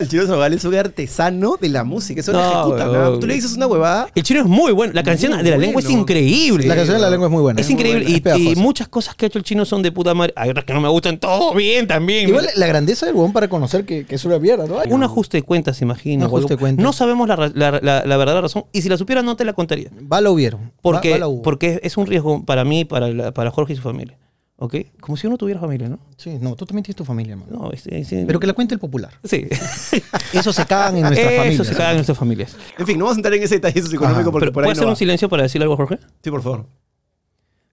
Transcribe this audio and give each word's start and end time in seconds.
El 0.00 0.08
chino 0.08 0.26
Zagal 0.26 0.52
es 0.52 0.64
un 0.64 0.74
artesano 0.74 1.56
de 1.60 1.68
la 1.68 1.84
música, 1.84 2.20
eso 2.20 2.32
lo 2.32 2.38
No, 2.40 2.50
ejecuta. 2.62 2.90
weón. 2.90 3.12
¿no? 3.12 3.18
Tú 3.20 3.28
le 3.28 3.34
dices 3.34 3.54
una 3.54 3.68
huevada. 3.68 4.08
El 4.16 4.24
chino 4.24 4.40
es 4.40 4.46
muy 4.46 4.72
bueno. 4.72 4.92
La 4.92 5.04
canción 5.04 5.32
Muy 5.32 5.44
de 5.44 5.50
la 5.52 5.56
lengua 5.56 5.80
es 5.80 5.88
increíble. 5.88 6.66
La 6.66 6.74
canción 6.74 6.96
de 6.96 7.02
la 7.02 7.10
lengua 7.10 7.28
es 7.28 7.32
muy 7.32 7.42
buena. 7.42 7.60
Es 7.60 7.70
increíble. 7.70 8.00
buena, 8.00 8.10
Y- 8.10 8.14
es 8.14 8.18
Y, 8.18 8.20
pegajosa. 8.22 8.60
muchas 8.60 8.88
cosas 8.88 9.14
que 9.14 9.26
ha 9.26 9.28
hecho 9.28 9.38
el 9.38 9.44
chino 9.44 9.64
son 9.64 9.82
de 9.82 9.92
puta 9.92 10.12
madre. 10.12 10.32
Hay 10.34 10.50
otras 10.50 10.64
que 10.64 10.72
no 10.72 10.80
me 10.80 10.88
gustan. 10.88 11.18
Todo 11.18 11.54
bien 11.54 11.86
también. 11.86 12.28
Igual 12.28 12.48
la 12.56 12.66
grandeza 12.66 13.06
del 13.06 13.14
huevón 13.14 13.32
para 13.32 13.46
conocer 13.46 13.84
que, 13.84 14.04
que 14.04 14.16
es 14.16 14.24
una 14.24 14.40
mierda, 14.40 14.66
¿no? 14.66 14.78
Un 14.92 15.04
ajuste 15.04 15.36
de 15.36 15.42
cuentas, 15.44 15.80
imagino. 15.80 16.24
Un 16.24 16.26
ajuste 16.26 16.54
de 16.54 16.58
cuentas. 16.58 16.82
No 16.82 16.92
sabemos 16.92 17.28
la, 17.28 17.36
la- 17.54 17.78
la- 17.80 18.02
la 18.04 18.16
verdadera 18.16 18.40
razón. 18.40 18.64
Y 18.72 18.82
si 18.82 18.88
la 18.88 18.96
supiera, 18.96 19.22
no 19.22 19.36
te 19.36 19.44
la 19.44 19.52
contaría. 19.52 19.90
Va 20.12 20.20
la 20.20 20.30
hubieron. 20.32 20.72
Porque, 20.82 21.10
Va- 21.10 21.14
va 21.14 21.20
la 21.20 21.28
hubo. 21.28 21.42
porque 21.42 21.78
es 21.84 21.96
un 21.96 22.06
riesgo 22.06 22.44
para 22.44 22.64
mí, 22.64 22.84
para, 22.84 23.10
la- 23.10 23.32
para 23.32 23.52
Jorge 23.52 23.74
y 23.74 23.76
su 23.76 23.82
familia. 23.82 24.18
¿Ok? 24.56 24.76
Como 25.00 25.16
si 25.16 25.26
uno 25.26 25.36
tuviera 25.36 25.58
familia, 25.60 25.88
¿no? 25.88 25.98
Sí, 26.16 26.38
no, 26.40 26.54
tú 26.54 26.64
también 26.64 26.84
tienes 26.84 26.96
tu 26.96 27.04
familia, 27.04 27.32
hermano. 27.32 27.52
No, 27.64 27.72
es- 27.72 27.86
es- 27.88 28.08
Pero 28.26 28.38
que 28.38 28.46
la 28.46 28.52
cuente 28.52 28.72
el 28.74 28.80
popular. 28.80 29.12
Sí. 29.24 29.48
Eso 30.32 30.52
se 30.52 30.64
cagan 30.64 30.96
en 30.96 31.02
nuestras 31.02 31.32
Eso 31.32 31.36
familias. 31.42 31.66
se 31.66 31.72
caga 31.74 31.90
en 31.90 31.96
nuestras 31.96 32.18
familias. 32.18 32.56
En 32.78 32.86
fin, 32.86 32.98
no 32.98 33.04
vamos 33.06 33.16
a 33.16 33.18
entrar 33.18 33.34
en 33.34 33.42
ese 33.42 33.56
detalle 33.56 33.82
socioeconómico 33.82 34.30
porque 34.30 34.44
Pero, 34.46 34.52
por 34.52 34.62
¿Puedo 34.62 34.68
ahí 34.68 34.72
hacer 34.72 34.82
no 34.82 34.86
va. 34.88 34.92
un 34.92 34.96
silencio 34.96 35.28
para 35.28 35.42
decirle 35.42 35.64
algo 35.64 35.76
Jorge? 35.76 35.98
Sí, 36.22 36.30
por 36.30 36.42
favor. 36.42 36.66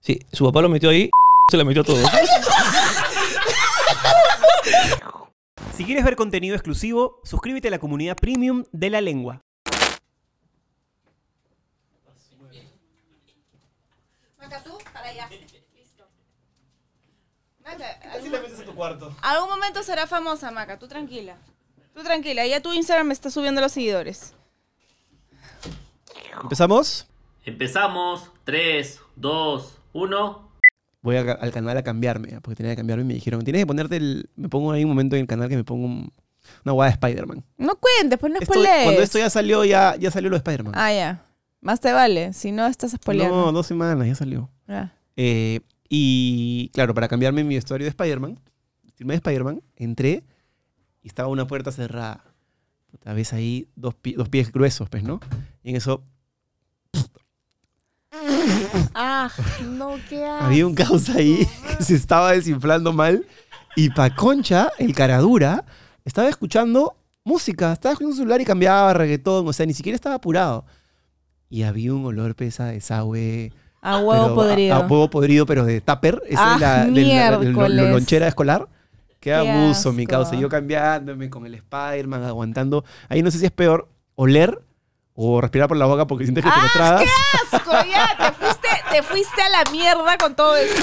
Sí, 0.00 0.18
su 0.32 0.44
papá 0.44 0.60
lo 0.60 0.68
metió 0.68 0.90
ahí, 0.90 1.08
se 1.50 1.56
la 1.56 1.64
metió 1.64 1.82
a 1.82 1.84
todos. 1.84 2.04
Si 5.76 5.84
quieres 5.84 6.04
ver 6.04 6.16
contenido 6.16 6.54
exclusivo, 6.56 7.20
suscríbete 7.22 7.68
a 7.68 7.70
la 7.70 7.78
comunidad 7.78 8.16
premium 8.16 8.64
de 8.72 8.90
la 8.90 9.00
lengua. 9.00 9.40
Maca, 14.40 14.62
tú, 14.62 14.76
para 14.92 15.08
allá. 15.08 15.28
Listo. 15.30 16.04
Maca, 17.64 17.86
Así 18.12 18.28
la 18.28 18.40
metes 18.40 18.60
a 18.60 18.61
tu 18.72 18.76
cuarto. 18.76 19.14
algún 19.22 19.48
momento 19.50 19.82
será 19.82 20.06
famosa, 20.06 20.50
Maca. 20.50 20.78
Tú 20.78 20.88
tranquila. 20.88 21.36
Tú 21.94 22.02
tranquila. 22.02 22.46
Ya 22.46 22.60
tu 22.60 22.72
Instagram 22.72 23.06
me 23.08 23.12
está 23.14 23.30
subiendo 23.30 23.60
los 23.60 23.72
seguidores. 23.72 24.34
¿Empezamos? 26.42 27.06
Empezamos. 27.44 28.30
3, 28.44 29.00
2, 29.16 29.78
1. 29.92 30.48
Voy 31.02 31.16
a- 31.16 31.32
al 31.32 31.52
canal 31.52 31.76
a 31.76 31.82
cambiarme, 31.82 32.40
porque 32.40 32.56
tenía 32.56 32.72
que 32.72 32.76
cambiarme 32.76 33.04
y 33.04 33.06
me 33.08 33.14
dijeron, 33.14 33.42
tienes 33.44 33.62
que 33.62 33.66
ponerte 33.66 33.96
el... 33.96 34.30
Me 34.36 34.48
pongo 34.48 34.72
ahí 34.72 34.84
un 34.84 34.90
momento 34.90 35.16
en 35.16 35.22
el 35.22 35.26
canal 35.28 35.48
que 35.48 35.56
me 35.56 35.64
pongo 35.64 35.86
un- 35.86 36.12
una 36.64 36.72
guada 36.72 36.90
de 36.90 36.94
Spider-Man. 36.94 37.44
No 37.58 37.76
cuentes, 37.76 38.18
pues 38.18 38.32
no 38.32 38.40
spoilees. 38.40 38.84
Cuando 38.84 39.02
esto 39.02 39.18
ya 39.18 39.30
salió, 39.30 39.64
ya, 39.64 39.96
ya 39.96 40.10
salió 40.10 40.30
lo 40.30 40.34
de 40.36 40.38
Spider-Man. 40.38 40.74
Ah, 40.76 40.92
ya. 40.92 41.24
Más 41.60 41.80
te 41.80 41.92
vale. 41.92 42.32
Si 42.32 42.50
no, 42.52 42.66
estás 42.66 42.92
spoileando. 42.92 43.36
no, 43.46 43.52
dos 43.52 43.66
semanas, 43.66 44.06
ya 44.06 44.14
salió. 44.14 44.48
Ah. 44.68 44.90
Eh, 45.16 45.60
y 45.88 46.70
claro, 46.72 46.94
para 46.94 47.06
cambiarme 47.08 47.44
mi 47.44 47.54
vestuario 47.56 47.84
de 47.84 47.90
Spider-Man, 47.90 48.38
de 48.98 49.14
Spider-Man, 49.14 49.62
entré 49.76 50.22
y 51.02 51.08
estaba 51.08 51.28
una 51.28 51.46
puerta 51.46 51.72
cerrada. 51.72 52.24
Puta, 52.90 53.12
ves 53.14 53.32
ahí 53.32 53.68
dos, 53.74 53.94
pi- 53.94 54.12
dos 54.14 54.28
pies 54.28 54.52
gruesos, 54.52 54.88
pues, 54.88 55.02
¿no? 55.02 55.20
Y 55.62 55.70
en 55.70 55.76
eso 55.76 56.02
Ah, 58.94 59.30
no, 59.64 59.96
qué 60.08 60.24
había 60.24 60.66
un 60.66 60.74
caos 60.74 61.08
ahí 61.08 61.46
que 61.78 61.82
se 61.84 61.94
estaba 61.94 62.32
desinflando 62.32 62.92
mal. 62.92 63.26
Y 63.74 63.88
pa' 63.90 64.14
concha, 64.14 64.70
el 64.78 64.94
caradura, 64.94 65.64
estaba 66.04 66.28
escuchando 66.28 66.94
música. 67.24 67.72
Estaba 67.72 67.94
escuchando 67.94 68.14
su 68.14 68.18
celular 68.22 68.40
y 68.40 68.44
cambiaba 68.44 68.92
reggaetón. 68.92 69.48
O 69.48 69.52
sea, 69.52 69.64
ni 69.64 69.72
siquiera 69.72 69.94
estaba 69.96 70.16
apurado. 70.16 70.66
Y 71.48 71.62
había 71.62 71.94
un 71.94 72.04
olor 72.04 72.34
pesa 72.34 72.66
de 72.66 72.74
desagüe. 72.74 73.52
A 73.80 73.98
huevo 73.98 74.22
pero 74.24 74.34
podrido. 74.34 74.74
A, 74.74 74.78
a 74.78 74.80
huevo 74.80 75.08
podrido, 75.10 75.46
pero 75.46 75.64
de 75.64 75.80
tupper. 75.80 76.22
Esa 76.28 76.52
Ah, 76.52 76.54
es 76.54 76.60
la, 76.60 76.84
del- 76.84 77.08
la- 77.08 77.30
lo- 77.32 77.38
miércoles. 77.40 77.90
lonchera 77.90 78.28
escolar. 78.28 78.68
Qué 79.22 79.30
Qué 79.30 79.34
abuso, 79.36 79.92
mi 79.92 80.02
asco. 80.02 80.10
causa. 80.10 80.34
Yo 80.34 80.48
cambiándome 80.48 81.30
con 81.30 81.46
el 81.46 81.54
Spider-Man, 81.54 82.24
aguantando. 82.24 82.84
Ahí 83.08 83.22
no 83.22 83.30
sé 83.30 83.38
si 83.38 83.44
es 83.46 83.52
peor 83.52 83.88
oler 84.16 84.60
o 85.14 85.40
respirar 85.40 85.68
por 85.68 85.76
la 85.76 85.86
boca 85.86 86.08
porque 86.08 86.24
sientes 86.24 86.42
que 86.44 86.50
te 86.50 86.56
lo 86.56 86.62
¡Ah, 86.64 86.70
tragas. 86.72 87.02
qué 87.02 87.56
asco! 87.56 87.70
Ya, 87.88 88.16
te 88.18 88.32
fuiste, 88.44 88.68
te 88.90 89.02
fuiste 89.04 89.42
a 89.42 89.48
la 89.50 89.70
mierda 89.70 90.18
con 90.18 90.34
todo 90.34 90.56
esto. 90.56 90.82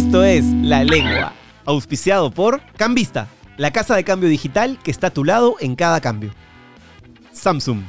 Esto 0.00 0.24
es 0.24 0.46
La 0.46 0.82
Lengua, 0.82 1.34
auspiciado 1.66 2.30
por 2.30 2.62
Cambista, 2.78 3.28
la 3.58 3.70
casa 3.70 3.94
de 3.94 4.02
cambio 4.02 4.30
digital 4.30 4.78
que 4.82 4.90
está 4.90 5.08
a 5.08 5.10
tu 5.10 5.24
lado 5.24 5.56
en 5.60 5.76
cada 5.76 6.00
cambio. 6.00 6.30
Samsung. 7.32 7.82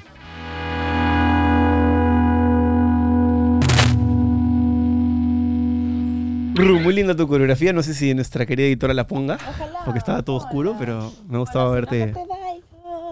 Ru, 6.55 6.81
Muy 6.81 6.93
linda 6.93 7.15
tu 7.15 7.29
coreografía, 7.29 7.71
no 7.71 7.81
sé 7.81 7.93
si 7.93 8.13
nuestra 8.13 8.45
querida 8.45 8.67
editora 8.67 8.93
la 8.93 9.07
ponga, 9.07 9.37
porque 9.85 9.99
estaba 9.99 10.21
todo 10.21 10.35
oscuro, 10.35 10.75
pero 10.77 11.13
me 11.29 11.37
gustaba 11.37 11.71
verte. 11.71 12.13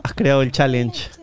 Has 0.03 0.13
creado 0.13 0.41
el 0.41 0.51
challenge. 0.51 1.18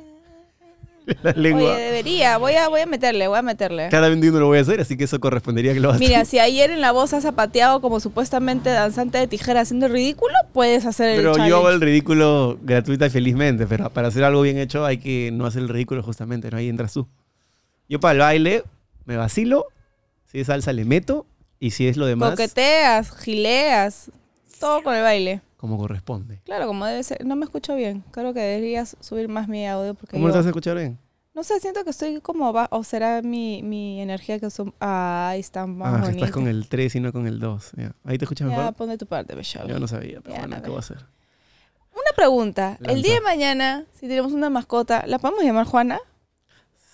La 1.22 1.32
lengua. 1.32 1.74
Oye, 1.74 1.82
debería. 1.82 2.36
Voy 2.38 2.54
a, 2.54 2.68
voy 2.68 2.80
a 2.80 2.86
meterle, 2.86 3.28
voy 3.28 3.38
a 3.38 3.42
meterle. 3.42 3.88
Yo 3.90 4.00
no 4.00 4.40
lo 4.40 4.46
voy 4.46 4.58
a 4.58 4.62
hacer, 4.62 4.80
así 4.80 4.96
que 4.96 5.04
eso 5.04 5.20
correspondería 5.20 5.72
que 5.72 5.80
lo 5.80 5.90
hagas. 5.90 6.00
Mira, 6.00 6.24
si 6.24 6.38
ayer 6.40 6.70
en 6.70 6.80
la 6.80 6.90
voz 6.90 7.12
has 7.12 7.22
zapateado 7.22 7.80
como 7.80 8.00
supuestamente 8.00 8.70
danzante 8.70 9.18
de 9.18 9.26
tijera 9.28 9.60
haciendo 9.60 9.86
el 9.86 9.92
ridículo, 9.92 10.34
puedes 10.52 10.84
hacer 10.84 11.10
el 11.10 11.16
Pero 11.18 11.32
challenge. 11.32 11.50
yo 11.50 11.56
hago 11.58 11.70
el 11.70 11.80
ridículo 11.80 12.58
gratuita 12.62 13.06
y 13.06 13.10
felizmente, 13.10 13.66
pero 13.66 13.90
para 13.90 14.08
hacer 14.08 14.24
algo 14.24 14.42
bien 14.42 14.58
hecho 14.58 14.84
hay 14.84 14.98
que 14.98 15.30
no 15.32 15.46
hacer 15.46 15.62
el 15.62 15.68
ridículo 15.68 16.02
justamente, 16.02 16.50
¿no? 16.50 16.56
Ahí 16.56 16.68
entras 16.68 16.92
tú. 16.92 17.08
Yo 17.88 18.00
para 18.00 18.12
el 18.12 18.18
baile 18.18 18.64
me 19.04 19.16
vacilo, 19.16 19.66
si 20.24 20.40
es 20.40 20.48
salsa 20.48 20.72
le 20.72 20.84
meto 20.84 21.26
y 21.60 21.70
si 21.70 21.86
es 21.86 21.96
lo 21.96 22.06
demás, 22.06 22.30
Coqueteas, 22.30 23.16
gileas, 23.16 24.10
todo 24.58 24.82
con 24.82 24.96
el 24.96 25.02
baile. 25.02 25.40
Como 25.56 25.78
corresponde. 25.78 26.40
Claro, 26.44 26.66
como 26.66 26.84
debe 26.86 27.02
ser. 27.02 27.24
No 27.24 27.36
me 27.36 27.44
escucho 27.44 27.74
bien. 27.74 28.04
Creo 28.10 28.34
que 28.34 28.40
deberías 28.40 28.96
subir 29.00 29.28
más 29.28 29.48
mi 29.48 29.66
audio 29.66 29.94
porque 29.94 30.12
¿Cómo 30.16 30.26
lo 30.28 30.32
yo- 30.34 30.38
estás 30.38 30.46
a 30.46 30.50
escuchar 30.50 30.76
bien? 30.76 30.98
No 31.34 31.42
sé, 31.44 31.60
siento 31.60 31.84
que 31.84 31.90
estoy 31.90 32.20
como 32.22 32.50
va, 32.54 32.66
o 32.70 32.82
será 32.82 33.20
mi, 33.20 33.62
mi 33.62 34.00
energía 34.00 34.38
que 34.40 34.48
son... 34.48 34.72
Ah, 34.80 35.28
ahí 35.32 35.40
está 35.40 35.66
más 35.66 36.02
Ah, 36.02 36.06
que 36.06 36.12
estás 36.12 36.30
con 36.30 36.48
el 36.48 36.66
3 36.66 36.94
y 36.96 37.00
no 37.00 37.12
con 37.12 37.26
el 37.26 37.38
2. 37.40 37.72
ya. 37.76 37.92
Ahí 38.04 38.16
te 38.16 38.24
escuchas 38.24 38.48
Ya, 38.50 38.56
mejor. 38.56 38.72
pon 38.74 38.88
de 38.88 38.96
tu 38.96 39.06
parte, 39.06 39.34
Bechalo. 39.34 39.68
Yo 39.68 39.78
no 39.78 39.86
sabía, 39.86 40.20
pero 40.22 40.34
Ya, 40.34 40.40
bueno, 40.46 40.62
¿qué 40.62 40.68
voy 40.70 40.76
a 40.76 40.80
hacer? 40.80 40.96
Una 41.92 42.12
pregunta. 42.16 42.78
El 42.84 43.02
día 43.02 43.14
de 43.14 43.20
mañana, 43.20 43.84
si 43.92 44.08
tenemos 44.08 44.32
una 44.32 44.48
mascota, 44.48 45.04
¿la 45.06 45.18
podemos 45.18 45.42
llamar 45.44 45.66
Juana? 45.66 45.98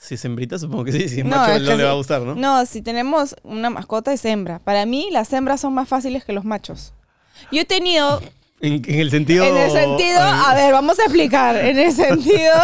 Si 0.00 0.14
es 0.14 0.24
hembrita, 0.24 0.58
supongo 0.58 0.84
que 0.84 0.92
sí. 0.92 1.08
Si 1.08 1.20
es 1.20 1.24
No, 1.24 1.36
macho, 1.36 1.52
es 1.52 1.62
no 1.62 1.70
le 1.70 1.76
sí. 1.76 1.82
va 1.82 1.90
a 1.90 1.94
gustar, 1.94 2.22
¿no? 2.22 2.34
No, 2.34 2.66
si 2.66 2.82
tenemos 2.82 3.36
una 3.44 3.70
mascota 3.70 4.12
es 4.12 4.24
hembra. 4.24 4.58
Para 4.58 4.86
mí, 4.86 5.08
las 5.12 5.32
hembras 5.32 5.60
son 5.60 5.72
más 5.74 5.88
fáciles 5.88 6.24
que 6.24 6.32
los 6.32 6.44
machos. 6.44 6.94
Yo 7.52 7.60
he 7.60 7.64
tenido, 7.64 8.20
En, 8.62 8.80
en 8.86 9.00
el 9.00 9.10
sentido... 9.10 9.44
en 9.44 9.56
el 9.56 9.70
sentido, 9.72 10.20
a 10.20 10.54
ver, 10.54 10.72
vamos 10.72 10.98
a 11.00 11.02
explicar, 11.02 11.56
en 11.56 11.80
el 11.80 11.92
sentido, 11.92 12.54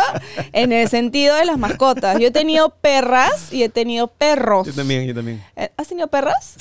en 0.52 0.72
el 0.72 0.88
sentido 0.88 1.34
de 1.34 1.44
las 1.44 1.58
mascotas. 1.58 2.20
Yo 2.20 2.28
he 2.28 2.30
tenido 2.30 2.70
perras 2.70 3.52
y 3.52 3.64
he 3.64 3.68
tenido 3.68 4.06
perros. 4.06 4.68
Yo 4.68 4.72
también, 4.72 5.06
yo 5.06 5.14
también. 5.14 5.42
Eh, 5.56 5.70
¿Has 5.76 5.88
tenido 5.88 6.06
perras? 6.06 6.54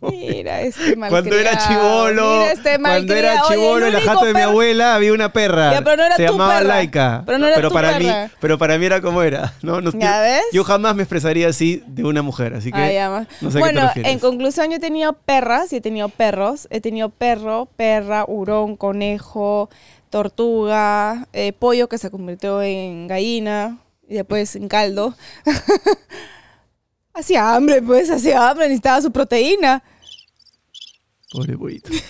Mira 0.00 0.62
este 0.62 0.96
malcriado. 0.96 1.10
Cuando 1.10 1.36
era 1.38 1.58
chivolo, 1.58 2.38
Mira 2.40 2.52
este 2.52 2.78
cuando 2.78 3.14
era 3.14 3.42
chivolo, 3.42 3.86
en 3.86 3.92
la 3.92 4.00
jato 4.00 4.24
de 4.24 4.34
mi 4.34 4.40
abuela 4.40 4.94
había 4.94 5.12
una 5.12 5.32
perra. 5.32 5.72
Ya, 5.72 5.82
pero 5.82 5.96
no 5.96 6.04
era 6.04 6.16
Se 6.16 6.26
tu 6.26 6.32
llamaba 6.32 6.58
perra. 6.58 6.68
Laika. 6.68 7.22
Pero 7.26 7.38
no 7.38 7.46
era 7.46 7.68
tu 7.68 7.74
para 7.74 7.98
perra. 7.98 8.24
mí, 8.24 8.32
pero 8.40 8.58
para 8.58 8.78
mí 8.78 8.86
era 8.86 9.00
como 9.00 9.22
era. 9.22 9.54
No, 9.62 9.80
no, 9.80 9.90
¿Ya 9.92 10.16
yo, 10.16 10.22
ves? 10.22 10.42
yo 10.52 10.64
jamás 10.64 10.94
me 10.94 11.02
expresaría 11.02 11.48
así 11.48 11.82
de 11.86 12.04
una 12.04 12.22
mujer, 12.22 12.54
así 12.54 12.72
que 12.72 12.98
Ah, 13.00 13.26
no 13.40 13.50
sé 13.50 13.56
qué 13.56 13.60
bueno, 13.60 13.90
te 13.94 14.10
en 14.10 14.18
conclusión, 14.18 14.70
yo 14.70 14.76
he 14.76 14.80
tenido 14.80 15.12
perras 15.12 15.72
y 15.72 15.76
he 15.76 15.80
tenido 15.80 16.08
perros. 16.08 16.66
He 16.70 16.80
tenido 16.80 17.08
perro, 17.10 17.68
perra, 17.76 18.24
hurón, 18.26 18.76
conejo, 18.76 19.70
tortuga, 20.10 21.26
eh, 21.32 21.52
pollo 21.52 21.88
que 21.88 21.98
se 21.98 22.10
convirtió 22.10 22.62
en 22.62 23.06
gallina 23.08 23.78
y 24.08 24.14
después 24.14 24.56
en 24.56 24.68
caldo. 24.68 25.14
hacía 27.20 27.54
hambre, 27.54 27.80
pues, 27.82 28.10
hacía 28.10 28.50
hambre, 28.50 28.66
necesitaba 28.66 29.00
su 29.00 29.12
proteína. 29.12 29.82
Pobre 31.30 31.56
pollito. 31.56 31.90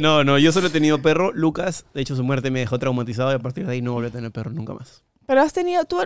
No, 0.00 0.22
no, 0.22 0.38
yo 0.38 0.52
solo 0.52 0.68
he 0.68 0.70
tenido 0.70 1.00
perro. 1.02 1.32
Lucas, 1.32 1.84
de 1.94 2.02
hecho, 2.02 2.14
su 2.14 2.22
muerte 2.22 2.50
me 2.50 2.60
dejó 2.60 2.78
traumatizado 2.78 3.32
y 3.32 3.34
a 3.34 3.38
partir 3.38 3.66
de 3.66 3.72
ahí 3.72 3.82
no 3.82 3.92
volví 3.92 4.08
a 4.08 4.10
tener 4.10 4.30
perro 4.30 4.50
nunca 4.50 4.74
más. 4.74 5.02
Pero 5.26 5.42
has 5.42 5.52
tenido, 5.52 5.84
tú, 5.84 5.98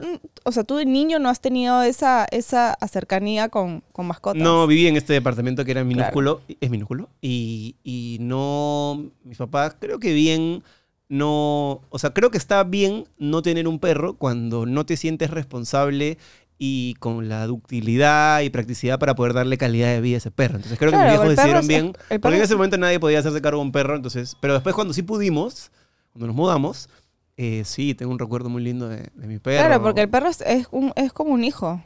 o 0.43 0.53
sea, 0.53 0.65
tú 0.65 0.77
de 0.77 0.85
niño 0.85 1.21
no 1.21 1.29
has 1.29 1.41
tenido 1.41 1.81
esa, 1.83 2.27
esa 2.33 2.77
cercanía 2.91 3.49
con, 3.49 3.85
con 3.93 4.07
mascotas. 4.07 4.43
No, 4.43 4.67
viví 4.67 4.89
en 4.89 4.97
este 4.97 5.13
departamento 5.13 5.65
que 5.65 5.71
era 5.71 5.85
minúsculo, 5.85 6.41
es 6.61 6.71
minúsculo, 6.71 7.09
y, 7.21 7.77
y 7.85 8.19
no, 8.21 9.13
mis 9.23 9.39
papás 9.39 9.77
creo 9.79 10.01
que 10.01 10.13
bien, 10.13 10.65
no, 11.09 11.83
o 11.89 11.99
sea, 12.01 12.13
creo 12.13 12.33
que 12.33 12.39
está 12.39 12.65
bien 12.65 13.07
no 13.17 13.43
tener 13.43 13.69
un 13.69 13.79
perro 13.79 14.15
cuando 14.15 14.67
no 14.67 14.87
te 14.87 14.97
sientes 14.97 15.31
responsable 15.31 16.19
y 16.65 16.95
con 17.01 17.29
la 17.29 17.45
ductilidad 17.49 18.41
y 18.43 18.51
practicidad 18.51 19.01
para 19.01 19.17
poder 19.17 19.33
darle 19.33 19.59
calidad 19.59 19.89
de 19.89 20.01
vida 20.01 20.15
a 20.15 20.19
ese 20.19 20.31
perro. 20.31 20.55
Entonces 20.57 20.79
creo 20.79 20.93
que 20.93 20.97
mis 20.97 21.07
viejos 21.09 21.29
decidieron 21.31 21.67
bien, 21.67 21.93
el 22.09 22.21
porque 22.21 22.37
en 22.37 22.43
ese 22.45 22.53
es- 22.53 22.57
momento 22.57 22.79
nadie 22.79 23.01
podía 23.01 23.19
hacerse 23.19 23.43
cargo 23.43 23.59
de 23.59 23.67
un 23.67 23.73
perro, 23.73 23.97
entonces, 23.97 24.37
pero 24.41 24.55
después 24.55 24.73
cuando 24.73 24.95
sí 24.95 25.03
pudimos, 25.03 25.73
cuando 26.13 26.29
nos 26.29 26.37
mudamos, 26.37 26.89
eh, 27.37 27.63
sí, 27.65 27.95
tengo 27.97 28.13
un 28.13 28.19
recuerdo 28.21 28.49
muy 28.49 28.63
lindo 28.63 28.89
de, 28.89 29.09
de 29.13 29.27
mi 29.27 29.41
perro. 29.41 29.67
Claro, 29.67 29.83
porque 29.83 30.03
el 30.03 30.09
perro 30.09 30.29
es, 30.29 30.41
es, 30.43 30.69
un- 30.71 30.93
es 30.95 31.13
como 31.13 31.33
un 31.33 31.43
hijo. 31.43 31.83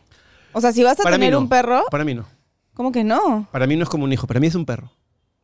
O 0.52 0.60
sea, 0.60 0.72
si 0.72 0.82
vas 0.82 1.00
a 1.00 1.04
Para 1.04 1.16
tener 1.16 1.32
no. 1.32 1.38
un 1.38 1.48
perro, 1.48 1.82
Para 1.90 2.04
mí 2.04 2.12
no. 2.14 2.26
¿cómo 2.74 2.92
que 2.92 3.02
no? 3.02 3.48
Para 3.52 3.66
mí 3.66 3.76
no 3.76 3.84
es 3.84 3.88
como 3.88 4.04
un 4.04 4.12
hijo, 4.12 4.26
para 4.26 4.40
mí 4.40 4.46
es 4.48 4.54
un 4.54 4.66
perro. 4.66 4.92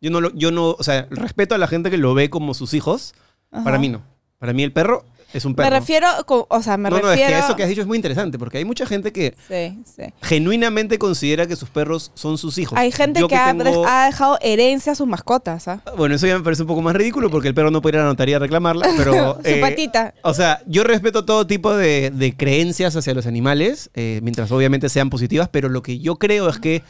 Yo 0.03 0.11
no, 0.11 0.21
lo, 0.21 0.31
yo 0.35 0.51
no, 0.51 0.73
o 0.73 0.83
sea, 0.83 1.07
respeto 1.11 1.55
a 1.55 1.59
la 1.59 1.69
gente 1.69 1.91
que 1.91 1.97
lo 1.97 2.13
ve 2.13 2.29
como 2.29 2.53
sus 2.53 2.75
hijos. 2.75 3.15
Ajá. 3.51 3.65
Para 3.65 3.79
mí 3.79 3.89
no. 3.89 4.03
Para 4.39 4.53
mí 4.53 4.63
el 4.63 4.73
perro 4.73 5.07
es 5.33 5.45
un 5.45 5.55
perro. 5.55 5.71
Me 5.71 5.79
refiero, 5.79 6.07
o 6.27 6.63
sea, 6.63 6.77
me 6.77 6.91
no, 6.91 6.97
no, 6.99 7.11
es 7.11 7.19
refiero... 7.19 7.31
que 7.33 7.39
eso 7.45 7.57
que 7.57 7.63
has 7.63 7.69
dicho 7.69 7.81
es 7.81 7.87
muy 7.87 7.97
interesante, 7.97 8.39
porque 8.39 8.59
hay 8.59 8.65
mucha 8.65 8.87
gente 8.87 9.13
que 9.13 9.35
Sí, 9.49 9.79
sí. 9.97 10.03
genuinamente 10.23 10.99
considera 10.99 11.47
que 11.47 11.57
sus 11.57 11.69
perros 11.71 12.11
son 12.15 12.39
sus 12.39 12.59
hijos. 12.59 12.79
Hay 12.79 12.93
gente 12.93 13.21
Yo 13.21 13.29
que, 13.29 13.37
ha, 13.37 13.55
tengo- 13.57 13.87
ha 13.87 14.07
dejado 14.07 14.39
herencia 14.43 14.93
a 14.93 14.95
sus 14.95 15.07
mascotas, 15.07 15.69
¿ah? 15.69 15.83
Bueno, 15.97 16.15
eso 16.15 16.27
ya 16.27 16.37
me 16.39 16.45
parece 16.45 16.63
un 16.63 16.69
poco 16.69 16.83
más 16.83 16.95
ridículo 16.97 17.31
porque 17.31 17.49
el 17.49 17.55
perro 17.55 17.71
no 17.71 17.81
puede 17.83 17.97
ir 17.97 18.01
a 18.01 18.05
la 18.05 18.09
notaría 18.11 18.37
a 18.37 18.41
reclamarla, 18.41 18.89
pero... 18.97 19.39
Su 19.43 19.49
eh, 19.49 19.61
patita. 19.61 20.15
O 20.23 20.35
sea, 20.35 20.63
yo 20.67 20.85
respeto 20.85 21.25
todo 21.25 21.47
tipo 21.47 21.75
de, 21.75 22.11
de 22.11 22.37
creencias 22.37 22.95
hacia 22.97 23.15
los 23.15 23.27
animales, 23.27 23.91
eh, 23.95 24.21
mientras 24.23 24.51
obviamente 24.53 24.89
sean 24.89 25.11
positivas, 25.11 25.49
pero 25.51 25.69
lo 25.69 25.83
que 25.83 25.99
yo 25.99 26.17
creo 26.17 26.49
es 26.49 26.59
que 26.59 26.83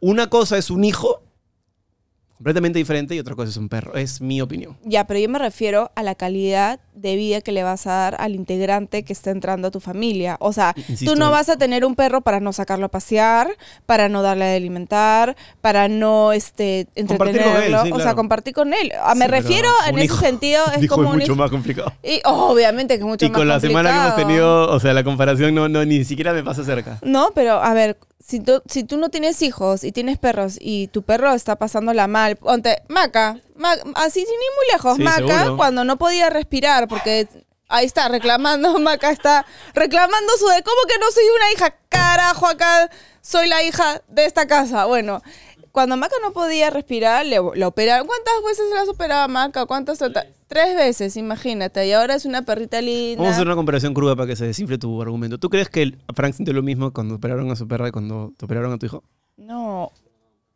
una 0.00 0.28
cosa 0.28 0.58
es 0.58 0.70
un 0.70 0.84
hijo 0.84 1.22
completamente 2.36 2.78
diferente 2.78 3.14
y 3.14 3.18
otra 3.18 3.34
cosa 3.34 3.50
es 3.50 3.56
un 3.56 3.68
perro. 3.68 3.94
Es 3.94 4.20
mi 4.20 4.40
opinión. 4.40 4.76
Ya, 4.84 5.06
pero 5.06 5.20
yo 5.20 5.28
me 5.28 5.38
refiero 5.38 5.90
a 5.94 6.02
la 6.02 6.14
calidad 6.14 6.80
de 6.94 7.16
vida 7.16 7.40
que 7.42 7.52
le 7.52 7.62
vas 7.62 7.86
a 7.86 7.92
dar 7.92 8.16
al 8.18 8.34
integrante 8.34 9.02
que 9.04 9.12
está 9.12 9.30
entrando 9.30 9.68
a 9.68 9.70
tu 9.70 9.80
familia. 9.80 10.36
O 10.40 10.52
sea, 10.52 10.74
Insisto, 10.76 11.12
tú 11.12 11.18
no 11.18 11.30
vas 11.30 11.48
a 11.48 11.56
tener 11.56 11.84
un 11.84 11.94
perro 11.94 12.20
para 12.22 12.40
no 12.40 12.52
sacarlo 12.52 12.86
a 12.86 12.88
pasear, 12.88 13.48
para 13.84 14.08
no 14.08 14.22
darle 14.22 14.46
de 14.46 14.56
alimentar, 14.56 15.36
para 15.60 15.88
no 15.88 16.32
este, 16.32 16.86
Compartir 17.06 17.18
con 17.18 17.28
él, 17.28 17.36
entretenerlo. 17.74 17.96
o 17.96 18.00
sea, 18.00 18.14
compartir 18.14 18.54
con 18.54 18.72
él. 18.74 18.92
Ah, 19.02 19.14
me 19.14 19.26
Sí, 19.26 19.30
refiero 19.30 19.68
en 19.88 19.94
un 19.96 20.00
ese 20.00 20.16
sentido, 20.16 20.62
es 20.72 20.78
un 20.78 20.84
hijo 20.84 20.94
como 20.94 21.08
es 21.08 21.12
un 21.12 21.18
mucho 21.20 21.32
hijo. 21.32 21.36
más 21.42 21.50
complicado. 21.50 21.92
Y 22.02 22.20
obviamente 22.24 22.94
que 22.94 23.00
es 23.00 23.06
mucho 23.06 23.26
Y 23.26 23.30
más 23.30 23.38
con 23.38 23.48
la 23.48 23.60
semana 23.60 23.90
que 23.90 23.96
hemos 23.96 24.06
complicado. 24.14 24.28
tenido, 24.28 24.70
o 24.72 24.80
sea, 24.80 24.92
la 24.94 25.04
comparación 25.04 25.54
no, 25.54 25.68
no 25.68 25.84
ni 25.84 26.04
siquiera 26.04 26.32
me 26.32 26.42
pasa 26.42 26.64
cerca. 26.64 26.98
No, 27.02 27.30
pero 27.34 27.52
a 27.62 27.74
ver, 27.74 27.98
si 28.26 28.40
tú, 28.40 28.62
si 28.68 28.82
tú 28.84 28.96
no 28.96 29.08
tienes 29.08 29.40
hijos 29.42 29.84
y 29.84 29.92
tienes 29.92 30.18
perros 30.18 30.56
y 30.60 30.88
tu 30.88 31.02
perro 31.02 31.32
está 31.34 31.56
pasándola 31.56 32.06
mal, 32.08 32.36
ponte, 32.36 32.82
Maca, 32.88 33.38
Ma- 33.56 33.76
así 33.94 34.20
sin 34.20 34.28
ir 34.34 34.50
muy 34.56 34.72
lejos, 34.72 34.96
Sí, 34.96 35.02
Maca, 35.02 35.16
seguro. 35.42 35.56
cuando 35.56 35.84
no 35.84 35.96
podía 35.96 36.28
respirar, 36.30 36.88
porque 36.88 37.28
ahí 37.68 37.86
está 37.86 38.08
reclamando, 38.08 38.78
Maca 38.80 39.10
está 39.10 39.46
reclamando 39.74 40.32
su 40.38 40.46
de, 40.48 40.62
¿cómo 40.62 40.82
que 40.88 40.98
no 40.98 41.10
soy 41.12 41.24
una 41.36 41.52
hija? 41.52 41.76
Carajo, 41.88 42.46
acá 42.46 42.90
soy 43.20 43.46
la 43.48 43.62
hija 43.62 44.02
de 44.08 44.24
esta 44.26 44.46
casa. 44.46 44.84
Bueno, 44.86 45.22
cuando 45.76 45.98
Maca 45.98 46.16
no 46.22 46.32
podía 46.32 46.70
respirar, 46.70 47.26
le, 47.26 47.36
le 47.54 47.64
operaron. 47.66 48.06
¿Cuántas 48.06 48.32
veces 48.48 48.64
se 48.70 48.74
las 48.74 48.88
operaba 48.88 49.28
Maca? 49.28 49.66
¿Cuántas? 49.66 49.98
Tres 50.46 50.74
veces, 50.74 51.18
imagínate. 51.18 51.86
Y 51.86 51.92
ahora 51.92 52.14
es 52.14 52.24
una 52.24 52.46
perrita 52.46 52.80
linda. 52.80 53.18
Vamos 53.18 53.32
a 53.32 53.34
hacer 53.34 53.46
una 53.46 53.56
comparación 53.56 53.92
cruda 53.92 54.16
para 54.16 54.26
que 54.26 54.36
se 54.36 54.46
desinfle 54.46 54.78
tu 54.78 55.02
argumento. 55.02 55.36
¿Tú 55.36 55.50
crees 55.50 55.68
que 55.68 55.98
Frank 56.14 56.32
sintió 56.32 56.54
lo 56.54 56.62
mismo 56.62 56.94
cuando 56.94 57.16
operaron 57.16 57.50
a 57.50 57.56
su 57.56 57.68
perra 57.68 57.88
y 57.88 57.90
cuando 57.90 58.32
te 58.38 58.46
operaron 58.46 58.72
a 58.72 58.78
tu 58.78 58.86
hijo? 58.86 59.04
No, 59.36 59.92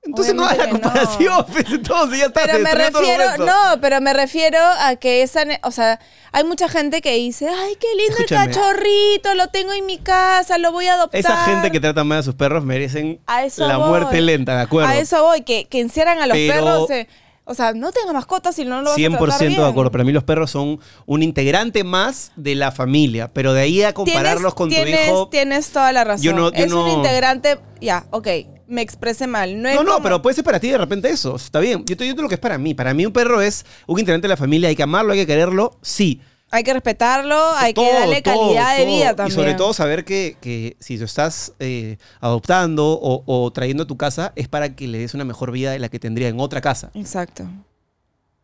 Entonces 0.03 0.35
no 0.35 0.45
hagas 0.45 0.57
la 0.59 0.65
que 0.67 0.73
no. 0.73 0.81
comparación, 0.81 1.47
pues, 1.53 1.65
entonces 1.71 2.19
ya 2.19 2.27
está. 2.27 2.43
Pero 2.47 2.59
me 2.61 2.75
refiero, 2.75 3.37
no, 3.39 3.81
pero 3.83 4.01
me 4.01 4.15
refiero 4.15 4.59
a 4.59 4.97
que 4.97 5.23
esa, 5.23 5.45
o 5.63 5.71
sea, 5.71 6.01
hay 6.33 6.43
mucha 6.45 6.69
gente 6.71 7.03
que 7.03 7.15
dice, 7.17 7.49
ay, 7.49 7.77
qué 7.79 7.87
lindo 7.97 8.15
Escúchame. 8.17 8.45
el 8.45 8.57
cachorrito, 8.57 9.35
lo 9.35 9.49
tengo 9.49 9.73
en 9.75 9.85
mi 9.85 9.99
casa, 9.99 10.57
lo 10.57 10.73
voy 10.73 10.87
a 10.87 10.95
adoptar. 10.95 11.21
Esa 11.21 11.37
gente 11.45 11.71
que 11.71 11.81
trata 11.81 12.03
mal 12.03 12.19
a 12.19 12.23
sus 12.23 12.35
perros 12.35 12.65
merecen 12.65 13.21
la 13.59 13.77
voy. 13.77 13.89
muerte 13.91 14.21
lenta, 14.23 14.57
¿de 14.57 14.63
acuerdo? 14.63 14.89
A 14.89 14.97
eso 14.97 15.23
voy, 15.23 15.43
que, 15.43 15.67
que 15.67 15.81
encierran 15.81 16.19
a 16.21 16.27
los 16.27 16.37
Pero- 16.37 16.53
perros. 16.65 16.91
eh, 16.91 17.07
o 17.51 17.55
sea, 17.55 17.73
no 17.73 17.91
tenga 17.93 18.13
mascotas 18.13 18.55
si 18.55 18.65
no 18.65 18.79
lo 18.83 18.91
vas 18.91 18.95
a 18.97 19.01
100% 19.01 19.19
tratar 19.19 19.49
bien. 19.49 19.61
de 19.61 19.67
acuerdo. 19.67 19.91
Para 19.91 20.05
mí 20.05 20.13
los 20.13 20.23
perros 20.25 20.51
son 20.53 20.79
un 21.07 21.23
integrante 21.23 21.83
más 21.85 22.31
de 22.37 22.55
la 22.55 22.71
familia, 22.71 23.29
pero 23.33 23.53
de 23.53 23.63
ahí 23.63 23.83
a 23.83 23.93
compararlos 23.93 24.55
Tienes- 24.55 24.55
con 24.55 24.69
tu 24.71 24.75
hijo... 25.11 25.29
Tienes 25.29 25.71
toda 25.71 25.93
la 25.93 26.05
razón. 26.05 26.23
Yo 26.23 26.33
no- 26.33 26.53
yo 26.53 26.65
es 26.65 26.73
un 26.73 26.89
integrante, 26.89 27.59
ya, 27.81 28.07
ok, 28.11 28.29
me 28.69 28.83
expresé 28.83 29.27
mal. 29.27 29.61
No, 29.61 29.69
No, 29.75 29.83
no, 29.83 29.91
como- 29.95 30.03
pero 30.05 30.23
puede 30.23 30.35
ser 30.37 30.45
para 30.45 30.61
ti 30.61 30.69
de 30.71 30.79
repente 30.79 31.11
eso. 31.11 31.35
Está 31.35 31.59
bien. 31.59 31.85
Yo 31.87 31.97
te 31.97 32.05
digo 32.05 32.23
lo 32.23 32.29
que 32.29 32.37
es 32.37 32.41
para 32.41 32.57
mí. 32.57 32.73
Para 32.75 32.95
mí 32.95 33.05
un 33.05 33.13
perro 33.13 33.41
es 33.41 33.67
un 33.89 33.99
integrante 33.99 34.27
de 34.29 34.33
la 34.33 34.37
familia. 34.37 34.69
Hay 34.69 34.77
que 34.77 34.85
amarlo, 34.85 35.13
hay 35.13 35.19
que 35.19 35.27
quererlo. 35.27 35.77
Sí. 35.83 36.21
Hay 36.51 36.65
que 36.65 36.73
respetarlo, 36.73 37.39
hay 37.57 37.75
Todo, 37.75 37.87
que 37.87 37.93
darle 37.93 38.23
todo, 38.23 38.35
calidad 38.35 38.77
de 38.77 38.87
vida 38.87 39.15
también. 39.15 39.29
Y 39.39 39.41
sobre 39.41 39.55
todo 39.55 39.73
saber 39.73 40.05
que, 40.05 40.37
que 40.41 40.77
si 40.81 40.99
lo 40.99 41.05
estás 41.05 41.53
eh, 41.61 41.97
adoptando 42.21 42.99
o, 43.01 43.23
o 43.27 43.51
trayendo 43.53 43.85
a 43.85 43.87
tu 43.87 43.97
casa 43.97 44.33
es 44.35 44.49
para 44.49 44.75
que 44.75 44.89
le 44.89 44.99
des 44.99 45.15
una 45.15 45.25
mejor 45.25 45.53
vida 45.53 45.71
de 45.71 45.79
la 45.79 45.89
que 45.89 45.99
tendría 45.99 46.29
en 46.29 46.41
otra 46.41 46.61
casa. 46.61 46.91
Exacto. 46.95 47.45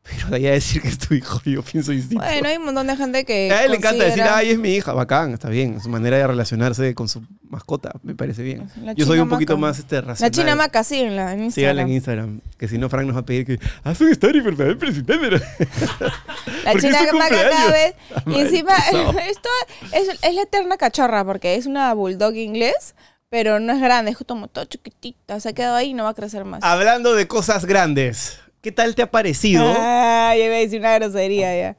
Pero 0.08 0.28
de 0.28 0.36
ahí 0.36 0.46
a 0.46 0.52
decir 0.52 0.80
que 0.82 0.88
es 0.88 0.98
tu 0.98 1.14
hijo, 1.14 1.40
yo 1.44 1.62
pienso 1.62 1.90
distinto. 1.92 2.22
Bueno, 2.24 2.48
hay 2.48 2.56
un 2.58 2.64
montón 2.64 2.86
de 2.86 2.96
gente 2.96 3.24
que. 3.24 3.50
a 3.50 3.64
él 3.64 3.72
le 3.72 3.78
encanta 3.78 4.04
decir, 4.04 4.22
ay, 4.22 4.50
es 4.50 4.58
mi 4.58 4.74
hija, 4.74 4.92
bacán, 4.92 5.32
está 5.32 5.48
bien. 5.48 5.80
Su 5.80 5.88
manera 5.88 6.16
de 6.16 6.26
relacionarse 6.26 6.94
con 6.94 7.08
su 7.08 7.22
mascota, 7.48 7.92
me 8.02 8.14
parece 8.14 8.42
bien. 8.42 8.68
La 8.82 8.92
Yo 8.92 9.04
soy 9.06 9.18
un 9.18 9.28
poquito 9.28 9.56
maca. 9.56 9.68
más 9.68 9.78
este, 9.80 9.96
La 9.96 10.00
racional. 10.02 10.30
China 10.30 10.54
Maca, 10.56 10.84
sí, 10.84 11.00
en, 11.00 11.16
la, 11.16 11.32
en 11.32 11.50
Síganla 11.50 11.82
Instagram. 11.82 11.88
en 11.88 11.94
Instagram, 11.94 12.40
que 12.58 12.68
si 12.68 12.78
no 12.78 12.88
Frank 12.88 13.06
nos 13.06 13.16
va 13.16 13.20
a 13.20 13.24
pedir 13.26 13.46
que 13.46 13.58
haz 13.84 14.00
un 14.00 14.08
story, 14.12 14.40
por 14.42 14.56
favor, 14.56 14.78
presentámelo. 14.78 15.38
La 16.64 16.74
China 16.78 16.98
Maca 17.12 17.28
cada 17.50 17.70
vez. 17.72 17.94
Ah, 18.14 18.22
Y 18.26 18.30
madre, 18.30 18.40
encima, 18.42 18.72
esto 19.28 19.48
es, 19.92 20.08
es 20.22 20.34
la 20.34 20.42
eterna 20.42 20.76
cachorra, 20.76 21.24
porque 21.24 21.54
es 21.56 21.66
una 21.66 21.92
bulldog 21.94 22.34
inglés, 22.36 22.94
pero 23.28 23.58
no 23.60 23.72
es 23.72 23.80
grande, 23.80 24.12
es 24.12 24.18
como 24.26 24.48
todo 24.48 24.64
chiquitita. 24.66 25.40
Se 25.40 25.48
ha 25.50 25.52
quedado 25.52 25.76
ahí 25.76 25.90
y 25.90 25.94
no 25.94 26.04
va 26.04 26.10
a 26.10 26.14
crecer 26.14 26.44
más. 26.44 26.62
Hablando 26.62 27.14
de 27.14 27.26
cosas 27.26 27.64
grandes, 27.64 28.38
¿qué 28.66 28.72
tal 28.72 28.96
te 28.96 29.02
ha 29.02 29.08
parecido? 29.12 29.62
Ah, 29.78 30.34
ya 30.36 30.44
iba 30.44 30.56
a 30.56 30.58
decir 30.58 30.80
una 30.80 30.98
grosería 30.98 31.56
ya. 31.56 31.76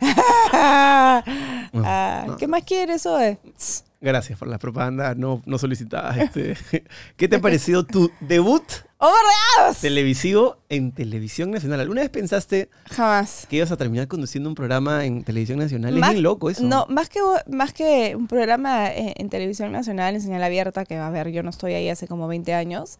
Ah. 1.74 2.36
¿Qué 2.38 2.46
más 2.46 2.62
quieres, 2.62 3.04
Oe? 3.06 3.38
Gracias 4.00 4.38
por 4.38 4.46
la 4.46 4.58
propaganda 4.58 5.14
no, 5.16 5.42
no 5.46 5.58
solicitada. 5.58 6.16
Este. 6.16 6.56
¿Qué 7.16 7.26
te 7.28 7.36
ha 7.36 7.40
parecido 7.40 7.84
tu 7.84 8.10
debut 8.20 8.62
televisivo 9.80 10.58
en 10.68 10.92
Televisión 10.92 11.50
Nacional? 11.50 11.80
¿Alguna 11.80 12.02
vez 12.02 12.10
pensaste 12.10 12.70
Jamás. 12.90 13.46
que 13.50 13.56
ibas 13.56 13.72
a 13.72 13.76
terminar 13.76 14.06
conduciendo 14.06 14.48
un 14.48 14.54
programa 14.54 15.04
en 15.04 15.24
Televisión 15.24 15.58
Nacional? 15.58 15.94
Más- 15.96 16.10
es 16.10 16.14
bien 16.14 16.22
loco 16.22 16.50
eso. 16.50 16.62
No, 16.62 16.86
más 16.88 17.08
que, 17.08 17.20
más 17.48 17.72
que 17.72 18.14
un 18.14 18.28
programa 18.28 18.92
en, 18.92 19.12
en 19.16 19.28
televisión 19.28 19.72
nacional 19.72 20.14
en 20.14 20.20
señal 20.22 20.42
abierta, 20.44 20.84
que 20.84 20.96
a 20.96 21.10
ver, 21.10 21.30
yo 21.30 21.42
no 21.42 21.50
estoy 21.50 21.74
ahí 21.74 21.88
hace 21.88 22.06
como 22.06 22.28
20 22.28 22.54
años, 22.54 22.98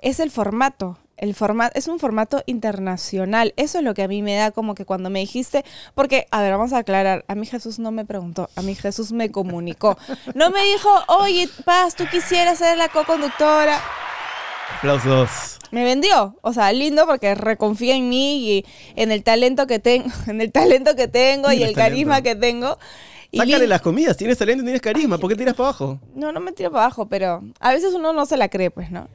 es 0.00 0.18
el 0.18 0.30
formato. 0.30 0.98
El 1.20 1.34
formato 1.34 1.78
es 1.78 1.86
un 1.86 1.98
formato 1.98 2.42
internacional. 2.46 3.52
Eso 3.58 3.76
es 3.78 3.84
lo 3.84 3.92
que 3.92 4.02
a 4.02 4.08
mí 4.08 4.22
me 4.22 4.36
da 4.36 4.52
como 4.52 4.74
que 4.74 4.86
cuando 4.86 5.10
me 5.10 5.18
dijiste, 5.18 5.66
porque, 5.94 6.26
a 6.30 6.40
ver, 6.40 6.52
vamos 6.52 6.72
a 6.72 6.78
aclarar, 6.78 7.26
a 7.28 7.34
mí 7.34 7.44
Jesús 7.44 7.78
no 7.78 7.90
me 7.90 8.06
preguntó, 8.06 8.48
a 8.56 8.62
mí 8.62 8.74
Jesús 8.74 9.12
me 9.12 9.30
comunicó. 9.30 9.98
No 10.34 10.50
me 10.50 10.64
dijo, 10.64 10.88
oye, 11.08 11.48
Paz, 11.66 11.94
tú 11.94 12.04
quisieras 12.10 12.56
ser 12.56 12.78
la 12.78 12.88
co-conductora. 12.88 13.78
Aplausos. 14.78 15.58
Me 15.70 15.84
vendió, 15.84 16.36
o 16.40 16.54
sea, 16.54 16.72
lindo 16.72 17.06
porque 17.06 17.34
reconfía 17.34 17.94
en 17.96 18.08
mí 18.08 18.48
y 18.48 18.66
en 18.96 19.12
el 19.12 19.22
talento 19.22 19.66
que 19.66 19.78
tengo, 19.78 20.08
en 20.26 20.40
el 20.40 20.50
talento 20.52 20.96
que 20.96 21.06
tengo 21.06 21.52
y 21.52 21.62
el 21.62 21.74
carisma 21.74 22.22
talento. 22.22 22.40
que 22.40 22.46
tengo. 22.46 22.78
Y 23.30 23.38
Sácale 23.38 23.66
las 23.66 23.82
comidas, 23.82 24.16
tienes 24.16 24.38
talento, 24.38 24.64
tienes 24.64 24.80
carisma, 24.80 25.18
¿por 25.18 25.28
qué 25.28 25.36
tiras 25.36 25.54
para 25.54 25.68
abajo? 25.68 26.00
No, 26.14 26.32
no 26.32 26.40
me 26.40 26.52
tiro 26.52 26.70
para 26.70 26.84
abajo, 26.84 27.08
pero 27.08 27.42
a 27.60 27.72
veces 27.72 27.92
uno 27.92 28.14
no 28.14 28.24
se 28.24 28.38
la 28.38 28.48
cree, 28.48 28.70
pues, 28.70 28.90
¿no? 28.90 29.08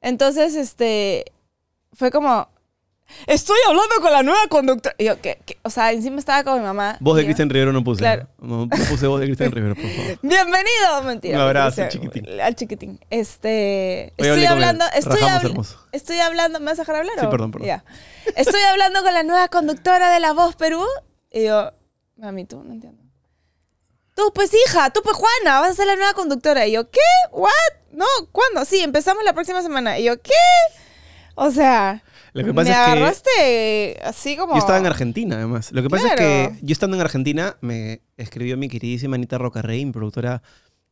Entonces, 0.00 0.54
este, 0.54 1.32
fue 1.92 2.10
como, 2.10 2.48
estoy 3.26 3.58
hablando 3.68 3.96
con 4.00 4.12
la 4.12 4.22
nueva 4.22 4.46
conductora. 4.48 4.94
Y 4.98 5.04
yo, 5.06 5.20
¿qué, 5.20 5.40
qué? 5.44 5.58
O 5.62 5.70
sea, 5.70 5.92
encima 5.92 6.18
estaba 6.18 6.44
con 6.44 6.58
mi 6.60 6.64
mamá. 6.64 6.96
Voz 7.00 7.16
de 7.16 7.24
Cristian 7.24 7.50
Rivero 7.50 7.72
no 7.72 7.82
puse. 7.82 8.00
Claro. 8.00 8.28
No, 8.38 8.66
no 8.66 8.68
puse 8.88 9.06
voz 9.06 9.20
de 9.20 9.26
Cristian 9.26 9.52
Rivero, 9.52 9.74
por 9.74 9.84
favor. 9.88 10.18
Bienvenido, 10.22 11.02
mentira. 11.04 11.36
Un 11.36 11.42
abrazo, 11.42 11.82
chiquitín. 11.88 12.40
Al 12.40 12.54
chiquitín. 12.54 13.00
Este, 13.10 14.12
Hoy 14.18 14.26
estoy 14.28 14.44
hablando, 14.46 14.84
estoy, 14.94 15.20
habl- 15.20 16.20
hablando, 16.22 16.60
¿me 16.60 16.66
vas 16.66 16.78
a 16.78 16.82
dejar 16.82 16.96
hablar? 16.96 17.14
Sí, 17.18 17.26
o? 17.26 17.30
perdón, 17.30 17.50
perdón. 17.50 17.66
Ya. 17.68 17.84
Estoy 18.36 18.62
hablando 18.62 19.02
con 19.02 19.12
la 19.14 19.22
nueva 19.22 19.48
conductora 19.48 20.10
de 20.10 20.20
La 20.20 20.32
Voz 20.32 20.56
Perú. 20.56 20.84
Y 21.30 21.44
yo, 21.44 21.72
mami, 22.16 22.44
tú 22.44 22.62
no 22.62 22.72
entiendo. 22.72 23.00
Tú, 24.14 24.32
pues 24.34 24.52
hija, 24.52 24.90
tú, 24.90 25.00
pues 25.02 25.16
Juana, 25.16 25.60
vas 25.60 25.70
a 25.70 25.74
ser 25.74 25.86
la 25.86 25.96
nueva 25.96 26.12
conductora. 26.14 26.66
Y 26.66 26.72
yo, 26.72 26.90
¿qué? 26.90 27.00
¿What? 27.32 27.50
No, 27.92 28.04
¿cuándo? 28.32 28.64
Sí, 28.64 28.80
empezamos 28.80 29.24
la 29.24 29.32
próxima 29.32 29.62
semana. 29.62 29.98
Y 29.98 30.04
yo, 30.04 30.20
¿qué? 30.20 30.30
O 31.42 31.50
sea, 31.50 32.02
Lo 32.34 32.42
que 32.42 32.48
Me 32.48 32.54
pasa 32.54 32.70
es 32.70 32.76
que 32.76 32.82
agarraste 32.92 33.98
así 34.04 34.36
como... 34.36 34.52
yo 34.52 34.58
estaba 34.58 34.78
en 34.78 34.84
Argentina, 34.84 35.36
además. 35.36 35.72
Lo 35.72 35.82
que 35.82 35.88
pasa 35.88 36.08
es 36.08 36.14
que 36.16 36.52
yo 36.60 36.72
estando 36.72 36.96
en 36.96 37.00
Argentina 37.00 37.56
me 37.62 38.02
escribió 38.18 38.58
mi 38.58 38.68
queridísima 38.68 39.14
Anita 39.16 39.38
Rocarrey, 39.38 39.86
mi 39.86 39.90
productora 39.92 40.42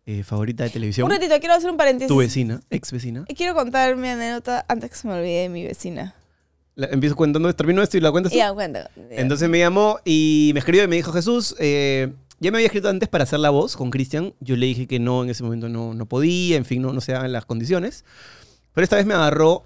eh, 0.06 0.22
favorita 0.22 0.64
de 0.64 0.70
televisión. 0.70 1.04
Un 1.04 1.10
ratito, 1.10 1.38
quiero 1.38 1.54
hacer 1.54 1.70
un 1.70 1.76
paréntesis. 1.76 2.08
Tu 2.08 2.16
vecina, 2.16 2.60
ex 2.70 2.90
vecina. 2.92 3.26
Y 3.28 3.34
Quiero 3.34 3.54
contar 3.54 3.94
mi 3.96 4.08
anécdota 4.08 4.64
antes 4.68 4.90
que 4.90 4.96
se 4.96 5.06
me 5.06 5.14
olvide 5.14 5.42
de 5.42 5.48
mi 5.50 5.64
vecina. 5.64 6.14
La- 6.76 6.86
empiezo 6.86 7.14
contando, 7.14 7.54
termino 7.54 7.82
esto 7.82 7.98
y 7.98 8.00
la 8.00 8.10
cuentas. 8.10 8.32
Ya, 8.32 8.50
cuenta. 8.54 8.90
Entonces 9.10 9.50
me 9.50 9.58
llamó 9.58 9.98
y 10.06 10.52
me 10.54 10.60
escribió 10.60 10.82
y 10.84 10.88
me 10.88 10.96
dijo, 10.96 11.12
Jesús, 11.12 11.54
eh, 11.58 12.10
ya 12.40 12.50
me 12.50 12.56
había 12.56 12.68
escrito 12.68 12.88
antes 12.88 13.10
para 13.10 13.24
hacer 13.24 13.40
la 13.40 13.50
voz 13.50 13.76
con 13.76 13.90
Cristian. 13.90 14.32
Yo 14.40 14.56
le 14.56 14.64
dije 14.64 14.86
que 14.86 14.98
no, 14.98 15.24
en 15.24 15.28
ese 15.28 15.42
momento 15.42 15.68
no, 15.68 15.92
no 15.92 16.06
podía, 16.06 16.56
en 16.56 16.64
fin, 16.64 16.80
no, 16.80 16.94
no 16.94 17.02
se 17.02 17.12
daban 17.12 17.32
las 17.32 17.44
condiciones. 17.44 18.06
Pero 18.72 18.82
esta 18.84 18.96
vez 18.96 19.04
me 19.04 19.12
agarró 19.12 19.64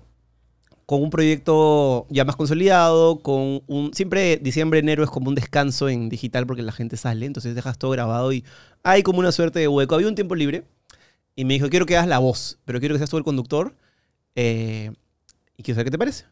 con 0.86 1.02
un 1.02 1.10
proyecto 1.10 2.06
ya 2.10 2.24
más 2.24 2.36
consolidado, 2.36 3.20
con 3.20 3.62
un... 3.66 3.92
Siempre 3.94 4.36
diciembre, 4.36 4.80
enero 4.80 5.04
es 5.04 5.10
como 5.10 5.28
un 5.28 5.34
descanso 5.34 5.88
en 5.88 6.08
digital 6.08 6.46
porque 6.46 6.62
la 6.62 6.72
gente 6.72 6.96
sale, 6.96 7.26
entonces 7.26 7.54
dejas 7.54 7.78
todo 7.78 7.90
grabado 7.92 8.32
y 8.32 8.44
hay 8.82 9.02
como 9.02 9.20
una 9.20 9.32
suerte 9.32 9.58
de 9.60 9.68
hueco. 9.68 9.94
Había 9.94 10.08
un 10.08 10.14
tiempo 10.14 10.34
libre 10.34 10.64
y 11.36 11.44
me 11.44 11.54
dijo, 11.54 11.68
quiero 11.68 11.86
que 11.86 11.96
hagas 11.96 12.08
la 12.08 12.18
voz, 12.18 12.58
pero 12.64 12.80
quiero 12.80 12.94
que 12.94 12.98
seas 12.98 13.10
tú 13.10 13.16
el 13.16 13.24
conductor 13.24 13.76
eh, 14.34 14.92
y 15.56 15.62
quiero 15.62 15.76
saber 15.76 15.86
qué 15.86 15.90
te 15.92 15.98
parece. 15.98 16.24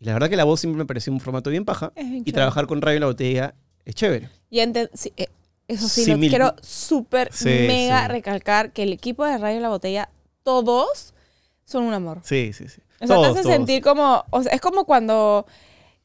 Y 0.00 0.04
la 0.04 0.12
verdad 0.12 0.28
que 0.30 0.36
la 0.36 0.44
voz 0.44 0.60
siempre 0.60 0.78
me 0.78 0.86
pareció 0.86 1.12
un 1.12 1.20
formato 1.20 1.50
bien 1.50 1.64
paja 1.64 1.92
bien 1.96 2.24
y 2.24 2.32
chévere. 2.32 2.32
trabajar 2.32 2.66
con 2.66 2.80
Radio 2.80 3.00
La 3.00 3.06
Botella 3.06 3.54
es 3.84 3.94
chévere. 3.94 4.30
Y 4.50 4.60
sí, 4.94 5.12
eh, 5.16 5.26
eso 5.66 5.88
sí, 5.88 6.06
lo 6.06 6.18
quiero 6.18 6.54
súper 6.62 7.30
Sí, 7.32 7.44
mega 7.48 8.06
sí. 8.06 8.08
recalcar 8.08 8.72
que 8.72 8.84
el 8.84 8.92
equipo 8.92 9.24
de 9.26 9.36
Radio 9.38 9.60
La 9.60 9.68
Botella, 9.68 10.08
todos 10.42 11.14
son 11.64 11.84
un 11.84 11.92
amor. 11.94 12.20
Sí, 12.24 12.52
sí, 12.54 12.68
sí. 12.68 12.80
O 13.00 13.06
sea, 13.06 13.16
Todos, 13.16 13.22
te 13.26 13.32
hace 13.40 13.42
todos. 13.42 13.54
sentir 13.56 13.82
como, 13.82 14.24
o 14.30 14.42
sea, 14.42 14.52
es 14.52 14.60
como 14.60 14.84
cuando 14.84 15.46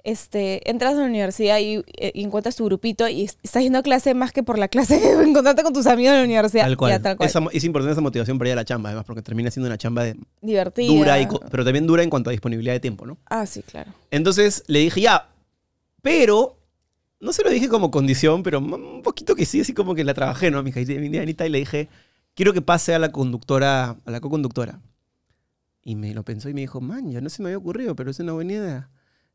este, 0.03 0.69
entras 0.69 0.95
a 0.95 0.97
la 0.99 1.05
universidad 1.05 1.59
y, 1.59 1.75
eh, 1.97 2.11
y 2.13 2.23
encuentras 2.25 2.57
tu 2.57 2.65
grupito 2.65 3.07
y 3.07 3.23
es- 3.23 3.37
estás 3.41 3.63
yendo 3.63 3.79
a 3.79 3.83
clase 3.83 4.13
más 4.13 4.33
que 4.33 4.43
por 4.43 4.59
la 4.59 4.67
clase 4.67 4.99
que 4.99 5.11
encontrarte 5.23 5.63
con 5.63 5.71
tus 5.71 5.87
amigos 5.87 6.11
en 6.13 6.19
la 6.19 6.25
universidad. 6.25 6.63
Tal 6.65 6.75
cual. 6.77 6.91
Ya, 6.91 7.01
tal 7.01 7.15
cual. 7.17 7.29
Esa 7.29 7.39
es 7.53 7.63
importante 7.63 7.93
esa 7.93 8.01
motivación 8.01 8.37
para 8.37 8.49
ir 8.49 8.53
a 8.53 8.55
la 8.57 8.65
chamba, 8.65 8.89
además, 8.89 9.05
porque 9.05 9.21
termina 9.21 9.49
siendo 9.49 9.67
una 9.67 9.77
chamba 9.77 10.03
de- 10.03 10.17
Divertida. 10.41 10.87
dura, 10.87 11.19
y 11.21 11.27
pero 11.49 11.63
también 11.63 11.87
dura 11.87 12.03
en 12.03 12.09
cuanto 12.09 12.29
a 12.29 12.31
disponibilidad 12.31 12.73
de 12.73 12.79
tiempo, 12.81 13.05
¿no? 13.05 13.17
Ah, 13.29 13.45
sí, 13.45 13.63
claro. 13.63 13.93
Entonces 14.11 14.63
le 14.67 14.79
dije, 14.79 14.99
ya, 15.01 15.29
pero 16.01 16.57
no 17.21 17.31
se 17.31 17.43
lo 17.43 17.49
dije 17.49 17.69
como 17.69 17.89
condición, 17.89 18.43
pero 18.43 18.59
un 18.59 19.01
poquito 19.03 19.35
que 19.35 19.45
sí, 19.45 19.61
así 19.61 19.73
como 19.73 19.95
que 19.95 20.03
la 20.03 20.13
trabajé, 20.13 20.51
¿no? 20.51 20.61
Mi 20.63 20.71
hija 20.71 20.81
y 20.81 20.85
le 21.49 21.57
dije, 21.59 21.87
quiero 22.35 22.51
que 22.51 22.61
pase 22.61 22.93
a 22.93 22.99
la 22.99 23.13
conductora, 23.13 23.95
a 24.05 24.11
la 24.11 24.19
co-conductora. 24.19 24.79
Y 25.83 25.95
me 25.95 26.13
lo 26.13 26.23
pensó 26.23 26.49
y 26.49 26.53
me 26.53 26.61
dijo, 26.61 26.81
man, 26.81 27.11
ya 27.11 27.21
no 27.21 27.29
se 27.29 27.41
me 27.41 27.49
había 27.49 27.57
ocurrido, 27.57 27.95
pero 27.95 28.11
es 28.11 28.19
una 28.19 28.33
buena 28.33 28.53
idea. 28.53 28.89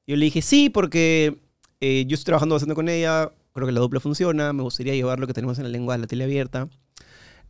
Yo 0.06 0.16
le 0.16 0.24
dije, 0.24 0.42
sí, 0.42 0.70
porque 0.70 1.38
eh, 1.80 2.04
yo 2.06 2.14
estoy 2.14 2.26
trabajando 2.26 2.54
bastante 2.54 2.74
con 2.74 2.88
ella, 2.88 3.30
creo 3.52 3.66
que 3.66 3.72
la 3.72 3.80
dupla 3.80 4.00
funciona, 4.00 4.52
me 4.52 4.62
gustaría 4.62 4.94
llevar 4.94 5.18
lo 5.18 5.26
que 5.26 5.34
tenemos 5.34 5.58
en 5.58 5.64
la 5.64 5.70
lengua 5.70 5.94
a 5.94 5.98
la 5.98 6.06
tele 6.06 6.24
abierta. 6.24 6.68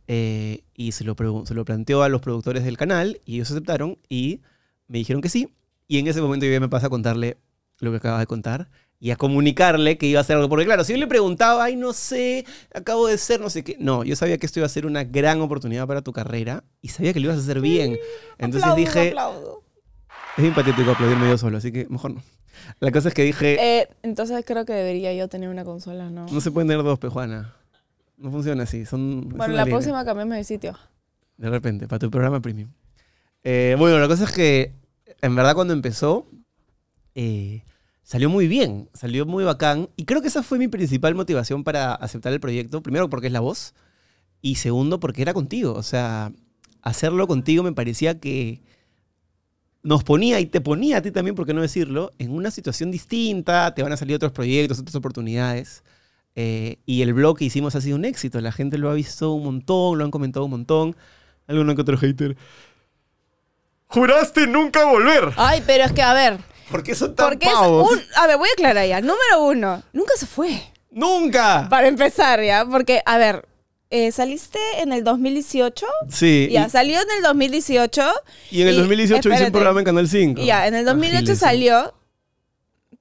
Eh, 0.07 0.63
y 0.73 0.91
se 0.91 1.03
lo, 1.03 1.15
se 1.45 1.53
lo 1.53 1.65
planteó 1.65 2.01
a 2.03 2.09
los 2.09 2.21
productores 2.21 2.63
del 2.63 2.77
canal 2.77 3.21
y 3.25 3.35
ellos 3.35 3.51
aceptaron 3.51 3.99
y 4.09 4.41
me 4.87 4.97
dijeron 4.97 5.21
que 5.21 5.29
sí. 5.29 5.53
Y 5.87 5.99
en 5.99 6.07
ese 6.07 6.21
momento 6.21 6.45
yo 6.45 6.51
ya 6.51 6.59
me 6.59 6.69
pasa 6.69 6.87
a 6.87 6.89
contarle 6.89 7.37
lo 7.79 7.91
que 7.91 7.97
acaba 7.97 8.19
de 8.19 8.27
contar 8.27 8.69
y 8.99 9.11
a 9.11 9.15
comunicarle 9.15 9.97
que 9.97 10.07
iba 10.07 10.19
a 10.19 10.21
hacer 10.21 10.35
algo. 10.35 10.49
Porque 10.49 10.65
claro, 10.65 10.83
si 10.83 10.93
yo 10.93 10.99
le 10.99 11.07
preguntaba, 11.07 11.63
ay, 11.63 11.75
no 11.75 11.93
sé, 11.93 12.45
acabo 12.73 13.07
de 13.07 13.17
ser, 13.17 13.39
no 13.39 13.49
sé 13.49 13.63
qué. 13.63 13.77
No, 13.79 14.03
yo 14.03 14.15
sabía 14.15 14.37
que 14.37 14.45
esto 14.45 14.59
iba 14.59 14.65
a 14.65 14.69
ser 14.69 14.85
una 14.85 15.03
gran 15.05 15.39
oportunidad 15.41 15.87
para 15.87 16.01
tu 16.01 16.11
carrera 16.11 16.63
y 16.81 16.89
sabía 16.89 17.13
que 17.13 17.19
lo 17.19 17.25
ibas 17.27 17.37
a 17.37 17.41
hacer 17.41 17.61
bien. 17.61 17.97
Entonces 18.37 18.63
Aplaudo, 18.63 18.75
dije, 18.75 19.07
aplaudo. 19.09 19.63
es 20.37 20.41
bien 20.43 20.53
patético 20.53 20.91
aplaudirme 20.91 21.29
yo 21.29 21.37
solo, 21.37 21.57
así 21.57 21.71
que 21.71 21.87
mejor 21.89 22.11
no. 22.15 22.23
La 22.81 22.91
cosa 22.91 23.07
es 23.07 23.13
que 23.13 23.23
dije, 23.23 23.79
Eh, 23.79 23.87
entonces 24.03 24.43
creo 24.45 24.65
que 24.65 24.73
debería 24.73 25.13
yo 25.13 25.29
tener 25.29 25.47
una 25.49 25.63
consola, 25.63 26.09
¿no? 26.09 26.25
no 26.29 26.41
se 26.41 26.51
pueden 26.51 26.67
tener 26.67 26.83
dos, 26.83 26.99
pejuana. 26.99 27.55
No 28.17 28.31
funciona 28.31 28.63
así. 28.63 28.85
Son, 28.85 29.29
bueno, 29.29 29.53
la 29.53 29.63
línea. 29.63 29.75
próxima 29.77 30.03
cambiamos 30.03 30.35
de 30.35 30.43
sitio. 30.43 30.77
De 31.37 31.49
repente, 31.49 31.87
para 31.87 31.99
tu 31.99 32.11
programa 32.11 32.41
premium. 32.41 32.69
Eh, 33.45 33.77
bueno, 33.79 33.97
la 33.97 34.09
cosa 34.09 34.25
es 34.25 34.31
que, 34.33 34.73
en 35.21 35.35
verdad, 35.37 35.55
cuando 35.55 35.71
empezó, 35.73 36.27
eh, 37.15 37.63
salió 38.03 38.29
muy 38.29 38.47
bien, 38.47 38.89
salió 38.93 39.25
muy 39.25 39.43
bacán. 39.43 39.89
Y 39.95 40.05
creo 40.05 40.21
que 40.21 40.27
esa 40.27 40.43
fue 40.43 40.57
mi 40.57 40.67
principal 40.67 41.15
motivación 41.15 41.63
para 41.63 41.93
aceptar 41.93 42.33
el 42.33 42.39
proyecto. 42.39 42.81
Primero, 42.81 43.09
porque 43.09 43.27
es 43.27 43.33
la 43.33 43.39
voz. 43.39 43.73
Y 44.41 44.55
segundo, 44.55 44.99
porque 44.99 45.21
era 45.21 45.33
contigo. 45.33 45.73
O 45.73 45.83
sea, 45.83 46.31
hacerlo 46.81 47.27
contigo 47.27 47.63
me 47.63 47.73
parecía 47.73 48.19
que 48.19 48.61
nos 49.83 50.03
ponía 50.03 50.39
y 50.39 50.45
te 50.45 50.61
ponía 50.61 50.97
a 50.97 51.01
ti 51.01 51.11
también, 51.11 51.35
por 51.35 51.45
qué 51.45 51.53
no 51.53 51.61
decirlo, 51.61 52.11
en 52.17 52.31
una 52.31 52.51
situación 52.51 52.91
distinta. 52.91 53.73
Te 53.75 53.83
van 53.83 53.91
a 53.91 53.97
salir 53.97 54.15
otros 54.15 54.31
proyectos, 54.31 54.79
otras 54.79 54.95
oportunidades. 54.95 55.83
Eh, 56.35 56.79
y 56.85 57.01
el 57.01 57.13
blog 57.13 57.37
que 57.37 57.45
hicimos 57.45 57.75
ha 57.75 57.81
sido 57.81 57.97
un 57.97 58.05
éxito. 58.05 58.39
La 58.41 58.51
gente 58.51 58.77
lo 58.77 58.89
ha 58.89 58.93
visto 58.93 59.31
un 59.33 59.43
montón, 59.43 59.97
lo 59.97 60.05
han 60.05 60.11
comentado 60.11 60.45
un 60.45 60.51
montón. 60.51 60.95
Alguno 61.47 61.75
que 61.75 61.81
otro 61.81 61.97
hater. 61.97 62.37
¡Juraste 63.87 64.45
nunca 64.45 64.85
volver! 64.85 65.33
Ay, 65.35 65.63
pero 65.65 65.83
es 65.83 65.91
que, 65.91 66.03
a 66.03 66.13
ver, 66.13 66.37
¿Por 66.69 66.83
qué 66.83 66.95
son 66.95 67.15
tan 67.15 67.27
porque 67.29 67.47
es 67.47 67.53
pavos? 67.53 67.91
un... 67.91 68.01
A 68.15 68.27
ver, 68.27 68.37
voy 68.37 68.49
a 68.49 68.51
aclarar 68.53 68.85
ya. 68.87 69.01
Número 69.01 69.43
uno, 69.43 69.83
nunca 69.93 70.13
se 70.17 70.25
fue. 70.25 70.61
¡Nunca! 70.91 71.67
Para 71.69 71.87
empezar, 71.87 72.41
¿ya? 72.43 72.65
Porque, 72.65 73.01
a 73.05 73.17
ver, 73.17 73.47
eh, 73.91 74.11
saliste 74.11 74.59
en 74.79 74.91
el 74.93 75.03
2018. 75.03 75.85
Sí. 76.09 76.49
Ya, 76.51 76.69
salió 76.69 76.99
en 77.01 77.07
el 77.17 77.23
2018. 77.23 78.03
y, 78.51 78.61
en 78.61 78.67
el 78.69 78.75
y- 78.75 78.77
2018 78.79 79.19
hice 79.19 79.27
un 79.29 79.33
espérate. 79.33 79.51
programa 79.51 79.79
en 79.81 79.85
Canal 79.85 80.07
5. 80.07 80.41
Y 80.41 80.45
ya, 80.45 80.67
en 80.67 80.75
el 80.75 80.85
2008 80.85 81.17
Ágiles. 81.17 81.39
salió. 81.39 81.93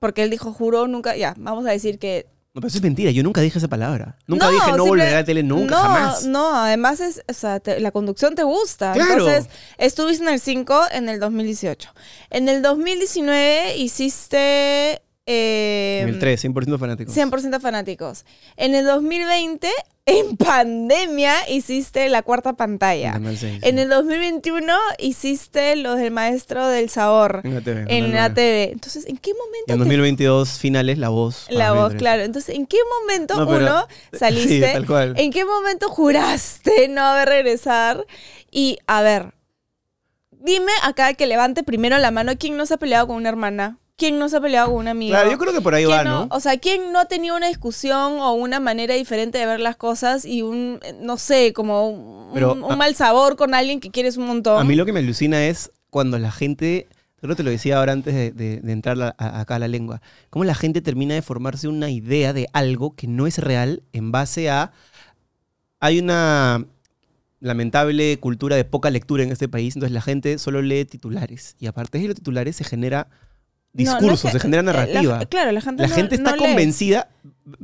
Porque 0.01 0.23
él 0.23 0.31
dijo, 0.31 0.53
juró 0.53 0.87
nunca. 0.87 1.17
Ya, 1.17 1.35
vamos 1.39 1.67
a 1.67 1.71
decir 1.71 1.99
que. 1.99 2.27
No, 2.59 2.63
pero 2.63 2.69
eso 2.71 2.79
es 2.79 2.83
mentira. 2.83 3.13
Yo 3.13 3.23
nunca 3.23 3.41
dije 3.41 3.57
esa 3.57 3.69
palabra. 3.69 4.17
Nunca 4.27 4.47
No, 4.47 4.51
dije 4.51 4.73
no 4.73 4.85
volveré 4.85 5.11
a 5.15 5.21
la 5.21 5.25
tele 5.25 5.45
nunca, 5.45 5.77
no, 5.77 5.81
jamás. 5.81 6.25
No, 6.25 6.57
además 6.57 6.99
es, 6.99 7.23
o 7.29 7.33
sea, 7.33 7.61
te- 7.61 7.79
la 7.79 7.93
conducción 7.93 8.35
te 8.35 8.43
gusta. 8.43 8.95
Claro. 8.95 9.13
Entonces, 9.29 9.49
estuviste 9.77 10.25
en 10.25 10.31
el 10.31 10.41
5 10.41 10.81
en 10.91 11.09
el 11.09 11.21
2018. 11.21 11.89
En 12.31 12.49
el 12.49 12.61
2019 12.61 13.77
hiciste. 13.77 15.03
Eh, 15.31 16.01
En 16.03 16.09
el 16.09 16.19
3, 16.19 16.43
100% 16.45 16.79
fanáticos. 16.79 17.15
100% 17.15 17.61
fanáticos. 17.61 18.25
En 18.57 18.75
el 18.75 18.87
2020, 18.87 19.69
en 20.07 20.39
pandemia, 20.39 21.35
hiciste 21.51 22.09
la 22.09 22.23
cuarta 22.23 22.55
pantalla. 22.55 23.13
Canal 23.13 23.37
6. 23.37 23.59
En 23.63 23.79
el 23.79 23.91
2021 23.91 24.73
hiciste 24.99 25.77
los 25.77 25.99
del 25.99 26.11
maestro 26.13 26.67
del 26.67 26.89
sabor 26.89 27.43
En 27.45 27.55
la 27.55 27.61
TV. 27.61 27.85
en 27.89 28.13
la 28.13 28.31
9. 28.31 28.35
TV. 28.35 28.73
Entonces, 28.73 29.05
¿en 29.07 29.19
qué 29.19 29.33
momento 29.35 29.65
en 29.69 29.75
te 29.75 29.79
2022 29.79 30.59
finales, 30.59 30.97
La 30.97 31.11
Voz. 31.11 31.47
la 31.51 31.69
para 31.69 31.73
voz, 31.83 31.95
claro. 31.95 32.23
Entonces, 32.23 32.55
¿en 32.57 32.67
qué 32.67 32.79
momento 33.03 33.37
No, 33.37 33.47
pero- 33.47 33.59
uno 33.67 33.87
Sí, 34.13 34.19
saliste? 34.19 34.73
tal 34.73 34.87
cual. 34.87 35.13
¿En 35.19 35.31
qué 35.31 35.45
momento 35.45 35.91
juraste 35.91 36.89
no 36.89 37.03
haber 37.03 37.29
regresar? 37.29 38.07
Y, 38.51 38.79
a 38.87 39.03
ver, 39.03 39.35
dime 40.31 40.73
acá 40.85 41.13
que 41.13 41.27
levante 41.27 41.63
primero 41.63 41.99
la 41.99 42.11
mano 42.11 42.33
quién 42.39 42.57
no 42.57 42.65
se 42.65 42.75
ha 42.75 42.79
peleado 42.79 43.07
con 43.09 43.17
una 43.17 43.29
hermana, 43.29 43.79
quién 43.99 44.19
no 44.19 44.29
se 44.31 44.37
ha 44.37 44.41
peleado 44.41 44.69
con 44.69 44.77
un 44.79 44.89
amigo. 44.89 45.11
Claro, 45.11 45.31
yo 45.31 45.37
creo 45.37 45.53
que 45.53 45.61
por 45.61 45.75
ahí 45.75 45.85
¿Quién 45.85 45.99
va, 45.99 46.05
¿no? 46.05 46.29
O 46.31 46.41
sea, 46.41 46.57
¿quién 46.57 46.93
no 46.93 47.01
ha 47.01 47.05
tenido 47.05 47.37
una 47.37 47.49
discusión 47.49 48.21
o 48.21 48.33
una 48.33 48.61
manera 48.61 48.95
diferente 48.95 49.37
de 49.37 49.45
ver 49.45 49.61
las 49.61 49.77
cosas 49.77 50.25
y 50.25 50.41
un, 50.43 50.79
eh, 50.83 50.97
no 51.01 51.19
sé, 51.19 51.53
como 51.53 51.89
un, 51.91 52.33
Pero, 52.33 52.55
un 52.55 52.73
a- 52.73 52.77
mal 52.77 52.95
sabor 52.95 53.37
con 53.37 53.53
alguien 53.55 53.81
que 53.81 53.91
quieres 53.91 54.17
un 54.17 54.27
montón? 54.27 54.59
A 54.59 54.65
mí 54.65 54.75
lo 54.77 54.87
que 54.87 54.93
me 54.93 55.01
alucina 55.01 55.45
es 55.47 55.73
cuando 55.91 56.19
la 56.19 56.31
gente, 56.31 56.87
creo 57.21 57.31
que 57.31 57.37
te 57.37 57.43
lo 57.43 57.51
decía 57.51 57.79
ahora 57.79 57.93
antes 57.93 58.15
de, 58.15 58.31
de- 58.31 58.61
de 58.61 58.73
entrar 58.73 58.97
la- 58.97 59.15
a- 59.19 59.41
acá 59.41 59.57
a 59.57 59.59
la 59.59 59.69
lengua, 59.69 60.01
cómo 60.31 60.45
la 60.45 60.55
gente 60.55 60.81
termina 60.81 61.15
de 61.15 61.23
formarse 61.23 61.67
una 61.69 61.91
idea 61.91 62.33
de 62.33 62.47
algo 62.53 62.95
que 62.95 63.09
no 63.09 63.27
es 63.27 63.39
real 63.39 63.83
en 63.93 64.13
base 64.13 64.49
a... 64.49 64.71
Hay 65.81 65.99
una 65.99 66.65
lamentable 67.41 68.19
cultura 68.19 68.57
de 68.57 68.65
poca 68.65 68.91
lectura 68.91 69.23
en 69.23 69.31
este 69.31 69.49
país, 69.49 69.75
entonces 69.77 69.93
la 69.95 70.01
gente 70.03 70.39
solo 70.39 70.61
lee 70.63 70.85
titulares 70.85 71.55
y 71.61 71.67
a 71.67 71.73
partir 71.73 72.01
de 72.03 72.09
los 72.09 72.17
titulares 72.17 72.57
se 72.57 72.65
genera 72.65 73.09
No, 73.75 74.01
no 74.01 74.13
es 74.15 74.23
que- 74.23 74.31
se 74.31 74.41
genera 74.41 74.63
eh, 74.63 74.65
la- 74.65 74.73
narrativa. 74.73 75.27
claro, 75.27 75.53
la 75.53 75.61
gente 75.61 75.83
La 75.83 75.89
no- 75.89 75.95
gente 75.95 76.15
está 76.17 76.33
no 76.33 76.37
convencida. 76.39 77.09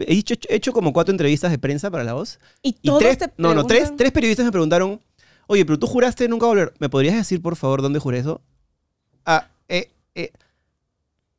He 0.01 0.15
hecho, 0.15 0.35
he 0.49 0.55
hecho 0.57 0.73
como 0.73 0.93
cuatro 0.93 1.13
entrevistas 1.13 1.51
de 1.51 1.59
prensa 1.59 1.91
para 1.91 2.05
La 2.05 2.13
Voz. 2.15 2.39
Y, 2.63 2.77
Y 2.83 2.89
todos 2.89 3.01
tres, 3.01 3.19
te 3.19 3.31
no, 3.37 3.55
no, 3.55 3.67
tres, 3.67 3.93
tres 3.97 4.13
periodistas 4.13 4.47
me 4.47 4.53
preguntaron, 4.53 5.01
oye, 5.47 5.65
pero 5.67 5.79
tú 5.79 5.87
juraste 5.87 6.29
nunca 6.29 6.47
volver. 6.47 6.73
¿Me 6.79 6.89
podrías 6.89 7.17
decir, 7.17 7.43
por 7.43 7.57
favor, 7.57 7.83
dónde 7.83 7.99
juré 7.99 8.19
eso? 8.19 8.41
Ah, 9.27 9.49
eh, 9.69 9.91
eh. 10.15 10.31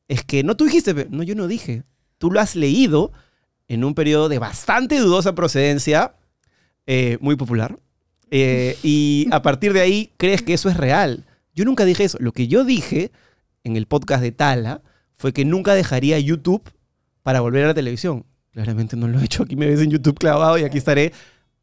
Es 0.07 0.23
que 0.23 0.43
no 0.43 0.55
tú 0.55 0.65
dijiste, 0.65 1.07
no, 1.09 1.23
yo 1.23 1.35
no 1.35 1.47
dije. 1.47 1.83
Tú 2.17 2.31
lo 2.31 2.39
has 2.39 2.55
leído 2.55 3.11
en 3.67 3.83
un 3.83 3.95
periodo 3.95 4.29
de 4.29 4.37
bastante 4.39 4.99
dudosa 4.99 5.33
procedencia, 5.33 6.13
eh, 6.85 7.17
muy 7.21 7.35
popular, 7.35 7.79
eh, 8.29 8.77
y 8.83 9.27
a 9.31 9.41
partir 9.41 9.73
de 9.73 9.81
ahí 9.81 10.11
crees 10.17 10.41
que 10.43 10.53
eso 10.53 10.69
es 10.69 10.77
real. 10.77 11.23
Yo 11.55 11.65
nunca 11.65 11.85
dije 11.85 12.03
eso. 12.03 12.17
Lo 12.19 12.31
que 12.31 12.47
yo 12.47 12.63
dije 12.63 13.11
en 13.65 13.75
el 13.75 13.85
podcast 13.87 14.21
de 14.23 14.31
Tala 14.31 14.81
fue 15.15 15.33
que 15.33 15.43
nunca 15.43 15.73
dejaría 15.73 16.17
YouTube 16.19 16.63
para 17.23 17.41
volver 17.41 17.65
a 17.65 17.67
la 17.67 17.73
televisión. 17.73 18.25
Claramente 18.51 18.95
no 18.95 19.07
lo 19.09 19.19
he 19.19 19.25
hecho. 19.25 19.43
Aquí 19.43 19.55
me 19.57 19.67
ves 19.67 19.81
en 19.81 19.91
YouTube 19.91 20.17
clavado 20.17 20.57
y 20.57 20.63
aquí 20.63 20.77
estaré 20.77 21.11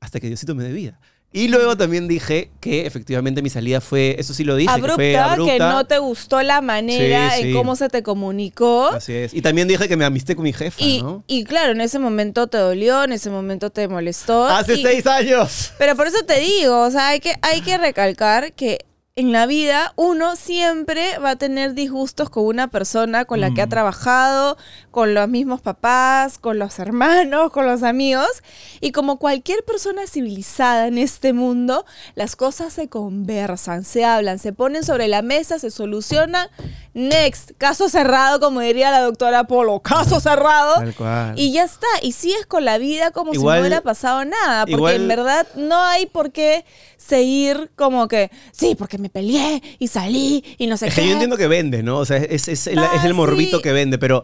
hasta 0.00 0.21
que 0.21 0.26
Diosito 0.26 0.54
me 0.54 0.64
dé 0.64 0.73
vida. 0.73 1.00
Y 1.35 1.49
luego 1.49 1.78
también 1.78 2.09
dije 2.09 2.50
que 2.61 2.85
efectivamente 2.85 3.40
mi 3.40 3.49
salida 3.49 3.80
fue, 3.80 4.16
eso 4.18 4.35
sí 4.35 4.44
lo 4.44 4.54
dije, 4.54 4.71
abrupta, 4.71 4.90
que 4.90 5.12
fue 5.12 5.16
abrupta. 5.16 5.52
que 5.54 5.59
no 5.61 5.85
te 5.87 5.97
gustó 5.99 6.42
la 6.42 6.61
manera 6.61 7.30
Sí, 7.30 7.44
en 7.44 7.54
cómo 7.54 7.75
se 7.75 7.88
te 7.88 8.02
comunicó. 8.02 8.88
Así 8.88 9.14
es. 9.14 9.32
Y 9.32 9.40
también 9.40 9.66
dije 9.66 9.88
que 9.88 9.97
me 9.97 10.04
amisté 10.04 10.35
con 10.37 10.44
mi 10.44 10.52
jefa, 10.52 10.76
Y, 10.85 11.00
¿no? 11.00 11.25
y 11.26 11.44
claro, 11.44 11.73
en 11.73 11.80
ese 11.80 11.99
momento 11.99 12.49
te 12.49 12.59
dolió, 12.59 13.04
en 13.04 13.12
ese 13.12 13.30
momento 13.30 13.71
te 13.71 13.88
molestó. 13.88 14.44
Hace 14.47 14.75
y- 14.75 14.82
seis 14.82 15.06
años. 15.06 15.73
Pero 15.78 15.97
por 15.97 16.06
eso 16.06 16.23
te 16.26 16.38
digo, 16.38 16.82
o 16.82 16.90
sea, 16.90 17.09
hay 17.09 17.21
que, 17.21 17.32
hay 17.40 17.62
que 17.62 17.78
recalcar 17.78 18.52
que 18.52 18.85
en 19.14 19.31
la 19.31 19.45
vida 19.45 19.92
uno 19.97 20.37
siempre 20.37 21.19
va 21.19 21.31
a 21.31 21.37
tener 21.37 21.75
disgustos 21.75 22.31
con 22.31 22.47
una 22.47 22.69
persona 22.69 23.26
con 23.26 23.42
la 23.42 23.52
que 23.52 23.61
ha 23.61 23.66
trabajado, 23.66 24.57
con 24.90 25.12
los 25.12 25.28
mismos 25.28 25.61
papás, 25.61 26.38
con 26.38 26.59
los 26.59 26.78
hermanos, 26.78 27.50
con 27.52 27.66
los 27.66 27.83
amigos. 27.83 28.42
Y 28.81 28.92
como 28.92 29.19
cualquier 29.19 29.64
persona 29.64 30.07
civilizada 30.07 30.87
en 30.87 30.97
este 30.97 31.35
mundo, 31.35 31.85
las 32.14 32.37
cosas 32.37 32.73
se 32.73 32.88
conversan, 32.88 33.85
se 33.85 34.07
hablan, 34.07 34.38
se 34.38 34.54
ponen 34.54 34.83
sobre 34.83 35.09
la 35.09 35.21
mesa, 35.21 35.59
se 35.59 35.71
solucionan. 35.71 36.49
Next, 36.95 37.53
caso 37.57 37.89
cerrado, 37.89 38.39
como 38.39 38.61
diría 38.61 38.91
la 38.91 39.01
doctora 39.01 39.45
Polo, 39.45 39.81
caso 39.81 40.21
cerrado. 40.21 40.75
Tal 40.75 40.95
cual. 40.95 41.33
Y 41.39 41.53
ya 41.53 41.65
está. 41.65 41.87
Y 42.03 42.13
sigues 42.13 42.45
con 42.47 42.65
la 42.67 42.77
vida 42.79 43.11
como 43.13 43.33
si 43.33 43.39
no 43.39 43.45
hubiera 43.59 43.81
pasado 43.81 44.25
nada. 44.25 44.67
Porque 44.67 44.75
igual- 44.77 44.97
en 44.97 45.09
verdad 45.09 45.47
no 45.57 45.81
hay 45.83 46.05
por 46.07 46.33
qué 46.33 46.65
seguir 46.99 47.71
como 47.77 48.09
que, 48.09 48.31
sí, 48.53 48.75
porque 48.75 48.99
me 48.99 49.09
peleé 49.09 49.63
y 49.79 49.89
salí 49.89 50.45
y 50.59 50.67
no 50.67 50.77
sé 50.77 50.89
Es 50.89 50.95
qué. 50.95 51.01
que 51.01 51.07
yo 51.09 51.13
entiendo 51.15 51.37
que 51.37 51.49
vende, 51.49 51.83
¿no? 51.83 51.99
O 51.99 52.05
sea, 52.05 52.19
es, 52.19 52.47
es 52.49 52.67
el, 52.67 52.79
Ah, 52.79 52.91
es 52.97 53.05
el 53.05 53.15
morbito 53.15 53.57
sí. 53.57 53.63
que 53.63 53.73
vende, 53.73 53.99
pero, 53.99 54.23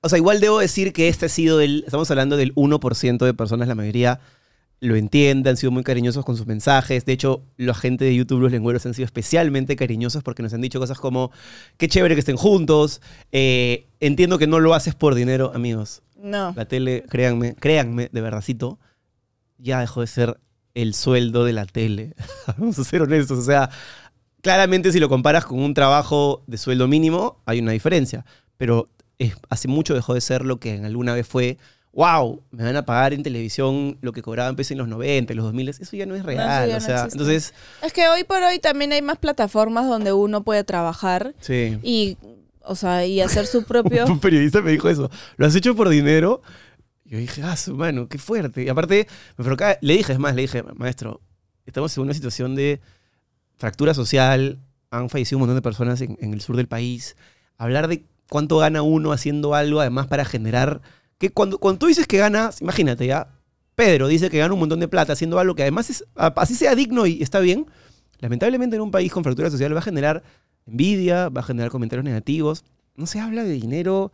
o 0.00 0.08
sea, 0.08 0.18
igual 0.18 0.40
debo 0.40 0.58
decir 0.58 0.92
que 0.92 1.08
este 1.08 1.26
ha 1.26 1.28
sido 1.28 1.60
el, 1.60 1.84
estamos 1.86 2.10
hablando 2.10 2.36
del 2.36 2.54
1% 2.56 3.24
de 3.24 3.34
personas, 3.34 3.68
la 3.68 3.74
mayoría 3.74 4.20
lo 4.80 4.96
entiende, 4.96 5.50
han 5.50 5.56
sido 5.58 5.70
muy 5.72 5.82
cariñosos 5.82 6.24
con 6.24 6.36
sus 6.36 6.46
mensajes. 6.46 7.04
De 7.04 7.12
hecho, 7.12 7.42
la 7.58 7.74
gente 7.74 8.04
de 8.06 8.14
YouTube, 8.14 8.40
los 8.40 8.50
lengüeros, 8.52 8.86
han 8.86 8.94
sido 8.94 9.04
especialmente 9.04 9.76
cariñosos 9.76 10.22
porque 10.22 10.42
nos 10.42 10.54
han 10.54 10.62
dicho 10.62 10.80
cosas 10.80 10.98
como, 10.98 11.30
qué 11.76 11.86
chévere 11.86 12.14
que 12.14 12.20
estén 12.20 12.36
juntos, 12.36 13.02
eh, 13.30 13.86
entiendo 14.00 14.38
que 14.38 14.46
no 14.46 14.58
lo 14.58 14.72
haces 14.74 14.94
por 14.94 15.14
dinero, 15.14 15.52
amigos. 15.54 16.02
No. 16.18 16.52
La 16.56 16.64
tele, 16.66 17.04
créanme, 17.10 17.54
créanme, 17.56 18.08
de 18.10 18.20
verdadcito, 18.22 18.78
ya 19.58 19.80
dejó 19.80 20.00
de 20.00 20.06
ser 20.06 20.40
el 20.74 20.94
sueldo 20.94 21.44
de 21.44 21.52
la 21.52 21.66
tele. 21.66 22.14
Vamos 22.58 22.78
a 22.78 22.84
ser 22.84 23.02
honestos. 23.02 23.38
O 23.38 23.42
sea, 23.44 23.68
claramente 24.40 24.92
si 24.92 25.00
lo 25.00 25.08
comparas 25.08 25.44
con 25.44 25.58
un 25.60 25.74
trabajo 25.74 26.42
de 26.46 26.56
sueldo 26.58 26.88
mínimo, 26.88 27.40
hay 27.44 27.58
una 27.60 27.72
diferencia. 27.72 28.24
Pero 28.56 28.88
es- 29.18 29.34
hace 29.50 29.68
mucho 29.68 29.94
dejó 29.94 30.14
de 30.14 30.20
ser 30.20 30.44
lo 30.44 30.58
que 30.58 30.74
en 30.74 30.84
alguna 30.84 31.12
vez 31.14 31.26
fue, 31.26 31.58
wow, 31.92 32.40
me 32.52 32.64
van 32.64 32.76
a 32.76 32.84
pagar 32.84 33.12
en 33.12 33.22
televisión 33.22 33.98
lo 34.00 34.12
que 34.12 34.22
cobraban 34.22 34.54
pues, 34.54 34.70
en 34.70 34.78
los 34.78 34.88
90, 34.88 35.32
en 35.32 35.36
los 35.36 35.44
2000. 35.46 35.68
Eso 35.70 35.96
ya 35.96 36.06
no 36.06 36.14
es 36.14 36.22
real. 36.24 36.70
o 36.76 36.80
sea, 36.80 37.08
entonces, 37.10 37.52
Es 37.82 37.92
que 37.92 38.08
hoy 38.08 38.24
por 38.24 38.42
hoy 38.42 38.58
también 38.58 38.92
hay 38.92 39.02
más 39.02 39.18
plataformas 39.18 39.86
donde 39.88 40.12
uno 40.12 40.42
puede 40.42 40.62
trabajar 40.64 41.34
sí. 41.40 41.78
y, 41.82 42.16
o 42.62 42.74
sea, 42.76 43.04
y 43.06 43.20
hacer 43.20 43.46
su 43.46 43.64
propio... 43.64 44.06
Un 44.08 44.20
periodista 44.20 44.60
me 44.62 44.70
dijo 44.70 44.88
eso. 44.88 45.10
¿Lo 45.36 45.46
has 45.46 45.54
hecho 45.54 45.74
por 45.74 45.88
dinero? 45.88 46.42
Yo 47.04 47.18
dije, 47.18 47.42
ah, 47.42 47.56
su 47.56 47.74
mano, 47.74 48.08
qué 48.08 48.18
fuerte. 48.18 48.62
Y 48.62 48.68
aparte, 48.68 49.08
me 49.36 49.44
provocaba- 49.44 49.76
le 49.80 49.96
dije, 49.96 50.12
es 50.12 50.18
más, 50.20 50.34
le 50.36 50.42
dije, 50.42 50.62
maestro, 50.62 51.20
estamos 51.66 51.96
en 51.96 52.04
una 52.04 52.14
situación 52.14 52.54
de 52.54 52.80
fractura 53.58 53.94
social, 53.94 54.58
han 54.90 55.10
fallecido 55.10 55.38
un 55.38 55.40
montón 55.40 55.56
de 55.56 55.62
personas 55.62 56.00
en, 56.02 56.16
en 56.20 56.32
el 56.34 56.40
sur 56.40 56.56
del 56.56 56.68
país. 56.68 57.16
Hablar 57.58 57.88
de 57.88 58.04
cuánto 58.28 58.58
gana 58.58 58.82
uno 58.82 59.10
haciendo 59.10 59.56
algo, 59.56 59.80
además 59.80 60.06
para 60.06 60.24
generar... 60.24 60.80
Que 61.20 61.30
cuando, 61.30 61.58
cuando 61.58 61.78
tú 61.78 61.86
dices 61.86 62.06
que 62.06 62.16
ganas, 62.16 62.62
imagínate 62.62 63.06
ya, 63.06 63.28
Pedro 63.76 64.08
dice 64.08 64.30
que 64.30 64.38
gana 64.38 64.54
un 64.54 64.58
montón 64.60 64.80
de 64.80 64.88
plata 64.88 65.12
haciendo 65.12 65.38
algo 65.38 65.54
que 65.54 65.62
además 65.62 65.90
es, 65.90 66.02
así 66.16 66.54
sea 66.54 66.74
digno 66.74 67.04
y 67.06 67.22
está 67.22 67.40
bien, 67.40 67.66
lamentablemente 68.20 68.76
en 68.76 68.82
un 68.82 68.90
país 68.90 69.12
con 69.12 69.22
fractura 69.22 69.50
social 69.50 69.74
va 69.74 69.80
a 69.80 69.82
generar 69.82 70.22
envidia, 70.66 71.28
va 71.28 71.42
a 71.42 71.44
generar 71.44 71.70
comentarios 71.70 72.04
negativos. 72.04 72.64
No 72.96 73.04
se 73.06 73.20
habla 73.20 73.44
de 73.44 73.52
dinero, 73.52 74.12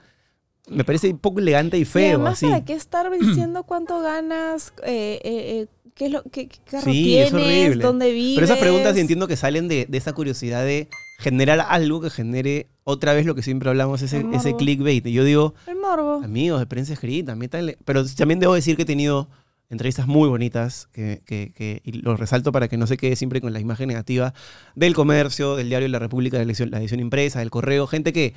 me 0.68 0.82
parece 0.84 1.10
un 1.10 1.18
poco 1.18 1.38
elegante 1.38 1.78
y 1.78 1.82
y 1.82 1.84
feo. 1.84 2.16
además, 2.16 2.34
así. 2.34 2.46
¿para 2.46 2.64
qué 2.64 2.72
estar 2.72 3.08
diciendo 3.20 3.62
cuánto 3.62 4.00
ganas? 4.00 4.72
Eh, 4.84 5.20
eh, 5.22 5.60
eh, 5.62 5.66
¿Qué, 5.94 6.06
es 6.06 6.12
lo, 6.12 6.24
qué, 6.24 6.48
qué 6.48 6.58
carro 6.68 6.90
Sí, 6.92 7.16
es 7.18 7.30
tienes? 7.30 7.46
horrible. 7.68 7.84
¿Dónde 7.84 8.10
vives? 8.12 8.34
Pero 8.34 8.44
esas 8.46 8.58
preguntas 8.58 8.96
entiendo 8.96 9.28
que 9.28 9.36
salen 9.36 9.68
de, 9.68 9.86
de 9.88 9.96
esa 9.98 10.12
curiosidad 10.12 10.64
de 10.64 10.88
generar 11.18 11.60
algo 11.68 12.00
que 12.00 12.10
genere 12.10 12.66
otra 12.84 13.14
vez 13.14 13.26
lo 13.26 13.34
que 13.34 13.42
siempre 13.42 13.68
hablamos, 13.68 14.02
ese, 14.02 14.24
ese 14.32 14.54
clickbait. 14.54 15.06
Y 15.06 15.12
yo 15.12 15.24
digo, 15.24 15.54
El 15.66 15.76
morbo. 15.76 16.22
amigos 16.22 16.60
de 16.60 16.66
prensa 16.66 16.92
escrita, 16.92 17.34
métanle. 17.34 17.78
Pero 17.84 18.04
también 18.06 18.38
debo 18.38 18.54
decir 18.54 18.76
que 18.76 18.82
he 18.82 18.86
tenido 18.86 19.28
entrevistas 19.68 20.06
muy 20.06 20.28
bonitas, 20.28 20.88
que, 20.92 21.22
que, 21.26 21.52
que- 21.52 21.80
y 21.84 21.92
lo 21.92 22.16
resalto 22.16 22.52
para 22.52 22.68
que 22.68 22.76
no 22.76 22.86
se 22.86 22.96
quede 22.96 23.16
siempre 23.16 23.40
con 23.40 23.52
la 23.52 23.58
imagen 23.60 23.88
negativa 23.88 24.32
del 24.76 24.94
comercio, 24.94 25.56
del 25.56 25.68
diario 25.68 25.88
La 25.88 25.98
República, 25.98 26.38
de 26.38 26.44
la 26.44 26.50
edición, 26.52 26.70
la 26.70 26.78
edición 26.78 27.00
impresa, 27.00 27.40
del 27.40 27.50
correo, 27.50 27.86
gente 27.88 28.12
que 28.12 28.34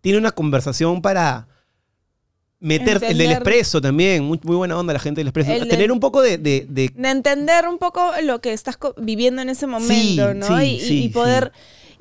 tiene 0.00 0.16
una 0.18 0.30
conversación 0.30 1.02
para 1.02 1.48
meter 2.60 3.02
el 3.04 3.18
del 3.18 3.32
expreso 3.32 3.80
también, 3.80 4.22
muy, 4.24 4.38
muy 4.44 4.54
buena 4.56 4.78
onda 4.78 4.92
la 4.92 5.00
gente 5.00 5.20
del 5.20 5.28
expreso, 5.28 5.52
El 5.52 5.68
tener 5.68 5.90
un 5.90 5.98
poco 6.00 6.22
de, 6.22 6.38
de- 6.38 6.64
de 6.68 6.90
de 6.94 7.10
entender 7.10 7.66
un 7.68 7.78
poco 7.78 8.10
lo 8.22 8.40
que 8.40 8.52
estás 8.52 8.78
viviendo 8.96 9.42
en 9.42 9.48
ese 9.48 9.66
momento, 9.66 10.32
¿no? 10.32 10.46
sí, 10.58 10.64
y, 10.64 10.74
y- 10.76 10.80
sí, 10.80 11.04
y 11.04 11.08
poder 11.08 11.50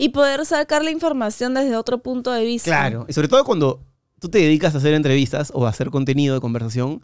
y 0.02 0.10
poder 0.10 0.48
sacar 0.48 0.84
la 0.84 0.90
información 0.90 1.54
desde 1.54 1.76
otro 1.76 2.00
punto 2.00 2.32
de 2.32 2.44
vista. 2.44 2.72
Claro, 2.72 3.06
y 3.08 3.14
sobre 3.14 3.28
todo 3.28 3.46
cuando 3.46 3.86
tú 4.20 4.30
te 4.30 4.40
dedicas 4.40 4.74
a 4.74 4.80
hacer 4.80 4.96
entrevistas 4.96 5.52
o 5.54 5.68
a 5.68 5.70
hacer 5.70 5.92
contenido 5.92 6.34
de 6.34 6.42
conversación, 6.42 7.04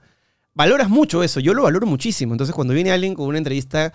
valoras 0.55 0.89
mucho 0.89 1.21
eso. 1.21 1.39
Yo 1.39 1.53
lo 1.53 1.61
valoro 1.61 1.85
muchísimo. 1.85 2.33
Entonces, 2.33 2.55
cuando 2.55 2.73
viene 2.73 2.89
alguien 2.89 3.13
con 3.13 3.27
una 3.27 3.37
entrevista 3.37 3.93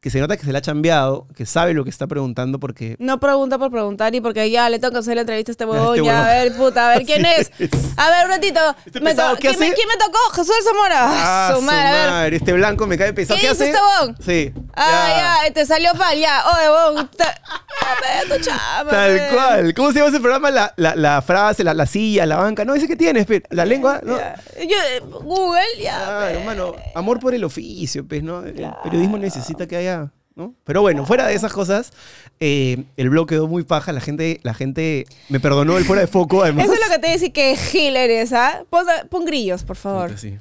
que 0.00 0.10
se 0.10 0.20
nota 0.20 0.36
que 0.36 0.44
se 0.44 0.52
la 0.52 0.58
ha 0.58 0.62
chambeado, 0.62 1.26
que 1.36 1.44
sabe 1.46 1.74
lo 1.74 1.84
que 1.84 1.90
está 1.90 2.06
preguntando, 2.06 2.58
porque. 2.60 2.96
No 2.98 3.18
pregunta 3.20 3.58
por 3.58 3.70
preguntar 3.70 4.14
y 4.14 4.20
porque 4.20 4.50
ya 4.50 4.68
le 4.70 4.78
tengo 4.78 4.92
que 4.92 4.98
hacer 4.98 5.14
la 5.16 5.22
entrevista 5.22 5.50
a 5.50 5.52
este 5.52 5.64
huevón, 5.64 5.96
este 5.96 6.06
ya, 6.06 6.18
a 6.18 6.28
huevón. 6.30 6.48
ver, 6.48 6.56
puta, 6.56 6.90
a 6.92 6.94
ver 6.98 7.06
quién 7.06 7.24
es. 7.26 7.50
es. 7.58 7.70
A 7.96 8.10
ver, 8.10 8.24
un 8.26 8.30
ratito. 8.32 8.60
Este 8.86 9.00
Me 9.00 9.10
pesado, 9.10 9.30
to- 9.30 9.36
¿qué 9.40 9.48
¿quién, 9.48 9.58
me, 9.60 9.66
hace? 9.66 9.74
quién 9.74 9.88
me 9.88 9.96
tocó? 9.96 10.18
Jesús 10.34 10.54
Zamora. 10.64 11.00
Ah, 11.02 11.52
su 11.54 11.62
madre, 11.62 11.98
a 12.10 12.20
ver. 12.22 12.34
Este 12.34 12.52
blanco 12.52 12.86
me 12.86 12.96
cae 12.98 13.12
pesado. 13.12 13.36
¿Qué 13.40 13.46
¿Qué, 13.46 13.48
hace? 13.52 13.70
este 13.70 13.78
huevón? 13.80 14.16
Sí. 14.24 14.52
Ah, 14.74 15.42
ya, 15.46 15.52
te 15.54 15.66
salió 15.66 15.92
pal, 15.94 16.18
ya. 16.18 16.42
Oye, 16.56 16.68
huevón. 16.70 17.10
Ah, 17.80 18.22
tu 18.28 18.88
Tal 18.90 19.28
cual. 19.32 19.74
¿Cómo 19.74 19.92
se 19.92 19.98
llama 19.98 20.10
ese 20.10 20.20
programa? 20.20 20.50
La, 20.50 20.72
la, 20.76 20.94
la 20.94 21.22
frase, 21.22 21.64
la, 21.64 21.74
la 21.74 21.86
silla, 21.86 22.26
la 22.26 22.36
banca. 22.36 22.64
No, 22.64 22.74
ese 22.74 22.86
que 22.86 22.96
tienes, 22.96 23.26
pe. 23.26 23.42
La 23.50 23.64
lengua. 23.64 24.00
¿no? 24.02 24.16
Ya. 24.18 24.36
Yo, 24.58 24.76
eh, 24.76 25.00
Google, 25.22 25.62
ya. 25.80 26.18
Ve. 26.20 26.38
hermano, 26.38 26.74
amor 26.94 27.18
por 27.20 27.34
el 27.34 27.44
oficio, 27.44 28.06
pues, 28.06 28.22
¿no? 28.22 28.44
El 28.44 28.68
periodismo 28.82 29.18
necesita 29.18 29.66
que 29.66 29.76
haya, 29.76 29.87
¿no? 30.34 30.54
Pero 30.64 30.80
bueno, 30.80 31.04
fuera 31.04 31.26
de 31.26 31.34
esas 31.34 31.52
cosas, 31.52 31.92
eh, 32.40 32.84
el 32.96 33.10
blog 33.10 33.28
quedó 33.28 33.48
muy 33.48 33.64
paja, 33.64 33.92
la 33.92 34.00
gente, 34.00 34.40
la 34.42 34.54
gente 34.54 35.06
me 35.28 35.40
perdonó 35.40 35.76
el 35.76 35.84
fuera 35.84 36.00
de 36.00 36.06
foco, 36.06 36.42
además. 36.42 36.64
Eso 36.64 36.74
es 36.74 36.80
lo 36.80 36.94
que 36.94 37.00
te 37.00 37.12
dice 37.12 37.32
que 37.32 37.56
gil 37.56 37.96
eres, 37.96 38.32
¿ah? 38.32 38.64
Pon, 38.70 38.86
pon 39.10 39.24
grillos, 39.24 39.64
por 39.64 39.76
favor. 39.76 40.16
Sí. 40.16 40.38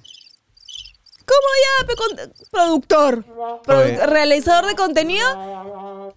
¿Cómo 1.28 1.48
ya, 1.66 1.88
pe, 1.88 1.96
con- 1.96 2.50
productor? 2.52 3.26
Produ- 3.66 4.06
realizador 4.08 4.66
de 4.66 4.76
contenido. 4.76 5.28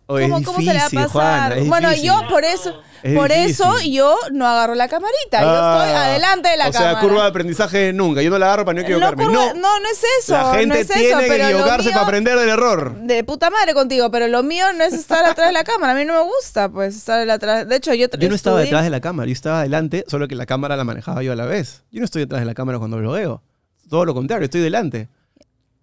¿Cómo, 0.07 0.39
es 0.39 0.45
cómo 0.47 0.59
se 0.59 0.65
le 0.67 0.75
va 0.75 0.81
a 0.85 0.89
difícil, 0.89 0.99
pasar? 0.99 1.11
Juana, 1.11 1.55
es 1.57 1.69
bueno, 1.69 1.89
difícil. 1.89 2.11
yo 2.11 2.29
por 2.29 2.45
eso, 2.45 2.81
Es 3.03 3.17
por 3.17 3.33
eso 3.33 3.71
difícil. 3.73 3.93
yo 3.93 4.17
no 4.33 4.47
agarro 4.47 4.75
la 4.77 4.87
camarita. 4.89 5.41
yo 5.41 5.47
estoy 5.49 5.91
Ah, 5.97 6.05
adelante 6.07 6.49
de 6.51 6.57
la 6.57 6.69
o 6.69 6.73
cámara. 6.73 6.93
sea, 6.93 7.01
curva 7.01 7.23
de 7.25 7.29
aprendizaje 7.29 7.93
nunca. 7.93 8.23
Yo 8.23 8.31
no 8.31 8.39
la 8.39 8.47
agarro 8.47 8.65
para 8.65 8.77
no 8.77 8.83
no, 8.83 8.87
equivocarme. 8.87 9.25
No, 9.25 9.31
curva- 9.31 9.55
no, 9.55 9.81
no 9.81 9.89
es 9.89 10.01
eso. 10.21 10.33
la 10.35 10.53
gente 10.55 10.67
no 10.69 10.75
es 10.77 10.87
tiene 10.87 11.09
eso, 11.09 11.19
que 11.19 11.27
pero 11.27 11.45
lo 11.45 11.51
equivocarse 11.51 11.85
mío- 11.89 11.93
para 11.95 12.07
aprender 12.07 12.39
del 12.39 12.49
error. 12.49 12.95
De 13.01 13.25
puta 13.25 13.51
madre 13.51 13.75
contigo, 13.75 14.11
pero 14.13 14.29
lo 14.29 14.45
mío 14.45 14.73
no 14.75 14.85
es 14.85 14.93
estar 14.95 15.25
atrás 15.25 15.49
de 15.49 15.53
la 15.53 15.65
cámara. 15.65 15.93
A 15.93 15.97
mí 15.97 16.05
no 16.05 16.15
me 16.15 16.23
gusta, 16.31 16.69
pues, 16.69 16.97
estar 16.97 17.29
atrás. 17.29 17.69
De 17.69 17.75
hecho, 17.77 17.93
yo 17.95 18.07
Yo 18.17 18.29
no 18.29 18.35
estaba 18.37 18.61
detrás 18.61 18.85
de 18.85 18.91
la 18.91 19.01
cámara, 19.01 19.27
yo 19.27 19.33
estaba 19.33 19.59
adelante, 19.61 20.05
solo 20.07 20.29
que 20.29 20.37
la 20.37 20.47
cámara 20.47 20.77
la 20.77 20.85
manejaba 20.85 21.23
yo 21.25 21.33
a 21.33 21.37
la 21.37 21.47
vez. 21.47 21.83
Yo 21.91 21.99
no 21.99 22.05
estoy 22.05 22.23
detrás 22.23 22.41
de 22.43 22.47
la 22.47 22.55
cámara 22.55 22.79
cuando 22.79 22.97
blogueo. 22.99 23.43
Todo 23.91 24.05
lo 24.07 24.15
contrario, 24.15 24.45
estoy 24.47 24.63
delante. 24.63 25.09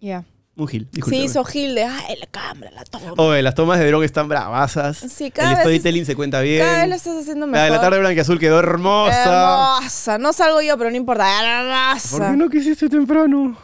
Ya. 0.00 0.24
Un 0.56 0.66
gil, 0.66 0.88
Sí, 1.08 1.16
hizo 1.22 1.44
Gil 1.44 1.76
de, 1.76 1.84
ay, 1.84 2.16
la 2.18 2.26
cámara, 2.26 2.72
la 2.72 2.82
toma. 2.82 3.12
Oye, 3.18 3.42
las 3.42 3.54
tomas 3.54 3.78
de 3.78 3.86
dron 3.86 4.02
están 4.02 4.26
bravasas. 4.26 4.96
Sí, 4.96 5.30
cada 5.30 5.50
El 5.50 5.54
vez 5.54 5.60
storytelling 5.62 6.04
se 6.04 6.16
cuenta 6.16 6.40
bien. 6.40 6.64
Cada 6.64 6.78
vez 6.80 6.88
lo 6.88 6.94
estás 6.96 7.16
haciendo 7.18 7.46
La 7.46 7.52
mejor. 7.52 7.64
de 7.66 7.70
la 7.70 7.80
tarde 7.80 8.00
blanquiazul 8.00 8.40
quedó 8.40 8.58
hermosa. 8.58 9.76
Hermosa. 9.78 10.18
No 10.18 10.32
salgo 10.32 10.60
yo, 10.60 10.76
pero 10.76 10.90
no 10.90 10.96
importa. 10.96 11.28
Hermosa. 11.28 12.18
¿Por 12.18 12.30
qué 12.32 12.36
no 12.36 12.48
quisiste 12.50 12.88
temprano? 12.88 13.56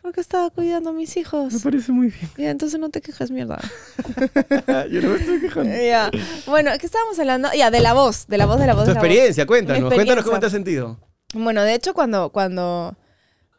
Porque 0.00 0.20
estaba 0.22 0.48
cuidando 0.50 0.90
a 0.90 0.92
mis 0.94 1.16
hijos. 1.18 1.52
Me 1.52 1.58
parece 1.60 1.92
muy 1.92 2.06
bien. 2.06 2.30
Ya, 2.38 2.50
entonces 2.50 2.78
no 2.80 2.88
te 2.90 3.02
quejes, 3.02 3.30
mierda. 3.30 3.60
Yo 4.90 5.02
no 5.02 5.10
me 5.10 5.16
estoy 5.16 5.40
quejando. 5.40 5.70
ya. 5.76 6.10
Bueno, 6.46 6.70
¿qué 6.78 6.86
estábamos 6.86 7.18
hablando? 7.18 7.48
Ya, 7.54 7.70
de 7.70 7.80
la 7.80 7.92
voz, 7.92 8.26
de 8.28 8.38
la 8.38 8.46
voz, 8.46 8.58
de 8.60 8.66
la 8.68 8.74
voz. 8.74 8.84
Tu 8.84 8.90
de 8.90 8.94
la 8.94 9.00
voz. 9.00 9.04
experiencia, 9.06 9.44
cuéntanos. 9.46 9.92
Cuéntanos 9.92 10.24
cómo 10.24 10.38
te 10.40 10.46
has 10.46 10.52
sentido. 10.52 10.98
Bueno, 11.34 11.62
de 11.62 11.74
hecho, 11.74 11.94
cuando, 11.94 12.30
cuando 12.30 12.96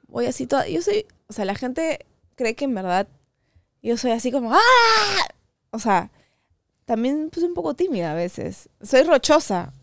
voy 0.07 0.25
así 0.25 0.47
toda. 0.47 0.67
Yo 0.67 0.81
soy. 0.81 1.05
O 1.27 1.33
sea, 1.33 1.45
la 1.45 1.55
gente 1.55 2.05
cree 2.35 2.55
que 2.55 2.65
en 2.65 2.73
verdad 2.75 3.07
yo 3.81 3.97
soy 3.97 4.11
así 4.11 4.31
como. 4.31 4.53
¡Ah! 4.53 4.57
O 5.71 5.79
sea, 5.79 6.09
también 6.85 7.29
pues 7.31 7.45
un 7.45 7.53
poco 7.53 7.73
tímida 7.73 8.11
a 8.11 8.15
veces. 8.15 8.69
Soy 8.81 9.03
rochosa. 9.03 9.73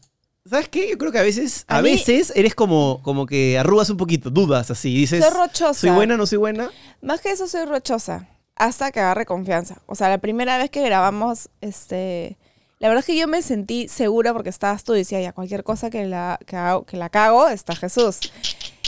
¿Sabes 0.47 0.69
qué? 0.69 0.91
Yo 0.91 0.99
creo 0.99 1.11
que 1.11 1.19
a 1.19 1.23
veces, 1.23 1.65
a, 1.69 1.79
A 1.79 1.83
mí- 1.83 1.93
veces 1.93 2.31
eres 2.37 2.55
como, 2.55 3.01
como 3.03 3.25
que 3.25 3.59
arrugas 3.59 3.89
un 3.89 3.97
poquito, 3.97 4.29
dudas 4.29 4.71
así. 4.71 4.95
Dices, 4.95 5.25
Soy 5.25 5.33
rochosa. 5.33 5.73
¿soy 5.75 5.91
buena 5.91 6.15
o 6.15 6.17
no 6.19 6.27
soy 6.27 6.37
buena? 6.39 6.71
Más 7.01 7.21
que 7.23 7.31
eso, 7.31 7.47
soy 7.47 7.65
rochosa. 7.65 8.29
hasta 8.57 8.93
que 8.93 9.01
agarre 9.01 9.25
confianza. 9.27 9.81
O 9.87 9.95
sea, 9.95 10.09
la 10.11 10.19
primera 10.19 10.59
vez 10.59 10.71
que 10.71 10.83
grabamos, 10.83 11.49
este, 11.63 12.37
la 12.79 12.89
verdad 12.89 13.01
es 13.01 13.07
que 13.07 13.17
yo 13.17 13.27
me 13.29 13.41
sentí 13.43 13.89
segura 13.89 14.33
porque 14.33 14.51
estabas 14.51 14.85
tú 14.85 14.95
y 14.95 14.99
decía, 14.99 15.21
ya 15.21 15.33
cualquier 15.33 15.65
cosa 15.65 15.91
que 15.91 16.05
la, 16.07 16.39
que, 16.47 16.57
hago- 16.57 16.85
que 16.85 16.97
la 16.97 17.09
cago, 17.09 17.49
está 17.49 17.75
Jesús. 17.75 18.19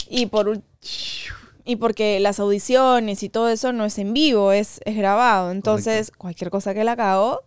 Y 0.08 0.26
por 0.26 0.60
y 1.64 1.76
porque 1.76 2.20
las 2.20 2.38
audiciones 2.38 3.22
y 3.24 3.28
todo 3.28 3.48
eso 3.48 3.72
no 3.72 3.84
es 3.84 3.98
en 3.98 4.12
vivo, 4.14 4.52
es, 4.52 4.80
es 4.84 4.96
grabado. 4.96 5.50
Entonces, 5.50 6.12
cualquier 6.16 6.50
cosa 6.50 6.74
que 6.74 6.84
la 6.84 6.94
cago. 6.96 7.40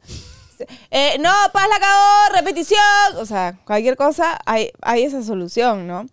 eh, 0.92 1.18
no, 1.22 1.32
Paz 1.54 1.68
la 1.72 1.80
cagó, 1.80 2.36
repetición. 2.36 2.80
O 3.18 3.26
sea, 3.26 3.58
cualquier 3.66 3.96
cosa, 3.96 4.38
hay, 4.46 4.72
hay 4.82 5.04
esa 5.04 5.24
solución, 5.24 5.88
¿no? 5.88 6.06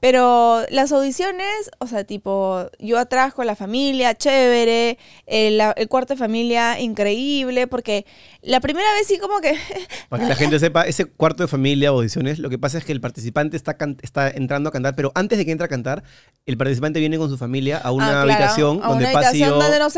Pero 0.00 0.62
las 0.70 0.92
audiciones, 0.92 1.70
o 1.78 1.86
sea, 1.86 2.04
tipo, 2.04 2.66
yo 2.78 2.98
atrás 2.98 3.34
con 3.34 3.46
la 3.46 3.54
familia, 3.54 4.14
chévere, 4.14 4.98
el, 5.26 5.58
la- 5.58 5.72
el 5.72 5.88
cuarto 5.88 6.14
de 6.14 6.18
familia, 6.18 6.80
increíble, 6.80 7.66
porque 7.66 8.06
la 8.42 8.60
primera 8.60 8.92
vez 8.94 9.06
sí 9.06 9.18
como 9.18 9.40
que... 9.40 9.54
Para 10.08 10.22
que 10.24 10.28
la 10.30 10.36
gente 10.36 10.58
sepa, 10.58 10.82
ese 10.86 11.04
cuarto 11.04 11.42
de 11.42 11.48
familia 11.48 11.92
o 11.92 11.96
audiciones, 11.96 12.38
lo 12.38 12.48
que 12.50 12.58
pasa 12.58 12.78
es 12.78 12.84
que 12.84 12.92
el 12.92 13.00
participante 13.00 13.56
está, 13.56 13.76
está 14.02 14.30
entrando 14.30 14.68
a 14.70 14.72
cantar, 14.72 14.94
pero 14.96 15.12
antes 15.14 15.38
de 15.38 15.44
que 15.44 15.52
entre 15.52 15.66
a 15.66 15.68
cantar, 15.68 16.02
el 16.46 16.56
participante 16.56 16.98
viene 17.00 17.18
con 17.18 17.28
su 17.28 17.36
familia 17.36 17.78
a 17.78 17.92
una 17.92 18.06
Ah, 18.06 18.24
claro, 18.24 18.30
habitación 18.32 18.80
a 18.82 18.88
donde 18.88 19.04
una 19.04 19.18
habitación 19.18 19.58
donde 19.58 19.78
nos 19.78 19.94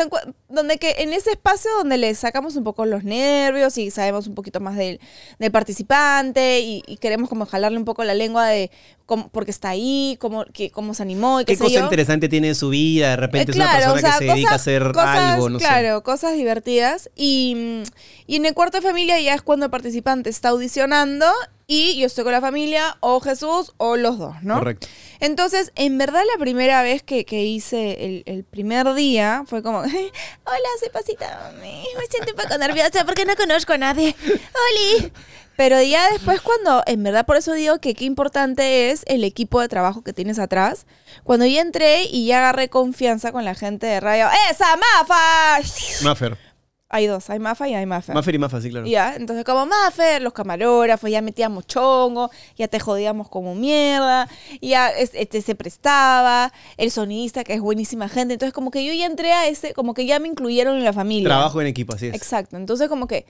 donde 0.48 0.78
que 0.78 0.96
en 0.98 1.12
ese 1.12 1.30
espacio 1.30 1.70
donde 1.78 1.96
le 1.96 2.14
sacamos 2.14 2.56
un 2.56 2.64
poco 2.64 2.84
los 2.84 3.04
nervios 3.04 3.78
y 3.78 3.90
sabemos 3.90 4.26
un 4.26 4.34
poquito 4.34 4.60
más 4.60 4.76
del, 4.76 5.00
del 5.38 5.50
participante 5.50 6.60
y, 6.60 6.82
y 6.86 6.96
queremos 6.98 7.28
como 7.28 7.46
jalarle 7.46 7.78
un 7.78 7.84
poco 7.84 8.04
la 8.04 8.14
lengua 8.14 8.46
de 8.48 8.70
cómo, 9.12 9.28
porque 9.28 9.50
está 9.50 9.68
ahí, 9.68 10.16
cómo, 10.18 10.46
que, 10.46 10.70
cómo 10.70 10.94
se 10.94 11.02
animó 11.02 11.42
y 11.42 11.44
qué, 11.44 11.52
¿Qué 11.52 11.56
sé 11.58 11.64
cosa 11.64 11.74
yo. 11.74 11.84
interesante 11.84 12.30
tiene 12.30 12.48
en 12.48 12.54
su 12.54 12.70
vida? 12.70 13.10
De 13.10 13.16
repente 13.16 13.52
Eh, 13.52 13.54
es 13.54 13.56
una 13.56 13.70
persona 13.70 13.92
o 13.92 13.98
sea, 13.98 14.12
que 14.12 14.18
se 14.18 14.24
dedica 14.24 14.52
a 14.52 14.54
hacer 14.54 14.92
cosas, 14.92 15.16
algo, 15.16 15.50
no 15.50 15.58
sé. 15.58 15.66
Claro, 15.66 16.02
cosas 16.02 16.34
divertidas. 16.34 17.10
Y, 17.14 17.54
mm, 17.54 17.82
y 18.26 18.36
en 18.36 18.46
el 18.46 18.54
cuarto 18.54 18.78
de 18.78 18.82
familia 18.82 19.20
ya 19.20 19.34
es 19.34 19.42
cuando 19.42 19.66
el 19.66 19.70
participante 19.70 20.30
está 20.30 20.48
audicionando 20.48 21.26
y 21.72 21.96
yo 21.96 22.06
estoy 22.06 22.24
con 22.24 22.32
la 22.32 22.40
familia, 22.40 22.96
o 23.00 23.20
Jesús, 23.20 23.72
o 23.78 23.96
los 23.96 24.18
dos, 24.18 24.34
¿no? 24.42 24.58
Correcto. 24.58 24.88
Entonces, 25.20 25.72
en 25.74 25.96
verdad, 25.96 26.22
la 26.30 26.38
primera 26.38 26.82
vez 26.82 27.02
que, 27.02 27.24
que 27.24 27.44
hice 27.44 28.04
el, 28.04 28.22
el 28.26 28.44
primer 28.44 28.92
día 28.94 29.44
fue 29.46 29.62
como, 29.62 29.78
hola, 29.80 30.68
soy 30.80 30.88
Pasita, 30.92 31.52
me 31.60 31.82
me 31.98 32.06
siento 32.10 32.32
un 32.32 32.36
poco 32.36 32.58
nerviosa 32.58 33.04
porque 33.04 33.24
no 33.24 33.34
conozco 33.36 33.72
a 33.72 33.78
nadie. 33.78 34.14
¡Oli! 34.26 35.12
Pero 35.56 35.80
ya 35.80 36.10
después 36.10 36.40
cuando, 36.40 36.82
en 36.86 37.02
verdad 37.02 37.26
por 37.26 37.36
eso 37.36 37.52
digo 37.52 37.78
que 37.78 37.94
qué 37.94 38.04
importante 38.04 38.90
es 38.90 39.04
el 39.06 39.22
equipo 39.22 39.60
de 39.60 39.68
trabajo 39.68 40.02
que 40.02 40.12
tienes 40.12 40.38
atrás. 40.38 40.86
Cuando 41.24 41.46
ya 41.46 41.60
entré 41.60 42.04
y 42.04 42.26
ya 42.26 42.38
agarré 42.38 42.68
confianza 42.68 43.32
con 43.32 43.44
la 43.44 43.54
gente 43.54 43.86
de 43.86 44.00
radio, 44.00 44.28
¡Esa 44.50 44.76
Mafa! 44.76 45.60
Maffer. 46.02 46.51
Hay 46.94 47.06
dos, 47.06 47.30
hay 47.30 47.38
Mafa 47.38 47.66
y 47.68 47.74
hay 47.74 47.86
Mafa. 47.86 48.12
Maffer 48.12 48.34
y 48.34 48.38
Mafa, 48.38 48.60
sí, 48.60 48.68
claro. 48.68 48.86
Ya, 48.86 49.14
entonces 49.16 49.44
como 49.46 49.64
Maffer, 49.64 50.20
los 50.20 50.34
camarógrafos, 50.34 51.10
ya 51.10 51.22
metíamos 51.22 51.66
chongo, 51.66 52.30
ya 52.56 52.68
te 52.68 52.78
jodíamos 52.78 53.30
como 53.30 53.54
mierda, 53.54 54.28
ya 54.60 54.90
es- 54.90 55.12
este 55.14 55.40
se 55.40 55.54
prestaba, 55.54 56.52
el 56.76 56.90
sonidista 56.90 57.44
que 57.44 57.54
es 57.54 57.60
buenísima 57.62 58.08
gente, 58.10 58.34
entonces 58.34 58.52
como 58.52 58.70
que 58.70 58.84
yo 58.84 58.92
ya 58.92 59.06
entré 59.06 59.32
a 59.32 59.48
ese, 59.48 59.72
como 59.72 59.94
que 59.94 60.04
ya 60.04 60.18
me 60.18 60.28
incluyeron 60.28 60.76
en 60.76 60.84
la 60.84 60.92
familia. 60.92 61.28
Trabajo 61.30 61.60
en 61.62 61.66
equipo, 61.66 61.94
así 61.94 62.08
es. 62.08 62.14
Exacto, 62.14 62.58
entonces 62.58 62.88
como 62.90 63.06
que 63.06 63.24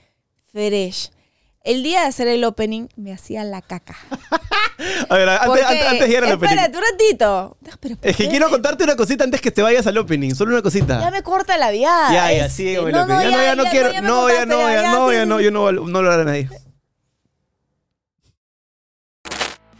fresh. 0.51 1.09
El 1.63 1.81
día 1.81 2.01
de 2.01 2.07
hacer 2.07 2.27
el 2.27 2.43
opening 2.43 2.87
me 2.97 3.13
hacía 3.13 3.45
la 3.45 3.61
caca. 3.61 3.95
A 5.09 5.15
ver, 5.15 5.29
antes, 5.29 5.47
Porque- 5.47 5.63
antes, 5.63 5.87
antes 5.87 6.07
de 6.09 6.13
ir 6.13 6.17
al 6.23 6.33
opening. 6.33 6.49
Espérate 6.51 6.77
un 6.77 6.83
ratito. 6.91 7.57
Pero, 7.79 7.95
¿por 7.95 8.09
Es 8.09 8.17
que 8.17 8.27
quiero 8.27 8.49
contarte 8.49 8.83
una 8.83 8.97
cosita 8.97 9.23
antes 9.23 9.39
que 9.39 9.49
te 9.49 9.61
vayas 9.61 9.87
al 9.87 9.97
opening. 9.97 10.35
Solo 10.35 10.51
una 10.51 10.61
cosita. 10.61 10.99
Ya 10.99 11.09
me 11.09 11.23
corta 11.23 11.57
la 11.57 11.71
viada. 11.71 12.11
Ya, 12.11 12.33
ya, 12.33 12.45
este. 12.47 12.75
sí, 12.75 12.75
no, 12.75 13.05
no, 13.05 13.07
ya, 13.07 13.29
no, 13.29 13.43
ya 13.43 13.55
no 13.55 13.63
quiero. 13.65 14.01
No, 14.01 14.29
ya 14.29 14.45
no, 14.45 14.59
ya 14.69 14.91
no, 14.91 15.11
ya 15.13 15.25
no, 15.25 15.39
yo 15.39 15.51
no, 15.51 15.71
no 15.71 16.01
lo 16.01 16.11
haré 16.11 16.21
a 16.23 16.25
nadie. 16.25 16.49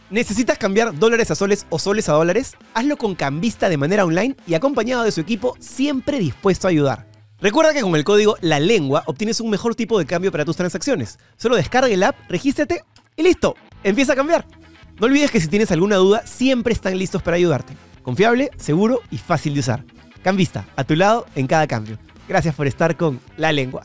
¿Necesitas 0.08 0.56
cambiar 0.56 0.98
dólares 0.98 1.30
a 1.32 1.34
soles 1.34 1.66
o 1.68 1.78
soles 1.78 2.08
a 2.08 2.12
dólares? 2.12 2.54
Hazlo 2.72 2.96
con 2.96 3.14
Cambista 3.14 3.68
de 3.68 3.76
manera 3.76 4.06
online 4.06 4.36
y 4.46 4.54
acompañado 4.54 5.02
de 5.02 5.12
su 5.12 5.20
equipo 5.20 5.54
siempre 5.58 6.18
dispuesto 6.18 6.66
a 6.66 6.70
ayudar. 6.70 7.13
Recuerda 7.44 7.74
que 7.74 7.82
con 7.82 7.94
el 7.94 8.04
código 8.04 8.38
La 8.40 8.58
Lengua 8.58 9.02
obtienes 9.04 9.38
un 9.38 9.50
mejor 9.50 9.74
tipo 9.74 9.98
de 9.98 10.06
cambio 10.06 10.32
para 10.32 10.46
tus 10.46 10.56
transacciones. 10.56 11.18
Solo 11.36 11.56
descarga 11.56 11.90
el 11.90 12.02
app, 12.02 12.16
regístrate 12.26 12.84
y 13.16 13.22
listo. 13.22 13.54
Empieza 13.82 14.14
a 14.14 14.16
cambiar. 14.16 14.46
No 14.98 15.04
olvides 15.04 15.30
que 15.30 15.42
si 15.42 15.48
tienes 15.48 15.70
alguna 15.70 15.96
duda, 15.96 16.26
siempre 16.26 16.72
están 16.72 16.96
listos 16.96 17.22
para 17.22 17.36
ayudarte. 17.36 17.74
Confiable, 18.02 18.50
seguro 18.56 19.02
y 19.10 19.18
fácil 19.18 19.52
de 19.52 19.60
usar. 19.60 19.84
Cambista, 20.22 20.64
a 20.74 20.84
tu 20.84 20.96
lado 20.96 21.26
en 21.34 21.46
cada 21.46 21.66
cambio. 21.66 21.98
Gracias 22.26 22.54
por 22.54 22.66
estar 22.66 22.96
con 22.96 23.20
La 23.36 23.52
Lengua. 23.52 23.84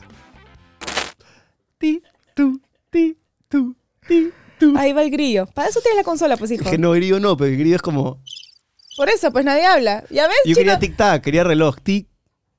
Ti, 1.76 2.00
tu, 2.34 2.62
ti, 2.88 3.18
tu, 3.46 3.76
ti, 4.08 4.30
tu. 4.58 4.78
Ahí 4.78 4.94
va 4.94 5.02
el 5.02 5.10
grillo. 5.10 5.44
Para 5.44 5.68
eso 5.68 5.82
tienes 5.82 5.98
la 5.98 6.04
consola, 6.04 6.38
pues, 6.38 6.50
hijo. 6.50 6.64
Es 6.64 6.70
que 6.70 6.78
no, 6.78 6.92
grillo 6.92 7.20
no, 7.20 7.36
pero 7.36 7.50
el 7.50 7.58
grillo 7.58 7.76
es 7.76 7.82
como... 7.82 8.22
Por 8.96 9.10
eso, 9.10 9.30
pues 9.30 9.44
nadie 9.44 9.66
habla. 9.66 10.04
¿Ya 10.08 10.28
ves, 10.28 10.38
Yo 10.46 10.54
chino? 10.54 10.72
quería 10.72 10.78
tic-tac, 10.78 11.20
quería 11.20 11.44
reloj. 11.44 11.76
Tic, 11.82 12.09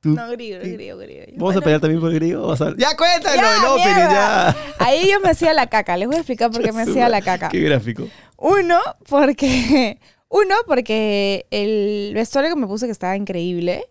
No, 0.03 0.29
grillo, 0.31 0.59
grillo, 0.59 0.97
grillo. 0.97 1.23
¿Vamos 1.33 1.33
a 1.33 1.37
Bueno, 1.43 1.61
pelear 1.61 1.81
también 1.81 1.99
por 2.01 2.09
el 2.09 2.15
grillo? 2.15 2.41
Vamos 2.41 2.61
a- 2.61 2.73
Ya, 2.77 2.95
cuéntalo, 2.97 3.35
ya, 3.41 3.57
el 3.57 3.65
opening, 3.65 4.13
ya. 4.13 4.55
Ahí 4.79 5.09
yo 5.11 5.19
me 5.19 5.29
hacía 5.29 5.53
la 5.53 5.67
caca. 5.67 5.95
Les 5.97 6.07
voy 6.07 6.15
a 6.15 6.19
explicar 6.19 6.49
por 6.49 6.63
qué 6.63 6.71
me 6.71 6.81
hacía 7.05 7.07
la 7.09 7.21
caca. 7.21 7.49
Qué 7.49 7.59
gráfico. 7.61 8.07
Uno, 8.37 8.79
porque. 9.07 9.99
Uno, 10.29 10.55
porque 10.65 11.45
el 11.51 12.13
vestuario 12.15 12.49
que 12.53 12.59
me 12.59 12.65
puse 12.67 12.85
que 12.85 12.91
estaba 12.91 13.15
increíble. 13.17 13.85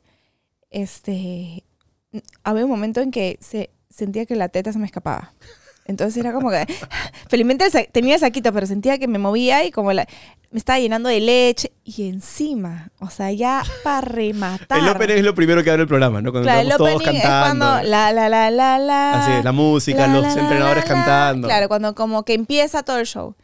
Este. 0.71 1.65
Había 2.43 2.65
un 2.65 2.71
momento 2.71 3.01
en 3.01 3.11
que 3.11 3.39
se 3.41 3.71
sentía 3.89 4.27
que 4.27 4.35
la 4.37 4.49
teta 4.49 4.73
se 4.73 4.79
me 4.79 4.87
escapaba. 4.87 5.33
Entonces 5.91 6.17
era 6.17 6.33
como 6.33 6.51
que. 6.51 6.67
Felizmente 7.29 7.67
el 7.67 7.89
tenía 7.93 8.15
el 8.15 8.21
saquito, 8.21 8.53
pero 8.53 8.67
sentía 8.67 8.99
que 8.99 9.07
me 9.09 9.19
movía 9.19 9.65
y 9.65 9.71
como 9.71 9.93
la, 9.93 10.07
me 10.51 10.59
estaba 10.59 10.79
llenando 10.79 11.09
de 11.09 11.21
leche. 11.21 11.73
Y 11.85 12.09
encima, 12.09 12.91
o 13.01 13.11
sea, 13.11 13.31
ya 13.33 13.63
para 13.85 14.01
rematar. 14.01 14.79
El 14.79 14.89
opening 14.89 15.17
es 15.17 15.25
lo 15.25 15.35
primero 15.35 15.63
que 15.63 15.71
abre 15.71 15.83
el 15.83 15.89
programa, 15.89 16.23
¿no? 16.23 16.31
Cuando 16.33 16.47
Claro, 16.47 16.61
el 16.61 16.69
estamos 16.69 16.89
todos 16.91 17.03
opening 17.03 17.17
es 17.19 17.23
cantando. 17.23 17.67
cuando 17.67 17.89
la, 17.89 18.13
la, 18.13 18.29
la, 18.29 18.51
la, 18.51 18.79
la. 18.79 19.23
Así 19.23 19.33
es, 19.33 19.45
la 19.45 19.53
música, 19.53 20.07
la, 20.07 20.15
los 20.15 20.23
la, 20.23 20.41
entrenadores 20.41 20.85
cantando. 20.85 21.49
Claro, 21.49 21.69
cuando 21.69 21.95
como 21.95 22.25
que 22.25 22.35
empieza 22.35 22.83
todo 22.83 22.99
el 22.99 23.07
show. 23.07 23.35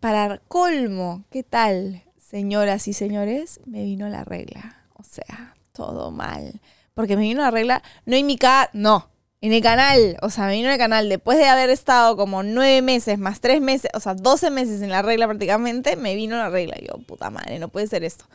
Para 0.00 0.38
colmo, 0.48 1.24
¿qué 1.30 1.42
tal, 1.42 2.02
señoras 2.18 2.86
y 2.86 2.92
señores? 2.92 3.60
Me 3.66 3.82
vino 3.82 4.08
la 4.08 4.24
regla. 4.24 4.84
O 4.94 5.02
sea, 5.02 5.54
todo 5.72 6.10
mal. 6.10 6.60
Porque 6.94 7.16
me 7.16 7.22
vino 7.22 7.40
la 7.42 7.50
regla, 7.50 7.82
no 8.04 8.16
en 8.16 8.26
mi 8.26 8.36
casa, 8.36 8.70
no, 8.72 9.10
en 9.40 9.52
el 9.52 9.62
canal. 9.62 10.16
O 10.22 10.30
sea, 10.30 10.46
me 10.46 10.52
vino 10.52 10.68
en 10.68 10.74
el 10.74 10.78
canal 10.78 11.08
después 11.08 11.38
de 11.38 11.46
haber 11.46 11.70
estado 11.70 12.16
como 12.16 12.42
nueve 12.42 12.82
meses 12.82 13.18
más 13.18 13.40
tres 13.40 13.60
meses, 13.60 13.90
o 13.94 14.00
sea, 14.00 14.14
doce 14.14 14.50
meses 14.50 14.82
en 14.82 14.90
la 14.90 15.02
regla 15.02 15.26
prácticamente, 15.26 15.96
me 15.96 16.14
vino 16.14 16.36
la 16.36 16.50
regla. 16.50 16.76
Yo, 16.80 16.98
puta 17.06 17.30
madre, 17.30 17.58
no 17.58 17.68
puede 17.68 17.86
ser 17.86 18.04
esto. 18.04 18.26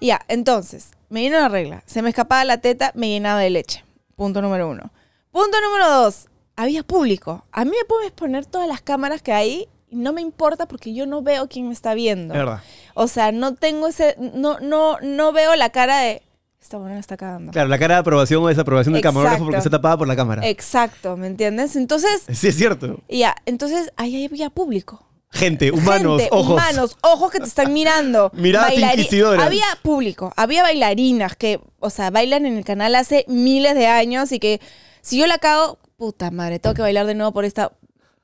Y 0.00 0.08
Ya, 0.08 0.20
entonces, 0.28 0.90
me 1.08 1.20
vino 1.20 1.38
la 1.38 1.48
regla. 1.48 1.82
Se 1.86 2.02
me 2.02 2.10
escapaba 2.10 2.44
la 2.44 2.58
teta, 2.58 2.92
me 2.94 3.08
llenaba 3.08 3.40
de 3.40 3.50
leche. 3.50 3.84
Punto 4.14 4.40
número 4.42 4.68
uno. 4.68 4.90
Punto 5.30 5.60
número 5.60 5.90
dos. 5.90 6.26
Había 6.56 6.82
público. 6.82 7.44
A 7.52 7.64
mí 7.64 7.70
me 7.70 7.84
puedes 7.86 8.12
poner 8.12 8.46
todas 8.46 8.66
las 8.66 8.80
cámaras 8.80 9.20
que 9.20 9.32
hay 9.32 9.68
y 9.88 9.96
no 9.96 10.12
me 10.12 10.22
importa 10.22 10.66
porque 10.66 10.94
yo 10.94 11.06
no 11.06 11.22
veo 11.22 11.48
quién 11.48 11.68
me 11.68 11.74
está 11.74 11.94
viendo. 11.94 12.34
Es 12.34 12.38
verdad. 12.38 12.62
O 12.94 13.08
sea, 13.08 13.32
no 13.32 13.54
tengo 13.54 13.88
ese, 13.88 14.16
no, 14.18 14.58
no, 14.60 14.98
no 15.00 15.32
veo 15.32 15.54
la 15.54 15.70
cara 15.70 15.98
de 15.98 16.22
esta 16.66 16.78
buena 16.78 16.94
la 16.94 17.00
está 17.00 17.16
cagando. 17.16 17.52
Claro, 17.52 17.68
la 17.68 17.78
cara 17.78 17.94
de 17.94 18.00
aprobación 18.00 18.42
o 18.42 18.48
desaprobación 18.48 18.92
del 18.92 19.02
camarógrafo 19.02 19.34
Exacto. 19.36 19.44
porque 19.46 19.58
está 19.58 19.70
tapada 19.70 19.96
por 19.96 20.08
la 20.08 20.16
cámara. 20.16 20.46
Exacto, 20.48 21.16
¿me 21.16 21.26
entiendes? 21.28 21.76
Entonces, 21.76 22.22
Sí, 22.32 22.48
es 22.48 22.56
cierto. 22.56 23.00
ya, 23.08 23.34
entonces 23.46 23.92
ahí 23.96 24.24
había 24.26 24.50
público. 24.50 25.02
Gente, 25.30 25.70
humanos, 25.72 26.20
Gente, 26.22 26.34
ojos. 26.36 26.52
Humanos, 26.54 26.96
ojos 27.02 27.30
que 27.30 27.38
te 27.40 27.46
están 27.46 27.72
mirando. 27.72 28.30
Miradas 28.34 28.70
Bailari- 28.72 28.92
inquisidoras. 29.00 29.44
Había 29.44 29.64
público, 29.82 30.32
había 30.36 30.62
bailarinas 30.62 31.36
que, 31.36 31.60
o 31.80 31.90
sea, 31.90 32.10
bailan 32.10 32.46
en 32.46 32.56
el 32.56 32.64
canal 32.64 32.94
hace 32.94 33.24
miles 33.28 33.74
de 33.74 33.86
años 33.86 34.32
y 34.32 34.38
que 34.38 34.60
si 35.02 35.18
yo 35.18 35.26
la 35.26 35.38
cago, 35.38 35.78
puta 35.96 36.30
madre, 36.30 36.58
tengo 36.58 36.74
que 36.74 36.82
bailar 36.82 37.06
de 37.06 37.14
nuevo 37.14 37.32
por 37.32 37.44
esta. 37.44 37.72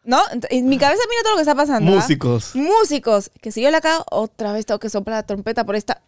¿No? 0.04 0.20
En 0.50 0.68
mi 0.68 0.78
cabeza 0.78 1.00
mira 1.08 1.22
todo 1.22 1.32
lo 1.32 1.36
que 1.36 1.42
está 1.42 1.54
pasando. 1.54 1.92
¿ah? 1.92 1.94
Músicos. 1.94 2.56
Músicos. 2.56 3.30
Que 3.40 3.52
si 3.52 3.60
yo 3.62 3.70
la 3.70 3.80
cago, 3.80 4.04
otra 4.10 4.52
vez 4.52 4.66
tengo 4.66 4.80
que 4.80 4.88
soplar 4.90 5.18
la 5.18 5.22
trompeta 5.24 5.64
por 5.64 5.76
esta. 5.76 6.02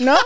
¿No? 0.00 0.16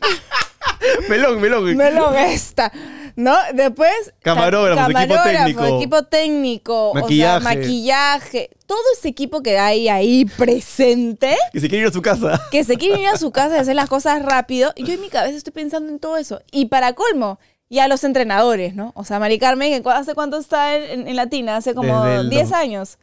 Melón, 1.08 1.40
melón. 1.40 1.76
Melón 1.76 2.16
esta. 2.18 2.72
¿No? 3.16 3.36
Después. 3.52 3.92
Camarógrafos, 4.22 4.92
ca- 4.92 5.02
equipo 5.04 5.22
técnico. 5.22 5.64
Equipo 5.76 6.02
técnico. 6.04 6.90
O 6.90 6.94
Maquillaje. 6.94 7.40
sea, 7.40 7.54
maquillaje. 7.54 8.50
Todo 8.66 8.80
ese 8.98 9.08
equipo 9.08 9.40
que 9.42 9.58
hay 9.58 9.88
ahí 9.88 10.24
presente. 10.24 11.36
Que 11.52 11.60
se 11.60 11.68
quiere 11.68 11.82
ir 11.84 11.88
a 11.88 11.92
su 11.92 12.02
casa. 12.02 12.40
Que 12.50 12.64
se 12.64 12.76
quieren 12.76 13.00
ir 13.00 13.08
a 13.08 13.16
su 13.16 13.30
casa 13.30 13.56
y 13.56 13.60
hacer 13.60 13.76
las 13.76 13.88
cosas 13.88 14.22
rápido. 14.22 14.72
Y 14.74 14.84
yo 14.84 14.94
en 14.94 15.00
mi 15.00 15.08
cabeza 15.08 15.36
estoy 15.36 15.52
pensando 15.52 15.90
en 15.92 15.98
todo 16.00 16.16
eso. 16.16 16.40
Y 16.50 16.66
para 16.66 16.92
colmo, 16.94 17.38
ya 17.70 17.86
los 17.88 18.02
entrenadores, 18.04 18.74
¿no? 18.74 18.92
O 18.96 19.04
sea, 19.04 19.18
Mari 19.20 19.38
Carmen, 19.38 19.72
que 19.72 19.82
cu- 19.82 19.90
¿hace 19.90 20.14
cuánto 20.14 20.38
está 20.38 20.74
en, 20.76 21.06
en- 21.06 21.16
Latina? 21.16 21.56
Hace 21.56 21.74
como 21.74 22.02
Desde 22.04 22.20
el 22.22 22.30
10 22.30 22.48
dos- 22.50 22.58
años. 22.58 22.98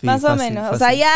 Sí, 0.00 0.06
más 0.06 0.24
o 0.24 0.28
fácil, 0.28 0.44
menos. 0.54 0.72
O 0.72 0.78
sea, 0.78 0.86
fácil. 0.88 1.00
ya. 1.00 1.12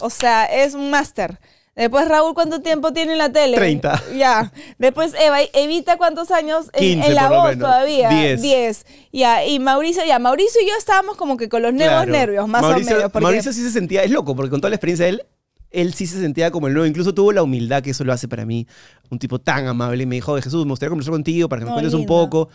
O 0.00 0.10
sea, 0.10 0.44
es 0.46 0.74
un 0.74 0.90
máster. 0.90 1.38
Después 1.76 2.06
Raúl, 2.06 2.34
¿cuánto 2.34 2.60
tiempo 2.60 2.92
tiene 2.92 3.12
en 3.12 3.18
la 3.18 3.32
tele? 3.32 3.56
30. 3.56 4.02
Ya. 4.16 4.52
Después 4.78 5.12
Eva, 5.20 5.38
Evita, 5.54 5.96
¿cuántos 5.96 6.30
años? 6.30 6.66
En, 6.72 6.80
15 7.00 7.08
en 7.08 7.14
la 7.14 7.28
por 7.28 7.36
voz 7.36 7.48
menos. 7.50 7.68
todavía. 7.68 8.08
10. 8.10 8.42
10. 8.42 8.86
Ya. 9.12 9.44
Y 9.44 9.58
Mauricio, 9.58 10.04
ya. 10.06 10.18
Mauricio 10.20 10.60
y 10.62 10.68
yo 10.68 10.72
estábamos 10.78 11.16
como 11.16 11.36
que 11.36 11.48
con 11.48 11.62
los 11.62 11.72
nuevos 11.74 12.04
Claro. 12.04 12.12
nervios, 12.12 12.46
más 12.48 12.62
Mauricio, 12.62 12.92
o 12.92 12.96
menos. 12.98 13.12
porque- 13.12 13.22
Mauricio 13.24 13.52
sí 13.52 13.60
se 13.62 13.70
sentía, 13.70 14.04
es 14.04 14.10
loco, 14.12 14.36
porque 14.36 14.50
con 14.50 14.60
toda 14.60 14.70
la 14.70 14.76
experiencia 14.76 15.06
de 15.06 15.10
él, 15.10 15.22
él 15.70 15.94
sí 15.94 16.06
se 16.06 16.20
sentía 16.20 16.52
como 16.52 16.68
el 16.68 16.74
nuevo. 16.74 16.86
Incluso 16.86 17.12
tuvo 17.12 17.32
la 17.32 17.42
humildad 17.42 17.82
que 17.82 17.90
eso 17.90 18.04
lo 18.04 18.12
hace 18.12 18.28
para 18.28 18.46
mí. 18.46 18.68
Un 19.10 19.18
tipo 19.18 19.40
tan 19.40 19.66
amable. 19.66 20.04
Y 20.04 20.06
me 20.06 20.14
dijo, 20.14 20.30
"Oye, 20.30 20.42
Jesús, 20.42 20.64
me 20.64 20.70
gustaría 20.70 20.90
conversar 20.90 21.10
contigo 21.12 21.48
para 21.48 21.58
que 21.58 21.64
me 21.64 21.70
No, 21.70 21.74
cuentes 21.74 21.94
un 21.94 22.06
poco. 22.06 22.48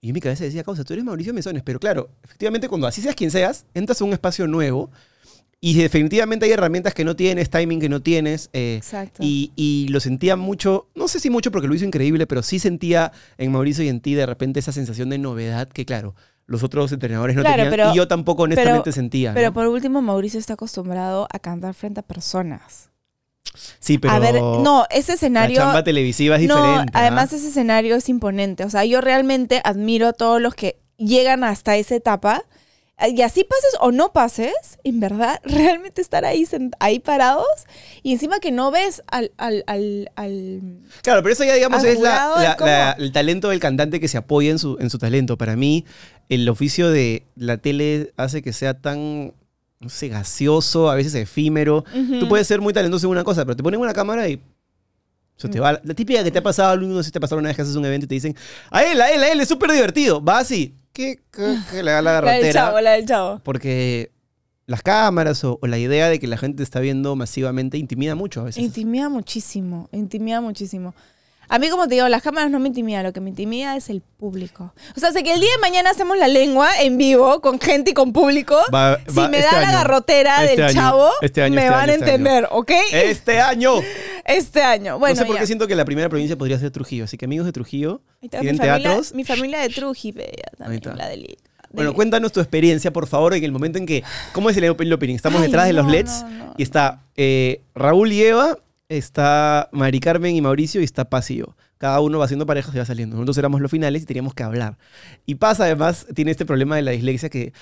Y 0.00 0.08
en 0.08 0.14
mi 0.14 0.20
cabeza 0.20 0.44
decía, 0.44 0.62
causa, 0.64 0.84
tú 0.84 0.92
eres 0.94 1.04
Mauricio 1.04 1.34
Mesones. 1.34 1.62
Pero 1.62 1.78
claro, 1.78 2.08
efectivamente, 2.22 2.68
cuando 2.68 2.86
así 2.86 3.02
seas 3.02 3.14
quien 3.14 3.30
seas, 3.30 3.66
entras 3.74 4.00
a 4.00 4.04
un 4.04 4.12
espacio 4.14 4.46
nuevo. 4.46 4.90
Y 5.66 5.74
definitivamente 5.74 6.44
hay 6.44 6.52
herramientas 6.52 6.92
que 6.92 7.04
no 7.06 7.16
tienes, 7.16 7.48
timing 7.48 7.80
que 7.80 7.88
no 7.88 8.02
tienes. 8.02 8.50
eh, 8.52 8.74
Exacto. 8.76 9.22
y, 9.24 9.50
y 9.56 9.88
lo 9.88 9.98
sentía 10.00 10.36
mucho, 10.36 10.88
no 10.94 11.08
sé 11.08 11.20
si 11.20 11.30
mucho 11.30 11.50
porque 11.50 11.68
lo 11.68 11.74
hizo 11.74 11.86
increíble, 11.86 12.26
pero 12.26 12.42
sí 12.42 12.58
sentía 12.58 13.12
en 13.38 13.50
Mauricio 13.50 13.82
y 13.82 13.88
en 13.88 14.00
ti 14.00 14.12
de 14.12 14.26
repente 14.26 14.60
esa 14.60 14.72
sensación 14.72 15.08
de 15.08 15.16
novedad 15.16 15.68
que, 15.68 15.86
claro, 15.86 16.14
los 16.46 16.62
otros 16.62 16.92
entrenadores 16.92 17.34
no 17.34 17.40
Claro, 17.40 17.56
tenían. 17.62 17.70
pero- 17.70 17.92
y 17.94 17.96
yo 17.96 18.06
tampoco 18.06 18.42
honestamente 18.42 18.82
pero- 18.84 18.92
sentía. 18.92 19.30
¿no? 19.30 19.34
Pero 19.36 19.54
por 19.54 19.66
último, 19.68 20.02
Mauricio 20.02 20.38
está 20.38 20.52
acostumbrado 20.52 21.26
a 21.32 21.38
cantar 21.38 21.72
frente 21.72 22.00
a 22.00 22.02
personas. 22.02 22.90
Sí, 23.78 23.96
pero 23.96 24.12
a 24.12 24.18
ver, 24.18 24.34
no, 24.34 24.84
ese 24.90 25.12
la 25.12 25.14
escenario. 25.14 25.56
chamba 25.56 25.82
televisiva 25.82 26.36
es 26.36 26.46
no, 26.46 26.56
diferente. 26.56 26.92
¿ah? 26.94 27.00
además 27.00 27.32
ese 27.32 27.48
escenario 27.48 27.96
es 27.96 28.08
imponente. 28.10 28.64
O 28.64 28.70
sea, 28.70 28.84
yo 28.84 29.00
realmente 29.00 29.62
admiro 29.64 30.08
a 30.08 30.12
todos 30.12 30.42
los 30.42 30.54
que 30.54 30.76
llegan 30.98 31.42
hasta 31.44 31.76
esa 31.78 31.94
etapa. 31.94 32.42
Y 33.12 33.20
así 33.22 33.42
pases 33.42 33.76
o 33.80 33.90
no 33.90 34.12
pases, 34.12 34.52
en 34.84 35.00
verdad, 35.00 35.40
realmente 35.44 36.00
estar 36.00 36.24
ahí, 36.24 36.46
ahí 36.78 37.00
parados 37.00 37.44
y 38.04 38.12
encima 38.12 38.38
que 38.38 38.52
no 38.52 38.70
ves 38.70 39.02
al, 39.08 39.32
al, 39.36 39.64
al, 39.66 40.10
al- 40.14 40.78
Claro, 41.02 41.20
pero 41.22 41.32
eso 41.32 41.42
ya, 41.44 41.54
digamos, 41.54 41.82
es 41.88 41.98
la- 42.00 42.10
la- 42.42 42.56
la- 42.66 42.92
el 42.92 43.10
talento 43.12 43.48
del 43.48 43.58
cantante 43.58 43.98
que 43.98 44.06
se 44.06 44.16
apoya 44.16 44.50
en 44.52 44.58
su, 44.60 44.76
en 44.78 44.90
su 44.90 44.98
talento. 44.98 45.36
Para 45.36 45.56
mí, 45.56 45.84
el 46.28 46.48
oficio 46.48 46.88
de 46.90 47.24
la 47.34 47.58
tele 47.58 48.12
hace 48.16 48.42
que 48.42 48.52
sea 48.52 48.74
tan, 48.80 49.34
no 49.80 49.88
sé, 49.88 50.08
gaseoso, 50.08 50.88
a 50.88 50.94
veces 50.94 51.14
efímero. 51.16 51.84
Ujú. 51.92 52.20
Tú 52.20 52.28
puedes 52.28 52.46
ser 52.46 52.60
muy 52.60 52.72
talentoso 52.72 53.06
en 53.08 53.10
una 53.10 53.24
cosa, 53.24 53.44
pero 53.44 53.56
te 53.56 53.62
ponen 53.64 53.80
una 53.80 53.92
cámara 53.92 54.28
y. 54.28 54.40
Se 55.36 55.48
te 55.48 55.58
va. 55.58 55.80
La 55.82 55.94
típica 55.94 56.22
que 56.22 56.30
te 56.30 56.38
ha 56.38 56.42
pasado, 56.44 56.76
no 56.76 56.98
sé 57.02 57.06
si 57.08 57.10
te 57.10 57.18
ha 57.18 57.20
pasado 57.20 57.40
una 57.40 57.48
vez 57.48 57.56
que 57.56 57.62
haces 57.62 57.74
un 57.74 57.84
evento 57.84 58.04
y 58.04 58.08
te 58.08 58.14
dicen, 58.14 58.36
a 58.70 58.84
él, 58.84 59.00
a 59.00 59.10
él, 59.10 59.20
a 59.20 59.32
él, 59.32 59.40
es 59.40 59.48
súper 59.48 59.72
divertido. 59.72 60.22
Va 60.24 60.38
así. 60.38 60.76
¿Qué? 60.94 61.20
¿Qué? 61.30 61.82
Le 61.82 61.90
da 61.90 62.00
la 62.00 62.20
La 62.20 62.20
del 62.20 62.24
garrotera. 62.24 62.52
chavo, 62.52 62.80
la 62.80 62.92
del 62.92 63.04
chavo. 63.06 63.40
Porque 63.44 64.10
las 64.66 64.80
cámaras 64.82 65.44
o, 65.44 65.58
o 65.60 65.66
la 65.66 65.76
idea 65.76 66.08
de 66.08 66.18
que 66.18 66.26
la 66.26 66.38
gente 66.38 66.58
te 66.58 66.62
está 66.62 66.80
viendo 66.80 67.14
masivamente 67.16 67.76
intimida 67.76 68.14
mucho 68.14 68.40
a 68.40 68.44
veces. 68.44 68.62
Intimida 68.62 69.10
muchísimo, 69.10 69.90
intimida 69.92 70.40
muchísimo. 70.40 70.94
A 71.48 71.58
mí, 71.58 71.68
como 71.68 71.86
te 71.88 71.94
digo, 71.96 72.08
las 72.08 72.22
cámaras 72.22 72.50
no 72.50 72.58
me 72.58 72.68
intimidan, 72.68 73.02
lo 73.04 73.12
que 73.12 73.20
me 73.20 73.30
intimida 73.30 73.76
es 73.76 73.90
el 73.90 74.00
público. 74.00 74.72
O 74.96 75.00
sea, 75.00 75.12
sé 75.12 75.22
que 75.22 75.32
el 75.34 75.40
día 75.40 75.50
de 75.54 75.60
mañana 75.60 75.90
hacemos 75.90 76.16
la 76.18 76.28
lengua 76.28 76.68
en 76.80 76.96
vivo, 76.98 77.40
con 77.40 77.60
gente 77.60 77.90
y 77.90 77.94
con 77.94 78.12
público. 78.12 78.56
Va- 78.74 78.98
si 79.06 79.20
me 79.28 79.38
este 79.38 79.54
da 79.54 79.60
la 79.60 79.72
garrotera 79.72 80.44
Este 80.44 80.56
del 80.56 80.64
año, 80.64 80.74
chavo, 80.74 81.10
este 81.20 81.42
año, 81.42 81.54
me 81.54 81.68
van 81.70 81.90
a 81.90 81.94
entender, 81.94 82.48
¿ok? 82.50 82.70
¡Este 82.92 83.40
año! 83.40 83.74
Este 84.24 84.62
año. 84.62 84.98
Bueno, 84.98 85.14
no 85.16 85.20
sé 85.20 85.26
por 85.26 85.34
ya. 85.36 85.40
qué 85.42 85.46
siento 85.46 85.66
que 85.66 85.74
la 85.74 85.84
primera 85.84 86.08
provincia 86.08 86.36
podría 86.36 86.58
ser 86.58 86.70
Trujillo. 86.70 87.04
Así 87.04 87.18
que 87.18 87.26
amigos 87.26 87.44
de 87.46 87.52
Trujillo, 87.52 88.00
¿tienen 88.30 88.52
mi, 88.52 88.58
familia, 88.58 88.82
teatros? 88.82 89.14
mi 89.14 89.24
familia 89.24 89.60
de 89.60 89.68
Trujillo, 89.68 90.22
también, 90.56 90.82
la 90.96 91.08
de 91.08 91.36
Bueno, 91.72 91.92
cuéntanos 91.92 92.32
tu 92.32 92.40
experiencia, 92.40 92.90
por 92.92 93.06
favor, 93.06 93.34
en 93.34 93.44
el 93.44 93.52
momento 93.52 93.78
en 93.78 93.84
que... 93.84 94.02
¿Cómo 94.32 94.48
es 94.48 94.56
el 94.56 94.64
open- 94.64 94.86
el 94.86 94.92
opening? 94.94 95.14
Estamos 95.16 95.40
Ay, 95.42 95.48
detrás 95.48 95.66
de 95.66 95.72
los 95.74 95.84
no, 95.84 95.90
LEDs 95.92 96.22
no, 96.22 96.30
no. 96.46 96.54
y 96.56 96.62
está 96.62 97.02
eh, 97.16 97.60
Raúl 97.74 98.12
y 98.12 98.22
Eva, 98.22 98.56
está 98.88 99.68
Mari 99.72 100.00
Carmen 100.00 100.34
y 100.36 100.40
Mauricio 100.40 100.80
y 100.80 100.84
está 100.84 101.08
Paz 101.08 101.30
y 101.30 101.36
yo. 101.36 101.56
Cada 101.78 102.00
uno 102.00 102.18
va 102.18 102.24
haciendo 102.24 102.46
parejas 102.46 102.74
y 102.74 102.78
va 102.78 102.84
saliendo. 102.84 103.16
Nosotros 103.16 103.38
éramos 103.38 103.60
los 103.60 103.70
finales 103.70 104.02
y 104.02 104.06
teníamos 104.06 104.34
que 104.34 104.42
hablar. 104.42 104.78
Y 105.26 105.36
Paz 105.36 105.60
además 105.60 106.06
tiene 106.14 106.30
este 106.30 106.46
problema 106.46 106.76
de 106.76 106.82
la 106.82 106.90
dislexia 106.92 107.28
que 107.28 107.52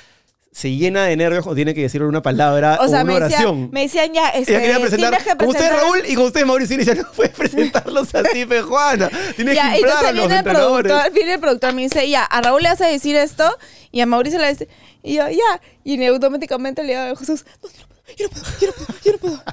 se 0.55 0.71
llena 0.71 1.05
de 1.07 1.17
nervios 1.17 1.45
cuando 1.45 1.57
tiene 1.57 1.73
que 1.73 1.81
decir 1.81 2.03
una 2.03 2.21
palabra 2.21 2.77
o, 2.79 2.85
O 2.85 2.89
sea, 2.89 2.99
una 3.03 3.05
me, 3.05 3.15
oración. 3.17 3.71
me 3.73 3.83
decían 3.85 4.13
ya, 4.13 4.29
este, 4.29 4.53
quería 4.61 4.79
presentar 4.79 5.17
que 5.25 5.31
con 5.37 5.49
usted 5.49 5.61
presentar- 5.61 5.77
Raúl 5.81 5.99
y 6.07 6.15
con 6.15 6.25
usted 6.27 6.45
Mauricio. 6.45 6.75
Y 6.75 6.79
decía, 6.85 6.95
no 6.95 7.11
puedes 7.17 7.33
presentarlos 7.37 8.15
así, 8.15 8.45
Juana. 8.69 9.11
Tienes 9.35 9.55
Ya, 9.57 9.73
que 9.73 9.79
inflar 9.79 10.05
entonces 10.05 10.09
a 10.09 10.13
los 10.13 10.15
viene 10.15 10.35
el, 10.35 10.39
entrenadores. 10.41 10.93
productor, 10.93 11.13
viene 11.15 11.35
el 11.35 11.41
productor, 11.41 11.73
me 11.73 11.83
dice, 11.83 12.09
ya, 12.11 12.25
a 12.25 12.43
Raúl 12.43 12.63
le 12.63 12.69
vas 12.69 12.81
a 12.83 12.87
decir 12.87 13.17
esto 13.17 13.57
y 13.91 14.01
a 14.03 14.07
Mauricio 14.07 14.39
le 14.39 14.49
dice, 14.51 14.69
y 15.03 15.15
yo, 15.15 15.27
ya. 15.31 15.61
Y 15.85 16.05
automáticamente 16.05 16.83
le 16.85 16.89
digo 16.99 17.01
a 17.15 17.17
Jesús, 17.17 17.47
no, 17.63 17.69
no 17.71 17.92
yo 18.19 18.27
no 18.27 18.31
puedo, 18.31 18.47
yo 18.61 18.67
no 18.67 18.73
puedo, 18.73 18.99
yo 19.05 19.13
no 19.13 19.19
puedo. 19.19 19.43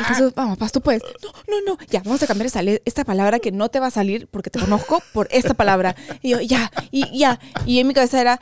Y 0.00 0.04
Jesús, 0.04 0.32
vamos, 0.34 0.56
Paz, 0.56 0.72
tú 0.72 0.80
puedes. 0.80 1.02
No, 1.22 1.32
no, 1.48 1.72
no. 1.74 1.78
Ya, 1.90 2.00
vamos 2.04 2.22
a 2.22 2.26
cambiar 2.26 2.50
esta 2.84 3.04
palabra 3.04 3.38
que 3.38 3.52
no 3.52 3.68
te 3.68 3.80
va 3.80 3.88
a 3.88 3.90
salir 3.90 4.28
porque 4.28 4.48
te 4.48 4.58
conozco 4.58 5.02
por 5.12 5.28
esta 5.30 5.52
palabra. 5.54 5.94
Y 6.22 6.30
yo, 6.30 6.40
ya, 6.40 6.70
y 6.90 7.18
ya. 7.18 7.38
Y 7.66 7.80
en 7.80 7.86
mi 7.88 7.94
cabeza 7.94 8.20
era... 8.20 8.40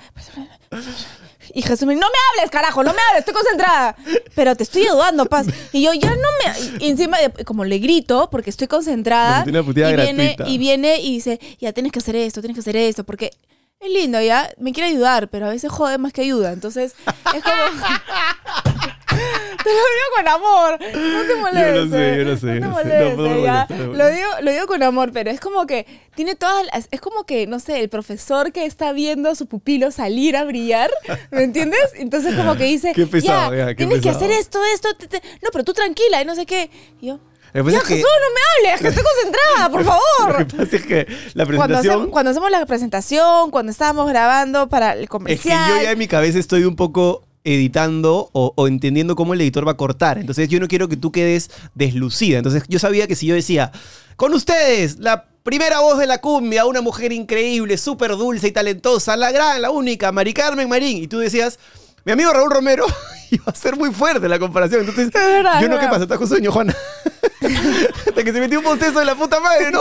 Y 1.54 1.62
Jesús 1.62 1.86
me 1.86 1.94
dice, 1.94 2.04
no 2.04 2.08
me 2.08 2.18
hables, 2.40 2.50
carajo, 2.50 2.84
no 2.84 2.92
me 2.92 3.00
hables, 3.08 3.20
estoy 3.20 3.34
concentrada. 3.34 3.96
Pero 4.34 4.54
te 4.54 4.62
estoy 4.62 4.82
ayudando, 4.82 5.24
Paz. 5.26 5.46
Y 5.72 5.82
yo, 5.82 5.94
ya 5.94 6.10
no 6.10 6.16
me... 6.44 6.84
Y 6.84 6.90
encima, 6.90 7.18
de- 7.18 7.44
como 7.44 7.64
le 7.64 7.78
grito, 7.78 8.28
porque 8.30 8.50
estoy 8.50 8.68
concentrada. 8.68 9.44
Una 9.46 9.60
y 9.60 9.72
viene, 9.72 10.36
y 10.46 10.58
viene 10.58 10.98
y 11.00 11.14
dice, 11.14 11.40
ya 11.58 11.72
tienes 11.72 11.92
que 11.92 11.98
hacer 12.00 12.16
esto, 12.16 12.40
tienes 12.40 12.54
que 12.54 12.60
hacer 12.60 12.76
esto, 12.76 13.04
porque 13.04 13.30
es 13.80 13.90
lindo, 13.90 14.20
ya, 14.20 14.50
me 14.58 14.72
quiere 14.72 14.90
ayudar, 14.90 15.28
pero 15.28 15.46
a 15.46 15.50
veces 15.50 15.72
jode 15.72 15.96
más 15.98 16.12
que 16.12 16.20
ayuda. 16.22 16.52
Entonces, 16.52 16.94
es 17.34 17.42
como... 17.42 17.54
Te 19.18 19.70
lo 19.70 19.80
digo 19.80 20.16
con 20.16 20.28
amor, 20.28 20.78
no 20.80 21.22
te 21.24 21.36
molestes. 21.36 21.74
Yo 21.74 21.84
lo 21.84 21.90
sé, 21.90 22.16
yo 22.16 22.24
lo 22.24 22.36
sé, 22.36 22.46
No 22.60 22.82
yo 22.82 22.88
te 22.88 22.88
lo 22.88 22.98
sé. 22.98 23.16
No 23.16 23.22
molestes, 23.22 23.44
ya. 23.44 23.66
molestar, 23.68 23.80
Lo 23.80 24.08
digo, 24.10 24.28
lo 24.42 24.50
digo 24.52 24.66
con 24.66 24.82
amor, 24.82 25.10
pero 25.12 25.30
es 25.30 25.40
como 25.40 25.66
que 25.66 25.86
tiene 26.14 26.34
todas 26.36 26.64
las- 26.72 26.88
es 26.90 27.00
como 27.00 27.24
que, 27.24 27.46
no 27.46 27.58
sé, 27.60 27.80
el 27.80 27.88
profesor 27.88 28.52
que 28.52 28.64
está 28.64 28.92
viendo 28.92 29.28
a 29.30 29.34
su 29.34 29.46
pupilo 29.46 29.90
salir 29.90 30.36
a 30.36 30.44
brillar, 30.44 30.90
¿me 31.30 31.42
entiendes? 31.42 31.80
Entonces 31.96 32.34
como 32.34 32.56
que 32.56 32.64
dice, 32.64 32.92
Qué 32.94 33.06
pesado, 33.06 33.52
ya, 33.54 33.58
ya, 33.58 33.66
qué 33.68 33.74
tienes 33.74 34.00
que 34.00 34.10
hacer 34.10 34.30
esto, 34.30 34.60
esto, 34.72 34.94
te- 34.94 35.08
te- 35.08 35.22
no, 35.42 35.50
pero 35.52 35.64
tú 35.64 35.72
tranquila 35.74 36.22
y 36.22 36.24
no 36.24 36.34
sé 36.34 36.46
qué. 36.46 36.70
Y 37.00 37.08
yo, 37.08 37.20
Lo 37.52 37.68
ya, 37.70 37.78
es 37.78 37.82
que- 37.84 37.94
Jesús, 37.96 38.08
no 38.20 38.34
me 38.34 38.68
hables, 38.70 38.80
que 38.80 38.88
estoy 38.88 39.04
concentrada, 39.04 39.70
por 39.70 39.80
Lo 39.84 39.90
favor. 39.92 40.46
que 40.46 40.56
pasa 40.56 40.76
es 40.76 40.86
que 40.86 41.06
la 41.34 41.44
Cuando 41.44 41.56
presentación... 41.58 41.94
hacemos, 41.94 42.08
cuando 42.10 42.30
hacemos 42.30 42.50
la 42.50 42.66
presentación, 42.66 43.50
cuando 43.50 43.72
estábamos 43.72 44.08
grabando 44.08 44.68
para 44.68 44.92
el 44.92 45.00
Es 45.00 45.04
que 45.04 45.08
comercial. 45.08 45.70
yo 45.78 45.82
ya 45.82 45.90
en 45.92 45.98
mi 45.98 46.08
cabeza 46.08 46.38
estoy 46.38 46.64
un 46.64 46.76
poco 46.76 47.24
editando 47.54 48.30
o, 48.32 48.68
entendiendo 48.68 49.16
cómo 49.16 49.34
el 49.34 49.40
editor 49.40 49.66
va 49.66 49.72
a 49.72 49.76
cortar. 49.76 50.18
Entonces 50.18 50.48
yo 50.48 50.60
no 50.60 50.68
quiero 50.68 50.88
que 50.88 50.96
tú 50.96 51.12
quedes 51.12 51.50
deslucida. 51.74 52.38
Entonces 52.38 52.64
yo 52.68 52.78
sabía 52.78 53.06
que 53.06 53.14
si 53.14 53.26
yo 53.26 53.34
decía, 53.34 53.72
con 54.16 54.34
ustedes, 54.34 54.98
la 54.98 55.24
primera 55.42 55.80
voz 55.80 55.98
de 55.98 56.06
la 56.06 56.18
cumbia, 56.18 56.66
una 56.66 56.82
mujer 56.82 57.12
increíble, 57.12 57.78
súper 57.78 58.10
dulce 58.16 58.48
y 58.48 58.52
talentosa, 58.52 59.16
la 59.16 59.32
gran, 59.32 59.62
la 59.62 59.70
única, 59.70 60.12
Mari 60.12 60.34
Carmen 60.34 60.68
Marín. 60.68 60.98
Y 60.98 61.08
tú 61.08 61.18
decías, 61.18 61.58
mi 62.04 62.12
amigo 62.12 62.32
Raúl 62.32 62.50
Romero, 62.50 62.86
iba 63.30 63.44
a 63.46 63.54
ser 63.54 63.76
muy 63.76 63.92
fuerte 63.92 64.28
la 64.28 64.38
comparación. 64.38 64.80
Entonces 64.80 65.12
verdad, 65.12 65.60
yo 65.60 65.68
no, 65.68 65.78
¿qué 65.78 65.86
pasa? 65.86 66.02
Estás 66.02 66.18
con 66.18 66.28
sueño, 66.28 66.50
Juana. 66.52 66.74
Hasta 67.40 68.24
que 68.24 68.32
se 68.32 68.40
metió 68.40 68.58
un 68.58 68.64
bostezo 68.64 68.98
de 68.98 69.04
la 69.04 69.14
puta 69.14 69.38
madre, 69.40 69.70
¿no? 69.70 69.80